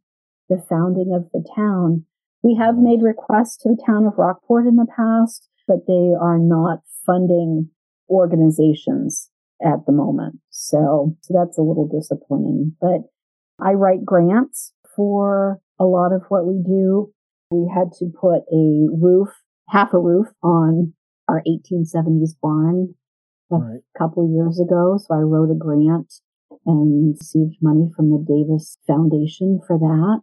the 0.50 0.64
founding 0.68 1.14
of 1.14 1.30
the 1.34 1.48
town. 1.56 2.06
We 2.42 2.56
have 2.56 2.78
made 2.78 3.02
requests 3.02 3.58
to 3.58 3.70
the 3.70 3.84
town 3.86 4.06
of 4.06 4.18
Rockport 4.18 4.66
in 4.66 4.78
the 4.78 4.88
past, 4.88 5.50
but 5.68 5.86
they 5.88 6.14
are 6.20 6.40
not 6.40 6.80
funding 7.06 7.70
organizations 8.10 9.30
at 9.62 9.86
the 9.86 9.92
moment. 9.92 10.40
So, 10.50 11.16
so 11.22 11.34
that's 11.38 11.58
a 11.58 11.62
little 11.62 11.88
disappointing, 11.88 12.76
but 12.80 13.02
I 13.62 13.74
write 13.74 14.06
grants 14.06 14.74
for 14.96 15.60
a 15.80 15.86
lot 15.86 16.14
of 16.14 16.24
what 16.30 16.46
we 16.46 16.62
do. 16.66 17.14
We 17.52 17.72
had 17.74 17.92
to 18.00 18.06
put 18.06 18.44
a 18.52 18.88
roof, 18.92 19.30
half 19.70 19.94
a 19.94 20.00
roof 20.00 20.28
on 20.44 20.94
our 21.28 21.44
1870s 21.48 22.36
barn 22.42 22.96
a 23.52 23.56
right. 23.56 23.80
couple 23.98 24.32
years 24.32 24.60
ago. 24.60 24.98
So 24.98 25.16
I 25.16 25.20
wrote 25.20 25.52
a 25.52 25.58
grant 25.58 26.14
and 26.66 27.16
received 27.16 27.58
money 27.62 27.90
from 27.96 28.10
the 28.12 28.24
Davis 28.28 28.78
Foundation 28.86 29.60
for 29.66 29.78
that. 29.78 30.22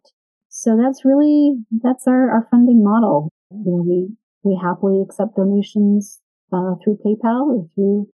So 0.49 0.77
that's 0.77 1.05
really, 1.05 1.57
that's 1.83 2.07
our, 2.07 2.31
our 2.31 2.47
funding 2.51 2.83
model. 2.85 3.33
You 3.51 3.65
know, 3.67 3.85
we, 3.87 4.09
we 4.43 4.61
happily 4.61 5.03
accept 5.03 5.37
donations 5.37 6.21
uh, 6.53 6.75
through 6.83 6.99
PayPal 7.05 7.47
or 7.49 7.69
through 7.75 8.09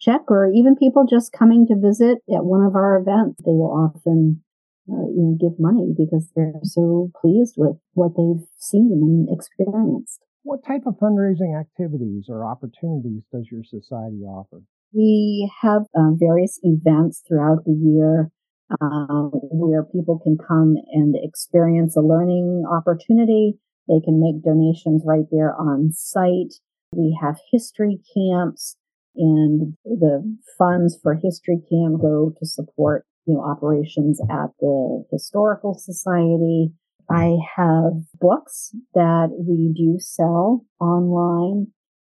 check 0.00 0.22
or 0.28 0.50
even 0.52 0.76
people 0.76 1.06
just 1.08 1.32
coming 1.32 1.66
to 1.66 1.76
visit 1.76 2.18
at 2.34 2.44
one 2.44 2.62
of 2.62 2.74
our 2.74 2.98
events. 2.98 3.40
They 3.44 3.52
will 3.52 3.72
often 3.72 4.42
uh, 4.90 5.08
you 5.08 5.22
know, 5.22 5.36
give 5.40 5.58
money 5.58 5.94
because 5.96 6.30
they're 6.36 6.60
so 6.62 7.10
pleased 7.20 7.54
with 7.56 7.76
what 7.94 8.12
they've 8.16 8.46
seen 8.58 8.90
and 8.92 9.28
experienced. 9.30 10.20
What 10.42 10.64
type 10.64 10.82
of 10.86 10.94
fundraising 11.00 11.58
activities 11.58 12.26
or 12.28 12.44
opportunities 12.44 13.22
does 13.32 13.48
your 13.50 13.64
society 13.64 14.22
offer? 14.24 14.62
We 14.92 15.50
have 15.62 15.82
uh, 15.96 16.12
various 16.14 16.60
events 16.62 17.22
throughout 17.26 17.64
the 17.64 17.72
year 17.72 18.30
uh, 18.70 19.28
where 19.32 19.84
people 19.84 20.18
can 20.18 20.36
come 20.36 20.76
and 20.92 21.14
experience 21.16 21.96
a 21.96 22.00
learning 22.00 22.64
opportunity. 22.70 23.58
They 23.88 24.00
can 24.04 24.20
make 24.20 24.44
donations 24.44 25.02
right 25.04 25.26
there 25.30 25.54
on 25.54 25.92
site. 25.92 26.54
We 26.94 27.18
have 27.20 27.36
history 27.50 28.00
camps 28.14 28.76
and 29.16 29.76
the 29.84 30.36
funds 30.58 30.98
for 31.02 31.14
history 31.14 31.60
camp 31.70 32.00
go 32.00 32.32
to 32.38 32.46
support 32.46 33.06
you 33.26 33.34
know 33.34 33.40
operations 33.42 34.20
at 34.30 34.50
the 34.60 35.04
historical 35.10 35.74
society. 35.74 36.72
I 37.10 37.36
have 37.56 37.92
books 38.18 38.74
that 38.94 39.28
we 39.38 39.72
do 39.76 39.98
sell 40.00 40.64
online. 40.80 41.68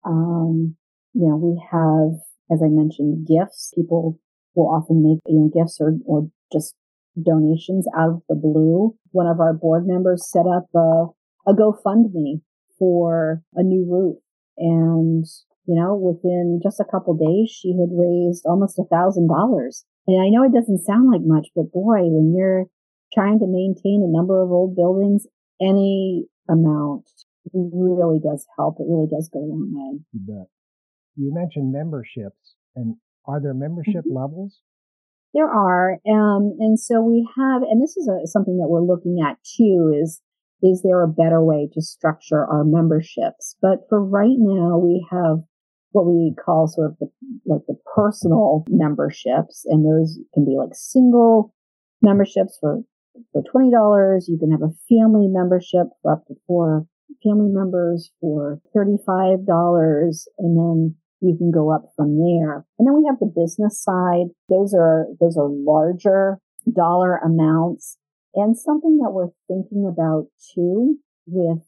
Um, 0.06 0.76
you 1.14 1.27
know 1.27 1.36
we 1.38 1.61
have 1.72 2.19
as 2.52 2.61
i 2.64 2.68
mentioned 2.69 3.27
gifts. 3.27 3.72
People 3.76 4.19
will 4.56 4.69
often 4.69 5.03
make 5.03 5.19
you 5.27 5.40
know 5.40 5.52
gifts 5.53 5.77
or, 5.80 5.94
or 6.06 6.30
just 6.52 6.76
donations 7.22 7.88
out 7.98 8.10
of 8.10 8.22
the 8.30 8.36
blue. 8.36 8.95
One 9.11 9.27
of 9.27 9.40
our 9.40 9.53
board 9.53 9.86
members 9.88 10.30
set 10.30 10.45
up 10.45 10.68
a, 10.76 11.07
a 11.48 11.53
gofundme 11.53 12.41
for 12.77 13.41
a 13.56 13.64
new 13.64 13.86
roof. 13.90 14.18
And 14.57 15.26
you 15.65 15.76
know, 15.76 15.95
within 15.95 16.60
just 16.64 16.80
a 16.80 16.86
couple 16.90 17.14
days, 17.14 17.52
she 17.52 17.69
had 17.80 17.90
raised 17.91 18.45
almost 18.45 18.80
a 18.80 18.86
thousand 18.86 19.27
dollars. 19.27 19.86
And 20.10 20.26
I 20.26 20.30
know 20.30 20.44
it 20.44 20.53
doesn't 20.53 20.86
sound 20.86 21.11
like 21.11 21.22
much, 21.23 21.49
but 21.56 21.72
boy, 21.72 22.10
when 22.10 22.34
you're 22.36 22.65
trying 23.14 23.38
to 23.40 23.45
maintain 23.45 24.02
a 24.02 24.10
number 24.11 24.41
of 24.41 24.49
old 24.49 24.76
buildings, 24.76 25.27
any 25.61 26.26
amount 26.49 27.06
really 27.53 28.19
does 28.19 28.48
help. 28.57 28.77
It 28.80 28.88
really 28.90 29.06
does 29.06 29.30
go 29.31 29.38
a 29.38 29.45
long 29.45 29.69
way. 29.69 29.99
You 30.14 30.22
bet. 30.26 30.48
You 31.15 31.31
mentioned 31.31 31.72
memberships, 31.72 32.56
and 32.76 32.95
are 33.26 33.40
there 33.40 33.53
membership 33.53 34.02
mm-hmm. 34.02 34.18
levels? 34.18 34.61
There 35.36 35.48
are, 35.48 35.99
um, 36.10 36.57
and 36.57 36.80
so 36.80 37.02
we 37.02 37.30
have, 37.38 37.61
and 37.61 37.80
this 37.80 37.95
is 37.95 38.10
a, 38.10 38.26
something 38.26 38.57
that 38.57 38.68
we're 38.68 38.81
looking 38.81 39.19
at 39.23 39.38
too. 39.44 39.94
Is 39.95 40.23
is 40.64 40.81
there 40.81 41.03
a 41.03 41.07
better 41.07 41.44
way 41.44 41.69
to 41.73 41.81
structure 41.84 42.44
our 42.45 42.64
memberships? 42.64 43.56
But 43.61 43.86
for 43.90 44.03
right 44.03 44.38
now, 44.40 44.80
we 44.80 45.06
have 45.11 45.44
what 45.91 46.06
we 46.06 46.34
call 46.44 46.68
sort 46.68 46.91
of 46.91 46.98
the, 46.99 47.10
like 47.45 47.61
the 47.68 47.78
personal 47.95 48.64
memberships. 48.70 49.66
And 49.66 49.86
those 49.86 50.20
can 50.34 50.45
be 50.45 50.56
like 50.57 50.74
single 50.74 51.53
memberships 52.02 52.57
for, 52.60 52.82
for 53.34 53.44
$20. 53.44 54.24
You 54.28 54.38
can 54.38 54.52
have 54.52 54.61
a 54.61 54.76
family 54.88 55.28
membership 55.28 55.88
for 56.02 56.14
up 56.14 56.26
to 56.28 56.36
four 56.48 56.86
family 57.24 57.49
members 57.49 58.11
for 58.22 58.61
$35. 58.76 59.45
And 60.38 60.57
then 60.57 60.95
you 61.22 61.36
can 61.38 61.52
go 61.52 61.74
up 61.74 61.86
from 61.95 62.18
there. 62.18 62.66
And 62.78 62.88
then 62.88 62.95
we 62.95 63.06
have 63.10 63.20
the 63.20 63.34
business 63.36 63.82
side. 63.82 64.28
Those 64.48 64.74
are, 64.74 65.07
those 65.20 65.38
are 65.38 65.49
larger 65.49 66.40
dollar 66.72 67.18
amounts. 67.18 67.98
And 68.36 68.57
something 68.57 68.99
that 68.99 69.11
we're 69.11 69.32
thinking 69.48 69.88
about 69.91 70.28
too 70.53 70.98
with 71.26 71.64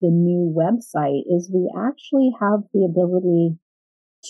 the 0.00 0.10
new 0.10 0.54
website 0.54 1.22
is 1.28 1.50
we 1.52 1.70
actually 1.76 2.30
have 2.40 2.60
the 2.72 2.84
ability 2.84 3.56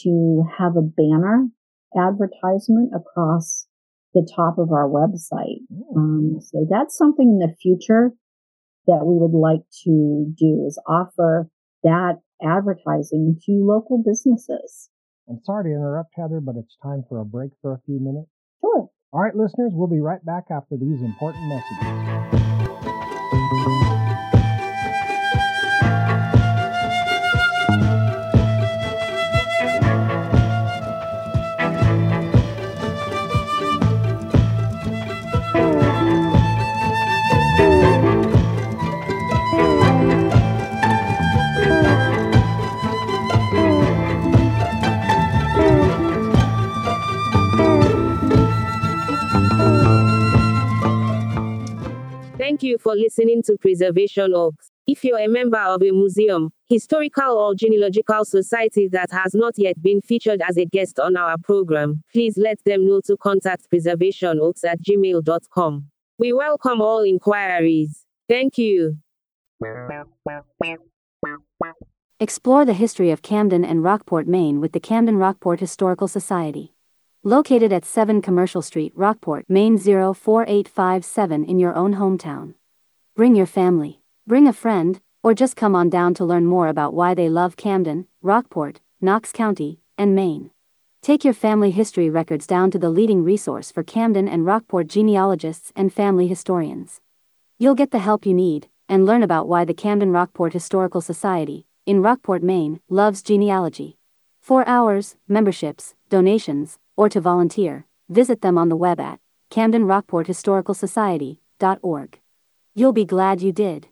to 0.03 0.45
have 0.59 0.77
a 0.77 0.83
banner 0.83 1.49
advertisement 1.97 2.93
across 2.95 3.67
the 4.15 4.29
top 4.35 4.59
of 4.59 4.73
our 4.73 4.89
website. 4.89 5.61
Um, 5.95 6.39
so 6.41 6.67
that's 6.69 6.97
something 6.97 7.29
in 7.29 7.39
the 7.39 7.55
future 7.61 8.13
that 8.87 9.05
we 9.05 9.19
would 9.19 9.37
like 9.37 9.63
to 9.85 10.33
do 10.37 10.65
is 10.67 10.81
offer 10.87 11.49
that 11.83 12.21
advertising 12.43 13.39
to 13.45 13.53
local 13.65 14.03
businesses. 14.05 14.91
I'm 15.29 15.41
sorry 15.45 15.71
to 15.71 15.77
interrupt, 15.77 16.11
Heather, 16.17 16.41
but 16.41 16.57
it's 16.57 16.77
time 16.83 17.05
for 17.09 17.21
a 17.21 17.25
break 17.25 17.51
for 17.61 17.73
a 17.73 17.81
few 17.85 17.99
minutes. 18.01 18.29
Sure. 18.61 18.89
All 19.13 19.21
right, 19.21 19.35
listeners, 19.35 19.73
we'll 19.75 19.89
be 19.89 20.01
right 20.01 20.25
back 20.25 20.45
after 20.51 20.77
these 20.77 21.03
important 21.03 21.49
messages. 21.49 22.06
Thank 52.47 52.63
you 52.63 52.79
for 52.79 52.95
listening 52.95 53.43
to 53.47 53.57
Preservation 53.61 54.33
Oaks. 54.33 54.71
If 54.87 55.03
you're 55.03 55.19
a 55.19 55.27
member 55.27 55.59
of 55.59 55.83
a 55.83 55.91
museum, 55.91 56.53
historical 56.69 57.33
or 57.39 57.57
genealogical 57.57 58.25
society 58.25 58.87
that 58.93 59.11
has 59.11 59.35
not 59.35 59.55
yet 59.57 59.83
been 59.83 60.01
featured 60.01 60.41
as 60.49 60.57
a 60.57 60.65
guest 60.65 61.01
on 61.01 61.17
our 61.17 61.39
program, 61.43 62.05
please 62.13 62.39
let 62.39 62.63
them 62.65 62.87
know 62.87 63.01
to 63.07 63.17
contact 63.17 63.67
preservationoaks 63.69 64.65
at 64.65 64.81
gmail.com. 64.81 65.87
We 66.19 66.33
welcome 66.33 66.81
all 66.81 67.03
inquiries. 67.03 68.05
Thank 68.29 68.59
you. 68.59 68.99
Explore 72.21 72.65
the 72.65 72.75
history 72.75 73.11
of 73.11 73.23
Camden 73.23 73.65
and 73.65 73.83
Rockport, 73.83 74.29
Maine 74.29 74.61
with 74.61 74.71
the 74.71 74.79
Camden 74.79 75.17
Rockport 75.17 75.59
Historical 75.59 76.07
Society. 76.07 76.76
Located 77.27 77.73
at 77.73 77.85
7 77.85 78.23
Commercial 78.23 78.63
Street, 78.63 78.93
Rockport, 78.95 79.47
Maine 79.49 79.79
04857 79.79 81.45
in 81.45 81.59
your 81.59 81.75
own 81.75 81.97
hometown. 81.97 82.55
Bring 83.17 83.35
your 83.35 83.47
family, 83.47 84.01
bring 84.29 84.47
a 84.47 84.53
friend, 84.53 85.01
or 85.25 85.35
just 85.35 85.57
come 85.57 85.75
on 85.75 85.91
down 85.91 86.15
to 86.15 86.25
learn 86.25 86.47
more 86.47 86.69
about 86.69 86.95
why 86.95 87.15
they 87.15 87.29
love 87.29 87.57
Camden, 87.57 88.07
Rockport, 88.23 88.81
Knox 89.01 89.33
County, 89.33 89.81
and 89.99 90.15
Maine. 90.15 90.53
Take 91.03 91.25
your 91.25 91.35
family 91.35 91.73
history 91.73 92.09
records 92.09 92.47
down 92.47 92.71
to 92.71 92.79
the 92.79 92.91
leading 92.91 93.25
resource 93.25 93.73
for 93.73 93.83
Camden 93.83 94.29
and 94.29 94.47
Rockport 94.47 94.87
genealogists 94.87 95.73
and 95.75 95.93
family 95.93 96.29
historians. 96.29 97.01
You'll 97.59 97.75
get 97.75 97.91
the 97.91 97.99
help 97.99 98.25
you 98.25 98.35
need 98.35 98.69
and 98.89 99.05
learn 99.05 99.25
about 99.25 99.49
why 99.49 99.65
the 99.65 99.75
Camden 99.75 100.13
Rockport 100.13 100.53
Historical 100.53 101.01
Society, 101.01 101.67
in 101.87 102.03
Rockport, 102.03 102.45
Maine, 102.45 102.79
loves 102.89 103.21
genealogy. 103.21 103.99
For 104.41 104.65
hours, 104.69 105.17
memberships, 105.27 105.97
donations, 106.09 106.79
or 106.97 107.09
to 107.09 107.21
volunteer, 107.21 107.87
visit 108.09 108.41
them 108.41 108.59
on 108.59 108.69
the 108.69 108.77
web 108.77 108.99
at 108.99 109.21
camdenrockporthistoricalsociety.org. 109.51 112.21
You'll 112.75 112.93
be 112.93 113.05
glad 113.05 113.43
you 113.43 113.53
did. 113.53 113.87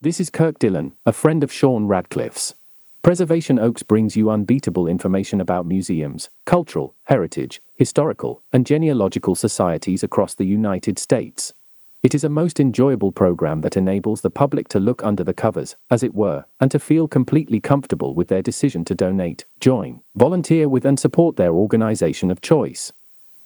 This 0.00 0.20
is 0.20 0.30
Kirk 0.30 0.58
Dillon, 0.58 0.94
a 1.04 1.12
friend 1.12 1.44
of 1.44 1.52
Sean 1.52 1.86
Radcliffe's. 1.86 2.54
Preservation 3.02 3.58
Oaks 3.58 3.82
brings 3.82 4.14
you 4.14 4.30
unbeatable 4.30 4.86
information 4.86 5.40
about 5.40 5.66
museums, 5.66 6.28
cultural, 6.44 6.94
heritage, 7.04 7.62
historical, 7.74 8.42
and 8.52 8.66
genealogical 8.66 9.34
societies 9.34 10.02
across 10.02 10.34
the 10.34 10.44
United 10.44 10.98
States. 10.98 11.54
It 12.02 12.14
is 12.14 12.24
a 12.24 12.30
most 12.30 12.58
enjoyable 12.58 13.12
program 13.12 13.60
that 13.60 13.76
enables 13.76 14.22
the 14.22 14.30
public 14.30 14.68
to 14.68 14.80
look 14.80 15.04
under 15.04 15.22
the 15.22 15.34
covers, 15.34 15.76
as 15.90 16.02
it 16.02 16.14
were, 16.14 16.46
and 16.58 16.70
to 16.70 16.78
feel 16.78 17.06
completely 17.06 17.60
comfortable 17.60 18.14
with 18.14 18.28
their 18.28 18.40
decision 18.40 18.86
to 18.86 18.94
donate, 18.94 19.44
join, 19.60 20.00
volunteer 20.16 20.66
with, 20.66 20.86
and 20.86 20.98
support 20.98 21.36
their 21.36 21.52
organization 21.52 22.30
of 22.30 22.40
choice. 22.40 22.90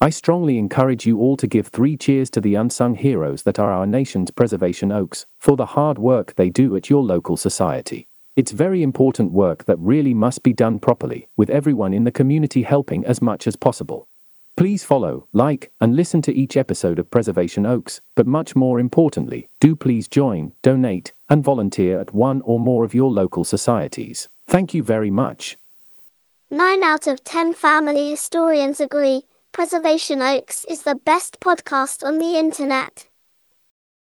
I 0.01 0.11
strongly 0.11 0.57
encourage 0.57 1.05
you 1.05 1.19
all 1.19 1.37
to 1.39 1.49
give 1.49 1.67
three 1.67 1.97
cheers 1.97 2.31
to 2.31 2.41
the 2.41 2.55
unsung 2.55 2.95
heroes 2.95 3.43
that 3.43 3.59
are 3.59 3.73
our 3.73 3.89
nation's 3.89 4.31
Preservation 4.31 4.93
Oaks 4.93 5.27
for 5.41 5.57
the 5.57 5.67
hard 5.67 5.99
work 5.99 6.37
they 6.37 6.49
do 6.49 6.77
at 6.77 6.89
your 6.89 7.03
local 7.03 7.37
society. 7.37 8.07
It's 8.37 8.53
very 8.53 8.85
important 8.85 9.33
work 9.33 9.65
that 9.65 9.81
really 9.81 10.15
must 10.15 10.45
be 10.45 10.53
done 10.53 10.79
properly, 10.79 11.27
with 11.37 11.51
everyone 11.51 11.93
in 11.93 12.05
the 12.05 12.13
community 12.13 12.63
helping 12.63 13.05
as 13.05 13.21
much 13.21 13.49
as 13.49 13.57
possible. 13.57 14.07
Please 14.57 14.85
follow, 14.85 15.27
like, 15.33 15.73
and 15.81 15.97
listen 15.97 16.23
to 16.23 16.33
each 16.33 16.57
episode 16.57 17.01
of 17.01 17.11
Preservation 17.11 17.67
Oaks, 17.67 18.01
but 18.15 18.25
much 18.25 18.55
more 18.55 18.79
importantly, 18.79 19.49
do 19.59 19.75
please 19.75 20.07
join, 20.07 20.53
donate, 20.63 21.13
and 21.29 21.43
volunteer 21.43 21.99
at 21.99 22.15
one 22.15 22.41
or 22.43 22.61
more 22.61 22.85
of 22.85 22.95
your 22.95 23.11
local 23.11 23.43
societies. 23.43 24.29
Thank 24.47 24.73
you 24.73 24.85
very 24.85 25.11
much. 25.11 25.59
Nine 26.53 26.85
out 26.85 27.09
of 27.09 27.25
ten 27.25 27.53
family 27.53 28.11
historians 28.11 28.79
agree 28.79 29.23
Preservation 29.51 30.23
Oaks 30.23 30.65
is 30.67 30.83
the 30.83 30.95
best 30.95 31.41
podcast 31.41 32.05
on 32.05 32.19
the 32.19 32.37
internet. 32.37 33.09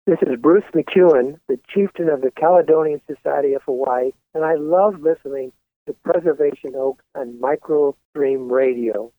This 0.04 0.18
is 0.20 0.38
Bruce 0.38 0.64
McEwen, 0.74 1.38
the 1.48 1.58
chieftain 1.68 2.10
of 2.10 2.20
the 2.20 2.30
Caledonian 2.30 3.00
Society 3.06 3.54
of 3.54 3.62
Hawaii, 3.62 4.10
and 4.34 4.44
I 4.44 4.56
love 4.56 5.00
listening 5.00 5.52
to 5.86 5.94
Preservation 6.04 6.74
Oaks 6.76 7.04
on 7.14 7.40
Micro 7.40 7.96
Microstream 8.14 8.50
Radio. 8.50 9.12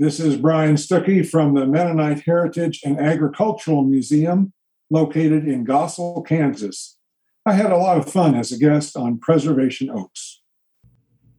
This 0.00 0.18
is 0.18 0.38
Brian 0.38 0.76
Stuckey 0.76 1.28
from 1.28 1.52
the 1.52 1.66
Mennonite 1.66 2.22
Heritage 2.22 2.80
and 2.86 2.98
Agricultural 2.98 3.84
Museum, 3.84 4.54
located 4.88 5.46
in 5.46 5.66
Goessel, 5.66 6.26
Kansas. 6.26 6.96
I 7.44 7.52
had 7.52 7.70
a 7.70 7.76
lot 7.76 7.98
of 7.98 8.10
fun 8.10 8.34
as 8.34 8.50
a 8.50 8.56
guest 8.56 8.96
on 8.96 9.18
Preservation 9.18 9.90
Oaks. 9.90 10.40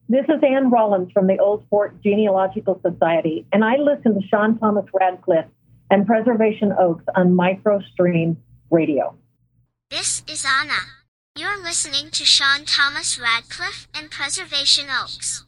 This 0.08 0.26
is 0.30 0.44
Ann 0.44 0.70
Rollins 0.70 1.12
from 1.12 1.26
the 1.26 1.40
Old 1.40 1.66
Fort 1.72 2.04
Genealogical 2.04 2.80
Society, 2.86 3.48
and 3.52 3.66
I 3.66 3.78
listen 3.78 4.14
to 4.14 4.28
Sean 4.28 4.60
Thomas 4.60 4.86
Radcliffe 4.94 5.50
and 5.90 6.06
Preservation 6.06 6.72
Oaks 6.80 7.06
on 7.16 7.36
Microstream 7.36 8.36
Radio. 8.70 9.16
This 9.90 10.22
is 10.32 10.46
Anna. 10.46 10.82
You're 11.36 11.60
listening 11.64 12.12
to 12.12 12.26
Sean 12.26 12.66
Thomas 12.66 13.20
Radcliffe 13.20 13.88
and 13.96 14.12
Preservation 14.12 14.86
Oaks. 14.92 15.46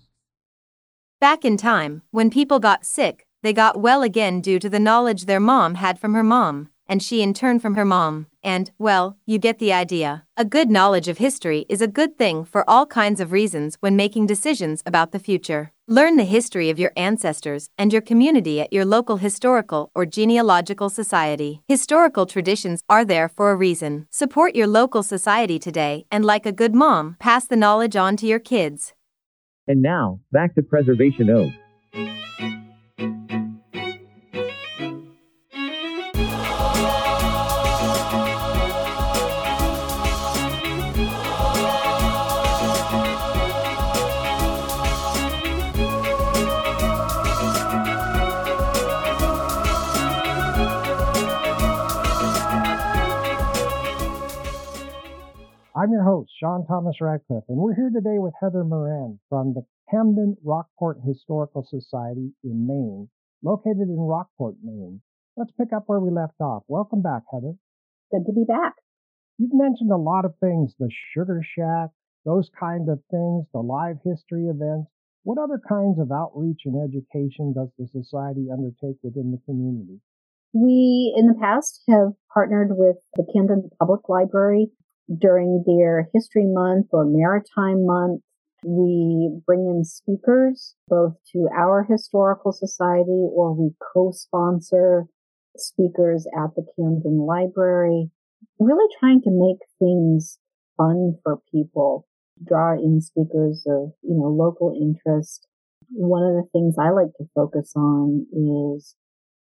Back 1.24 1.46
in 1.46 1.56
time, 1.56 2.02
when 2.12 2.30
people 2.30 2.60
got 2.60 2.86
sick, 2.86 3.26
they 3.44 3.54
got 3.54 3.80
well 3.80 4.04
again 4.04 4.42
due 4.42 4.60
to 4.60 4.70
the 4.70 4.78
knowledge 4.78 5.24
their 5.24 5.40
mom 5.40 5.76
had 5.76 5.98
from 5.98 6.16
her 6.16 6.22
mom, 6.22 6.68
and 6.86 7.02
she 7.02 7.22
in 7.22 7.34
turn 7.34 7.62
from 7.62 7.76
her 7.76 7.86
mom, 7.86 8.28
and, 8.44 8.72
well, 8.78 9.16
you 9.26 9.38
get 9.38 9.58
the 9.58 9.72
idea. 9.72 10.26
A 10.36 10.44
good 10.44 10.70
knowledge 10.70 11.08
of 11.08 11.20
history 11.20 11.66
is 11.70 11.82
a 11.82 11.88
good 11.88 12.18
thing 12.18 12.44
for 12.44 12.70
all 12.70 12.86
kinds 12.86 13.22
of 13.22 13.32
reasons 13.32 13.78
when 13.80 13.96
making 13.96 14.28
decisions 14.28 14.84
about 14.86 15.14
the 15.14 15.18
future. 15.18 15.72
Learn 15.88 16.18
the 16.18 16.26
history 16.26 16.70
of 16.70 16.78
your 16.78 16.92
ancestors 16.98 17.70
and 17.78 17.94
your 17.94 18.02
community 18.02 18.60
at 18.60 18.74
your 18.74 18.84
local 18.84 19.16
historical 19.16 19.92
or 19.96 20.06
genealogical 20.06 20.90
society. 20.90 21.62
Historical 21.70 22.26
traditions 22.26 22.82
are 22.90 23.06
there 23.06 23.30
for 23.30 23.50
a 23.50 23.56
reason. 23.56 24.08
Support 24.12 24.58
your 24.58 24.68
local 24.68 25.04
society 25.04 25.58
today 25.58 26.06
and, 26.12 26.26
like 26.26 26.46
a 26.46 26.52
good 26.52 26.76
mom, 26.76 27.16
pass 27.18 27.48
the 27.48 27.56
knowledge 27.56 27.96
on 27.96 28.18
to 28.18 28.28
your 28.28 28.40
kids. 28.40 28.94
And 29.68 29.82
now, 29.82 30.20
back 30.32 30.56
to 30.56 30.62
Preservation 30.62 31.30
Oaks. 31.30 32.63
I'm 55.84 55.92
your 55.92 56.06
host, 56.06 56.32
Sean 56.40 56.66
Thomas 56.66 57.02
Radcliffe, 57.02 57.44
and 57.50 57.58
we're 57.58 57.76
here 57.76 57.92
today 57.94 58.16
with 58.18 58.34
Heather 58.40 58.64
Moran 58.64 59.20
from 59.28 59.54
the 59.54 59.66
Camden 59.92 60.38
Rockport 60.42 61.00
Historical 61.06 61.68
Society 61.70 62.32
in 62.42 62.66
Maine, 62.66 63.10
located 63.44 63.90
in 63.90 64.00
Rockport, 64.00 64.56
Maine. 64.64 65.02
Let's 65.36 65.52
pick 65.60 65.74
up 65.76 65.84
where 65.88 66.00
we 66.00 66.10
left 66.10 66.40
off. 66.40 66.64
Welcome 66.70 67.02
back, 67.02 67.24
Heather. 67.30 67.56
Good 68.12 68.24
to 68.28 68.32
be 68.32 68.46
back. 68.48 68.76
You've 69.38 69.52
mentioned 69.54 69.92
a 69.92 69.98
lot 69.98 70.24
of 70.24 70.36
things 70.40 70.74
the 70.80 70.90
Sugar 71.14 71.42
Shack, 71.44 71.90
those 72.24 72.50
kind 72.58 72.88
of 72.88 73.04
things, 73.12 73.44
the 73.52 73.60
live 73.60 73.98
history 74.06 74.46
events. 74.48 74.88
What 75.24 75.38
other 75.38 75.60
kinds 75.68 76.00
of 76.00 76.14
outreach 76.14 76.62
and 76.64 76.80
education 76.80 77.52
does 77.52 77.68
the 77.78 77.90
Society 77.92 78.48
undertake 78.50 79.04
within 79.04 79.32
the 79.32 79.42
community? 79.44 80.00
We, 80.54 81.14
in 81.18 81.28
the 81.28 81.36
past, 81.42 81.82
have 81.90 82.14
partnered 82.34 82.70
with 82.72 82.98
the 83.16 83.26
Camden 83.34 83.70
Public 83.80 84.08
Library 84.08 84.72
during 85.20 85.64
their 85.66 86.10
History 86.14 86.46
Month 86.46 86.88
or 86.92 87.06
Maritime 87.06 87.86
Month. 87.86 88.22
We 88.66 89.42
bring 89.46 89.68
in 89.68 89.84
speakers 89.84 90.76
both 90.88 91.16
to 91.34 91.50
our 91.56 91.84
historical 91.84 92.54
society 92.54 93.28
or 93.32 93.54
we 93.54 93.72
co-sponsor 93.94 95.08
speakers 95.58 96.26
at 96.38 96.56
the 96.56 96.66
Camden 96.76 97.26
Library. 97.26 98.10
Really 98.60 98.88
trying 99.00 99.22
to 99.24 99.32
make 99.32 99.60
things 99.80 100.40
fun 100.78 101.18
for 101.24 101.40
people, 101.52 102.08
draw 102.46 102.74
in 102.74 103.02
speakers 103.02 103.64
of, 103.68 103.92
you 104.02 104.16
know, 104.16 104.30
local 104.30 104.74
interest. 104.80 105.48
One 105.92 106.24
of 106.24 106.36
the 106.36 106.50
things 106.52 106.76
I 106.80 106.90
like 106.90 107.14
to 107.18 107.30
focus 107.36 107.74
on 107.76 108.26
is 108.32 108.96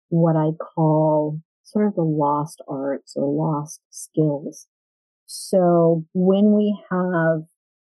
what 0.09 0.37
I 0.37 0.51
call 0.53 1.41
sort 1.63 1.87
of 1.87 1.95
the 1.95 2.03
lost 2.03 2.61
arts 2.69 3.15
or 3.17 3.33
lost 3.33 3.81
skills. 3.91 4.67
So 5.35 6.05
when 6.13 6.53
we 6.53 6.79
have 6.91 7.45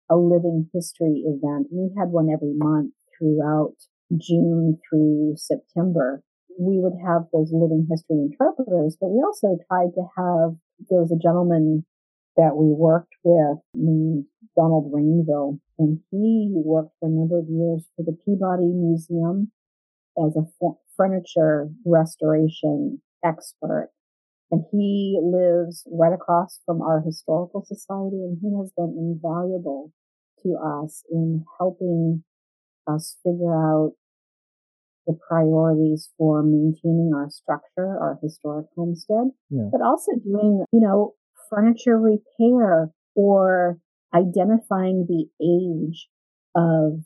a 0.09 0.15
living 0.15 0.71
history 0.73 1.25
event, 1.27 1.67
we 1.73 1.91
had 1.99 2.11
one 2.11 2.29
every 2.33 2.55
month 2.55 2.93
throughout 3.19 3.75
June 4.17 4.79
through 4.89 5.35
September, 5.37 6.23
we 6.57 6.79
would 6.79 6.95
have 7.05 7.23
those 7.33 7.51
living 7.53 7.89
history 7.91 8.19
interpreters, 8.19 8.97
but 9.01 9.09
we 9.09 9.21
also 9.23 9.59
tried 9.67 9.91
to 9.95 10.03
have, 10.17 10.55
there 10.89 11.01
was 11.01 11.11
a 11.11 11.19
gentleman 11.19 11.85
that 12.37 12.55
we 12.55 12.67
worked 12.67 13.15
with 13.25 13.59
named 13.75 14.27
Donald 14.55 14.93
Rainville, 14.93 15.59
and 15.81 15.99
he 16.13 16.53
worked 16.55 16.95
for 17.01 17.09
a 17.09 17.13
number 17.13 17.41
of 17.41 17.49
years 17.49 17.89
for 17.97 18.05
the 18.05 18.17
Peabody 18.25 18.71
Museum 18.71 19.51
as 20.17 20.37
a 20.37 20.47
furniture 20.97 21.71
restoration 21.85 23.03
expert. 23.25 23.91
And 24.53 24.65
he 24.71 25.19
lives 25.23 25.83
right 25.91 26.13
across 26.13 26.61
from 26.67 26.83
our 26.83 27.01
historical 27.01 27.65
society 27.65 28.23
and 28.23 28.37
he 28.41 28.55
has 28.61 28.71
been 28.77 28.95
invaluable 28.99 29.93
to 30.43 30.57
us 30.85 31.03
in 31.11 31.45
helping 31.59 32.23
us 32.87 33.17
figure 33.25 33.55
out 33.55 33.95
the 35.07 35.19
priorities 35.27 36.11
for 36.19 36.43
maintaining 36.43 37.13
our 37.15 37.31
structure, 37.31 37.99
our 37.99 38.19
historic 38.23 38.67
homestead, 38.77 39.31
yeah. 39.49 39.69
but 39.73 39.81
also 39.81 40.13
doing, 40.23 40.65
you 40.71 40.81
know, 40.81 41.15
furniture 41.49 41.99
repair 41.99 42.91
or 43.15 43.79
identifying 44.15 45.07
the 45.09 45.27
age 45.43 46.09
of 46.55 47.01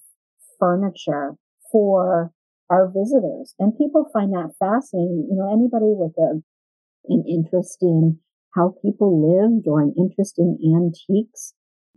furniture 0.59 1.37
for 1.71 2.33
our 2.69 2.89
visitors. 2.89 3.55
And 3.59 3.77
people 3.79 4.09
find 4.13 4.33
that 4.33 4.53
fascinating. 4.59 5.29
You 5.31 5.37
know, 5.37 5.53
anybody 5.53 5.95
with 5.95 6.13
a, 6.19 6.43
an 7.09 7.25
interest 7.29 7.79
in 7.83 8.19
how 8.55 8.75
people 8.83 9.21
lived 9.21 9.67
or 9.67 9.83
an 9.83 9.95
interest 9.99 10.39
in 10.39 10.59
antiques, 10.65 11.55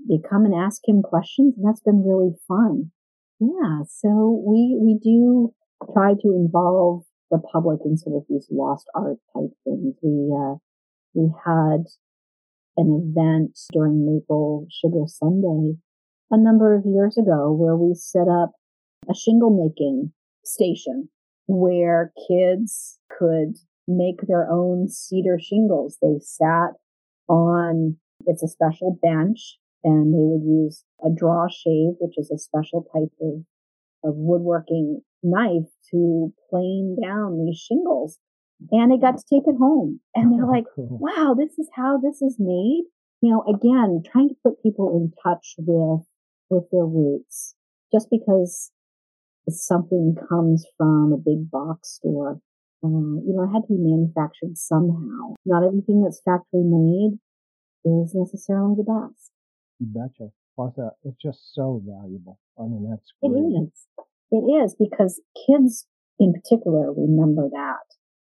they 0.08 0.20
come 0.30 0.46
and 0.46 0.54
ask 0.54 0.82
him 0.88 1.02
questions 1.02 1.56
and 1.58 1.68
that's 1.68 1.82
been 1.82 2.04
really 2.06 2.34
fun. 2.48 2.92
Yeah. 3.40 3.84
So 3.88 4.44
we, 4.46 4.78
we 4.80 5.00
do 5.02 5.54
try 5.94 6.14
to 6.14 6.36
involve 6.36 7.04
the 7.32 7.40
public 7.40 7.80
in 7.86 7.98
sort 7.98 8.18
of 8.18 8.24
these 8.30 8.48
lost 8.52 8.88
art 8.96 9.18
type 9.34 9.52
things. 9.64 9.96
We, 10.02 10.36
uh, 10.36 10.56
we 11.14 11.32
had 11.46 11.86
an 12.78 13.12
event 13.12 13.58
during 13.72 14.06
Maple 14.06 14.68
Sugar 14.70 15.06
Sunday 15.08 15.78
a 16.32 16.38
number 16.38 16.76
of 16.76 16.86
years 16.86 17.18
ago 17.18 17.52
where 17.52 17.76
we 17.76 17.94
set 17.94 18.28
up 18.28 18.52
a 19.10 19.14
shingle 19.14 19.50
making 19.50 20.12
station 20.46 21.10
where 21.48 22.14
kids 22.28 23.00
could 23.10 23.56
make 23.90 24.22
their 24.28 24.50
own 24.50 24.88
cedar 24.88 25.40
shingles. 25.42 25.98
They 26.02 26.20
sat 26.22 26.74
on, 27.28 27.98
it's 28.26 28.44
a 28.44 28.48
special 28.48 28.98
bench 29.02 29.58
and 29.84 30.14
they 30.14 30.22
would 30.22 30.44
use 30.44 30.84
a 31.04 31.10
draw 31.10 31.48
shave, 31.48 31.94
which 32.00 32.18
is 32.18 32.32
a 32.32 32.38
special 32.38 32.86
type 32.94 33.12
of, 33.22 33.44
of 34.04 34.16
woodworking 34.16 35.02
knife 35.24 35.70
to 35.92 36.34
plane 36.50 36.98
down 37.02 37.46
these 37.46 37.58
shingles. 37.60 38.20
And 38.72 38.92
they 38.92 38.98
got 38.98 39.18
to 39.18 39.24
take 39.30 39.48
it 39.48 39.56
home. 39.58 40.02
And 40.16 40.34
they're 40.34 40.46
oh, 40.46 40.52
like, 40.52 40.66
wow, 40.76 41.36
this 41.38 41.58
is 41.58 41.70
how 41.76 41.98
this 41.98 42.22
is 42.22 42.36
made. 42.40 42.84
You 43.22 43.32
know, 43.32 43.44
again, 43.44 44.04
trying 44.06 44.30
to 44.30 44.36
put 44.44 44.62
people 44.62 44.96
in 44.96 45.14
touch 45.24 45.56
with, 45.58 46.06
with 46.50 46.66
their 46.72 46.86
roots. 46.86 47.56
Just 47.92 48.10
because 48.12 48.72
something 49.50 50.16
comes 50.30 50.66
from 50.78 51.14
a 51.14 51.18
big 51.18 51.50
box 51.50 51.96
store, 51.96 52.42
uh, 52.84 52.88
you 52.88 53.34
know, 53.36 53.44
it 53.44 53.54
had 53.54 53.68
to 53.68 53.74
be 53.74 53.80
manufactured 53.80 54.58
somehow. 54.58 55.36
Not 55.46 55.64
everything 55.66 56.04
that's 56.04 56.22
factory 56.24 56.64
made 56.64 57.20
is 57.86 58.14
necessarily 58.16 58.76
the 58.78 58.84
best. 58.84 59.32
You 59.80 59.88
betcha. 59.88 60.32
Plus, 60.56 60.78
uh, 60.78 60.90
it's 61.04 61.18
just 61.22 61.54
so 61.54 61.82
valuable. 61.86 62.40
I 62.58 62.64
mean, 62.64 62.90
that's 62.90 63.12
great. 63.22 63.32
It 63.32 63.64
is. 63.64 63.88
It 64.32 64.46
is 64.64 64.76
because 64.76 65.22
kids 65.48 65.88
in 66.20 66.34
particular 66.34 66.92
remember 66.94 67.50
that. 67.52 67.86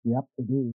Yep, 0.04 0.24
they 0.38 0.44
do. 0.44 0.72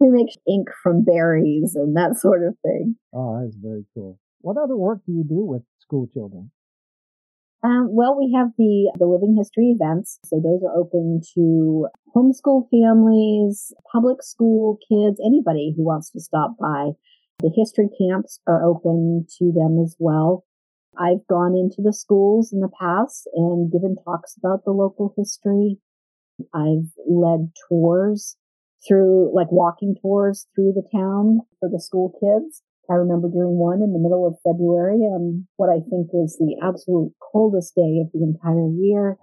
We 0.00 0.10
make 0.10 0.38
ink 0.46 0.68
from 0.82 1.02
berries 1.02 1.74
and 1.74 1.96
that 1.96 2.16
sort 2.16 2.44
of 2.46 2.54
thing. 2.62 2.96
Oh, 3.12 3.40
that's 3.42 3.56
very 3.56 3.84
cool. 3.94 4.18
What 4.40 4.56
other 4.56 4.76
work 4.76 5.00
do 5.06 5.12
you 5.12 5.24
do 5.24 5.44
with 5.44 5.62
school 5.80 6.08
children? 6.12 6.52
Um, 7.64 7.88
well, 7.90 8.16
we 8.16 8.32
have 8.36 8.48
the, 8.56 8.92
the 8.98 9.06
living 9.06 9.34
history 9.36 9.74
events. 9.76 10.20
So 10.24 10.40
those 10.40 10.62
are 10.62 10.78
open 10.78 11.20
to 11.34 11.88
homeschool 12.14 12.68
families, 12.70 13.72
public 13.92 14.22
school 14.22 14.78
kids, 14.88 15.20
anybody 15.24 15.74
who 15.76 15.84
wants 15.84 16.10
to 16.12 16.20
stop 16.20 16.56
by. 16.58 16.90
The 17.40 17.50
history 17.54 17.88
camps 17.98 18.40
are 18.46 18.64
open 18.64 19.26
to 19.38 19.52
them 19.52 19.82
as 19.82 19.96
well. 19.98 20.44
I've 20.96 21.26
gone 21.28 21.56
into 21.56 21.82
the 21.82 21.92
schools 21.92 22.52
in 22.52 22.60
the 22.60 22.70
past 22.80 23.28
and 23.34 23.70
given 23.70 23.96
talks 24.04 24.36
about 24.36 24.64
the 24.64 24.72
local 24.72 25.14
history. 25.16 25.78
I've 26.54 26.90
led 27.06 27.52
tours 27.68 28.36
through, 28.86 29.34
like 29.34 29.50
walking 29.50 29.96
tours 30.00 30.46
through 30.54 30.72
the 30.74 30.88
town 30.96 31.40
for 31.58 31.68
the 31.68 31.80
school 31.80 32.12
kids. 32.20 32.62
I 32.90 32.94
remember 32.94 33.28
doing 33.28 33.58
one 33.58 33.82
in 33.82 33.92
the 33.92 33.98
middle 33.98 34.26
of 34.26 34.40
February 34.42 35.04
on 35.04 35.46
what 35.56 35.68
I 35.68 35.80
think 35.90 36.12
was 36.12 36.36
the 36.38 36.56
absolute 36.62 37.12
coldest 37.20 37.74
day 37.74 38.00
of 38.00 38.08
the 38.12 38.24
entire 38.24 38.68
year. 38.68 39.18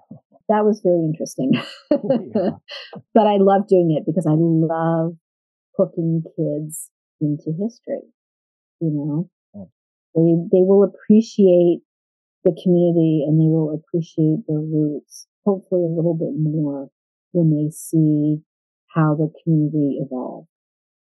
That 0.50 0.64
was 0.66 0.82
very 0.84 1.02
interesting. 1.02 1.52
but 1.90 3.28
I 3.28 3.38
love 3.38 3.68
doing 3.68 3.98
it 3.98 4.06
because 4.06 4.28
I 4.28 4.38
love 4.38 5.18
hooking 5.78 6.24
kids 6.38 6.92
into 7.20 7.52
history. 7.58 8.06
You 8.80 8.92
know, 8.94 9.30
they, 10.14 10.58
they 10.58 10.64
will 10.64 10.84
appreciate 10.84 11.82
the 12.44 12.56
community 12.62 13.26
and 13.28 13.40
they 13.40 13.50
will 13.50 13.74
appreciate 13.74 14.46
their 14.48 14.62
roots, 14.62 15.28
hopefully 15.44 15.84
a 15.84 15.96
little 15.96 16.14
bit 16.14 16.38
more 16.38 16.90
when 17.32 17.50
they 17.50 17.72
see 17.72 18.44
how 18.94 19.16
the 19.16 19.32
community 19.44 19.98
evolved. 20.00 20.48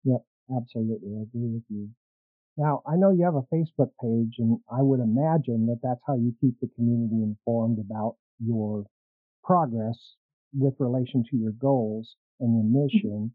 Yep, 0.04 0.22
absolutely. 0.56 1.14
I 1.18 1.22
agree 1.22 1.52
with 1.52 1.64
you. 1.68 1.90
Now, 2.58 2.82
I 2.88 2.96
know 2.96 3.12
you 3.12 3.24
have 3.24 3.36
a 3.36 3.54
Facebook 3.54 3.90
page, 4.02 4.34
and 4.38 4.58
I 4.68 4.82
would 4.82 4.98
imagine 4.98 5.66
that 5.66 5.78
that's 5.80 6.00
how 6.04 6.16
you 6.16 6.34
keep 6.40 6.58
the 6.60 6.68
community 6.74 7.22
informed 7.22 7.78
about 7.78 8.16
your 8.44 8.84
progress 9.44 10.16
with 10.52 10.74
relation 10.80 11.22
to 11.30 11.36
your 11.36 11.52
goals 11.52 12.16
and 12.40 12.56
your 12.56 12.64
mm-hmm. 12.64 12.96
mission. 12.96 13.34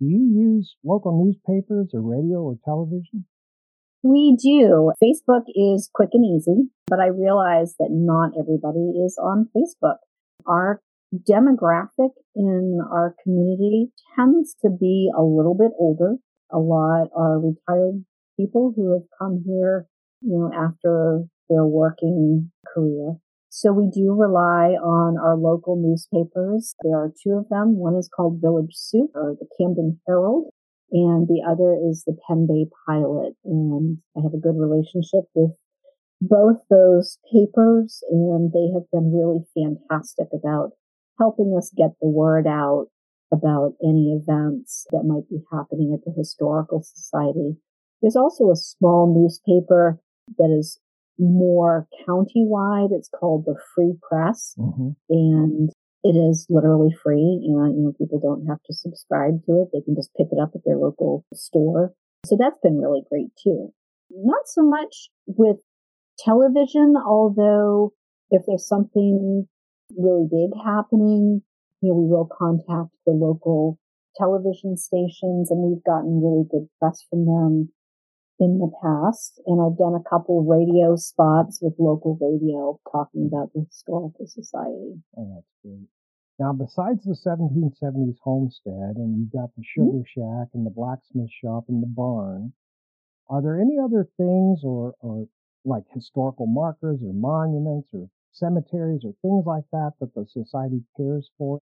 Do 0.00 0.06
you 0.06 0.56
use 0.58 0.74
local 0.82 1.24
newspapers 1.24 1.90
or 1.94 2.02
radio 2.02 2.42
or 2.42 2.56
television? 2.64 3.26
We 4.02 4.36
do. 4.42 4.92
Facebook 5.00 5.44
is 5.54 5.88
quick 5.94 6.10
and 6.12 6.24
easy, 6.24 6.68
but 6.88 6.98
I 6.98 7.06
realize 7.06 7.76
that 7.78 7.90
not 7.90 8.32
everybody 8.36 8.90
is 9.06 9.16
on 9.22 9.48
Facebook. 9.56 9.98
Our 10.46 10.82
demographic 11.14 12.10
in 12.34 12.80
our 12.90 13.14
community 13.22 13.92
tends 14.16 14.56
to 14.62 14.68
be 14.68 15.12
a 15.16 15.22
little 15.22 15.54
bit 15.54 15.70
older. 15.78 16.16
A 16.50 16.58
lot 16.58 17.08
are 17.16 17.38
retired 17.38 18.04
people 18.36 18.72
who 18.74 18.92
have 18.92 19.06
come 19.18 19.42
here, 19.46 19.86
you 20.20 20.38
know, 20.38 20.50
after 20.54 21.24
their 21.48 21.64
working 21.64 22.50
career. 22.72 23.16
So 23.50 23.72
we 23.72 23.88
do 23.88 24.12
rely 24.12 24.74
on 24.82 25.16
our 25.16 25.36
local 25.36 25.76
newspapers. 25.76 26.74
There 26.82 26.96
are 26.96 27.12
two 27.22 27.34
of 27.34 27.48
them. 27.50 27.76
One 27.78 27.94
is 27.94 28.10
called 28.14 28.40
Village 28.40 28.74
Soup 28.74 29.10
or 29.14 29.36
the 29.38 29.46
Camden 29.58 30.00
Herald. 30.06 30.50
and 30.90 31.26
the 31.28 31.42
other 31.48 31.76
is 31.88 32.04
the 32.04 32.16
Penn 32.26 32.46
Bay 32.46 32.66
Pilot. 32.86 33.34
And 33.44 33.98
I 34.16 34.20
have 34.22 34.34
a 34.34 34.40
good 34.40 34.56
relationship 34.58 35.24
with 35.34 35.52
both 36.20 36.56
those 36.70 37.18
papers, 37.32 38.02
and 38.10 38.52
they 38.52 38.72
have 38.72 38.90
been 38.90 39.12
really 39.12 39.44
fantastic 39.54 40.28
about 40.32 40.70
helping 41.18 41.54
us 41.56 41.72
get 41.76 41.90
the 42.00 42.08
word 42.08 42.46
out 42.46 42.86
about 43.32 43.74
any 43.82 44.12
events 44.12 44.86
that 44.90 45.04
might 45.04 45.28
be 45.28 45.42
happening 45.52 45.92
at 45.94 46.04
the 46.04 46.16
Historical 46.16 46.82
Society. 46.82 47.56
There's 48.04 48.16
also 48.16 48.50
a 48.50 48.56
small 48.56 49.08
newspaper 49.16 49.98
that 50.36 50.54
is 50.54 50.78
more 51.18 51.88
countywide. 52.06 52.92
It's 52.92 53.08
called 53.08 53.46
the 53.46 53.56
Free 53.74 53.94
Press, 54.06 54.54
mm-hmm. 54.58 54.90
and 55.08 55.70
it 56.02 56.12
is 56.12 56.46
literally 56.50 56.94
free. 57.02 57.40
And, 57.48 57.74
you 57.74 57.82
know, 57.82 57.94
people 57.96 58.20
don't 58.20 58.46
have 58.46 58.62
to 58.66 58.74
subscribe 58.74 59.42
to 59.46 59.62
it. 59.62 59.68
They 59.72 59.80
can 59.80 59.96
just 59.96 60.12
pick 60.18 60.26
it 60.30 60.38
up 60.38 60.50
at 60.54 60.60
their 60.66 60.76
local 60.76 61.24
store. 61.32 61.94
So 62.26 62.36
that's 62.38 62.58
been 62.62 62.78
really 62.78 63.04
great 63.08 63.30
too. 63.42 63.72
Not 64.10 64.48
so 64.48 64.60
much 64.60 65.08
with 65.26 65.56
television, 66.18 66.96
although 66.96 67.94
if 68.30 68.42
there's 68.46 68.68
something 68.68 69.48
really 69.96 70.28
big 70.30 70.50
happening, 70.62 71.40
you 71.80 71.88
know, 71.88 71.94
we 71.94 72.06
will 72.06 72.28
contact 72.30 72.90
the 73.06 73.12
local 73.12 73.78
television 74.18 74.76
stations 74.76 75.50
and 75.50 75.62
we've 75.62 75.84
gotten 75.84 76.20
really 76.22 76.44
good 76.50 76.68
press 76.78 77.02
from 77.08 77.24
them 77.24 77.70
in 78.40 78.58
the 78.58 78.70
past. 78.82 79.40
And 79.46 79.60
I've 79.60 79.78
done 79.78 79.94
a 79.94 80.08
couple 80.08 80.44
radio 80.44 80.96
spots 80.96 81.60
with 81.62 81.74
local 81.78 82.18
radio 82.20 82.80
talking 82.90 83.28
about 83.30 83.52
the 83.54 83.64
Historical 83.68 84.26
Society. 84.26 85.00
Oh, 85.16 85.32
that's 85.34 85.52
great. 85.62 85.88
Now, 86.38 86.52
besides 86.52 87.04
the 87.04 87.14
1770s 87.14 88.16
homestead, 88.20 88.96
and 88.96 89.18
you've 89.18 89.32
got 89.32 89.54
the 89.56 89.62
sugar 89.62 90.02
mm-hmm. 90.02 90.20
shack 90.20 90.48
and 90.52 90.66
the 90.66 90.74
blacksmith 90.74 91.30
shop 91.30 91.64
and 91.68 91.80
the 91.80 91.86
barn, 91.86 92.52
are 93.30 93.40
there 93.40 93.60
any 93.60 93.78
other 93.82 94.08
things 94.16 94.60
or, 94.64 94.94
or 95.00 95.26
like 95.64 95.84
historical 95.92 96.46
markers 96.46 97.00
or 97.04 97.12
monuments 97.12 97.88
or 97.92 98.08
cemeteries 98.32 99.02
or 99.04 99.14
things 99.22 99.46
like 99.46 99.64
that 99.72 99.92
that 100.00 100.12
the 100.14 100.26
society 100.26 100.82
cares 100.96 101.30
for? 101.38 101.60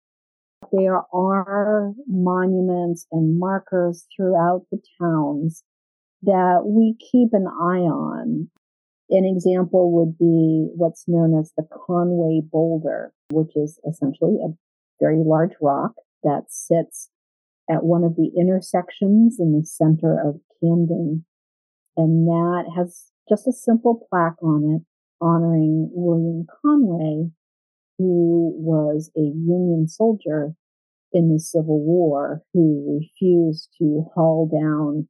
There 0.71 1.01
are 1.13 1.93
monuments 2.05 3.07
and 3.11 3.39
markers 3.39 4.05
throughout 4.15 4.65
the 4.69 4.81
towns 4.99 5.63
that 6.23 6.63
we 6.65 6.95
keep 6.99 7.29
an 7.33 7.47
eye 7.47 7.85
on. 7.85 8.49
An 9.09 9.23
example 9.23 9.91
would 9.93 10.17
be 10.17 10.69
what's 10.75 11.07
known 11.07 11.39
as 11.39 11.53
the 11.55 11.63
Conway 11.63 12.41
Boulder, 12.43 13.13
which 13.31 13.55
is 13.55 13.79
essentially 13.87 14.37
a 14.43 14.53
very 14.99 15.23
large 15.23 15.53
rock 15.61 15.93
that 16.23 16.45
sits 16.49 17.09
at 17.69 17.83
one 17.83 18.03
of 18.03 18.15
the 18.15 18.31
intersections 18.37 19.37
in 19.39 19.57
the 19.57 19.65
center 19.65 20.19
of 20.19 20.41
Camden. 20.61 21.25
And 21.95 22.27
that 22.27 22.65
has 22.75 23.11
just 23.29 23.47
a 23.47 23.53
simple 23.53 24.07
plaque 24.09 24.41
on 24.41 24.75
it 24.75 24.85
honoring 25.21 25.89
William 25.93 26.45
Conway, 26.61 27.31
who 27.97 28.53
was 28.55 29.09
a 29.15 29.21
Union 29.21 29.87
soldier 29.87 30.53
in 31.11 31.33
the 31.33 31.39
Civil 31.39 31.79
War 31.79 32.43
who 32.53 32.99
refused 33.01 33.69
to 33.79 34.05
haul 34.13 34.47
down 34.47 35.07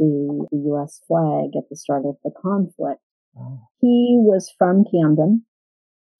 the, 0.00 0.46
the 0.50 0.58
U.S. 0.74 1.00
flag 1.06 1.50
at 1.56 1.68
the 1.70 1.76
start 1.76 2.02
of 2.04 2.16
the 2.24 2.32
conflict. 2.42 3.00
Oh. 3.38 3.60
He 3.80 4.18
was 4.18 4.52
from 4.58 4.84
Camden, 4.90 5.44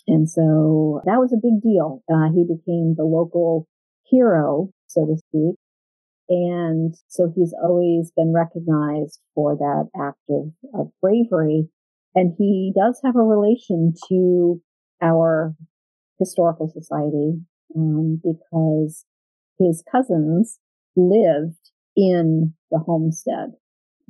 and 0.07 0.31
so 0.31 1.03
that 1.05 1.19
was 1.19 1.33
a 1.33 1.43
big 1.43 1.61
deal. 1.61 2.05
Uh, 2.09 2.31
he 2.33 2.45
became 2.45 2.95
the 2.97 3.05
local 3.05 3.67
hero, 4.05 4.71
so 4.87 5.07
to 5.07 5.17
speak. 5.17 5.57
And 6.29 6.95
so 7.09 7.33
he's 7.35 7.53
always 7.61 8.13
been 8.17 8.33
recognized 8.33 9.19
for 9.35 9.57
that 9.57 9.89
act 10.01 10.21
of, 10.29 10.53
of 10.73 10.93
bravery. 11.03 11.69
And 12.15 12.35
he 12.39 12.73
does 12.77 13.01
have 13.05 13.17
a 13.17 13.23
relation 13.23 13.95
to 14.09 14.63
our 15.03 15.55
historical 16.21 16.69
society 16.69 17.41
um, 17.75 18.21
because 18.23 19.05
his 19.59 19.83
cousins 19.91 20.59
lived 20.97 21.71
in 21.97 22.55
the 22.71 22.79
homestead, 22.79 23.51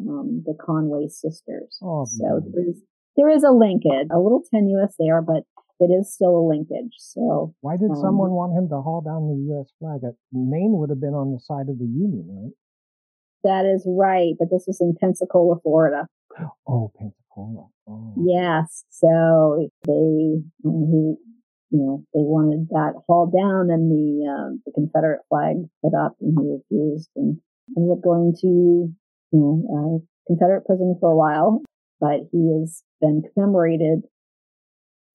um, 0.09 0.43
the 0.47 0.55
Conway 0.55 1.09
sisters. 1.09 1.79
Oh, 1.83 2.05
so 2.05 2.41
there's, 2.55 2.77
there 3.17 3.29
is 3.29 3.43
a 3.45 3.51
linkage, 3.51 4.09
a 4.11 4.19
little 4.19 4.43
tenuous 4.53 4.95
there, 4.99 5.23
but 5.23 5.45
it 5.81 5.91
is 5.91 6.13
still 6.13 6.37
a 6.37 6.45
linkage. 6.47 6.95
So 6.99 7.55
why 7.61 7.77
did 7.77 7.91
um, 7.91 7.97
someone 7.97 8.31
want 8.31 8.57
him 8.57 8.69
to 8.69 8.81
haul 8.83 9.01
down 9.01 9.29
the 9.29 9.55
U.S. 9.55 9.73
flag? 9.79 10.01
Maine 10.33 10.77
would 10.77 10.91
have 10.91 11.01
been 11.01 11.15
on 11.15 11.33
the 11.33 11.41
side 11.41 11.69
of 11.69 11.79
the 11.79 11.89
Union, 11.89 12.29
right? 12.29 12.53
That 13.43 13.65
is 13.65 13.89
right, 13.89 14.35
but 14.39 14.49
this 14.51 14.65
was 14.67 14.79
in 14.81 14.95
Pensacola, 15.01 15.57
Florida. 15.63 16.07
Oh, 16.69 16.93
Pensacola. 16.99 17.69
Oh. 17.89 18.15
Yes. 18.21 18.85
So 18.91 19.69
they, 19.87 20.45
he, 20.63 21.17
you 21.73 21.79
know, 21.79 22.05
they 22.13 22.21
wanted 22.21 22.69
that 22.71 23.01
hauled 23.07 23.33
down 23.33 23.71
and 23.71 23.91
the, 23.91 24.29
um, 24.29 24.63
the 24.67 24.73
Confederate 24.73 25.23
flag 25.29 25.57
put 25.83 25.95
up 25.97 26.17
and 26.21 26.37
he 26.39 26.53
refused 26.53 27.09
and 27.17 27.41
ended 27.77 27.97
up 27.97 28.05
going 28.05 28.35
to, 28.43 28.93
you 29.33 29.39
know, 29.39 29.65
uh, 29.71 29.99
Confederate 30.27 30.67
prison 30.67 30.97
for 31.01 31.11
a 31.11 31.17
while, 31.17 31.63
but 32.01 32.21
he 32.33 32.59
has 32.61 32.83
been 33.01 33.23
commemorated 33.35 34.03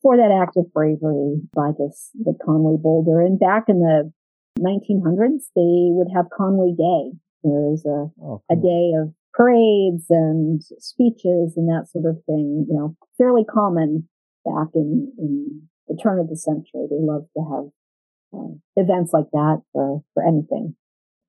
for 0.01 0.17
that 0.17 0.31
act 0.31 0.57
of 0.57 0.71
bravery 0.73 1.41
by 1.53 1.71
this, 1.77 2.11
the 2.13 2.37
Conway 2.45 2.77
Boulder. 2.81 3.21
And 3.21 3.39
back 3.39 3.65
in 3.67 3.79
the 3.79 4.11
1900s, 4.59 5.49
they 5.55 5.89
would 5.91 6.07
have 6.15 6.25
Conway 6.35 6.73
Day. 6.77 7.17
There 7.43 7.73
was 7.73 7.83
a, 7.85 7.89
oh, 7.89 8.13
cool. 8.19 8.43
a 8.49 8.55
day 8.55 8.93
of 9.01 9.13
parades 9.33 10.05
and 10.09 10.61
speeches 10.79 11.53
and 11.57 11.67
that 11.69 11.87
sort 11.91 12.05
of 12.05 12.23
thing, 12.25 12.65
you 12.69 12.75
know, 12.75 12.95
fairly 13.17 13.43
common 13.45 14.07
back 14.45 14.67
in, 14.75 15.11
in 15.17 15.67
the 15.87 15.97
turn 16.01 16.19
of 16.19 16.29
the 16.29 16.37
century. 16.37 16.87
They 16.89 16.99
loved 16.99 17.27
to 17.37 17.43
have 17.43 17.65
uh, 18.33 18.53
events 18.75 19.11
like 19.13 19.29
that 19.31 19.61
for, 19.73 20.03
for 20.13 20.23
anything. 20.23 20.75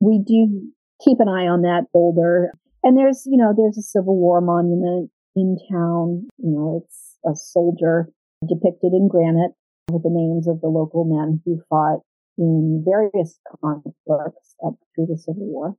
We 0.00 0.22
do 0.24 0.70
keep 1.02 1.18
an 1.20 1.28
eye 1.28 1.48
on 1.48 1.62
that 1.62 1.86
boulder. 1.92 2.52
And 2.86 2.96
there's, 2.96 3.26
you 3.26 3.36
know, 3.36 3.50
there's 3.50 3.76
a 3.76 3.82
Civil 3.82 4.14
War 4.14 4.40
monument 4.40 5.10
in 5.34 5.58
town. 5.68 6.28
You 6.38 6.54
know, 6.54 6.80
it's 6.84 7.18
a 7.26 7.34
soldier 7.34 8.06
depicted 8.46 8.92
in 8.92 9.08
granite 9.08 9.58
with 9.90 10.04
the 10.04 10.14
names 10.14 10.46
of 10.46 10.60
the 10.60 10.68
local 10.68 11.02
men 11.02 11.42
who 11.44 11.60
fought 11.68 12.06
in 12.38 12.84
various 12.86 13.40
conflicts 13.60 14.54
up 14.64 14.74
through 14.94 15.06
the 15.10 15.18
Civil 15.18 15.50
War. 15.50 15.74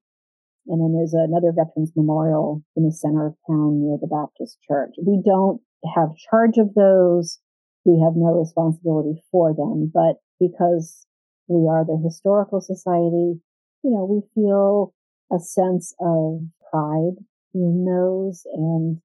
And 0.68 0.84
then 0.84 1.00
there's 1.00 1.14
another 1.14 1.54
veterans 1.56 1.94
memorial 1.96 2.62
in 2.76 2.84
the 2.84 2.92
center 2.92 3.28
of 3.28 3.36
town 3.48 3.80
near 3.80 3.96
the 3.96 4.12
Baptist 4.12 4.58
church. 4.68 4.96
We 5.02 5.24
don't 5.24 5.62
have 5.96 6.10
charge 6.30 6.58
of 6.58 6.74
those. 6.76 7.40
We 7.86 8.04
have 8.04 8.20
no 8.20 8.36
responsibility 8.36 9.24
for 9.32 9.56
them, 9.56 9.90
but 9.94 10.20
because 10.42 11.08
we 11.48 11.70
are 11.72 11.86
the 11.86 12.02
historical 12.04 12.60
society, 12.60 13.40
you 13.82 13.92
know, 13.96 14.04
we 14.04 14.28
feel 14.36 14.94
a 15.32 15.40
sense 15.40 15.96
of 16.02 16.42
pride 16.72 17.18
in 17.54 17.86
those 17.86 18.46
and 18.54 19.02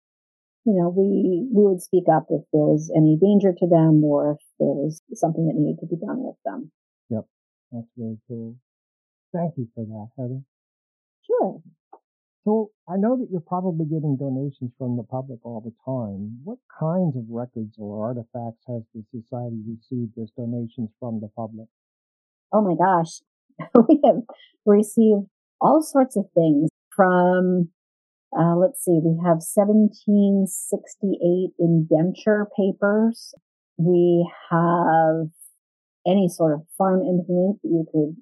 you 0.64 0.74
know, 0.74 0.88
we, 0.94 1.48
we 1.50 1.66
would 1.66 1.82
speak 1.82 2.04
up 2.12 2.26
if 2.30 2.42
there 2.52 2.62
was 2.70 2.90
any 2.94 3.18
danger 3.18 3.52
to 3.52 3.66
them 3.66 4.04
or 4.04 4.38
if 4.38 4.42
there 4.60 4.68
was 4.68 5.02
something 5.14 5.46
that 5.46 5.58
needed 5.58 5.80
to 5.80 5.86
be 5.86 5.98
done 5.98 6.22
with 6.22 6.36
them. 6.44 6.70
Yep. 7.10 7.26
That's 7.72 7.90
very 7.96 8.18
cool. 8.28 8.56
Thank 9.34 9.54
you 9.56 9.66
for 9.74 9.84
that, 9.84 10.08
Heather. 10.16 10.40
Sure. 11.26 11.60
So 12.44 12.70
I 12.88 12.96
know 12.96 13.16
that 13.18 13.28
you're 13.30 13.40
probably 13.40 13.86
getting 13.86 14.16
donations 14.16 14.72
from 14.78 14.96
the 14.96 15.02
public 15.04 15.38
all 15.42 15.62
the 15.62 15.74
time. 15.84 16.38
What 16.44 16.58
kinds 16.78 17.16
of 17.16 17.24
records 17.28 17.74
or 17.78 18.06
artifacts 18.06 18.62
has 18.68 18.82
the 18.94 19.02
society 19.10 19.62
received 19.66 20.18
as 20.18 20.30
donations 20.36 20.90
from 21.00 21.20
the 21.20 21.30
public? 21.34 21.66
Oh 22.52 22.62
my 22.62 22.74
gosh. 22.74 23.22
we 23.88 24.00
have 24.04 24.22
received 24.66 25.26
all 25.60 25.82
sorts 25.82 26.16
of 26.16 26.26
things 26.34 26.68
from 26.96 27.68
uh, 28.36 28.56
let's 28.56 28.82
see, 28.82 28.98
we 29.04 29.16
have 29.22 29.44
1768 29.44 31.52
indenture 31.58 32.48
papers. 32.56 33.34
We 33.76 34.26
have 34.50 35.28
any 36.06 36.28
sort 36.28 36.54
of 36.54 36.62
farm 36.78 37.02
implement 37.02 37.60
that 37.62 37.68
you 37.68 37.84
could 37.92 38.16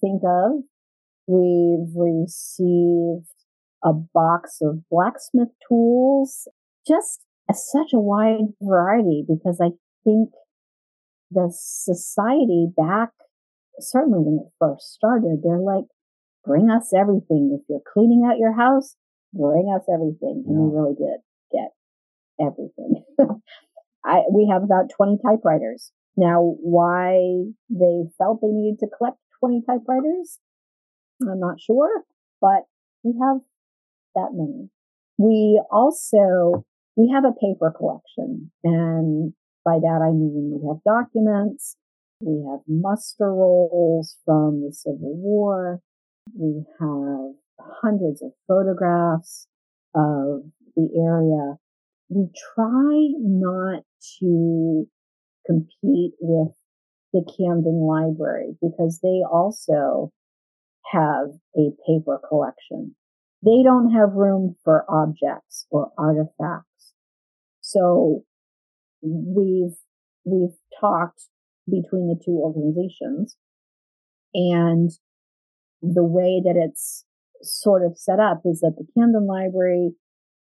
think 0.00 0.22
of. 0.24 0.62
We've 1.26 1.90
received 1.96 3.26
a 3.82 3.92
box 3.92 4.60
of 4.62 4.88
blacksmith 4.88 5.50
tools, 5.68 6.46
just 6.86 7.24
a, 7.50 7.54
such 7.54 7.92
a 7.92 7.98
wide 7.98 8.54
variety 8.62 9.24
because 9.26 9.60
I 9.60 9.72
think 10.04 10.30
the 11.30 11.50
society 11.52 12.68
back, 12.76 13.10
certainly 13.80 14.20
when 14.20 14.46
it 14.46 14.52
first 14.60 14.92
started, 14.92 15.42
they're 15.42 15.58
like, 15.58 15.86
bring 16.44 16.70
us 16.70 16.92
everything. 16.94 17.58
If 17.58 17.66
you're 17.68 17.80
cleaning 17.92 18.28
out 18.28 18.38
your 18.38 18.56
house, 18.56 18.96
bring 19.32 19.72
us 19.74 19.84
everything. 19.92 20.44
And 20.46 20.54
yeah. 20.54 20.60
we 20.60 20.76
really 20.76 20.94
did 20.94 21.20
get 21.52 21.70
everything. 22.40 23.04
I, 24.04 24.22
we 24.32 24.48
have 24.52 24.62
about 24.62 24.90
20 24.96 25.18
typewriters. 25.24 25.92
Now, 26.16 26.56
why 26.60 27.44
they 27.70 28.04
felt 28.18 28.40
they 28.40 28.48
needed 28.48 28.78
to 28.80 28.88
collect 28.96 29.16
20 29.40 29.62
typewriters, 29.66 30.38
I'm 31.22 31.40
not 31.40 31.60
sure, 31.60 32.04
but 32.40 32.64
we 33.02 33.14
have 33.20 33.38
that 34.14 34.30
many. 34.32 34.70
We 35.18 35.60
also, 35.70 36.64
we 36.96 37.10
have 37.14 37.24
a 37.24 37.32
paper 37.32 37.72
collection 37.76 38.50
and 38.62 39.32
by 39.64 39.78
that 39.80 40.00
I 40.02 40.12
mean 40.12 40.60
we 40.60 40.68
have 40.68 40.84
documents, 40.84 41.76
we 42.20 42.44
have 42.50 42.60
muster 42.68 43.32
rolls 43.32 44.18
from 44.24 44.62
the 44.62 44.72
Civil 44.72 45.16
War, 45.16 45.80
we 46.32 46.64
have 46.80 47.34
hundreds 47.60 48.22
of 48.22 48.32
photographs 48.48 49.46
of 49.94 50.42
the 50.76 50.88
area. 50.96 51.56
We 52.08 52.28
try 52.54 53.08
not 53.20 53.82
to 54.20 54.88
compete 55.46 56.12
with 56.20 56.52
the 57.12 57.24
Camden 57.36 57.86
Library 57.86 58.56
because 58.60 59.00
they 59.02 59.22
also 59.30 60.12
have 60.92 61.28
a 61.56 61.70
paper 61.86 62.20
collection. 62.28 62.94
They 63.42 63.62
don't 63.62 63.92
have 63.92 64.14
room 64.14 64.56
for 64.64 64.84
objects 64.88 65.66
or 65.70 65.92
artifacts. 65.98 66.92
So 67.60 68.24
we've, 69.02 69.76
we've 70.24 70.56
talked 70.80 71.22
between 71.66 72.08
the 72.08 72.20
two 72.24 72.32
organizations 72.32 73.36
and 74.34 74.90
the 75.92 76.04
way 76.04 76.40
that 76.44 76.56
it's 76.56 77.04
sort 77.42 77.84
of 77.84 77.98
set 77.98 78.20
up 78.20 78.42
is 78.44 78.60
that 78.60 78.76
the 78.78 78.86
Camden 78.96 79.26
Library, 79.26 79.92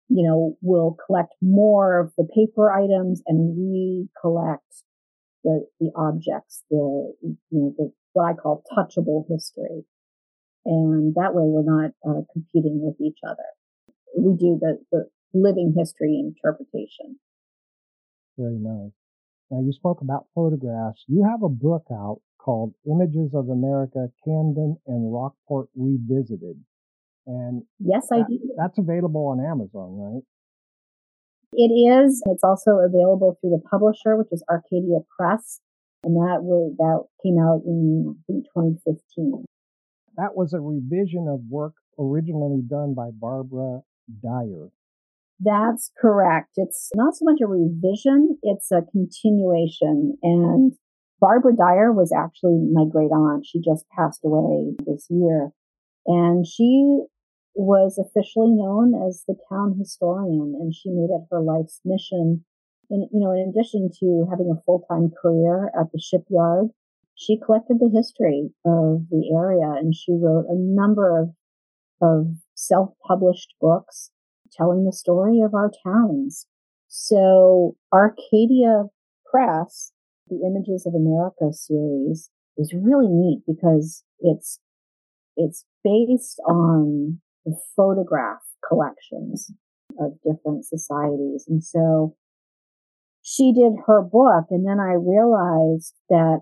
you 0.10 0.28
know, 0.28 0.58
will 0.62 0.98
collect 1.06 1.34
more 1.42 2.00
of 2.00 2.14
the 2.18 2.28
paper 2.36 2.72
items 2.72 3.24
and 3.26 3.58
we 3.58 4.08
collect 4.22 4.84
the, 5.44 5.66
the 5.80 5.92
objects, 5.96 6.64
the, 6.70 7.14
you 7.22 7.38
know, 7.52 7.74
the, 7.78 7.92
what 8.14 8.26
I 8.26 8.34
call 8.34 8.64
touchable 8.72 9.26
history. 9.30 9.86
And 10.66 11.16
that 11.16 11.34
way 11.34 11.44
we're 11.46 11.64
not 11.64 11.92
uh, 12.08 12.22
competing 12.32 12.82
with 12.82 13.02
each 13.02 13.18
other. 13.28 13.38
We 14.16 14.36
do 14.38 14.60
the, 14.62 14.78
the 14.92 15.10
living 15.34 15.74
history 15.76 16.20
interpretation. 16.20 17.18
Very 18.38 18.60
nice. 18.60 18.92
Now 19.50 19.62
you 19.62 19.74
spoke 19.74 20.02
about 20.02 20.28
photographs. 20.36 21.04
You 21.08 21.26
have 21.30 21.42
a 21.44 21.50
book 21.50 21.88
out 21.92 22.22
called 22.44 22.74
Images 22.86 23.34
of 23.34 23.50
America, 23.50 24.08
Camden 24.26 24.78
and 24.88 25.14
Rockport 25.14 25.70
Revisited. 25.76 26.58
And 27.28 27.64
yes, 27.80 28.08
I 28.12 28.24
do. 28.28 28.40
That's 28.58 28.78
available 28.78 29.28
on 29.28 29.40
Amazon, 29.40 29.98
right? 29.98 30.24
It 31.54 31.72
is. 31.72 32.22
It's 32.26 32.44
also 32.44 32.80
available 32.80 33.38
through 33.40 33.52
the 33.52 33.70
publisher, 33.70 34.18
which 34.18 34.30
is 34.32 34.44
Arcadia 34.50 35.00
Press, 35.18 35.60
and 36.04 36.16
that 36.16 36.42
was 36.42 36.74
that 36.78 37.04
came 37.24 37.38
out 37.38 37.62
in 37.66 38.16
I 38.18 38.22
think 38.26 38.46
2015. 38.46 39.46
That 40.18 40.36
was 40.36 40.54
a 40.54 40.60
revision 40.60 41.28
of 41.30 41.42
work 41.50 41.74
originally 42.00 42.62
done 42.68 42.94
by 42.94 43.10
Barbara 43.14 43.82
Dyer. 44.22 44.70
That's 45.40 45.92
correct. 46.00 46.52
It's 46.56 46.90
not 46.96 47.16
so 47.16 47.26
much 47.26 47.40
a 47.42 47.48
revision, 47.48 48.38
it's 48.44 48.72
a 48.72 48.82
continuation. 48.92 50.18
And 50.22 50.74
Barbara 51.22 51.56
Dyer 51.56 51.94
was 51.94 52.12
actually 52.12 52.58
my 52.74 52.86
great 52.92 53.12
aunt. 53.12 53.46
She 53.46 53.62
just 53.62 53.88
passed 53.90 54.22
away 54.26 54.74
this 54.86 55.06
year. 55.10 55.52
And 56.08 56.48
she 56.48 57.04
was 57.54 58.00
officially 58.00 58.50
known 58.50 59.08
as 59.08 59.24
the 59.28 59.36
town 59.48 59.76
historian 59.78 60.58
and 60.60 60.74
she 60.74 60.90
made 60.90 61.14
it 61.14 61.28
her 61.30 61.42
life's 61.42 61.80
mission. 61.86 62.44
And, 62.90 63.08
you 63.14 63.20
know, 63.20 63.32
in 63.32 63.50
addition 63.50 63.90
to 64.00 64.26
having 64.32 64.52
a 64.52 64.62
full-time 64.66 65.12
career 65.22 65.72
at 65.80 65.92
the 65.94 66.02
shipyard, 66.02 66.70
she 67.14 67.38
collected 67.38 67.78
the 67.80 67.92
history 67.94 68.50
of 68.66 69.06
the 69.12 69.32
area 69.32 69.70
and 69.78 69.94
she 69.94 70.14
wrote 70.14 70.46
a 70.50 70.56
number 70.56 71.20
of, 71.22 71.30
of 72.02 72.36
self-published 72.56 73.54
books 73.62 74.10
telling 74.52 74.86
the 74.86 74.92
story 74.92 75.40
of 75.42 75.54
our 75.54 75.72
towns. 75.84 76.48
So 76.88 77.76
Arcadia 77.94 78.86
Press, 79.30 79.92
the 80.32 80.48
Images 80.48 80.88
of 80.88 80.96
America 80.96 81.52
series 81.52 82.32
is 82.58 82.74
really 82.74 83.10
neat 83.10 83.44
because 83.46 84.04
it's, 84.20 84.60
it's 85.36 85.66
based 85.84 86.40
on 86.48 87.20
the 87.46 87.56
photograph 87.76 88.40
collections 88.68 89.52
of 90.00 90.14
different 90.24 90.66
societies. 90.66 91.46
And 91.48 91.64
so 91.64 92.16
she 93.22 93.54
did 93.54 93.74
her 93.86 94.02
book 94.02 94.46
and 94.50 94.66
then 94.66 94.80
I 94.80 94.94
realized 94.94 95.94
that 96.10 96.40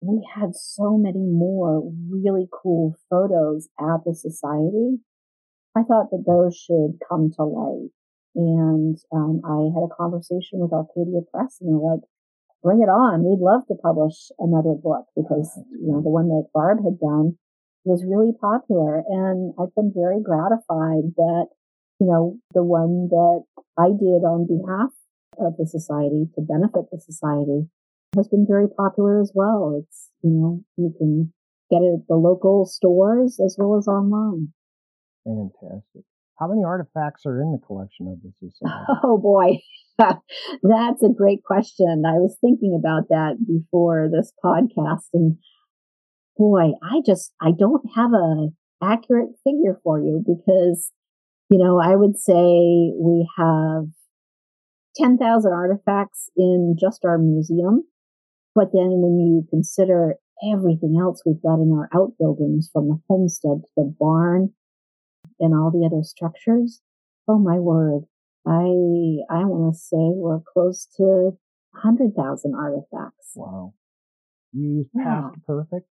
we 0.00 0.26
had 0.34 0.54
so 0.54 0.96
many 0.96 1.26
more 1.26 1.82
really 2.08 2.48
cool 2.52 2.94
photos 3.10 3.68
at 3.80 4.04
the 4.04 4.14
society. 4.14 4.98
I 5.76 5.82
thought 5.82 6.10
that 6.10 6.24
those 6.26 6.56
should 6.56 6.98
come 7.08 7.32
to 7.36 7.44
light. 7.44 7.90
And 8.34 8.98
um, 9.12 9.40
I 9.44 9.72
had 9.74 9.84
a 9.84 9.96
conversation 9.96 10.60
with 10.60 10.72
Arcadia 10.72 11.22
Press 11.32 11.56
and 11.60 11.70
they're 11.70 11.90
like, 11.90 12.04
bring 12.62 12.82
it 12.82 12.90
on. 12.90 13.24
We'd 13.24 13.42
love 13.42 13.66
to 13.68 13.74
publish 13.74 14.30
another 14.38 14.74
book 14.74 15.06
because, 15.14 15.50
you 15.70 15.92
know, 15.92 16.02
the 16.02 16.10
one 16.10 16.28
that 16.28 16.48
Barb 16.52 16.78
had 16.84 16.98
done 16.98 17.38
was 17.84 18.04
really 18.04 18.32
popular. 18.40 19.02
And 19.06 19.54
I've 19.58 19.74
been 19.74 19.92
very 19.94 20.20
gratified 20.22 21.14
that, 21.16 21.46
you 22.00 22.06
know, 22.06 22.38
the 22.54 22.64
one 22.64 23.08
that 23.08 23.44
I 23.78 23.88
did 23.88 24.26
on 24.26 24.46
behalf 24.46 24.90
of 25.38 25.56
the 25.56 25.66
society 25.66 26.26
to 26.34 26.40
benefit 26.40 26.90
the 26.90 27.00
society 27.00 27.68
has 28.16 28.28
been 28.28 28.46
very 28.48 28.68
popular 28.68 29.20
as 29.20 29.32
well. 29.34 29.82
It's, 29.82 30.10
you 30.22 30.30
know, 30.30 30.64
you 30.76 30.94
can 30.96 31.32
get 31.70 31.82
it 31.82 32.00
at 32.00 32.08
the 32.08 32.16
local 32.16 32.66
stores 32.66 33.38
as 33.44 33.56
well 33.58 33.76
as 33.76 33.86
online. 33.86 34.52
Fantastic. 35.24 36.04
How 36.38 36.48
many 36.48 36.64
artifacts 36.64 37.24
are 37.24 37.40
in 37.40 37.52
the 37.52 37.66
collection 37.66 38.08
of 38.08 38.20
the 38.22 38.32
society? 38.40 39.00
Oh 39.02 39.18
boy. 39.18 39.60
That's 39.98 41.02
a 41.02 41.08
great 41.08 41.42
question. 41.42 42.04
I 42.06 42.18
was 42.18 42.36
thinking 42.40 42.78
about 42.78 43.08
that 43.08 43.36
before 43.46 44.08
this 44.12 44.32
podcast 44.44 45.08
and 45.14 45.38
boy, 46.36 46.72
I 46.82 47.00
just, 47.04 47.32
I 47.40 47.52
don't 47.58 47.82
have 47.94 48.12
a 48.12 48.48
accurate 48.82 49.30
figure 49.42 49.80
for 49.82 49.98
you 49.98 50.22
because, 50.26 50.92
you 51.48 51.58
know, 51.58 51.80
I 51.80 51.96
would 51.96 52.18
say 52.18 52.92
we 53.00 53.26
have 53.38 53.86
10,000 54.96 55.52
artifacts 55.52 56.28
in 56.36 56.76
just 56.78 57.04
our 57.06 57.16
museum. 57.16 57.84
But 58.54 58.72
then 58.72 58.88
when 59.00 59.18
you 59.18 59.46
consider 59.48 60.16
everything 60.52 60.98
else 61.00 61.22
we've 61.24 61.42
got 61.42 61.54
in 61.54 61.72
our 61.72 61.88
outbuildings 61.94 62.68
from 62.70 62.88
the 62.88 63.00
homestead 63.08 63.62
to 63.62 63.68
the 63.76 63.94
barn 63.98 64.52
and 65.40 65.54
all 65.54 65.70
the 65.70 65.86
other 65.86 66.02
structures, 66.02 66.80
oh 67.28 67.38
my 67.38 67.58
word. 67.58 68.04
I, 68.46 68.70
I 69.28 69.44
want 69.44 69.74
to 69.74 69.78
say 69.78 69.96
we're 69.96 70.40
close 70.40 70.86
to 70.96 71.36
100,000 71.72 72.54
artifacts. 72.54 73.32
Wow. 73.34 73.74
You 74.52 74.78
use 74.78 74.86
Past 74.96 75.34
yeah. 75.36 75.42
Perfect 75.46 75.86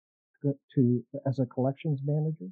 to 0.75 1.03
as 1.27 1.39
a 1.39 1.47
collections 1.47 2.01
manager? 2.05 2.51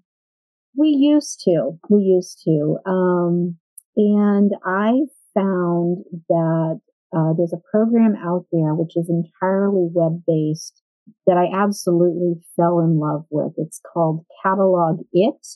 We 0.77 0.89
used 0.89 1.43
to. 1.45 1.79
We 1.89 2.01
used 2.01 2.43
to. 2.45 2.79
Um, 2.87 3.59
and 3.97 4.53
I 4.65 5.03
found 5.35 6.05
that 6.29 6.81
uh, 7.15 7.33
there's 7.37 7.53
a 7.53 7.63
program 7.71 8.15
out 8.17 8.47
there 8.51 8.75
which 8.75 8.97
is 8.97 9.11
entirely 9.11 9.89
web 9.93 10.23
based 10.27 10.83
that 11.27 11.37
I 11.37 11.51
absolutely 11.55 12.41
fell 12.57 12.81
in 12.81 12.99
love 12.99 13.27
with. 13.31 13.53
It's 13.59 13.81
called 13.93 14.25
Catalog 14.43 15.01
It, 15.13 15.47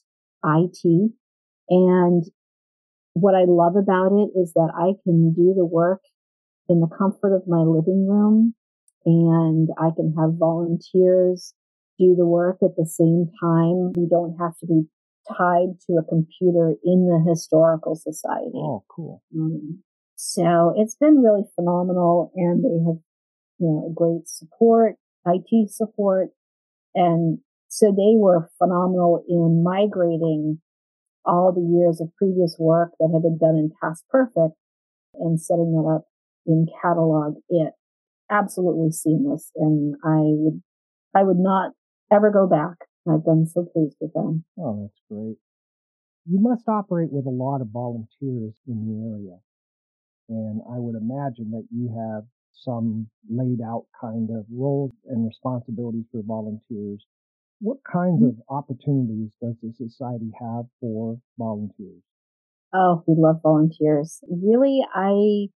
IT. 0.45 1.13
And 1.69 2.25
what 3.15 3.35
I 3.35 3.45
love 3.47 3.77
about 3.77 4.13
it 4.13 4.39
is 4.39 4.53
that 4.55 4.71
I 4.77 4.93
can 5.05 5.33
do 5.33 5.55
the 5.57 5.65
work 5.65 6.03
in 6.69 6.81
the 6.81 6.89
comfort 6.89 7.35
of 7.35 7.47
my 7.47 7.61
living 7.61 8.07
room 8.07 8.55
and 9.05 9.69
I 9.79 9.91
can 9.95 10.15
have 10.19 10.35
volunteers 10.39 11.55
do 11.99 12.15
the 12.15 12.27
work 12.27 12.59
at 12.63 12.77
the 12.77 12.87
same 12.87 13.31
time. 13.41 13.93
We 13.97 14.07
don't 14.11 14.37
have 14.39 14.57
to 14.59 14.67
be 14.67 14.83
tied 15.29 15.81
to 15.87 15.95
a 15.95 16.05
computer 16.05 16.75
in 16.85 17.09
the 17.09 17.25
historical 17.29 17.95
society. 17.95 18.53
Oh, 18.55 18.85
cool. 18.89 19.23
Um, 19.35 19.83
so 20.17 20.75
it's 20.77 20.97
been 20.97 21.23
really 21.23 21.45
phenomenal 21.55 22.33
and 22.37 22.65
they 22.65 22.85
have, 22.85 23.01
you 23.59 23.67
know, 23.67 23.93
great 23.95 24.29
support, 24.29 24.97
IT 25.27 25.71
support. 25.71 26.31
And 26.95 27.39
so 27.69 27.87
they 27.91 28.15
were 28.17 28.51
phenomenal 28.59 29.25
in 29.29 29.63
migrating 29.63 30.61
all 31.27 31.53
the 31.53 31.61
years 31.61 32.01
of 32.01 32.15
previous 32.16 32.57
work 32.59 32.93
that 32.98 33.11
had 33.12 33.23
been 33.23 33.39
done 33.39 33.57
in 33.57 33.73
PastPerfect 33.82 34.53
and 35.15 35.40
setting 35.40 35.73
that 35.73 35.89
up 35.89 36.05
in 36.47 36.66
Catalog 36.82 37.36
It. 37.48 37.73
Absolutely 38.31 38.90
seamless. 38.90 39.51
And 39.57 39.94
I 40.05 40.20
would, 40.23 40.62
I 41.15 41.23
would 41.23 41.39
not 41.39 41.73
ever 42.12 42.31
go 42.31 42.47
back. 42.47 42.89
I've 43.09 43.24
been 43.24 43.47
so 43.47 43.65
pleased 43.73 43.97
with 44.01 44.12
them. 44.15 44.44
Oh, 44.59 44.82
that's 44.82 45.01
great. 45.11 45.36
You 46.28 46.40
must 46.40 46.69
operate 46.69 47.12
with 47.12 47.27
a 47.27 47.31
lot 47.31 47.61
of 47.61 47.69
volunteers 47.69 48.55
in 48.66 48.82
the 48.82 49.15
area. 49.15 49.39
And 50.28 50.61
I 50.69 50.78
would 50.78 50.97
imagine 50.97 51.53
that 51.53 51.66
you 51.70 51.89
have 51.94 52.24
some 52.53 53.09
laid 53.31 53.61
out 53.61 53.86
kind 54.01 54.31
of 54.31 54.44
roles 54.51 54.90
and 55.07 55.27
responsibilities 55.27 56.07
for 56.11 56.23
volunteers. 56.23 57.05
What 57.61 57.78
kinds 57.91 58.20
hmm? 58.20 58.28
of 58.28 58.37
opportunities 58.49 59.33
does 59.41 59.57
the 59.62 59.73
society 59.73 60.31
have 60.41 60.66
for 60.81 61.19
volunteers? 61.39 62.03
Oh, 62.74 63.03
we 63.07 63.15
love 63.16 63.41
volunteers. 63.43 64.20
Really, 64.28 64.81
I 64.95 65.49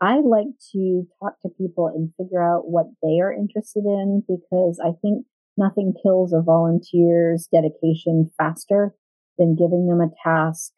I 0.00 0.20
like 0.20 0.46
to 0.72 1.06
talk 1.20 1.40
to 1.42 1.48
people 1.48 1.88
and 1.88 2.12
figure 2.16 2.42
out 2.42 2.68
what 2.68 2.86
they 3.02 3.18
are 3.20 3.32
interested 3.32 3.84
in 3.84 4.22
because 4.28 4.80
I 4.84 4.92
think 5.02 5.26
nothing 5.56 5.92
kills 6.00 6.32
a 6.32 6.40
volunteer's 6.40 7.48
dedication 7.52 8.30
faster 8.38 8.94
than 9.38 9.56
giving 9.56 9.88
them 9.88 10.00
a 10.00 10.10
task 10.22 10.72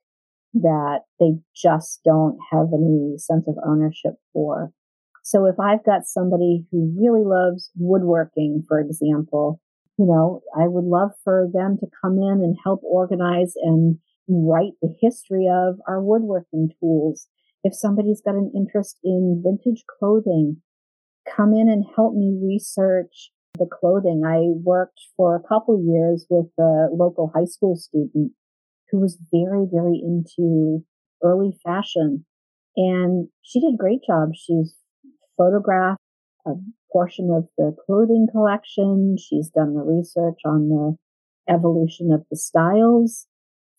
that 0.55 1.01
they 1.19 1.39
just 1.55 2.01
don't 2.05 2.39
have 2.51 2.69
any 2.73 3.19
sense 3.19 3.47
of 3.47 3.57
ownership 3.65 4.15
for. 4.32 4.73
So 5.23 5.44
if 5.47 5.61
I've 5.61 5.85
got 5.85 6.07
somebody 6.07 6.66
who 6.70 6.94
really 6.98 7.24
loves 7.24 7.70
woodworking, 7.77 8.65
for 8.66 8.81
example, 8.81 9.61
you 10.01 10.06
know, 10.06 10.40
I 10.59 10.66
would 10.66 10.85
love 10.85 11.10
for 11.22 11.47
them 11.52 11.77
to 11.78 11.86
come 12.02 12.16
in 12.16 12.40
and 12.43 12.56
help 12.64 12.81
organize 12.82 13.52
and 13.56 13.98
write 14.28 14.72
the 14.81 14.94
history 14.98 15.47
of 15.47 15.78
our 15.86 16.01
woodworking 16.01 16.70
tools. 16.81 17.27
If 17.64 17.74
somebody's 17.74 18.22
got 18.24 18.35
an 18.35 18.51
interest 18.56 18.98
in 19.05 19.43
vintage 19.44 19.85
clothing, 19.98 20.62
come 21.36 21.52
in 21.52 21.68
and 21.68 21.85
help 21.94 22.14
me 22.14 22.39
research 22.43 23.31
the 23.59 23.66
clothing. 23.70 24.22
I 24.27 24.56
worked 24.64 25.01
for 25.18 25.36
a 25.36 25.47
couple 25.47 25.85
years 25.85 26.27
with 26.31 26.47
a 26.59 26.86
local 26.90 27.31
high 27.35 27.44
school 27.44 27.77
student 27.77 28.32
who 28.90 29.01
was 29.01 29.18
very, 29.31 29.66
very 29.70 30.01
into 30.02 30.82
early 31.22 31.59
fashion. 31.62 32.24
And 32.74 33.28
she 33.43 33.60
did 33.60 33.74
a 33.74 33.77
great 33.77 34.01
job. 34.06 34.31
She's 34.35 34.77
photographed 35.36 36.01
a 36.47 36.52
portion 36.93 37.31
of 37.31 37.49
the 37.57 37.75
clothing 37.87 38.27
collection. 38.31 39.17
She's 39.19 39.51
done 39.51 39.75
the 39.75 39.83
research 39.83 40.41
on 40.45 40.69
the 40.69 40.97
evolution 41.53 42.12
of 42.12 42.25
the 42.31 42.37
styles 42.37 43.27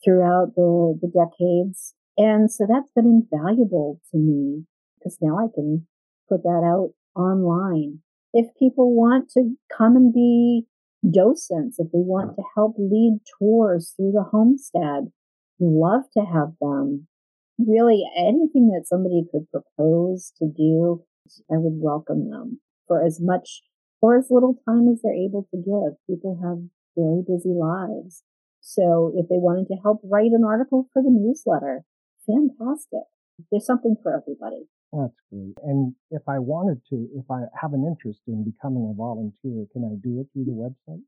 throughout 0.04 0.54
the, 0.56 1.00
the 1.02 1.08
decades. 1.08 1.94
And 2.18 2.52
so 2.52 2.66
that's 2.68 2.92
been 2.96 3.24
invaluable 3.32 4.02
to 4.12 4.18
me 4.18 4.66
because 4.98 5.18
now 5.22 5.38
I 5.38 5.48
can 5.54 5.88
put 6.30 6.44
that 6.44 6.64
out 6.66 6.92
online. 7.16 8.00
If 8.34 8.48
people 8.58 8.96
want 8.96 9.30
to 9.32 9.56
come 9.76 9.96
and 9.96 10.14
be 10.14 10.66
docents, 11.10 11.80
if 11.80 11.88
we 11.94 12.02
want 12.02 12.36
to 12.36 12.44
help 12.56 12.76
lead 12.78 13.20
tours 13.40 13.94
through 13.96 14.12
the 14.12 14.24
homestead, 14.24 15.12
love 15.60 16.04
to 16.14 16.22
have 16.22 16.54
them. 16.62 17.08
Really, 17.60 18.04
anything 18.18 18.70
that 18.70 18.88
somebody 18.88 19.24
could 19.32 19.48
propose 19.52 20.34
to 20.40 20.48
do, 20.48 21.04
I 21.52 21.58
would 21.58 21.76
welcome 21.76 22.30
them 22.30 22.60
for 22.92 23.06
as 23.06 23.22
much 23.22 23.62
or 24.02 24.18
as 24.18 24.28
little 24.30 24.56
time 24.68 24.90
as 24.92 25.00
they're 25.02 25.14
able 25.14 25.48
to 25.52 25.58
give. 25.58 25.96
People 26.08 26.40
have 26.44 26.60
very 26.98 27.24
busy 27.26 27.56
lives. 27.56 28.24
So 28.60 29.14
if 29.16 29.30
they 29.30 29.40
wanted 29.40 29.68
to 29.68 29.80
help 29.82 30.02
write 30.04 30.32
an 30.34 30.44
article 30.44 30.90
for 30.92 31.02
the 31.02 31.10
newsletter, 31.10 31.86
fantastic. 32.28 33.08
There's 33.50 33.66
something 33.66 33.96
for 34.04 34.12
everybody. 34.12 34.68
That's 34.92 35.16
great. 35.32 35.56
And 35.64 35.96
if 36.12 36.24
I 36.28 36.40
wanted 36.40 36.82
to, 36.90 37.08
if 37.16 37.32
I 37.32 37.44
have 37.60 37.72
an 37.72 37.88
interest 37.88 38.20
in 38.28 38.44
becoming 38.44 38.92
a 38.92 38.94
volunteer, 38.94 39.66
can 39.72 39.86
I 39.88 39.96
do 40.04 40.20
it 40.20 40.28
through 40.34 40.46
the 40.46 40.52
website? 40.52 41.02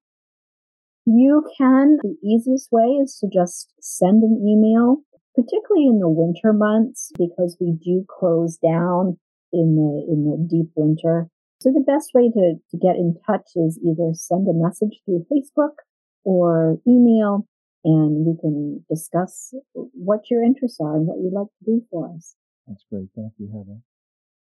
You 1.06 1.44
can. 1.58 1.98
The 2.02 2.16
easiest 2.24 2.72
way 2.72 2.96
is 3.04 3.18
to 3.20 3.28
just 3.28 3.74
send 3.82 4.24
an 4.24 4.40
email, 4.40 5.04
particularly 5.36 5.88
in 5.88 6.00
the 6.00 6.08
winter 6.08 6.54
months, 6.54 7.12
because 7.18 7.58
we 7.60 7.74
do 7.74 8.06
close 8.08 8.58
down 8.58 9.18
in 9.52 9.76
the, 9.76 10.06
in 10.10 10.24
the 10.24 10.48
deep 10.50 10.72
winter. 10.76 11.28
So 11.64 11.72
the 11.72 11.80
best 11.80 12.12
way 12.14 12.28
to, 12.28 12.56
to 12.72 12.78
get 12.78 12.98
in 12.98 13.16
touch 13.26 13.56
is 13.56 13.80
either 13.80 14.12
send 14.12 14.50
a 14.50 14.54
message 14.54 15.00
through 15.06 15.26
Facebook 15.32 15.80
or 16.26 16.78
email 16.86 17.48
and 17.86 18.26
we 18.26 18.36
can 18.38 18.84
discuss 18.90 19.54
what 19.74 20.30
your 20.30 20.44
interests 20.44 20.80
are 20.82 20.98
and 20.98 21.08
what 21.08 21.20
you'd 21.24 21.32
like 21.32 21.48
to 21.48 21.66
do 21.66 21.82
for 21.90 22.14
us. 22.14 22.36
That's 22.68 22.84
great. 22.92 23.08
Thank 23.16 23.32
you, 23.38 23.48
Heather. 23.48 23.80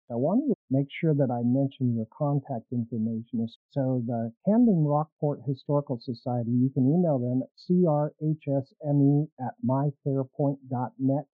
I 0.10 0.16
wanted 0.16 0.50
to 0.50 0.56
make 0.72 0.88
sure 0.90 1.14
that 1.14 1.30
I 1.30 1.46
mention 1.46 1.96
your 1.96 2.08
contact 2.12 2.66
information. 2.72 3.48
So 3.70 4.02
the 4.08 4.34
Camden 4.48 4.84
Rockport 4.84 5.42
Historical 5.46 6.00
Society, 6.02 6.50
you 6.50 6.72
can 6.74 6.90
email 6.90 7.20
them 7.20 7.44
at 7.44 7.54
crhsme 7.70 9.28
at 9.40 9.54
myfairpoint.net. 9.64 11.26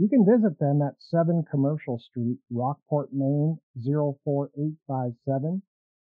You 0.00 0.08
can 0.08 0.24
visit 0.24 0.58
them 0.58 0.80
at 0.80 0.94
7 0.98 1.44
Commercial 1.50 1.98
Street, 1.98 2.38
Rockport, 2.50 3.12
Maine 3.12 3.58
04857. 3.84 5.62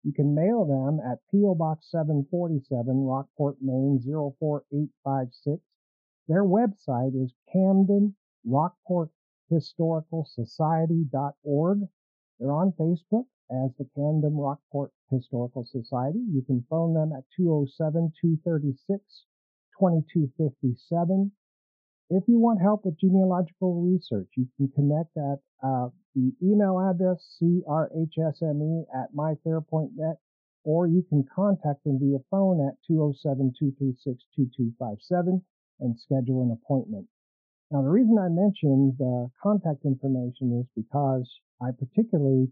You 0.04 0.12
can 0.12 0.34
mail 0.34 0.66
them 0.66 1.00
at 1.00 1.26
P.O. 1.30 1.54
Box 1.54 1.90
747, 1.90 3.06
Rockport, 3.06 3.56
Maine 3.62 3.98
04856. 4.04 5.62
Their 6.28 6.44
website 6.44 7.14
is 7.14 7.32
Camden 7.50 8.14
Rockport 8.44 9.08
historicalsociety.org. 9.50 11.88
They're 12.38 12.52
on 12.52 12.72
Facebook 12.72 13.28
as 13.50 13.74
the 13.78 13.88
Camden 13.96 14.36
Rockport 14.36 14.92
Historical 15.10 15.64
Society. 15.64 16.22
You 16.30 16.42
can 16.42 16.66
phone 16.68 16.92
them 16.92 17.14
at 17.16 17.24
207 17.34 18.12
236 18.20 19.24
2257. 19.78 21.32
If 22.10 22.24
you 22.26 22.40
want 22.40 22.60
help 22.60 22.84
with 22.84 22.98
genealogical 22.98 23.80
research, 23.82 24.26
you 24.36 24.48
can 24.56 24.66
connect 24.74 25.16
at 25.16 25.38
uh, 25.62 25.90
the 26.16 26.32
email 26.42 26.80
address 26.80 27.22
crhsme 27.40 28.82
at 28.92 29.14
myfairpoint.net, 29.14 30.16
or 30.64 30.88
you 30.88 31.04
can 31.08 31.24
contact 31.32 31.84
them 31.84 32.00
via 32.00 32.18
phone 32.28 32.66
at 32.66 32.74
207 32.88 33.54
236 33.56 34.24
2257 34.34 35.40
and 35.78 36.00
schedule 36.00 36.42
an 36.42 36.50
appointment. 36.50 37.06
Now, 37.70 37.82
the 37.82 37.94
reason 37.94 38.18
I 38.18 38.28
mentioned 38.28 38.98
the 38.98 39.30
contact 39.40 39.84
information 39.84 40.58
is 40.58 40.66
because 40.74 41.30
I 41.62 41.70
particularly 41.70 42.50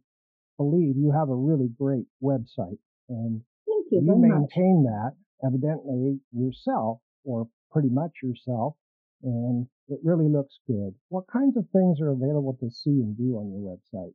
believe 0.56 0.97
you 0.97 1.10
have 1.10 1.30
a 1.30 1.35
really 1.35 1.68
great 1.76 2.06
website 2.22 2.78
and 3.09 3.43
Thank 3.66 3.86
you, 3.90 4.06
you 4.06 4.14
maintain 4.14 4.85
much. 4.85 4.93
that 4.93 5.12
evidently 5.44 6.20
yourself 6.30 7.01
or 7.24 7.48
pretty 7.72 7.89
much 7.89 8.12
yourself 8.22 8.76
and 9.23 9.66
it 9.89 9.99
really 10.03 10.28
looks 10.28 10.61
good. 10.66 10.95
What 11.09 11.24
kinds 11.32 11.57
of 11.57 11.65
things 11.73 12.01
are 12.01 12.11
available 12.11 12.57
to 12.61 12.70
see 12.70 12.90
and 12.90 13.16
do 13.16 13.36
on 13.36 13.51
your 13.51 13.77
website? 13.77 14.15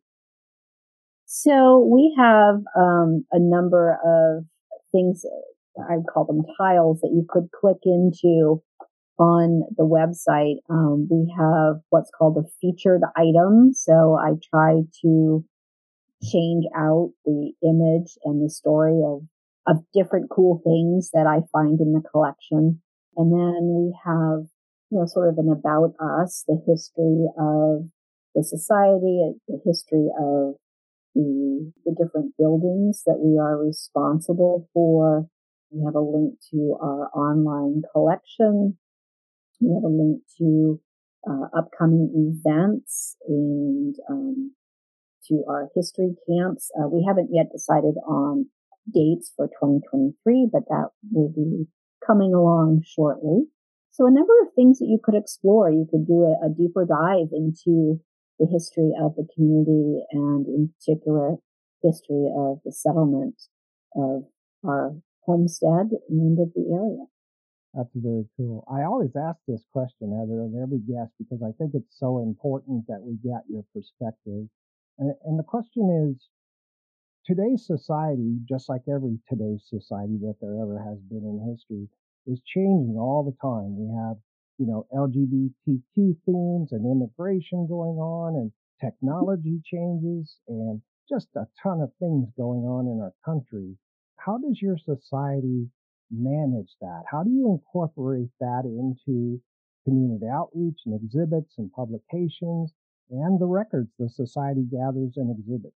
So 1.25 1.79
we 1.79 2.13
have 2.17 2.61
um, 2.77 3.25
a 3.31 3.39
number 3.39 3.97
of 4.05 4.45
things, 4.91 5.25
I 5.77 5.95
call 6.13 6.25
them 6.25 6.43
tiles 6.57 7.01
that 7.01 7.11
you 7.11 7.25
could 7.27 7.49
click 7.51 7.79
into 7.85 8.61
on 9.17 9.63
the 9.77 9.85
website. 9.85 10.57
Um, 10.69 11.07
we 11.09 11.33
have 11.37 11.81
what's 11.89 12.11
called 12.17 12.37
a 12.37 12.47
featured 12.61 13.01
item. 13.15 13.71
So 13.73 14.17
I 14.19 14.33
try 14.49 14.81
to 15.01 15.45
change 16.23 16.65
out 16.75 17.11
the 17.25 17.51
image 17.63 18.17
and 18.23 18.43
the 18.43 18.49
story 18.49 19.01
of, 19.05 19.21
of 19.67 19.83
different 19.93 20.29
cool 20.29 20.61
things 20.63 21.11
that 21.13 21.27
I 21.27 21.41
find 21.51 21.79
in 21.79 21.93
the 21.93 22.01
collection. 22.09 22.81
And 23.15 23.31
then 23.31 23.73
we 23.75 23.97
have, 24.05 24.45
you 24.93 24.99
know, 24.99 25.05
sort 25.07 25.29
of 25.29 25.39
an 25.39 25.51
about 25.51 25.95
us, 25.99 26.43
the 26.47 26.61
history 26.67 27.25
of 27.35 27.89
the 28.35 28.43
society, 28.43 29.33
the 29.47 29.59
history 29.65 30.07
of 30.19 30.53
the, 31.15 31.71
the 31.83 31.95
different 31.97 32.33
buildings 32.37 33.01
that 33.07 33.17
we 33.19 33.39
are 33.39 33.57
responsible 33.57 34.69
for. 34.71 35.27
We 35.71 35.83
have 35.83 35.95
a 35.95 35.99
link 35.99 36.35
to 36.51 36.77
our 36.79 37.09
online 37.09 37.81
collection. 37.91 38.77
We 39.59 39.73
have 39.73 39.83
a 39.83 39.87
link 39.87 40.21
to 40.37 40.79
uh, 41.27 41.57
upcoming 41.57 42.11
events 42.13 43.15
and 43.27 43.95
um, 44.07 44.51
to 45.27 45.43
our 45.49 45.69
history 45.75 46.13
camps. 46.29 46.69
Uh, 46.77 46.87
we 46.87 47.03
haven't 47.07 47.29
yet 47.31 47.47
decided 47.51 47.95
on 48.07 48.45
dates 48.93 49.33
for 49.35 49.47
2023, 49.47 50.49
but 50.53 50.63
that 50.69 50.89
will 51.11 51.29
be 51.29 51.65
coming 52.05 52.35
along 52.35 52.83
shortly. 52.85 53.47
So 53.93 54.07
a 54.07 54.11
number 54.11 54.33
of 54.41 54.53
things 54.55 54.79
that 54.79 54.87
you 54.89 54.99
could 55.01 55.13
explore. 55.13 55.69
You 55.69 55.85
could 55.89 56.07
do 56.07 56.25
a, 56.25 56.47
a 56.47 56.49
deeper 56.49 56.83
dive 56.83 57.29
into 57.31 58.01
the 58.39 58.49
history 58.49 58.89
of 58.99 59.13
the 59.15 59.27
community 59.35 60.01
and 60.11 60.47
in 60.47 60.73
particular 60.73 61.37
history 61.83 62.25
of 62.35 62.57
the 62.65 62.71
settlement 62.71 63.35
of 63.95 64.25
our 64.65 64.97
homestead 65.21 65.93
and 66.09 66.39
of 66.39 66.49
the 66.55 66.73
area. 66.73 67.05
That's 67.75 67.93
very 67.93 68.25
cool. 68.35 68.65
I 68.65 68.81
always 68.83 69.13
ask 69.15 69.37
this 69.47 69.63
question, 69.71 70.09
Heather, 70.09 70.41
of 70.41 70.57
every 70.57 70.81
guest 70.81 71.13
because 71.19 71.41
I 71.45 71.53
think 71.57 71.73
it's 71.73 71.97
so 71.97 72.17
important 72.17 72.87
that 72.87 73.01
we 73.05 73.13
get 73.21 73.45
your 73.47 73.63
perspective. 73.73 74.49
And, 74.97 75.13
and 75.23 75.37
the 75.37 75.45
question 75.45 75.85
is, 76.09 76.29
today's 77.25 77.65
society, 77.65 78.37
just 78.49 78.69
like 78.69 78.89
every 78.89 79.19
today's 79.29 79.65
society 79.69 80.17
that 80.21 80.37
there 80.41 80.57
ever 80.57 80.81
has 80.81 80.97
been 81.09 81.25
in 81.25 81.45
history, 81.45 81.89
is 82.27 82.41
changing 82.45 82.97
all 82.97 83.23
the 83.23 83.35
time. 83.41 83.77
We 83.77 83.87
have, 83.95 84.17
you 84.57 84.67
know, 84.67 84.85
LGBTQ 84.93 86.17
themes 86.25 86.71
and 86.71 86.85
immigration 86.85 87.67
going 87.67 87.97
on 87.97 88.35
and 88.35 88.51
technology 88.81 89.61
changes 89.63 90.37
and 90.47 90.81
just 91.09 91.27
a 91.35 91.47
ton 91.61 91.81
of 91.81 91.91
things 91.99 92.27
going 92.37 92.61
on 92.63 92.87
in 92.87 93.01
our 93.01 93.13
country. 93.25 93.77
How 94.17 94.37
does 94.37 94.61
your 94.61 94.77
society 94.77 95.69
manage 96.11 96.71
that? 96.81 97.03
How 97.11 97.23
do 97.23 97.29
you 97.29 97.51
incorporate 97.51 98.29
that 98.39 98.63
into 98.65 99.41
community 99.85 100.27
outreach 100.31 100.79
and 100.85 100.95
exhibits 100.95 101.55
and 101.57 101.71
publications 101.73 102.73
and 103.09 103.39
the 103.39 103.45
records 103.45 103.89
the 103.99 104.09
society 104.09 104.63
gathers 104.63 105.13
and 105.17 105.29
exhibits? 105.37 105.75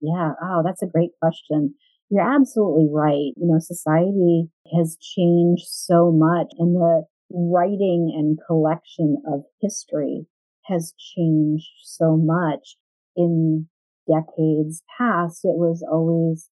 Yeah. 0.00 0.32
Oh, 0.40 0.62
that's 0.64 0.82
a 0.82 0.86
great 0.86 1.10
question. 1.20 1.74
You're 2.10 2.22
absolutely 2.22 2.88
right. 2.90 3.32
You 3.36 3.46
know, 3.46 3.58
society 3.58 4.48
has 4.76 4.96
changed 4.96 5.66
so 5.66 6.10
much 6.10 6.52
and 6.58 6.74
the 6.74 7.04
writing 7.30 8.12
and 8.16 8.38
collection 8.46 9.22
of 9.26 9.44
history 9.60 10.26
has 10.64 10.94
changed 10.98 11.68
so 11.82 12.16
much 12.16 12.76
in 13.16 13.68
decades 14.06 14.82
past. 14.96 15.44
It 15.44 15.56
was 15.56 15.84
always, 15.90 16.48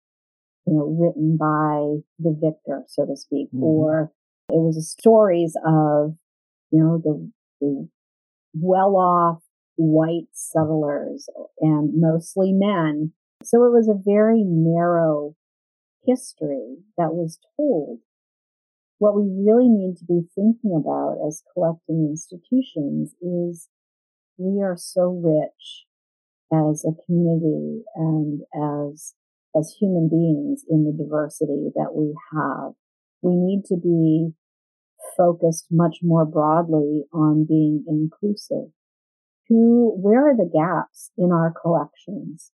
you 0.65 0.73
know, 0.73 0.98
written 0.99 1.38
by 1.38 2.03
the 2.19 2.38
victor, 2.38 2.84
so 2.88 3.06
to 3.06 3.15
speak, 3.15 3.48
mm-hmm. 3.48 3.64
or 3.64 4.11
it 4.49 4.56
was 4.56 4.91
stories 4.91 5.56
of, 5.65 6.15
you 6.72 6.80
know, 6.80 7.02
the, 7.03 7.32
the 7.61 7.88
well 8.53 8.95
off 8.95 9.41
white 9.77 10.27
settlers 10.34 11.30
and 11.60 11.94
mostly 11.95 12.52
men. 12.53 13.14
So 13.44 13.64
it 13.65 13.72
was 13.72 13.88
a 13.88 14.02
very 14.03 14.44
narrow 14.45 15.36
history 16.06 16.77
that 16.98 17.14
was 17.14 17.40
told. 17.57 17.99
What 18.98 19.15
we 19.15 19.23
really 19.23 19.68
need 19.68 19.98
to 19.98 20.06
be 20.06 20.22
thinking 20.34 20.73
about 20.76 21.18
as 21.27 21.44
collecting 21.53 22.07
institutions 22.10 23.14
is 23.22 23.68
we 24.38 24.61
are 24.61 24.77
so 24.77 25.10
rich 25.10 25.86
as 26.52 26.86
a 26.86 26.95
community 27.06 27.84
and 27.95 28.41
as 28.53 29.15
as 29.57 29.76
human 29.80 30.10
beings 30.10 30.64
in 30.69 30.84
the 30.84 30.91
diversity 30.91 31.72
that 31.76 31.94
we 31.94 32.14
have. 32.34 32.73
We 33.22 33.36
need 33.36 33.64
to 33.65 33.77
be 33.77 34.34
focused 35.18 35.68
much 35.72 35.99
more 36.02 36.26
broadly 36.26 37.03
on 37.14 37.45
being 37.45 37.86
inclusive. 37.88 38.72
Who, 39.48 39.95
where 39.98 40.30
are 40.30 40.36
the 40.36 40.49
gaps 40.52 41.11
in 41.18 41.32
our 41.32 41.53
collections? 41.53 42.52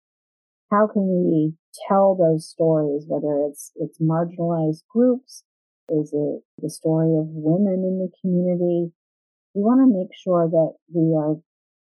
How 0.69 0.87
can 0.87 1.07
we 1.07 1.53
tell 1.87 2.15
those 2.15 2.47
stories, 2.47 3.05
whether 3.07 3.47
it's, 3.49 3.71
it's 3.75 3.99
marginalized 3.99 4.83
groups? 4.89 5.43
Is 5.89 6.13
it 6.13 6.41
the 6.61 6.69
story 6.69 7.17
of 7.17 7.25
women 7.27 7.83
in 7.83 7.99
the 7.99 8.09
community? 8.21 8.91
We 9.53 9.61
want 9.61 9.81
to 9.81 9.99
make 9.99 10.15
sure 10.15 10.47
that 10.49 10.73
we 10.93 11.15
are 11.15 11.35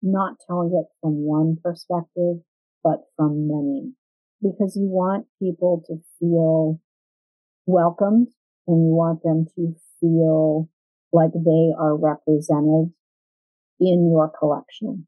not 0.03 0.37
telling 0.47 0.73
it 0.73 0.87
from 1.01 1.25
one 1.25 1.57
perspective, 1.63 2.37
but 2.85 3.05
from 3.17 3.49
many, 3.49 3.93
because 4.41 4.77
you 4.77 4.87
want 4.87 5.27
people 5.41 5.83
to 5.89 5.97
feel 6.21 6.81
welcomed 7.67 8.29
and 8.67 8.87
you 8.87 8.93
want 8.95 9.23
them 9.23 9.47
to 9.57 9.75
feel 10.01 10.69
like 11.13 11.33
they 11.33 11.73
are 11.77 11.97
represented 11.97 12.93
in 13.81 14.11
your 14.11 14.31
collection. 14.39 15.07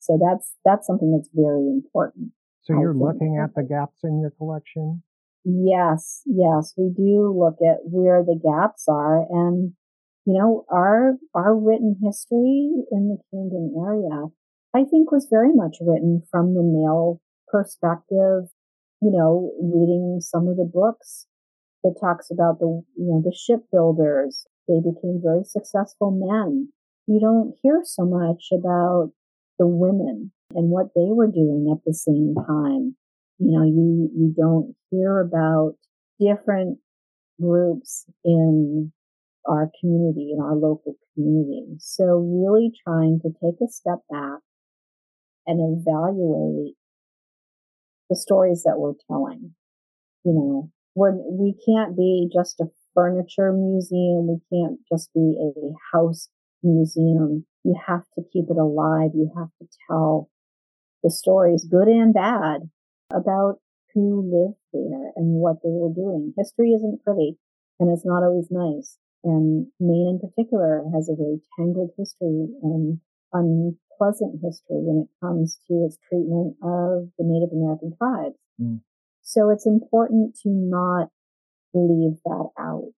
So 0.00 0.18
that's, 0.20 0.52
that's 0.64 0.86
something 0.86 1.12
that's 1.12 1.30
very 1.32 1.68
important. 1.68 2.32
So 2.64 2.80
you're 2.80 2.94
looking 2.94 3.38
at 3.42 3.54
the 3.54 3.62
gaps 3.62 3.98
in 4.04 4.20
your 4.20 4.30
collection? 4.30 5.02
Yes, 5.44 6.22
yes, 6.24 6.72
we 6.76 6.90
do 6.96 7.34
look 7.38 7.58
at 7.60 7.84
where 7.84 8.24
the 8.24 8.40
gaps 8.42 8.86
are 8.88 9.26
and 9.28 9.74
you 10.26 10.32
know, 10.32 10.64
our, 10.70 11.14
our 11.34 11.54
written 11.54 11.96
history 12.02 12.70
in 12.90 13.08
the 13.08 13.18
Camden 13.30 13.74
area, 13.76 14.28
I 14.74 14.88
think 14.88 15.12
was 15.12 15.28
very 15.30 15.52
much 15.52 15.76
written 15.80 16.22
from 16.30 16.54
the 16.54 16.62
male 16.62 17.20
perspective, 17.48 18.48
you 19.02 19.10
know, 19.10 19.52
reading 19.60 20.20
some 20.20 20.48
of 20.48 20.56
the 20.56 20.70
books. 20.72 21.26
It 21.82 21.94
talks 22.00 22.30
about 22.30 22.58
the, 22.58 22.82
you 22.96 23.04
know, 23.04 23.22
the 23.22 23.36
shipbuilders. 23.36 24.46
They 24.66 24.80
became 24.80 25.20
very 25.22 25.44
successful 25.44 26.10
men. 26.10 26.72
You 27.06 27.20
don't 27.20 27.54
hear 27.62 27.82
so 27.84 28.06
much 28.06 28.48
about 28.50 29.12
the 29.58 29.66
women 29.66 30.32
and 30.54 30.70
what 30.70 30.86
they 30.94 31.08
were 31.08 31.26
doing 31.26 31.72
at 31.72 31.84
the 31.84 31.94
same 31.94 32.34
time. 32.34 32.96
You 33.38 33.58
know, 33.58 33.64
you, 33.64 34.10
you 34.16 34.34
don't 34.36 34.74
hear 34.90 35.20
about 35.20 35.74
different 36.20 36.78
groups 37.40 38.06
in 38.24 38.92
our 39.46 39.70
community 39.80 40.32
in 40.32 40.40
our 40.40 40.54
local 40.54 40.94
community. 41.14 41.66
So 41.78 42.04
really 42.04 42.72
trying 42.86 43.20
to 43.20 43.28
take 43.28 43.60
a 43.62 43.70
step 43.70 43.98
back 44.10 44.40
and 45.46 45.80
evaluate 45.80 46.74
the 48.08 48.16
stories 48.16 48.62
that 48.64 48.78
we're 48.78 48.94
telling. 49.10 49.54
You 50.24 50.32
know, 50.32 50.70
we're, 50.94 51.12
we 51.12 51.54
can't 51.66 51.96
be 51.96 52.30
just 52.32 52.60
a 52.60 52.66
furniture 52.94 53.52
museum. 53.52 54.28
We 54.28 54.38
can't 54.50 54.80
just 54.90 55.12
be 55.12 55.36
a 55.38 55.96
house 55.96 56.28
museum. 56.62 57.44
You 57.64 57.76
have 57.86 58.04
to 58.14 58.22
keep 58.32 58.46
it 58.48 58.56
alive. 58.56 59.10
You 59.14 59.30
have 59.36 59.48
to 59.60 59.68
tell 59.88 60.30
the 61.04 61.10
stories, 61.10 61.68
good 61.70 61.86
and 61.86 62.12
bad, 62.12 62.68
about 63.12 63.60
who 63.94 64.22
lived 64.26 64.58
there 64.72 65.12
and 65.14 65.38
what 65.38 65.62
they 65.62 65.70
were 65.70 65.92
doing. 65.94 66.34
History 66.36 66.72
isn't 66.72 67.04
pretty 67.04 67.38
and 67.78 67.90
it's 67.90 68.04
not 68.04 68.24
always 68.24 68.48
nice. 68.50 68.98
And 69.22 69.68
Maine 69.78 70.18
in 70.18 70.28
particular 70.28 70.82
has 70.92 71.08
a 71.08 71.14
very 71.14 71.40
tangled 71.56 71.90
history 71.96 72.48
and 72.62 73.00
unpleasant 73.32 74.40
history 74.42 74.82
when 74.82 75.04
it 75.04 75.08
comes 75.24 75.60
to 75.68 75.84
its 75.84 75.98
treatment 76.08 76.56
of 76.62 77.08
the 77.18 77.24
Native 77.24 77.52
American 77.52 77.94
tribes. 77.96 78.36
Mm. 78.60 78.80
So 79.22 79.50
it's 79.50 79.66
important 79.66 80.36
to 80.42 80.48
not 80.50 81.08
leave 81.72 82.18
that 82.24 82.48
out. 82.58 82.92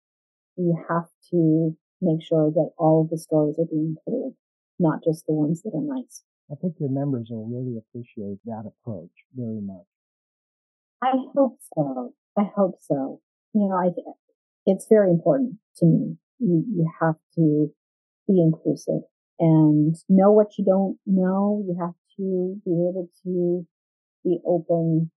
You 0.56 0.76
have 0.88 1.08
to 1.30 1.76
make 2.00 2.22
sure 2.22 2.50
that 2.50 2.70
all 2.78 3.02
of 3.02 3.10
the 3.10 3.18
stories 3.18 3.58
are 3.58 3.70
being 3.70 3.96
told, 4.04 4.34
not 4.78 5.04
just 5.04 5.26
the 5.26 5.32
ones 5.32 5.62
that 5.62 5.74
are 5.74 5.82
nice. 5.82 6.22
I 6.50 6.54
think 6.54 6.74
your 6.78 6.90
members 6.90 7.28
will 7.30 7.46
really 7.46 7.78
appreciate 7.78 8.38
that 8.44 8.64
approach 8.66 9.10
very 9.34 9.60
much. 9.60 9.86
I 11.02 11.12
hope 11.34 11.58
so. 11.74 12.14
I 12.38 12.44
hope 12.56 12.78
so. 12.80 13.20
You 13.52 13.68
know, 13.68 13.76
I, 13.76 13.90
it's 14.64 14.86
very 14.88 15.10
important 15.10 15.58
to 15.78 15.86
me. 15.86 16.16
You, 16.38 16.64
you 16.68 16.90
have 17.00 17.16
to 17.36 17.72
be 18.28 18.40
inclusive 18.40 19.02
and 19.38 19.96
know 20.08 20.30
what 20.30 20.58
you 20.58 20.64
don't 20.64 20.98
know. 21.06 21.64
You 21.66 21.76
have 21.80 21.94
to 22.18 22.60
be 22.64 22.70
able 22.70 23.08
to 23.24 23.66
be 24.24 24.38
open 24.46 25.10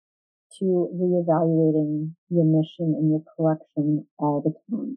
to 0.59 0.65
reevaluating 0.65 2.13
your 2.31 2.45
mission 2.45 2.95
and 2.97 3.11
your 3.11 3.23
collection 3.37 4.07
all 4.19 4.41
the 4.43 4.55
time. 4.75 4.97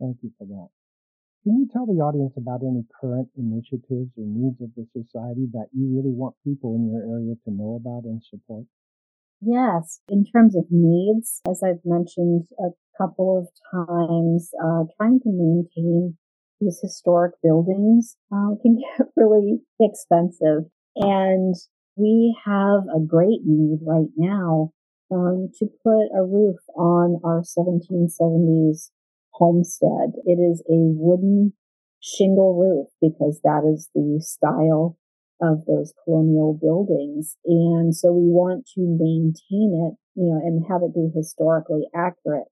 Thank 0.00 0.18
you 0.22 0.32
for 0.38 0.46
that. 0.46 0.68
Can 1.48 1.60
you 1.60 1.68
tell 1.72 1.86
the 1.86 2.04
audience 2.04 2.34
about 2.36 2.60
any 2.60 2.84
current 3.00 3.30
initiatives 3.34 4.12
or 4.18 4.26
needs 4.28 4.60
of 4.60 4.68
the 4.76 4.84
society 4.92 5.48
that 5.54 5.68
you 5.72 5.88
really 5.96 6.12
want 6.12 6.34
people 6.44 6.74
in 6.76 6.92
your 6.92 7.00
area 7.00 7.36
to 7.46 7.50
know 7.50 7.80
about 7.80 8.04
and 8.04 8.22
support? 8.22 8.66
Yes, 9.40 10.00
in 10.10 10.26
terms 10.26 10.54
of 10.54 10.66
needs, 10.70 11.40
as 11.48 11.62
I've 11.64 11.80
mentioned 11.86 12.48
a 12.60 12.68
couple 13.00 13.38
of 13.40 13.48
times, 13.72 14.50
uh, 14.62 14.92
trying 14.98 15.20
to 15.20 15.30
maintain 15.32 16.18
these 16.60 16.80
historic 16.82 17.32
buildings 17.42 18.18
uh, 18.30 18.52
can 18.60 18.76
get 18.98 19.06
really 19.16 19.62
expensive. 19.80 20.68
And 20.96 21.54
we 21.96 22.36
have 22.44 22.82
a 22.94 23.00
great 23.00 23.40
need 23.46 23.78
right 23.86 24.12
now 24.18 24.72
um, 25.10 25.48
to 25.60 25.66
put 25.82 26.12
a 26.14 26.26
roof 26.28 26.60
on 26.76 27.22
our 27.24 27.40
1770s 27.40 28.90
homestead. 29.38 30.12
It 30.24 30.38
is 30.38 30.60
a 30.68 30.76
wooden 30.94 31.54
shingle 32.00 32.54
roof 32.54 32.88
because 33.00 33.40
that 33.42 33.62
is 33.64 33.88
the 33.94 34.20
style 34.20 34.96
of 35.40 35.64
those 35.66 35.94
colonial 36.04 36.58
buildings. 36.60 37.36
And 37.44 37.94
so 37.94 38.12
we 38.12 38.28
want 38.28 38.66
to 38.74 38.80
maintain 38.80 39.88
it, 39.88 39.94
you 40.20 40.26
know, 40.26 40.40
and 40.44 40.64
have 40.68 40.82
it 40.82 40.94
be 40.94 41.10
historically 41.14 41.84
accurate. 41.94 42.48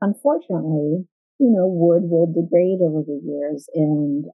Unfortunately, 0.00 1.06
you 1.38 1.50
know, 1.50 1.66
wood 1.66 2.04
will 2.04 2.26
degrade 2.26 2.80
over 2.80 3.02
the 3.02 3.20
years 3.24 3.68
and 3.74 4.26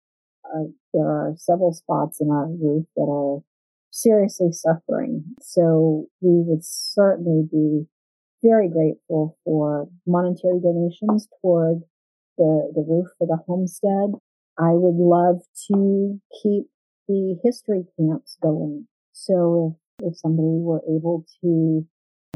uh, 0.45 0.69
there 0.93 1.07
are 1.07 1.35
several 1.39 1.73
spots 1.73 2.21
in 2.21 2.31
our 2.31 2.47
roof 2.47 2.85
that 2.97 3.09
are 3.09 3.43
seriously 3.91 4.53
suffering. 4.53 5.25
So 5.41 6.07
we 6.21 6.43
would 6.47 6.65
certainly 6.65 7.49
be 7.51 7.87
very 8.43 8.69
grateful 8.69 9.39
for 9.45 9.89
monetary 10.07 10.61
donations 10.61 11.29
toward 11.41 11.83
the, 12.39 12.73
the 12.74 12.85
roof 12.86 13.09
for 13.19 13.27
the 13.27 13.39
homestead. 13.47 14.20
I 14.59 14.73
would 14.73 14.97
love 14.97 15.43
to 15.69 16.20
keep 16.43 16.66
the 17.09 17.36
history 17.43 17.85
camps 17.97 18.36
going. 18.43 18.86
So 19.12 19.77
if, 20.01 20.12
if 20.12 20.19
somebody 20.19 20.59
were 20.61 20.82
able 20.89 21.24
to 21.43 21.86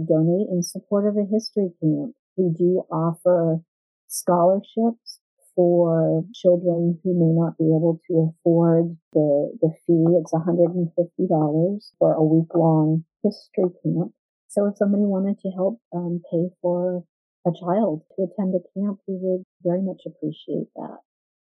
donate 0.05 0.49
in 0.51 0.63
support 0.63 1.07
of 1.07 1.17
a 1.17 1.27
history 1.31 1.71
camp, 1.81 2.15
we 2.37 2.51
do 2.57 2.85
offer 2.91 3.61
scholarships 4.07 5.21
for 5.55 6.25
children 6.35 7.01
who 7.03 7.13
may 7.15 7.35
not 7.35 7.59
be 7.59 7.65
able 7.65 8.01
to 8.07 8.31
afford 8.31 8.97
the, 9.13 9.51
the 9.61 9.71
fee. 9.87 10.07
It's 10.21 10.33
$150 10.33 11.81
for 11.99 12.15
a 12.15 12.23
week 12.23 12.55
long 12.55 13.05
history 13.25 13.71
camp. 13.83 14.13
So 14.47 14.67
if 14.67 14.77
somebody 14.77 15.03
wanted 15.03 15.41
to 15.41 15.51
help 15.51 15.81
um, 15.93 16.23
pay 16.31 16.49
for 16.63 17.05
a 17.49 17.59
child 17.59 18.03
to 18.17 18.25
attend 18.25 18.55
a 18.55 18.63
camp, 18.79 19.01
we 19.07 19.19
would 19.21 19.45
very 19.65 19.83
much 19.83 20.03
appreciate 20.07 20.69
that. 20.77 20.99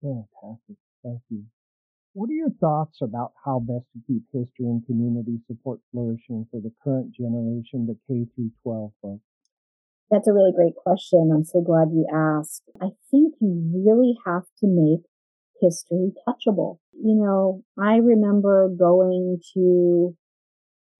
Fantastic. 0.01 0.77
Thank 1.03 1.21
you. 1.29 1.43
What 2.13 2.29
are 2.29 2.33
your 2.33 2.53
thoughts 2.59 2.99
about 3.01 3.33
how 3.45 3.59
best 3.59 3.85
to 3.93 3.99
keep 4.07 4.23
history 4.33 4.65
and 4.65 4.85
community 4.85 5.39
support 5.45 5.79
flourishing 5.91 6.47
for 6.49 6.59
the 6.59 6.71
current 6.83 7.13
generation, 7.13 7.85
the 7.85 7.97
K 8.07 8.25
through 8.33 8.51
12 8.63 8.91
folks? 9.01 9.21
That's 10.09 10.27
a 10.27 10.33
really 10.33 10.53
great 10.55 10.75
question. 10.75 11.31
I'm 11.33 11.43
so 11.43 11.61
glad 11.61 11.89
you 11.91 12.07
asked. 12.11 12.63
I 12.81 12.89
think 13.11 13.35
you 13.39 13.71
really 13.85 14.17
have 14.25 14.45
to 14.61 14.67
make 14.67 15.05
history 15.61 16.11
touchable. 16.27 16.79
You 16.93 17.15
know, 17.15 17.63
I 17.77 17.97
remember 17.97 18.69
going 18.69 19.39
to 19.53 20.15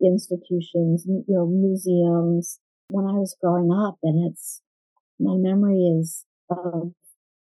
institutions, 0.02 1.06
you 1.08 1.24
know, 1.28 1.46
museums 1.48 2.60
when 2.90 3.06
I 3.06 3.14
was 3.14 3.36
growing 3.42 3.72
up 3.72 3.98
and 4.04 4.30
it's, 4.30 4.62
my 5.20 5.36
memory 5.38 5.98
is 6.00 6.26
of, 6.50 6.94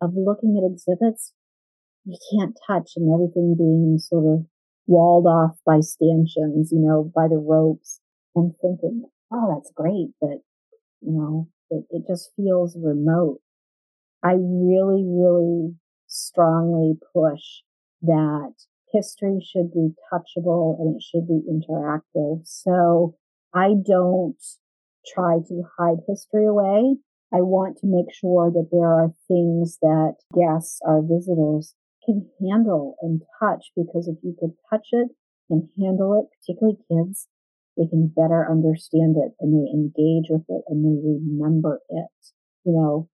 of 0.02 0.14
looking 0.16 0.58
at 0.58 0.72
exhibits 0.72 1.34
you 2.08 2.18
can't 2.32 2.58
touch 2.66 2.94
and 2.96 3.14
everything 3.14 3.56
being 3.58 3.98
sort 4.00 4.26
of 4.26 4.46
walled 4.88 5.26
off 5.26 5.58
by 5.66 5.82
stanchions, 5.82 6.72
you 6.72 6.80
know, 6.80 7.12
by 7.14 7.28
the 7.28 7.38
ropes 7.38 8.00
and 8.34 8.54
thinking, 8.62 9.04
oh, 9.32 9.54
that's 9.54 9.72
great, 9.76 10.12
but 10.22 10.40
you 11.02 11.12
know, 11.12 11.50
it, 11.70 11.84
it 11.90 12.04
just 12.08 12.32
feels 12.38 12.78
remote. 12.82 13.42
I 14.24 14.36
really, 14.40 15.04
really 15.06 15.76
strongly 16.08 16.94
push 17.14 17.44
that 18.02 18.54
history 18.94 19.46
should 19.46 19.74
be 19.74 19.90
touchable 20.12 20.80
and 20.80 20.96
it 20.96 21.04
should 21.04 21.28
be 21.28 21.42
interactive. 21.52 22.48
So 22.48 23.16
I 23.54 23.74
don't 23.86 24.42
try 25.14 25.40
to 25.46 25.64
hide 25.78 25.98
history 26.08 26.46
away. 26.46 26.96
I 27.34 27.42
want 27.42 27.78
to 27.80 27.88
make 27.88 28.14
sure 28.14 28.52
that 28.52 28.70
there 28.72 28.88
are 28.88 29.14
things 29.28 29.78
that 29.82 30.16
guests, 30.34 30.80
our 30.86 31.02
visitors 31.02 31.76
can 32.06 32.30
handle 32.40 32.96
and 33.02 33.22
touch 33.40 33.72
because 33.76 34.08
if 34.08 34.16
you 34.24 34.36
could 34.40 34.54
touch 34.70 34.88
it 34.92 35.10
and 35.50 35.68
handle 35.78 36.18
it, 36.20 36.26
particularly 36.40 36.78
kids, 36.88 37.28
they 37.76 37.86
can 37.86 38.08
better 38.08 38.50
understand 38.50 39.18
it 39.18 39.34
and 39.40 39.54
they 39.54 39.70
engage 39.70 40.30
with 40.30 40.46
it 40.48 40.64
and 40.68 40.84
they 40.84 40.98
remember 41.04 41.82
it. 41.90 42.08
You 42.64 42.74
know, 42.74 43.10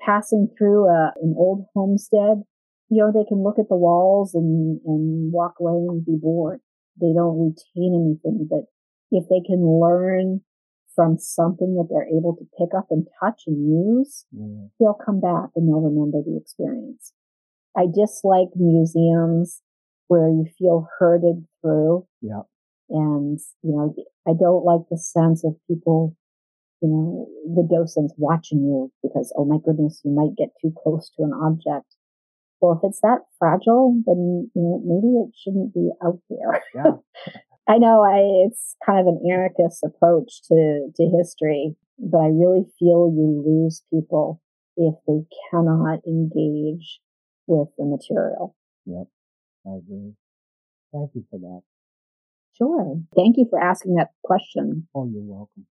passing 0.00 0.48
through 0.56 0.88
a, 0.88 1.12
an 1.22 1.34
old 1.36 1.66
homestead, 1.74 2.42
you 2.90 3.02
know, 3.02 3.12
they 3.12 3.26
can 3.26 3.42
look 3.42 3.58
at 3.58 3.68
the 3.68 3.76
walls 3.76 4.34
and, 4.34 4.80
and 4.84 5.32
walk 5.32 5.54
away 5.58 5.86
and 5.88 6.04
be 6.04 6.16
bored. 6.20 6.60
They 7.00 7.12
don't 7.14 7.38
retain 7.38 8.20
anything, 8.22 8.46
but 8.48 8.64
if 9.10 9.24
they 9.28 9.40
can 9.46 9.80
learn 9.80 10.42
from 10.94 11.18
something 11.18 11.74
that 11.76 11.88
they're 11.90 12.08
able 12.08 12.36
to 12.36 12.46
pick 12.58 12.74
up 12.76 12.86
and 12.90 13.06
touch 13.20 13.42
and 13.46 13.68
use, 13.68 14.26
mm. 14.34 14.70
they'll 14.78 14.98
come 15.04 15.20
back 15.20 15.50
and 15.56 15.68
they'll 15.68 15.80
remember 15.80 16.18
the 16.24 16.36
experience. 16.36 17.12
I 17.76 17.86
dislike 17.92 18.50
museums 18.54 19.62
where 20.08 20.28
you 20.28 20.46
feel 20.58 20.86
herded 20.98 21.46
through. 21.60 22.06
Yeah. 22.20 22.42
And, 22.90 23.38
you 23.62 23.72
know, 23.72 23.94
I 24.28 24.32
don't 24.38 24.64
like 24.64 24.82
the 24.90 24.98
sense 24.98 25.44
of 25.44 25.56
people, 25.66 26.16
you 26.80 26.88
know, 26.88 27.28
the 27.54 27.66
docents 27.68 28.14
watching 28.16 28.58
you 28.58 28.92
because, 29.02 29.32
oh 29.36 29.44
my 29.44 29.56
goodness, 29.64 30.00
you 30.04 30.12
might 30.12 30.36
get 30.36 30.50
too 30.60 30.72
close 30.82 31.10
to 31.16 31.24
an 31.24 31.32
object. 31.32 31.86
Well, 32.60 32.80
if 32.80 32.88
it's 32.88 33.00
that 33.00 33.20
fragile, 33.38 34.00
then, 34.06 34.50
you 34.54 34.62
know, 34.62 34.80
maybe 34.84 35.24
it 35.24 35.34
shouldn't 35.36 35.74
be 35.74 35.90
out 36.04 36.20
there. 36.30 36.62
Yeah. 36.74 37.32
I 37.68 37.78
know 37.78 38.02
I, 38.02 38.46
it's 38.46 38.76
kind 38.84 39.00
of 39.00 39.06
an 39.06 39.20
anarchist 39.30 39.82
approach 39.84 40.42
to, 40.48 40.88
to 40.94 41.10
history, 41.16 41.76
but 41.98 42.18
I 42.18 42.26
really 42.28 42.64
feel 42.78 43.12
you 43.14 43.42
lose 43.46 43.82
people 43.92 44.42
if 44.76 44.94
they 45.06 45.24
cannot 45.50 46.00
engage 46.06 47.00
with 47.46 47.68
the 47.78 47.84
material. 47.84 48.54
Yep, 48.86 49.06
I 49.66 49.70
agree. 49.76 50.12
Thank 50.92 51.10
you 51.14 51.24
for 51.30 51.38
that. 51.38 51.62
Sure. 52.56 53.00
Thank 53.16 53.36
you 53.36 53.46
for 53.50 53.58
asking 53.58 53.94
that 53.94 54.10
question. 54.22 54.86
Oh, 54.94 55.06
you're 55.06 55.22
welcome. 55.22 55.66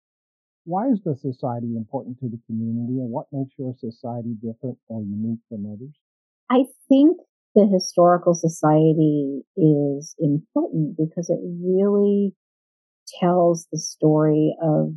Why 0.65 0.89
is 0.89 1.01
the 1.03 1.17
society 1.17 1.75
important 1.77 2.21
to 2.21 2.29
the 2.29 2.39
community 2.47 3.01
and 3.01 3.11
what 3.11 3.27
makes 3.33 3.55
your 3.59 3.75
society 3.79 4.35
different 4.35 4.79
or 4.89 5.01
unique 5.01 5.41
from 5.49 5.65
others? 5.65 5.95
I 6.51 6.65
think 6.89 7.19
the 7.55 7.67
historical 7.67 8.35
society 8.35 9.43
is 9.57 10.15
important 10.19 10.97
because 10.97 11.31
it 11.31 11.39
really 11.43 12.35
tells 13.21 13.67
the 13.73 13.79
story 13.79 14.55
of 14.63 14.93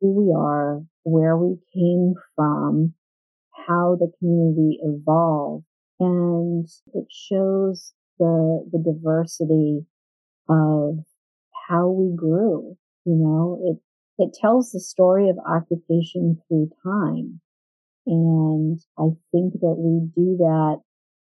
who 0.00 0.12
we 0.12 0.34
are, 0.36 0.82
where 1.04 1.36
we 1.36 1.56
came 1.74 2.14
from, 2.36 2.94
how 3.66 3.96
the 3.98 4.10
community 4.18 4.78
evolved 4.82 5.64
and 6.00 6.68
it 6.94 7.06
shows 7.10 7.92
the, 8.18 8.64
the 8.72 8.78
diversity 8.78 9.84
of 10.48 10.98
how 11.68 11.88
we 11.88 12.14
grew. 12.14 12.76
You 13.04 13.16
know, 13.16 13.58
it, 13.64 14.22
it 14.22 14.36
tells 14.40 14.70
the 14.70 14.80
story 14.80 15.28
of 15.28 15.38
occupation 15.38 16.40
through 16.46 16.70
time. 16.82 17.40
And 18.06 18.78
I 18.98 19.08
think 19.32 19.54
that 19.60 19.76
we 19.76 20.08
do 20.14 20.36
that 20.38 20.80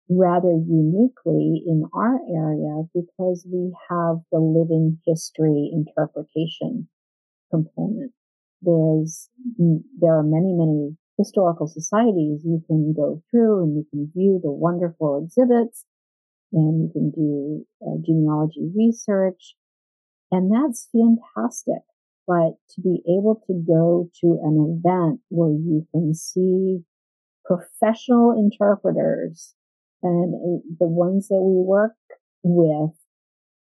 rather 0.10 0.52
uniquely 0.52 1.64
in 1.68 1.84
our 1.94 2.20
area 2.28 2.84
because 2.94 3.46
we 3.52 3.72
have 3.90 4.18
the 4.32 4.40
living 4.40 5.00
history 5.06 5.70
interpretation 5.72 6.88
component. 7.52 8.12
There's, 8.62 9.30
there 10.00 10.18
are 10.18 10.24
many, 10.24 10.54
many 10.54 10.98
historical 11.18 11.68
societies, 11.68 12.42
you 12.44 12.64
can 12.66 12.94
go 12.94 13.22
through 13.30 13.64
and 13.64 13.76
you 13.76 13.86
can 13.92 14.12
view 14.16 14.40
the 14.42 14.52
wonderful 14.52 15.24
exhibits 15.24 15.86
and 16.52 16.82
you 16.82 16.90
can 16.92 17.12
do 17.12 17.66
uh, 17.86 17.98
genealogy 18.04 18.72
research. 18.76 19.56
And 20.32 20.52
that's 20.52 20.90
fantastic. 20.92 21.84
But 22.28 22.58
to 22.72 22.82
be 22.82 23.02
able 23.08 23.42
to 23.48 23.54
go 23.54 24.10
to 24.22 24.40
an 24.44 24.80
event 24.80 25.22
where 25.30 25.50
you 25.50 25.88
can 25.92 26.14
see 26.14 26.84
professional 27.46 28.32
interpreters 28.38 29.56
and 30.04 30.62
the 30.80 30.88
ones 30.88 31.28
that 31.28 31.42
we 31.42 31.64
work 31.64 31.96
with 32.44 32.92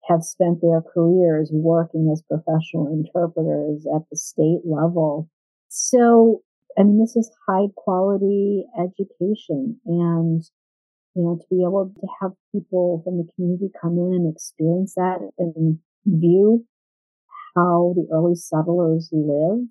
have 0.07 0.23
spent 0.23 0.61
their 0.61 0.81
careers 0.81 1.49
working 1.51 2.09
as 2.11 2.23
professional 2.23 2.87
interpreters 2.87 3.85
at 3.95 4.01
the 4.09 4.17
state 4.17 4.61
level. 4.65 5.29
So 5.67 6.41
I 6.77 6.83
mean, 6.83 6.99
this 6.99 7.15
is 7.15 7.29
high 7.47 7.67
quality 7.75 8.65
education 8.77 9.79
and, 9.85 10.43
you 11.15 11.23
know, 11.23 11.37
to 11.37 11.45
be 11.49 11.63
able 11.63 11.91
to 11.99 12.07
have 12.21 12.31
people 12.53 13.01
from 13.03 13.17
the 13.17 13.27
community 13.35 13.69
come 13.81 13.97
in 13.97 14.13
and 14.13 14.33
experience 14.33 14.93
that 14.95 15.17
and 15.37 15.79
view 16.05 16.65
how 17.55 17.93
the 17.95 18.07
early 18.13 18.35
settlers 18.35 19.09
lived. 19.11 19.67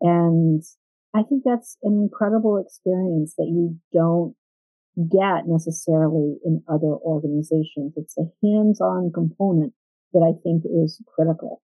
And 0.00 0.62
I 1.14 1.22
think 1.22 1.42
that's 1.44 1.76
an 1.82 2.00
incredible 2.00 2.56
experience 2.56 3.34
that 3.36 3.48
you 3.48 3.76
don't 3.92 4.34
get 4.96 5.46
necessarily 5.46 6.36
in 6.44 6.62
other 6.68 6.94
organizations. 6.94 7.94
It's 7.96 8.16
a 8.18 8.30
hands-on 8.42 9.12
component 9.12 9.72
that 10.12 10.20
I 10.20 10.38
think 10.42 10.64
is 10.64 11.00
critical. 11.06 11.62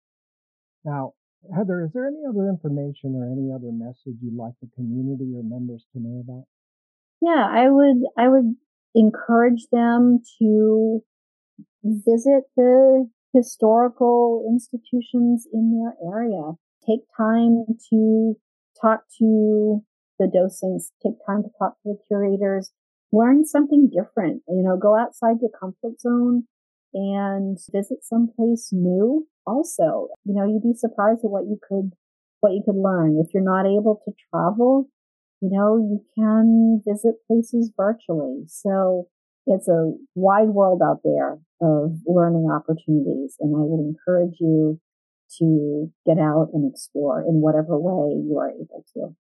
Now, 0.83 1.13
Heather, 1.55 1.83
is 1.83 1.91
there 1.93 2.07
any 2.07 2.21
other 2.27 2.49
information 2.49 3.15
or 3.15 3.25
any 3.25 3.51
other 3.53 3.71
message 3.71 4.17
you'd 4.21 4.35
like 4.35 4.53
the 4.61 4.69
community 4.75 5.33
or 5.35 5.43
members 5.43 5.85
to 5.93 5.99
know 5.99 6.23
about? 6.27 6.45
Yeah, 7.21 7.47
I 7.47 7.69
would, 7.69 7.97
I 8.17 8.27
would 8.27 8.55
encourage 8.95 9.67
them 9.71 10.19
to 10.39 11.03
visit 11.83 12.43
the 12.57 13.09
historical 13.33 14.43
institutions 14.49 15.47
in 15.51 15.71
their 15.71 15.95
area. 16.11 16.53
Take 16.87 17.01
time 17.15 17.65
to 17.89 18.35
talk 18.79 19.03
to 19.19 19.83
the 20.19 20.27
docents, 20.27 20.91
take 21.03 21.13
time 21.25 21.43
to 21.43 21.49
talk 21.57 21.77
to 21.83 21.93
the 21.93 21.97
curators, 22.07 22.71
learn 23.11 23.45
something 23.45 23.89
different, 23.89 24.41
you 24.47 24.63
know, 24.63 24.77
go 24.77 24.97
outside 24.97 25.37
your 25.41 25.51
comfort 25.59 25.99
zone 25.99 26.43
and 26.93 27.57
visit 27.71 27.99
someplace 28.03 28.69
new 28.71 29.27
also. 29.45 30.07
You 30.25 30.35
know, 30.35 30.45
you'd 30.45 30.63
be 30.63 30.73
surprised 30.73 31.23
at 31.23 31.31
what 31.31 31.43
you 31.43 31.59
could, 31.67 31.91
what 32.39 32.53
you 32.53 32.61
could 32.65 32.75
learn. 32.75 33.21
If 33.23 33.33
you're 33.33 33.43
not 33.43 33.65
able 33.65 34.01
to 34.05 34.11
travel, 34.29 34.89
you 35.41 35.49
know, 35.51 35.77
you 35.77 36.03
can 36.15 36.81
visit 36.87 37.15
places 37.27 37.71
virtually. 37.75 38.43
So 38.47 39.07
it's 39.47 39.67
a 39.67 39.91
wide 40.15 40.49
world 40.49 40.81
out 40.83 41.01
there 41.03 41.39
of 41.61 41.97
learning 42.05 42.49
opportunities. 42.51 43.37
And 43.39 43.55
I 43.55 43.59
would 43.63 43.83
encourage 43.83 44.37
you 44.39 44.79
to 45.39 45.91
get 46.05 46.17
out 46.19 46.49
and 46.53 46.69
explore 46.69 47.21
in 47.21 47.41
whatever 47.41 47.79
way 47.79 48.21
you 48.21 48.37
are 48.39 48.51
able 48.51 48.85
to. 48.93 49.15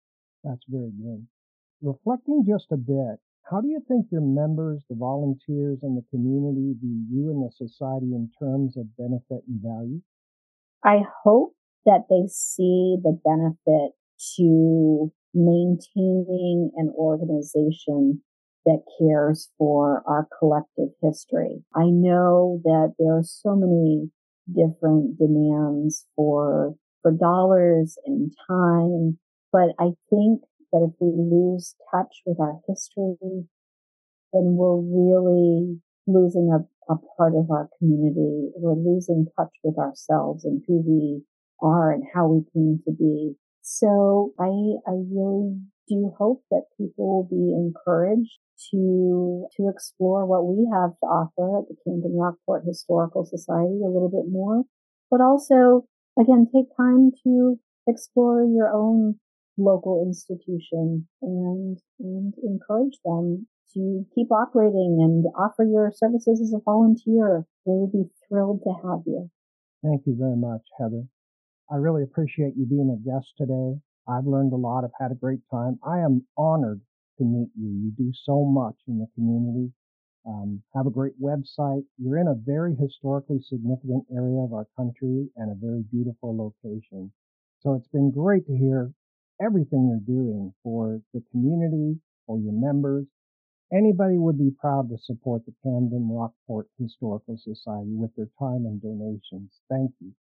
That's 0.43 0.65
very 0.67 0.91
good. 0.91 1.27
Reflecting 1.81 2.45
just 2.47 2.71
a 2.71 2.77
bit, 2.77 3.19
how 3.49 3.61
do 3.61 3.67
you 3.67 3.81
think 3.87 4.07
your 4.11 4.21
members, 4.21 4.83
the 4.89 4.95
volunteers, 4.95 5.79
and 5.81 5.97
the 5.97 6.05
community 6.09 6.73
view 6.81 7.05
you 7.09 7.31
and 7.31 7.43
the 7.43 7.51
society 7.51 8.13
in 8.13 8.29
terms 8.39 8.75
of 8.77 8.95
benefit 8.97 9.43
and 9.47 9.61
value? 9.61 10.01
I 10.83 11.03
hope 11.23 11.53
that 11.85 12.05
they 12.09 12.27
see 12.27 12.97
the 13.01 13.17
benefit 13.23 13.91
to 14.35 15.11
maintaining 15.33 16.71
an 16.75 16.91
organization 16.97 18.21
that 18.65 18.83
cares 18.99 19.49
for 19.57 20.03
our 20.05 20.27
collective 20.39 20.89
history. 21.01 21.63
I 21.73 21.85
know 21.85 22.59
that 22.65 22.95
there 22.99 23.15
are 23.15 23.23
so 23.23 23.55
many 23.55 24.11
different 24.51 25.17
demands 25.17 26.05
for 26.15 26.75
for 27.01 27.11
dollars 27.11 27.97
and 28.05 28.33
time, 28.49 29.19
but 29.53 29.69
I 29.79 29.91
think 30.09 30.41
that 30.71 30.87
if 30.87 30.93
we 30.99 31.11
lose 31.15 31.75
touch 31.91 32.21
with 32.25 32.39
our 32.39 32.59
history, 32.67 33.47
then 34.33 34.55
we're 34.55 34.77
really 34.77 35.79
losing 36.05 36.51
a, 36.51 36.93
a 36.93 36.97
part 37.17 37.33
of 37.35 37.49
our 37.51 37.69
community. 37.77 38.51
We're 38.55 38.73
losing 38.73 39.27
touch 39.37 39.53
with 39.63 39.77
ourselves 39.77 40.45
and 40.45 40.63
who 40.67 40.83
we 40.85 41.23
are 41.61 41.91
and 41.91 42.03
how 42.13 42.27
we 42.27 42.43
came 42.53 42.81
to 42.85 42.91
be. 42.91 43.35
So 43.61 44.33
I, 44.39 44.47
I 44.89 44.95
really 45.11 45.59
do 45.87 46.13
hope 46.17 46.43
that 46.51 46.63
people 46.77 47.07
will 47.07 47.27
be 47.29 47.53
encouraged 47.53 48.39
to, 48.71 49.47
to 49.55 49.69
explore 49.69 50.25
what 50.25 50.45
we 50.45 50.67
have 50.73 50.91
to 50.99 51.05
offer 51.05 51.59
at 51.59 51.67
the 51.67 51.75
Camden 51.85 52.15
Rockport 52.15 52.63
Historical 52.65 53.25
Society 53.25 53.81
a 53.83 53.89
little 53.89 54.09
bit 54.09 54.31
more, 54.31 54.63
but 55.11 55.21
also, 55.21 55.85
again, 56.19 56.47
take 56.53 56.75
time 56.75 57.11
to 57.23 57.59
explore 57.87 58.43
your 58.43 58.69
own 58.73 59.19
local 59.57 60.03
institution 60.05 61.07
and, 61.21 61.77
and 61.99 62.33
encourage 62.43 62.97
them 63.03 63.47
to 63.73 64.05
keep 64.15 64.31
operating 64.31 64.99
and 65.01 65.25
offer 65.37 65.63
your 65.63 65.91
services 65.93 66.41
as 66.41 66.53
a 66.53 66.63
volunteer. 66.63 67.45
They 67.65 67.73
would 67.73 67.91
be 67.91 68.05
thrilled 68.27 68.61
to 68.63 68.73
have 68.87 69.01
you. 69.05 69.29
Thank 69.83 70.03
you 70.05 70.15
very 70.17 70.37
much, 70.37 70.61
Heather. 70.79 71.03
I 71.69 71.75
really 71.75 72.03
appreciate 72.03 72.53
you 72.55 72.65
being 72.65 72.89
a 72.89 73.09
guest 73.09 73.33
today. 73.37 73.79
I've 74.07 74.25
learned 74.25 74.53
a 74.53 74.55
lot. 74.55 74.83
I've 74.83 74.97
had 74.99 75.11
a 75.11 75.15
great 75.15 75.41
time. 75.51 75.79
I 75.85 75.99
am 75.99 76.25
honored 76.37 76.81
to 77.17 77.25
meet 77.25 77.49
you. 77.55 77.69
You 77.69 77.91
do 77.97 78.11
so 78.23 78.45
much 78.45 78.75
in 78.87 78.99
the 78.99 79.07
community. 79.15 79.71
Um, 80.25 80.61
have 80.75 80.87
a 80.87 80.91
great 80.91 81.19
website. 81.21 81.83
You're 81.97 82.19
in 82.19 82.27
a 82.27 82.35
very 82.35 82.75
historically 82.75 83.39
significant 83.41 84.05
area 84.11 84.39
of 84.39 84.53
our 84.53 84.67
country 84.75 85.27
and 85.35 85.51
a 85.51 85.55
very 85.55 85.83
beautiful 85.91 86.35
location. 86.35 87.11
So 87.59 87.75
it's 87.75 87.87
been 87.87 88.11
great 88.11 88.45
to 88.47 88.55
hear 88.55 88.91
everything 89.41 89.87
you're 89.89 90.15
doing 90.15 90.53
for 90.63 91.01
the 91.13 91.21
community, 91.31 91.99
for 92.25 92.39
your 92.39 92.53
members. 92.53 93.05
Anybody 93.71 94.17
would 94.17 94.37
be 94.37 94.51
proud 94.59 94.89
to 94.89 94.97
support 94.97 95.43
the 95.45 95.53
Camden 95.63 96.07
Rockport 96.09 96.67
Historical 96.79 97.37
Society 97.37 97.93
with 97.93 98.15
their 98.15 98.29
time 98.39 98.65
and 98.65 98.81
donations. 98.81 99.59
Thank 99.69 99.91
you. 99.99 100.13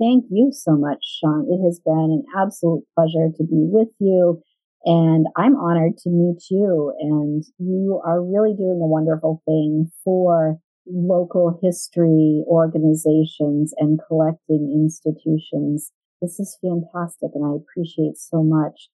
Thank 0.00 0.24
you 0.30 0.50
so 0.52 0.76
much, 0.76 0.98
Sean. 1.02 1.46
It 1.48 1.62
has 1.64 1.78
been 1.78 2.10
an 2.10 2.24
absolute 2.36 2.84
pleasure 2.94 3.28
to 3.36 3.44
be 3.44 3.68
with 3.70 3.90
you. 3.98 4.42
And 4.84 5.26
I'm 5.36 5.54
honored 5.56 5.98
to 5.98 6.10
meet 6.10 6.42
you. 6.50 6.92
And 6.98 7.44
you 7.58 8.00
are 8.04 8.22
really 8.22 8.54
doing 8.54 8.80
a 8.82 8.86
wonderful 8.86 9.42
thing 9.44 9.92
for 10.02 10.58
local 10.86 11.58
history 11.62 12.42
organizations 12.48 13.72
and 13.76 14.00
collecting 14.08 14.72
institutions. 14.74 15.92
This 16.22 16.38
is 16.38 16.56
fantastic. 16.62 17.30
And 17.34 17.44
I 17.44 17.56
appreciate 17.56 18.16
so 18.16 18.44
much 18.44 18.88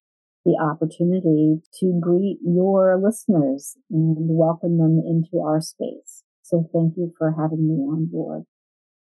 the 0.47 0.57
opportunity 0.57 1.61
to 1.79 2.01
greet 2.01 2.39
your 2.43 2.99
listeners 2.99 3.77
and 3.91 4.17
welcome 4.31 4.79
them 4.79 5.03
into 5.07 5.45
our 5.45 5.61
space. 5.61 6.25
So 6.43 6.71
thank 6.73 6.95
you 6.97 7.13
for 7.19 7.35
having 7.39 7.69
me 7.69 7.85
on 7.85 8.07
board. 8.07 8.45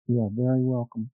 You 0.09 0.23
are 0.23 0.31
very 0.33 0.65
welcome. 0.65 1.11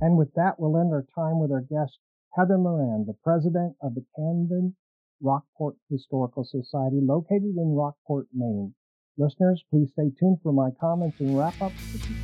And 0.00 0.16
with 0.16 0.34
that, 0.34 0.58
we'll 0.58 0.80
end 0.80 0.92
our 0.92 1.06
time 1.14 1.38
with 1.38 1.52
our 1.52 1.60
guest, 1.60 1.98
Heather 2.34 2.58
Moran, 2.58 3.04
the 3.06 3.16
president 3.22 3.76
of 3.80 3.94
the 3.94 4.04
Camden 4.16 4.74
Rockport 5.22 5.76
Historical 5.88 6.42
Society 6.42 6.98
located 7.00 7.54
in 7.56 7.76
Rockport, 7.76 8.26
Maine. 8.34 8.74
Listeners, 9.16 9.62
please 9.70 9.90
stay 9.92 10.10
tuned 10.18 10.38
for 10.42 10.52
my 10.52 10.70
comments 10.80 11.20
and 11.20 11.38
wrap 11.38 11.60
up, 11.62 11.72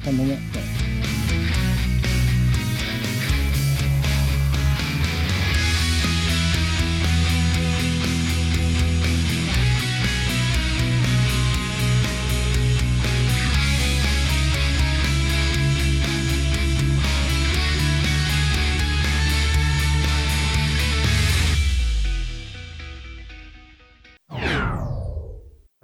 coming 0.03 0.33
up 0.33 0.41
next. 0.55 0.76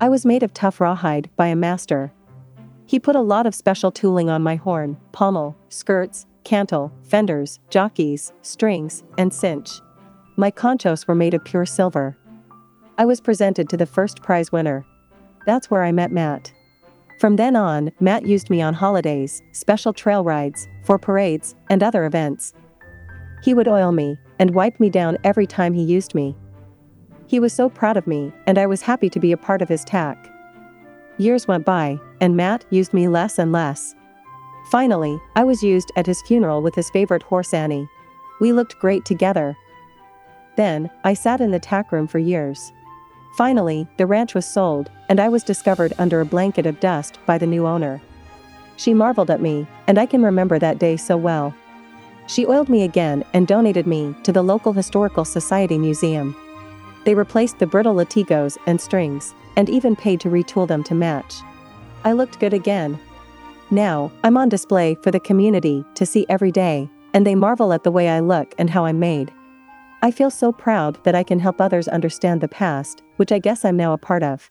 I 0.03 0.09
was 0.09 0.27
made 0.27 0.43
of 0.43 0.53
tough 0.53 0.81
rawhide 0.81 1.31
by 1.37 1.47
a 1.47 1.55
master. 1.55 2.13
He 2.87 2.99
put 2.99 3.15
a 3.15 3.21
lot 3.21 3.47
of 3.47 3.55
special 3.55 3.93
tooling 3.93 4.29
on 4.29 4.43
my 4.43 4.57
horn, 4.57 4.97
pommel, 5.13 5.57
skirts, 5.69 6.27
cantle, 6.43 6.93
fenders, 7.05 7.61
jockeys, 7.71 8.33
strings, 8.43 9.05
and 9.17 9.33
cinch. 9.33 9.81
My 10.37 10.51
conchos 10.51 11.07
were 11.07 11.15
made 11.15 11.35
of 11.35 11.45
pure 11.45 11.65
silver. 11.65 12.17
I 12.99 13.05
was 13.05 13.21
presented 13.21 13.69
to 13.69 13.77
the 13.77 13.87
first 13.87 14.23
prize 14.23 14.51
winner. 14.51 14.85
That's 15.47 15.71
where 15.71 15.85
I 15.85 15.93
met 15.93 16.11
Matt. 16.11 16.53
From 17.21 17.37
then 17.37 17.55
on, 17.55 17.93
Matt 18.01 18.27
used 18.27 18.51
me 18.51 18.61
on 18.61 18.75
holidays, 18.75 19.41
special 19.53 19.93
trail 19.93 20.25
rides, 20.25 20.67
for 20.85 20.99
parades, 20.99 21.55
and 21.71 21.81
other 21.81 22.07
events. 22.07 22.55
He 23.45 23.55
would 23.55 23.69
oil 23.69 23.93
me 23.93 24.17
and 24.41 24.53
wipe 24.53 24.81
me 24.81 24.91
down 24.91 25.17
every 25.23 25.47
time 25.47 25.75
he 25.75 25.85
used 25.85 26.13
me. 26.13 26.35
He 27.33 27.41
was 27.41 27.55
so 27.55 27.71
proud 27.71 27.97
of 27.97 28.07
me, 28.07 28.31
and 28.47 28.59
I 28.59 28.67
was 28.67 28.83
happy 28.83 29.09
to 29.09 29.19
be 29.19 29.33
a 29.33 29.39
part 29.39 29.63
of 29.63 29.69
his 29.71 29.85
tack. 29.85 30.31
Years 31.17 31.49
went 31.49 31.65
by, 31.65 31.99
and 32.21 32.37
Matt 32.37 32.67
used 32.69 32.93
me 32.93 33.09
less 33.09 33.39
and 33.39 33.53
less. 33.53 33.95
Finally, 34.71 35.19
I 35.35 35.43
was 35.43 35.63
used 35.63 35.91
at 35.97 36.05
his 36.05 36.21
funeral 36.21 36.61
with 36.61 36.75
his 36.75 36.91
favorite 36.91 37.23
horse 37.23 37.55
Annie. 37.55 37.89
We 38.39 38.53
looked 38.53 38.79
great 38.79 39.07
together. 39.07 39.57
Then, 40.57 40.91
I 41.05 41.15
sat 41.15 41.41
in 41.41 41.53
the 41.53 41.59
tack 41.59 41.91
room 41.91 42.07
for 42.07 42.19
years. 42.19 42.71
Finally, 43.39 43.89
the 43.97 44.05
ranch 44.05 44.35
was 44.35 44.45
sold, 44.45 44.91
and 45.09 45.19
I 45.19 45.31
was 45.31 45.43
discovered 45.43 45.95
under 45.99 46.21
a 46.21 46.27
blanket 46.27 46.67
of 46.67 46.81
dust 46.81 47.19
by 47.25 47.39
the 47.39 47.47
new 47.47 47.67
owner. 47.67 48.03
She 48.77 48.93
marveled 48.93 49.31
at 49.31 49.41
me, 49.41 49.67
and 49.87 49.99
I 49.99 50.05
can 50.05 50.23
remember 50.23 50.59
that 50.59 50.79
day 50.79 50.99
so 50.99 51.17
well. 51.17 51.55
She 52.27 52.45
oiled 52.45 52.69
me 52.69 52.83
again 52.83 53.25
and 53.33 53.47
donated 53.49 53.87
me 53.87 54.15
to 54.23 54.33
the 54.33 54.43
local 54.43 54.75
Historical 54.75 55.25
Society 55.25 55.79
Museum. 55.79 56.37
They 57.05 57.15
replaced 57.15 57.59
the 57.59 57.67
brittle 57.67 57.95
latigos 57.95 58.59
and 58.67 58.81
strings, 58.81 59.35
and 59.57 59.69
even 59.69 59.97
paid 59.97 60.21
to 60.21 60.29
retool 60.29 60.69
them 60.69 60.83
to 60.85 60.95
match. 60.95 61.35
I 62.05 62.13
looked 62.13 62.41
good 62.41 62.55
again. 62.55 62.99
Now, 63.71 64.13
I'm 64.23 64.37
on 64.37 64.49
display 64.49 64.97
for 65.03 65.11
the 65.11 65.21
community 65.21 65.85
to 65.95 66.07
see 66.07 66.27
every 66.29 66.53
day, 66.53 66.89
and 67.15 67.27
they 67.27 67.35
marvel 67.35 67.73
at 67.73 67.85
the 67.85 67.91
way 67.91 68.09
I 68.09 68.21
look 68.21 68.55
and 68.59 68.71
how 68.71 68.85
I'm 68.85 68.99
made. 68.99 69.33
I 70.03 70.11
feel 70.11 70.31
so 70.31 70.53
proud 70.53 71.03
that 71.05 71.15
I 71.15 71.23
can 71.23 71.39
help 71.39 71.61
others 71.61 71.87
understand 71.89 72.41
the 72.41 72.49
past, 72.49 73.03
which 73.17 73.31
I 73.31 73.39
guess 73.39 73.65
I'm 73.65 73.77
now 73.77 73.93
a 73.93 73.99
part 73.99 74.23
of. 74.23 74.51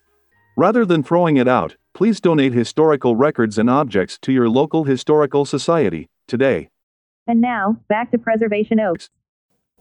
Rather 0.55 0.85
than 0.85 1.03
throwing 1.03 1.37
it 1.37 1.47
out, 1.47 1.75
please 1.93 2.21
donate 2.21 2.53
historical 2.53 3.15
records 3.15 3.57
and 3.57 3.69
objects 3.69 4.17
to 4.19 4.31
your 4.31 4.49
local 4.49 4.85
historical 4.85 5.45
society 5.45 6.09
today. 6.27 6.69
And 7.27 7.41
now, 7.41 7.77
back 7.87 8.11
to 8.11 8.17
Preservation 8.17 8.79
Oaks. 8.79 9.09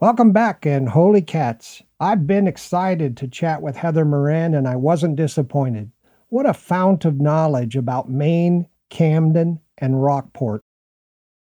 Welcome 0.01 0.31
back, 0.31 0.65
and 0.65 0.89
holy 0.89 1.21
cats. 1.21 1.83
I've 1.99 2.25
been 2.25 2.47
excited 2.47 3.15
to 3.17 3.27
chat 3.27 3.61
with 3.61 3.75
Heather 3.75 4.03
Moran, 4.03 4.55
and 4.55 4.67
I 4.67 4.75
wasn't 4.75 5.15
disappointed. 5.15 5.91
What 6.29 6.49
a 6.49 6.55
fount 6.55 7.05
of 7.05 7.21
knowledge 7.21 7.75
about 7.75 8.09
Maine, 8.09 8.65
Camden, 8.89 9.59
and 9.77 10.01
Rockport. 10.01 10.63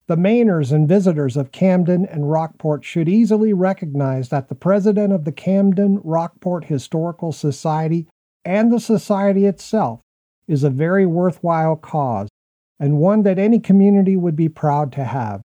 The 0.06 0.16
Mainers 0.16 0.72
and 0.72 0.88
visitors 0.88 1.36
of 1.36 1.52
Camden 1.52 2.06
and 2.06 2.30
Rockport 2.30 2.86
should 2.86 3.10
easily 3.10 3.52
recognize 3.52 4.30
that 4.30 4.48
the 4.48 4.54
president 4.54 5.12
of 5.12 5.26
the 5.26 5.32
Camden 5.32 6.00
Rockport 6.04 6.66
Historical 6.66 7.32
Society 7.32 8.08
and 8.46 8.72
the 8.72 8.80
society 8.80 9.48
itself 9.48 10.02
is 10.48 10.64
a 10.64 10.70
very 10.70 11.08
worthwhile 11.08 11.78
cause 11.78 12.30
and 12.80 13.00
one 13.00 13.24
that 13.24 13.40
any 13.40 13.60
community 13.60 14.16
would 14.16 14.36
be 14.36 14.50
proud 14.50 14.92
to 14.92 15.04
have. 15.04 15.42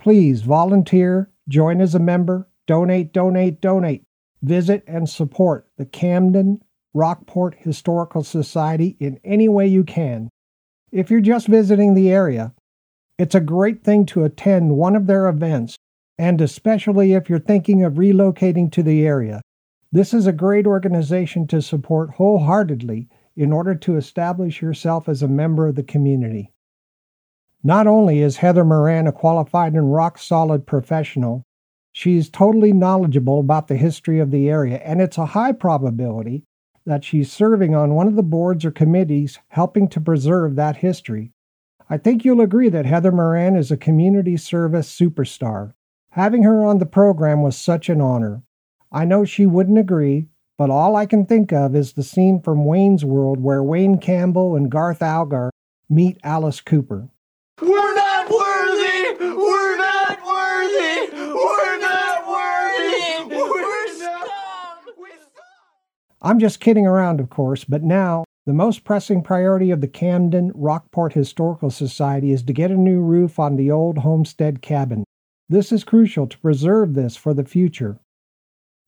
Please 0.00 0.42
volunteer, 0.42 1.28
join 1.48 1.80
as 1.80 1.94
a 1.94 1.98
member, 1.98 2.48
donate, 2.66 3.12
donate, 3.12 3.60
donate. 3.60 4.04
Visit 4.42 4.82
and 4.86 5.08
support 5.08 5.68
the 5.76 5.86
Camden 5.86 6.62
Rockport 6.94 7.54
Historical 7.58 8.24
Society 8.24 8.96
in 8.98 9.20
any 9.24 9.48
way 9.48 9.66
you 9.66 9.84
can. 9.84 10.28
If 10.90 11.10
you're 11.10 11.20
just 11.20 11.46
visiting 11.46 11.94
the 11.94 12.10
area, 12.10 12.52
it's 13.18 13.34
a 13.34 13.40
great 13.40 13.84
thing 13.84 14.04
to 14.06 14.24
attend 14.24 14.76
one 14.76 14.96
of 14.96 15.06
their 15.06 15.28
events, 15.28 15.76
and 16.18 16.40
especially 16.40 17.12
if 17.12 17.30
you're 17.30 17.38
thinking 17.38 17.84
of 17.84 17.94
relocating 17.94 18.70
to 18.72 18.82
the 18.82 19.06
area. 19.06 19.40
This 19.92 20.12
is 20.12 20.26
a 20.26 20.32
great 20.32 20.66
organization 20.66 21.46
to 21.48 21.62
support 21.62 22.10
wholeheartedly 22.10 23.08
in 23.36 23.52
order 23.52 23.74
to 23.76 23.96
establish 23.96 24.60
yourself 24.60 25.08
as 25.08 25.22
a 25.22 25.28
member 25.28 25.68
of 25.68 25.76
the 25.76 25.82
community. 25.82 26.50
Not 27.64 27.86
only 27.86 28.20
is 28.20 28.38
Heather 28.38 28.64
Moran 28.64 29.06
a 29.06 29.12
qualified 29.12 29.74
and 29.74 29.92
rock 29.92 30.18
solid 30.18 30.66
professional, 30.66 31.44
She's 31.94 32.30
totally 32.30 32.72
knowledgeable 32.72 33.38
about 33.38 33.68
the 33.68 33.76
history 33.76 34.18
of 34.18 34.30
the 34.30 34.48
area, 34.48 34.78
and 34.78 35.02
it's 35.02 35.18
a 35.18 35.26
high 35.26 35.52
probability 35.52 36.44
that 36.86 37.04
she's 37.04 37.30
serving 37.30 37.74
on 37.74 37.94
one 37.94 38.08
of 38.08 38.16
the 38.16 38.22
boards 38.22 38.64
or 38.64 38.70
committees 38.70 39.38
helping 39.48 39.88
to 39.88 40.00
preserve 40.00 40.56
that 40.56 40.76
history. 40.76 41.32
I 41.90 41.98
think 41.98 42.24
you'll 42.24 42.40
agree 42.40 42.70
that 42.70 42.86
Heather 42.86 43.12
Moran 43.12 43.56
is 43.56 43.70
a 43.70 43.76
community 43.76 44.38
service 44.38 44.90
superstar. 44.90 45.74
Having 46.12 46.44
her 46.44 46.64
on 46.64 46.78
the 46.78 46.86
program 46.86 47.42
was 47.42 47.56
such 47.58 47.90
an 47.90 48.00
honor. 48.00 48.42
I 48.90 49.04
know 49.04 49.24
she 49.26 49.44
wouldn't 49.44 49.78
agree, 49.78 50.28
but 50.56 50.70
all 50.70 50.96
I 50.96 51.04
can 51.04 51.26
think 51.26 51.52
of 51.52 51.76
is 51.76 51.92
the 51.92 52.02
scene 52.02 52.40
from 52.40 52.64
Wayne's 52.64 53.04
World 53.04 53.38
where 53.38 53.62
Wayne 53.62 53.98
Campbell 53.98 54.56
and 54.56 54.70
Garth 54.70 55.02
Algar 55.02 55.50
meet 55.90 56.18
Alice 56.24 56.62
Cooper. 56.62 57.10
We're 57.62 57.94
not 57.94 58.28
worthy! 58.28 59.24
We're 59.24 59.76
not 59.76 60.18
worthy! 60.26 61.14
We're 61.14 61.78
not 61.78 62.26
worthy! 62.26 63.36
We're 63.36 63.88
scum! 63.94 64.78
I'm 66.20 66.40
just 66.40 66.58
kidding 66.58 66.88
around, 66.88 67.20
of 67.20 67.30
course, 67.30 67.62
but 67.62 67.84
now 67.84 68.24
the 68.46 68.52
most 68.52 68.82
pressing 68.82 69.22
priority 69.22 69.70
of 69.70 69.80
the 69.80 69.86
Camden 69.86 70.50
Rockport 70.56 71.12
Historical 71.12 71.70
Society 71.70 72.32
is 72.32 72.42
to 72.42 72.52
get 72.52 72.72
a 72.72 72.76
new 72.76 73.00
roof 73.00 73.38
on 73.38 73.54
the 73.54 73.70
old 73.70 73.98
homestead 73.98 74.60
cabin. 74.60 75.04
This 75.48 75.70
is 75.70 75.84
crucial 75.84 76.26
to 76.26 76.38
preserve 76.38 76.94
this 76.94 77.14
for 77.14 77.32
the 77.32 77.44
future. 77.44 78.00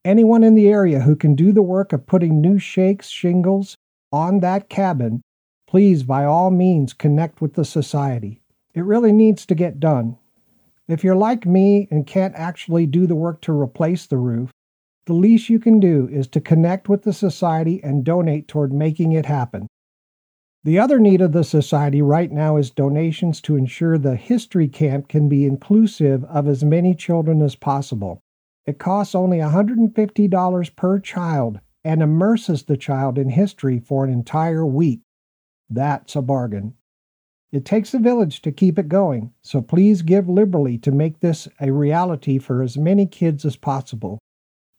Anyone 0.05 0.43
in 0.43 0.57
the 0.57 0.69
area 0.69 1.01
who 1.01 1.15
can 1.15 1.37
do 1.37 1.53
the 1.53 1.63
work 1.63 1.93
of 1.93 2.07
putting 2.07 2.41
new 2.41 2.59
shakes, 2.59 3.09
shingles 3.09 3.77
on 4.11 4.41
that 4.41 4.69
cabin, 4.69 5.23
please 5.69 6.03
by 6.03 6.25
all 6.25 6.51
means 6.51 6.93
connect 6.93 7.41
with 7.41 7.55
the 7.55 7.65
society. 7.65 8.41
It 8.75 8.85
really 8.85 9.13
needs 9.13 9.47
to 9.47 9.55
get 9.55 9.79
done. 9.79 10.19
If 10.89 11.05
you're 11.05 11.15
like 11.15 11.47
me 11.47 11.87
and 11.91 12.07
can't 12.07 12.35
actually 12.35 12.87
do 12.87 13.07
the 13.07 13.15
work 13.15 13.41
to 13.43 13.53
replace 13.53 14.07
the 14.07 14.19
roof, 14.19 14.51
the 15.07 15.13
least 15.13 15.49
you 15.49 15.59
can 15.59 15.81
do 15.81 16.09
is 16.11 16.27
to 16.29 16.41
connect 16.41 16.89
with 16.89 17.03
the 17.03 17.13
society 17.13 17.83
and 17.85 18.05
donate 18.05 18.49
toward 18.49 18.73
making 18.73 19.13
it 19.13 19.27
happen. 19.27 19.69
The 20.65 20.79
other 20.79 20.99
need 20.99 21.21
of 21.21 21.33
the 21.33 21.45
society 21.45 22.03
right 22.03 22.33
now 22.33 22.57
is 22.57 22.71
donations 22.71 23.41
to 23.43 23.55
ensure 23.55 23.97
the 23.97 24.17
history 24.17 24.67
camp 24.67 25.09
can 25.09 25.29
be 25.29 25.45
inclusive 25.45 26.25
of 26.25 26.49
as 26.49 26.65
many 26.65 26.95
children 26.95 27.43
as 27.43 27.55
possible. 27.55 28.21
It 28.67 28.79
costs 28.79 29.15
only 29.15 29.39
$150 29.39 30.77
per 30.77 30.99
child 31.01 31.61
and 31.85 32.03
immerses 32.03 32.63
the 32.63 32.79
child 32.79 33.19
in 33.19 33.29
history 33.29 33.79
for 33.79 34.05
an 34.05 34.11
entire 34.11 34.65
week. 34.65 35.03
That's 35.69 36.17
a 36.17 36.23
bargain. 36.23 36.75
It 37.55 37.65
takes 37.65 37.95
a 37.95 38.01
village 38.01 38.43
to 38.43 38.51
keep 38.51 38.81
it 38.81 38.89
going, 38.89 39.33
so 39.41 39.63
please 39.63 40.03
give 40.03 40.29
liberally 40.29 40.77
to 40.79 40.91
make 40.91 41.21
this 41.21 41.47
a 41.61 41.71
reality 41.71 42.37
for 42.37 42.65
as 42.65 42.77
many 42.77 43.07
kids 43.07 43.45
as 43.45 43.55
possible. 43.55 44.19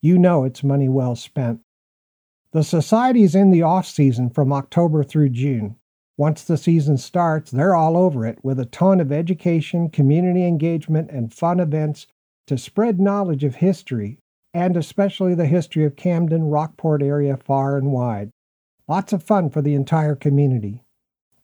You 0.01 0.19
know 0.19 0.43
it's 0.43 0.61
money 0.61 0.89
well 0.89 1.15
spent. 1.15 1.61
The 2.51 2.65
society 2.65 3.23
is 3.23 3.33
in 3.33 3.51
the 3.51 3.61
off 3.61 3.87
season 3.87 4.29
from 4.29 4.51
October 4.51 5.05
through 5.05 5.29
June. 5.29 5.77
Once 6.17 6.43
the 6.43 6.57
season 6.57 6.97
starts, 6.97 7.49
they're 7.49 7.75
all 7.75 7.95
over 7.95 8.25
it 8.25 8.43
with 8.43 8.59
a 8.59 8.65
ton 8.65 8.99
of 8.99 9.09
education, 9.09 9.89
community 9.89 10.45
engagement, 10.45 11.09
and 11.11 11.33
fun 11.33 11.61
events 11.61 12.07
to 12.45 12.57
spread 12.57 12.99
knowledge 12.99 13.45
of 13.45 13.55
history, 13.55 14.19
and 14.53 14.75
especially 14.75 15.33
the 15.33 15.47
history 15.47 15.85
of 15.85 15.95
Camden 15.95 16.49
Rockport 16.49 17.01
area 17.01 17.37
far 17.37 17.77
and 17.77 17.93
wide. 17.93 18.31
Lots 18.85 19.13
of 19.13 19.23
fun 19.23 19.49
for 19.49 19.61
the 19.61 19.75
entire 19.75 20.15
community. 20.15 20.81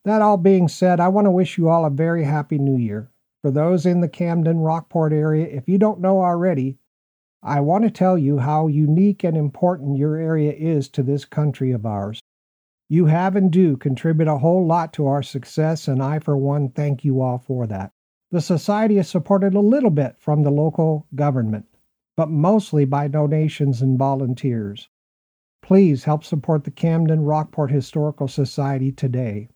That 0.03 0.21
all 0.23 0.37
being 0.37 0.67
said, 0.67 0.99
I 0.99 1.09
want 1.09 1.25
to 1.25 1.31
wish 1.31 1.59
you 1.59 1.69
all 1.69 1.85
a 1.85 1.91
very 1.91 2.23
happy 2.23 2.57
new 2.57 2.75
year. 2.75 3.11
For 3.43 3.51
those 3.51 3.85
in 3.85 4.01
the 4.01 4.09
Camden 4.09 4.59
Rockport 4.59 5.13
area, 5.13 5.45
if 5.45 5.69
you 5.69 5.77
don't 5.77 6.01
know 6.01 6.21
already, 6.21 6.79
I 7.43 7.59
want 7.59 7.83
to 7.83 7.91
tell 7.91 8.17
you 8.17 8.39
how 8.39 8.67
unique 8.67 9.23
and 9.23 9.37
important 9.37 9.97
your 9.97 10.15
area 10.15 10.53
is 10.53 10.89
to 10.89 11.03
this 11.03 11.25
country 11.25 11.71
of 11.71 11.85
ours. 11.85 12.21
You 12.89 13.05
have 13.05 13.35
and 13.35 13.51
do 13.51 13.77
contribute 13.77 14.27
a 14.27 14.39
whole 14.39 14.65
lot 14.65 14.91
to 14.93 15.05
our 15.05 15.23
success, 15.23 15.87
and 15.87 16.01
I, 16.01 16.19
for 16.19 16.35
one, 16.35 16.69
thank 16.69 17.05
you 17.05 17.21
all 17.21 17.37
for 17.37 17.67
that. 17.67 17.91
The 18.31 18.41
society 18.41 18.97
is 18.97 19.07
supported 19.07 19.53
a 19.53 19.59
little 19.59 19.91
bit 19.91 20.17
from 20.17 20.41
the 20.41 20.51
local 20.51 21.05
government, 21.13 21.67
but 22.17 22.29
mostly 22.29 22.85
by 22.85 23.07
donations 23.07 23.81
and 23.83 23.99
volunteers. 23.99 24.89
Please 25.61 26.05
help 26.05 26.23
support 26.23 26.63
the 26.63 26.71
Camden 26.71 27.21
Rockport 27.21 27.69
Historical 27.69 28.27
Society 28.27 28.91
today. 28.91 29.47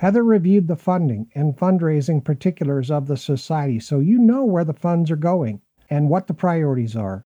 Heather 0.00 0.24
reviewed 0.24 0.66
the 0.66 0.76
funding 0.76 1.28
and 1.34 1.54
fundraising 1.54 2.24
particulars 2.24 2.90
of 2.90 3.06
the 3.06 3.18
society 3.18 3.78
so 3.78 4.00
you 4.00 4.18
know 4.18 4.46
where 4.46 4.64
the 4.64 4.72
funds 4.72 5.10
are 5.10 5.16
going 5.16 5.60
and 5.90 6.08
what 6.08 6.26
the 6.26 6.32
priorities 6.32 6.96
are. 6.96 7.26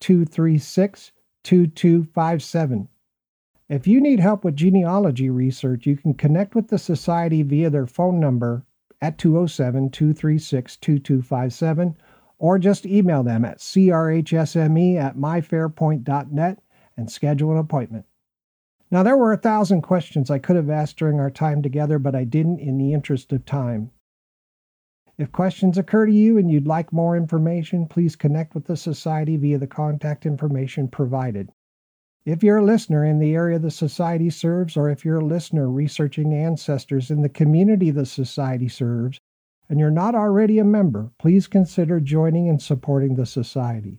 236 0.00 1.12
2257. 1.44 2.88
If 3.68 3.86
you 3.86 4.00
need 4.00 4.20
help 4.20 4.44
with 4.44 4.56
genealogy 4.56 5.30
research, 5.30 5.86
you 5.86 5.96
can 5.96 6.14
connect 6.14 6.54
with 6.54 6.68
the 6.68 6.78
Society 6.78 7.42
via 7.42 7.70
their 7.70 7.86
phone 7.86 8.18
number 8.18 8.64
at 9.00 9.18
207 9.18 9.90
236 9.90 10.76
2257 10.76 11.96
or 12.38 12.58
just 12.58 12.84
email 12.86 13.22
them 13.22 13.44
at 13.44 13.58
crhsme 13.58 14.96
at 14.96 15.16
myfairpoint.net 15.16 16.62
and 16.96 17.10
schedule 17.10 17.52
an 17.52 17.58
appointment. 17.58 18.04
Now, 18.90 19.02
there 19.02 19.16
were 19.16 19.32
a 19.32 19.38
thousand 19.38 19.82
questions 19.82 20.30
I 20.30 20.38
could 20.38 20.56
have 20.56 20.68
asked 20.68 20.98
during 20.98 21.18
our 21.18 21.30
time 21.30 21.62
together, 21.62 21.98
but 21.98 22.14
I 22.14 22.24
didn't 22.24 22.58
in 22.58 22.78
the 22.78 22.92
interest 22.92 23.32
of 23.32 23.44
time. 23.44 23.90
If 25.16 25.30
questions 25.30 25.78
occur 25.78 26.06
to 26.06 26.12
you 26.12 26.36
and 26.36 26.50
you'd 26.50 26.66
like 26.66 26.92
more 26.92 27.16
information, 27.16 27.86
please 27.86 28.16
connect 28.16 28.54
with 28.54 28.66
the 28.66 28.76
Society 28.76 29.36
via 29.36 29.58
the 29.58 29.66
contact 29.66 30.26
information 30.26 30.88
provided. 30.88 31.50
If 32.24 32.44
you're 32.44 32.58
a 32.58 32.64
listener 32.64 33.04
in 33.04 33.18
the 33.18 33.34
area 33.34 33.58
the 33.58 33.70
Society 33.72 34.30
serves, 34.30 34.76
or 34.76 34.88
if 34.88 35.04
you're 35.04 35.18
a 35.18 35.24
listener 35.24 35.68
researching 35.68 36.32
ancestors 36.32 37.10
in 37.10 37.20
the 37.22 37.28
community 37.28 37.90
the 37.90 38.06
Society 38.06 38.68
serves, 38.68 39.18
and 39.68 39.80
you're 39.80 39.90
not 39.90 40.14
already 40.14 40.60
a 40.60 40.64
member, 40.64 41.10
please 41.18 41.48
consider 41.48 41.98
joining 41.98 42.48
and 42.48 42.62
supporting 42.62 43.16
the 43.16 43.26
Society. 43.26 43.98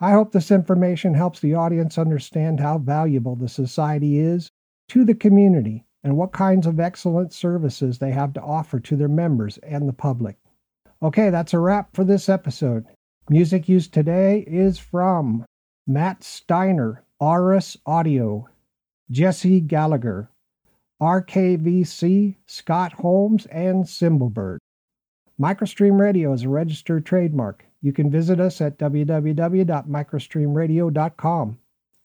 I 0.00 0.12
hope 0.12 0.30
this 0.30 0.52
information 0.52 1.14
helps 1.14 1.40
the 1.40 1.54
audience 1.54 1.98
understand 1.98 2.60
how 2.60 2.78
valuable 2.78 3.34
the 3.34 3.48
Society 3.48 4.20
is 4.20 4.48
to 4.90 5.04
the 5.04 5.14
community 5.14 5.84
and 6.04 6.16
what 6.16 6.32
kinds 6.32 6.66
of 6.68 6.78
excellent 6.78 7.32
services 7.32 7.98
they 7.98 8.12
have 8.12 8.32
to 8.34 8.42
offer 8.42 8.78
to 8.78 8.94
their 8.94 9.08
members 9.08 9.58
and 9.58 9.88
the 9.88 9.92
public. 9.92 10.36
Okay, 11.02 11.30
that's 11.30 11.54
a 11.54 11.58
wrap 11.58 11.88
for 11.92 12.04
this 12.04 12.28
episode. 12.28 12.86
Music 13.28 13.68
used 13.68 13.92
today 13.92 14.44
is 14.46 14.78
from 14.78 15.44
Matt 15.88 16.22
Steiner, 16.22 17.02
Auris 17.22 17.76
Audio, 17.86 18.48
Jesse 19.08 19.60
Gallagher, 19.60 20.28
RKVC, 21.00 22.34
Scott 22.46 22.94
Holmes, 22.94 23.46
and 23.46 23.84
Cymbalbird. 23.84 24.58
Microstream 25.40 26.00
Radio 26.00 26.32
is 26.32 26.42
a 26.42 26.48
registered 26.48 27.06
trademark. 27.06 27.64
You 27.80 27.92
can 27.92 28.10
visit 28.10 28.40
us 28.40 28.60
at 28.60 28.76
www.microstreamradio.com. 28.76 31.58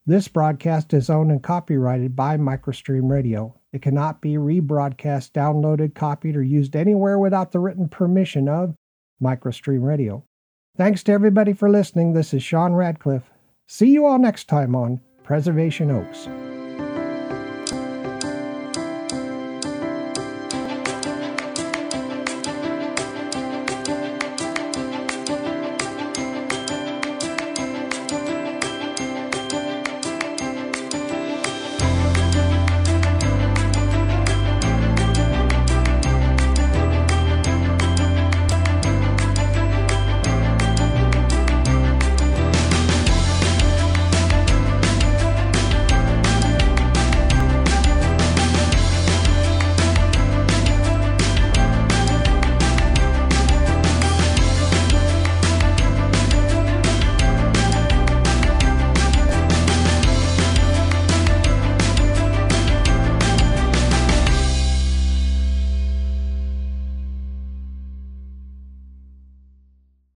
This 0.05 0.27
broadcast 0.27 0.93
is 0.93 1.09
owned 1.09 1.31
and 1.31 1.41
copyrighted 1.41 2.15
by 2.15 2.37
Microstream 2.37 3.09
Radio. 3.09 3.55
It 3.73 3.81
cannot 3.81 4.21
be 4.21 4.33
rebroadcast, 4.33 5.31
downloaded, 5.31 5.95
copied, 5.95 6.35
or 6.35 6.43
used 6.43 6.75
anywhere 6.75 7.17
without 7.17 7.51
the 7.51 7.59
written 7.59 7.89
permission 7.89 8.47
of 8.47 8.75
Microstream 9.19 9.81
Radio. 9.81 10.23
Thanks 10.77 11.01
to 11.05 11.11
everybody 11.11 11.53
for 11.53 11.71
listening. 11.71 12.13
This 12.13 12.35
is 12.35 12.43
Sean 12.43 12.73
Radcliffe. 12.73 13.31
See 13.65 13.89
you 13.89 14.05
all 14.05 14.19
next 14.19 14.47
time 14.47 14.75
on 14.75 15.01
Preservation 15.27 15.91
Oaks. 15.91 16.46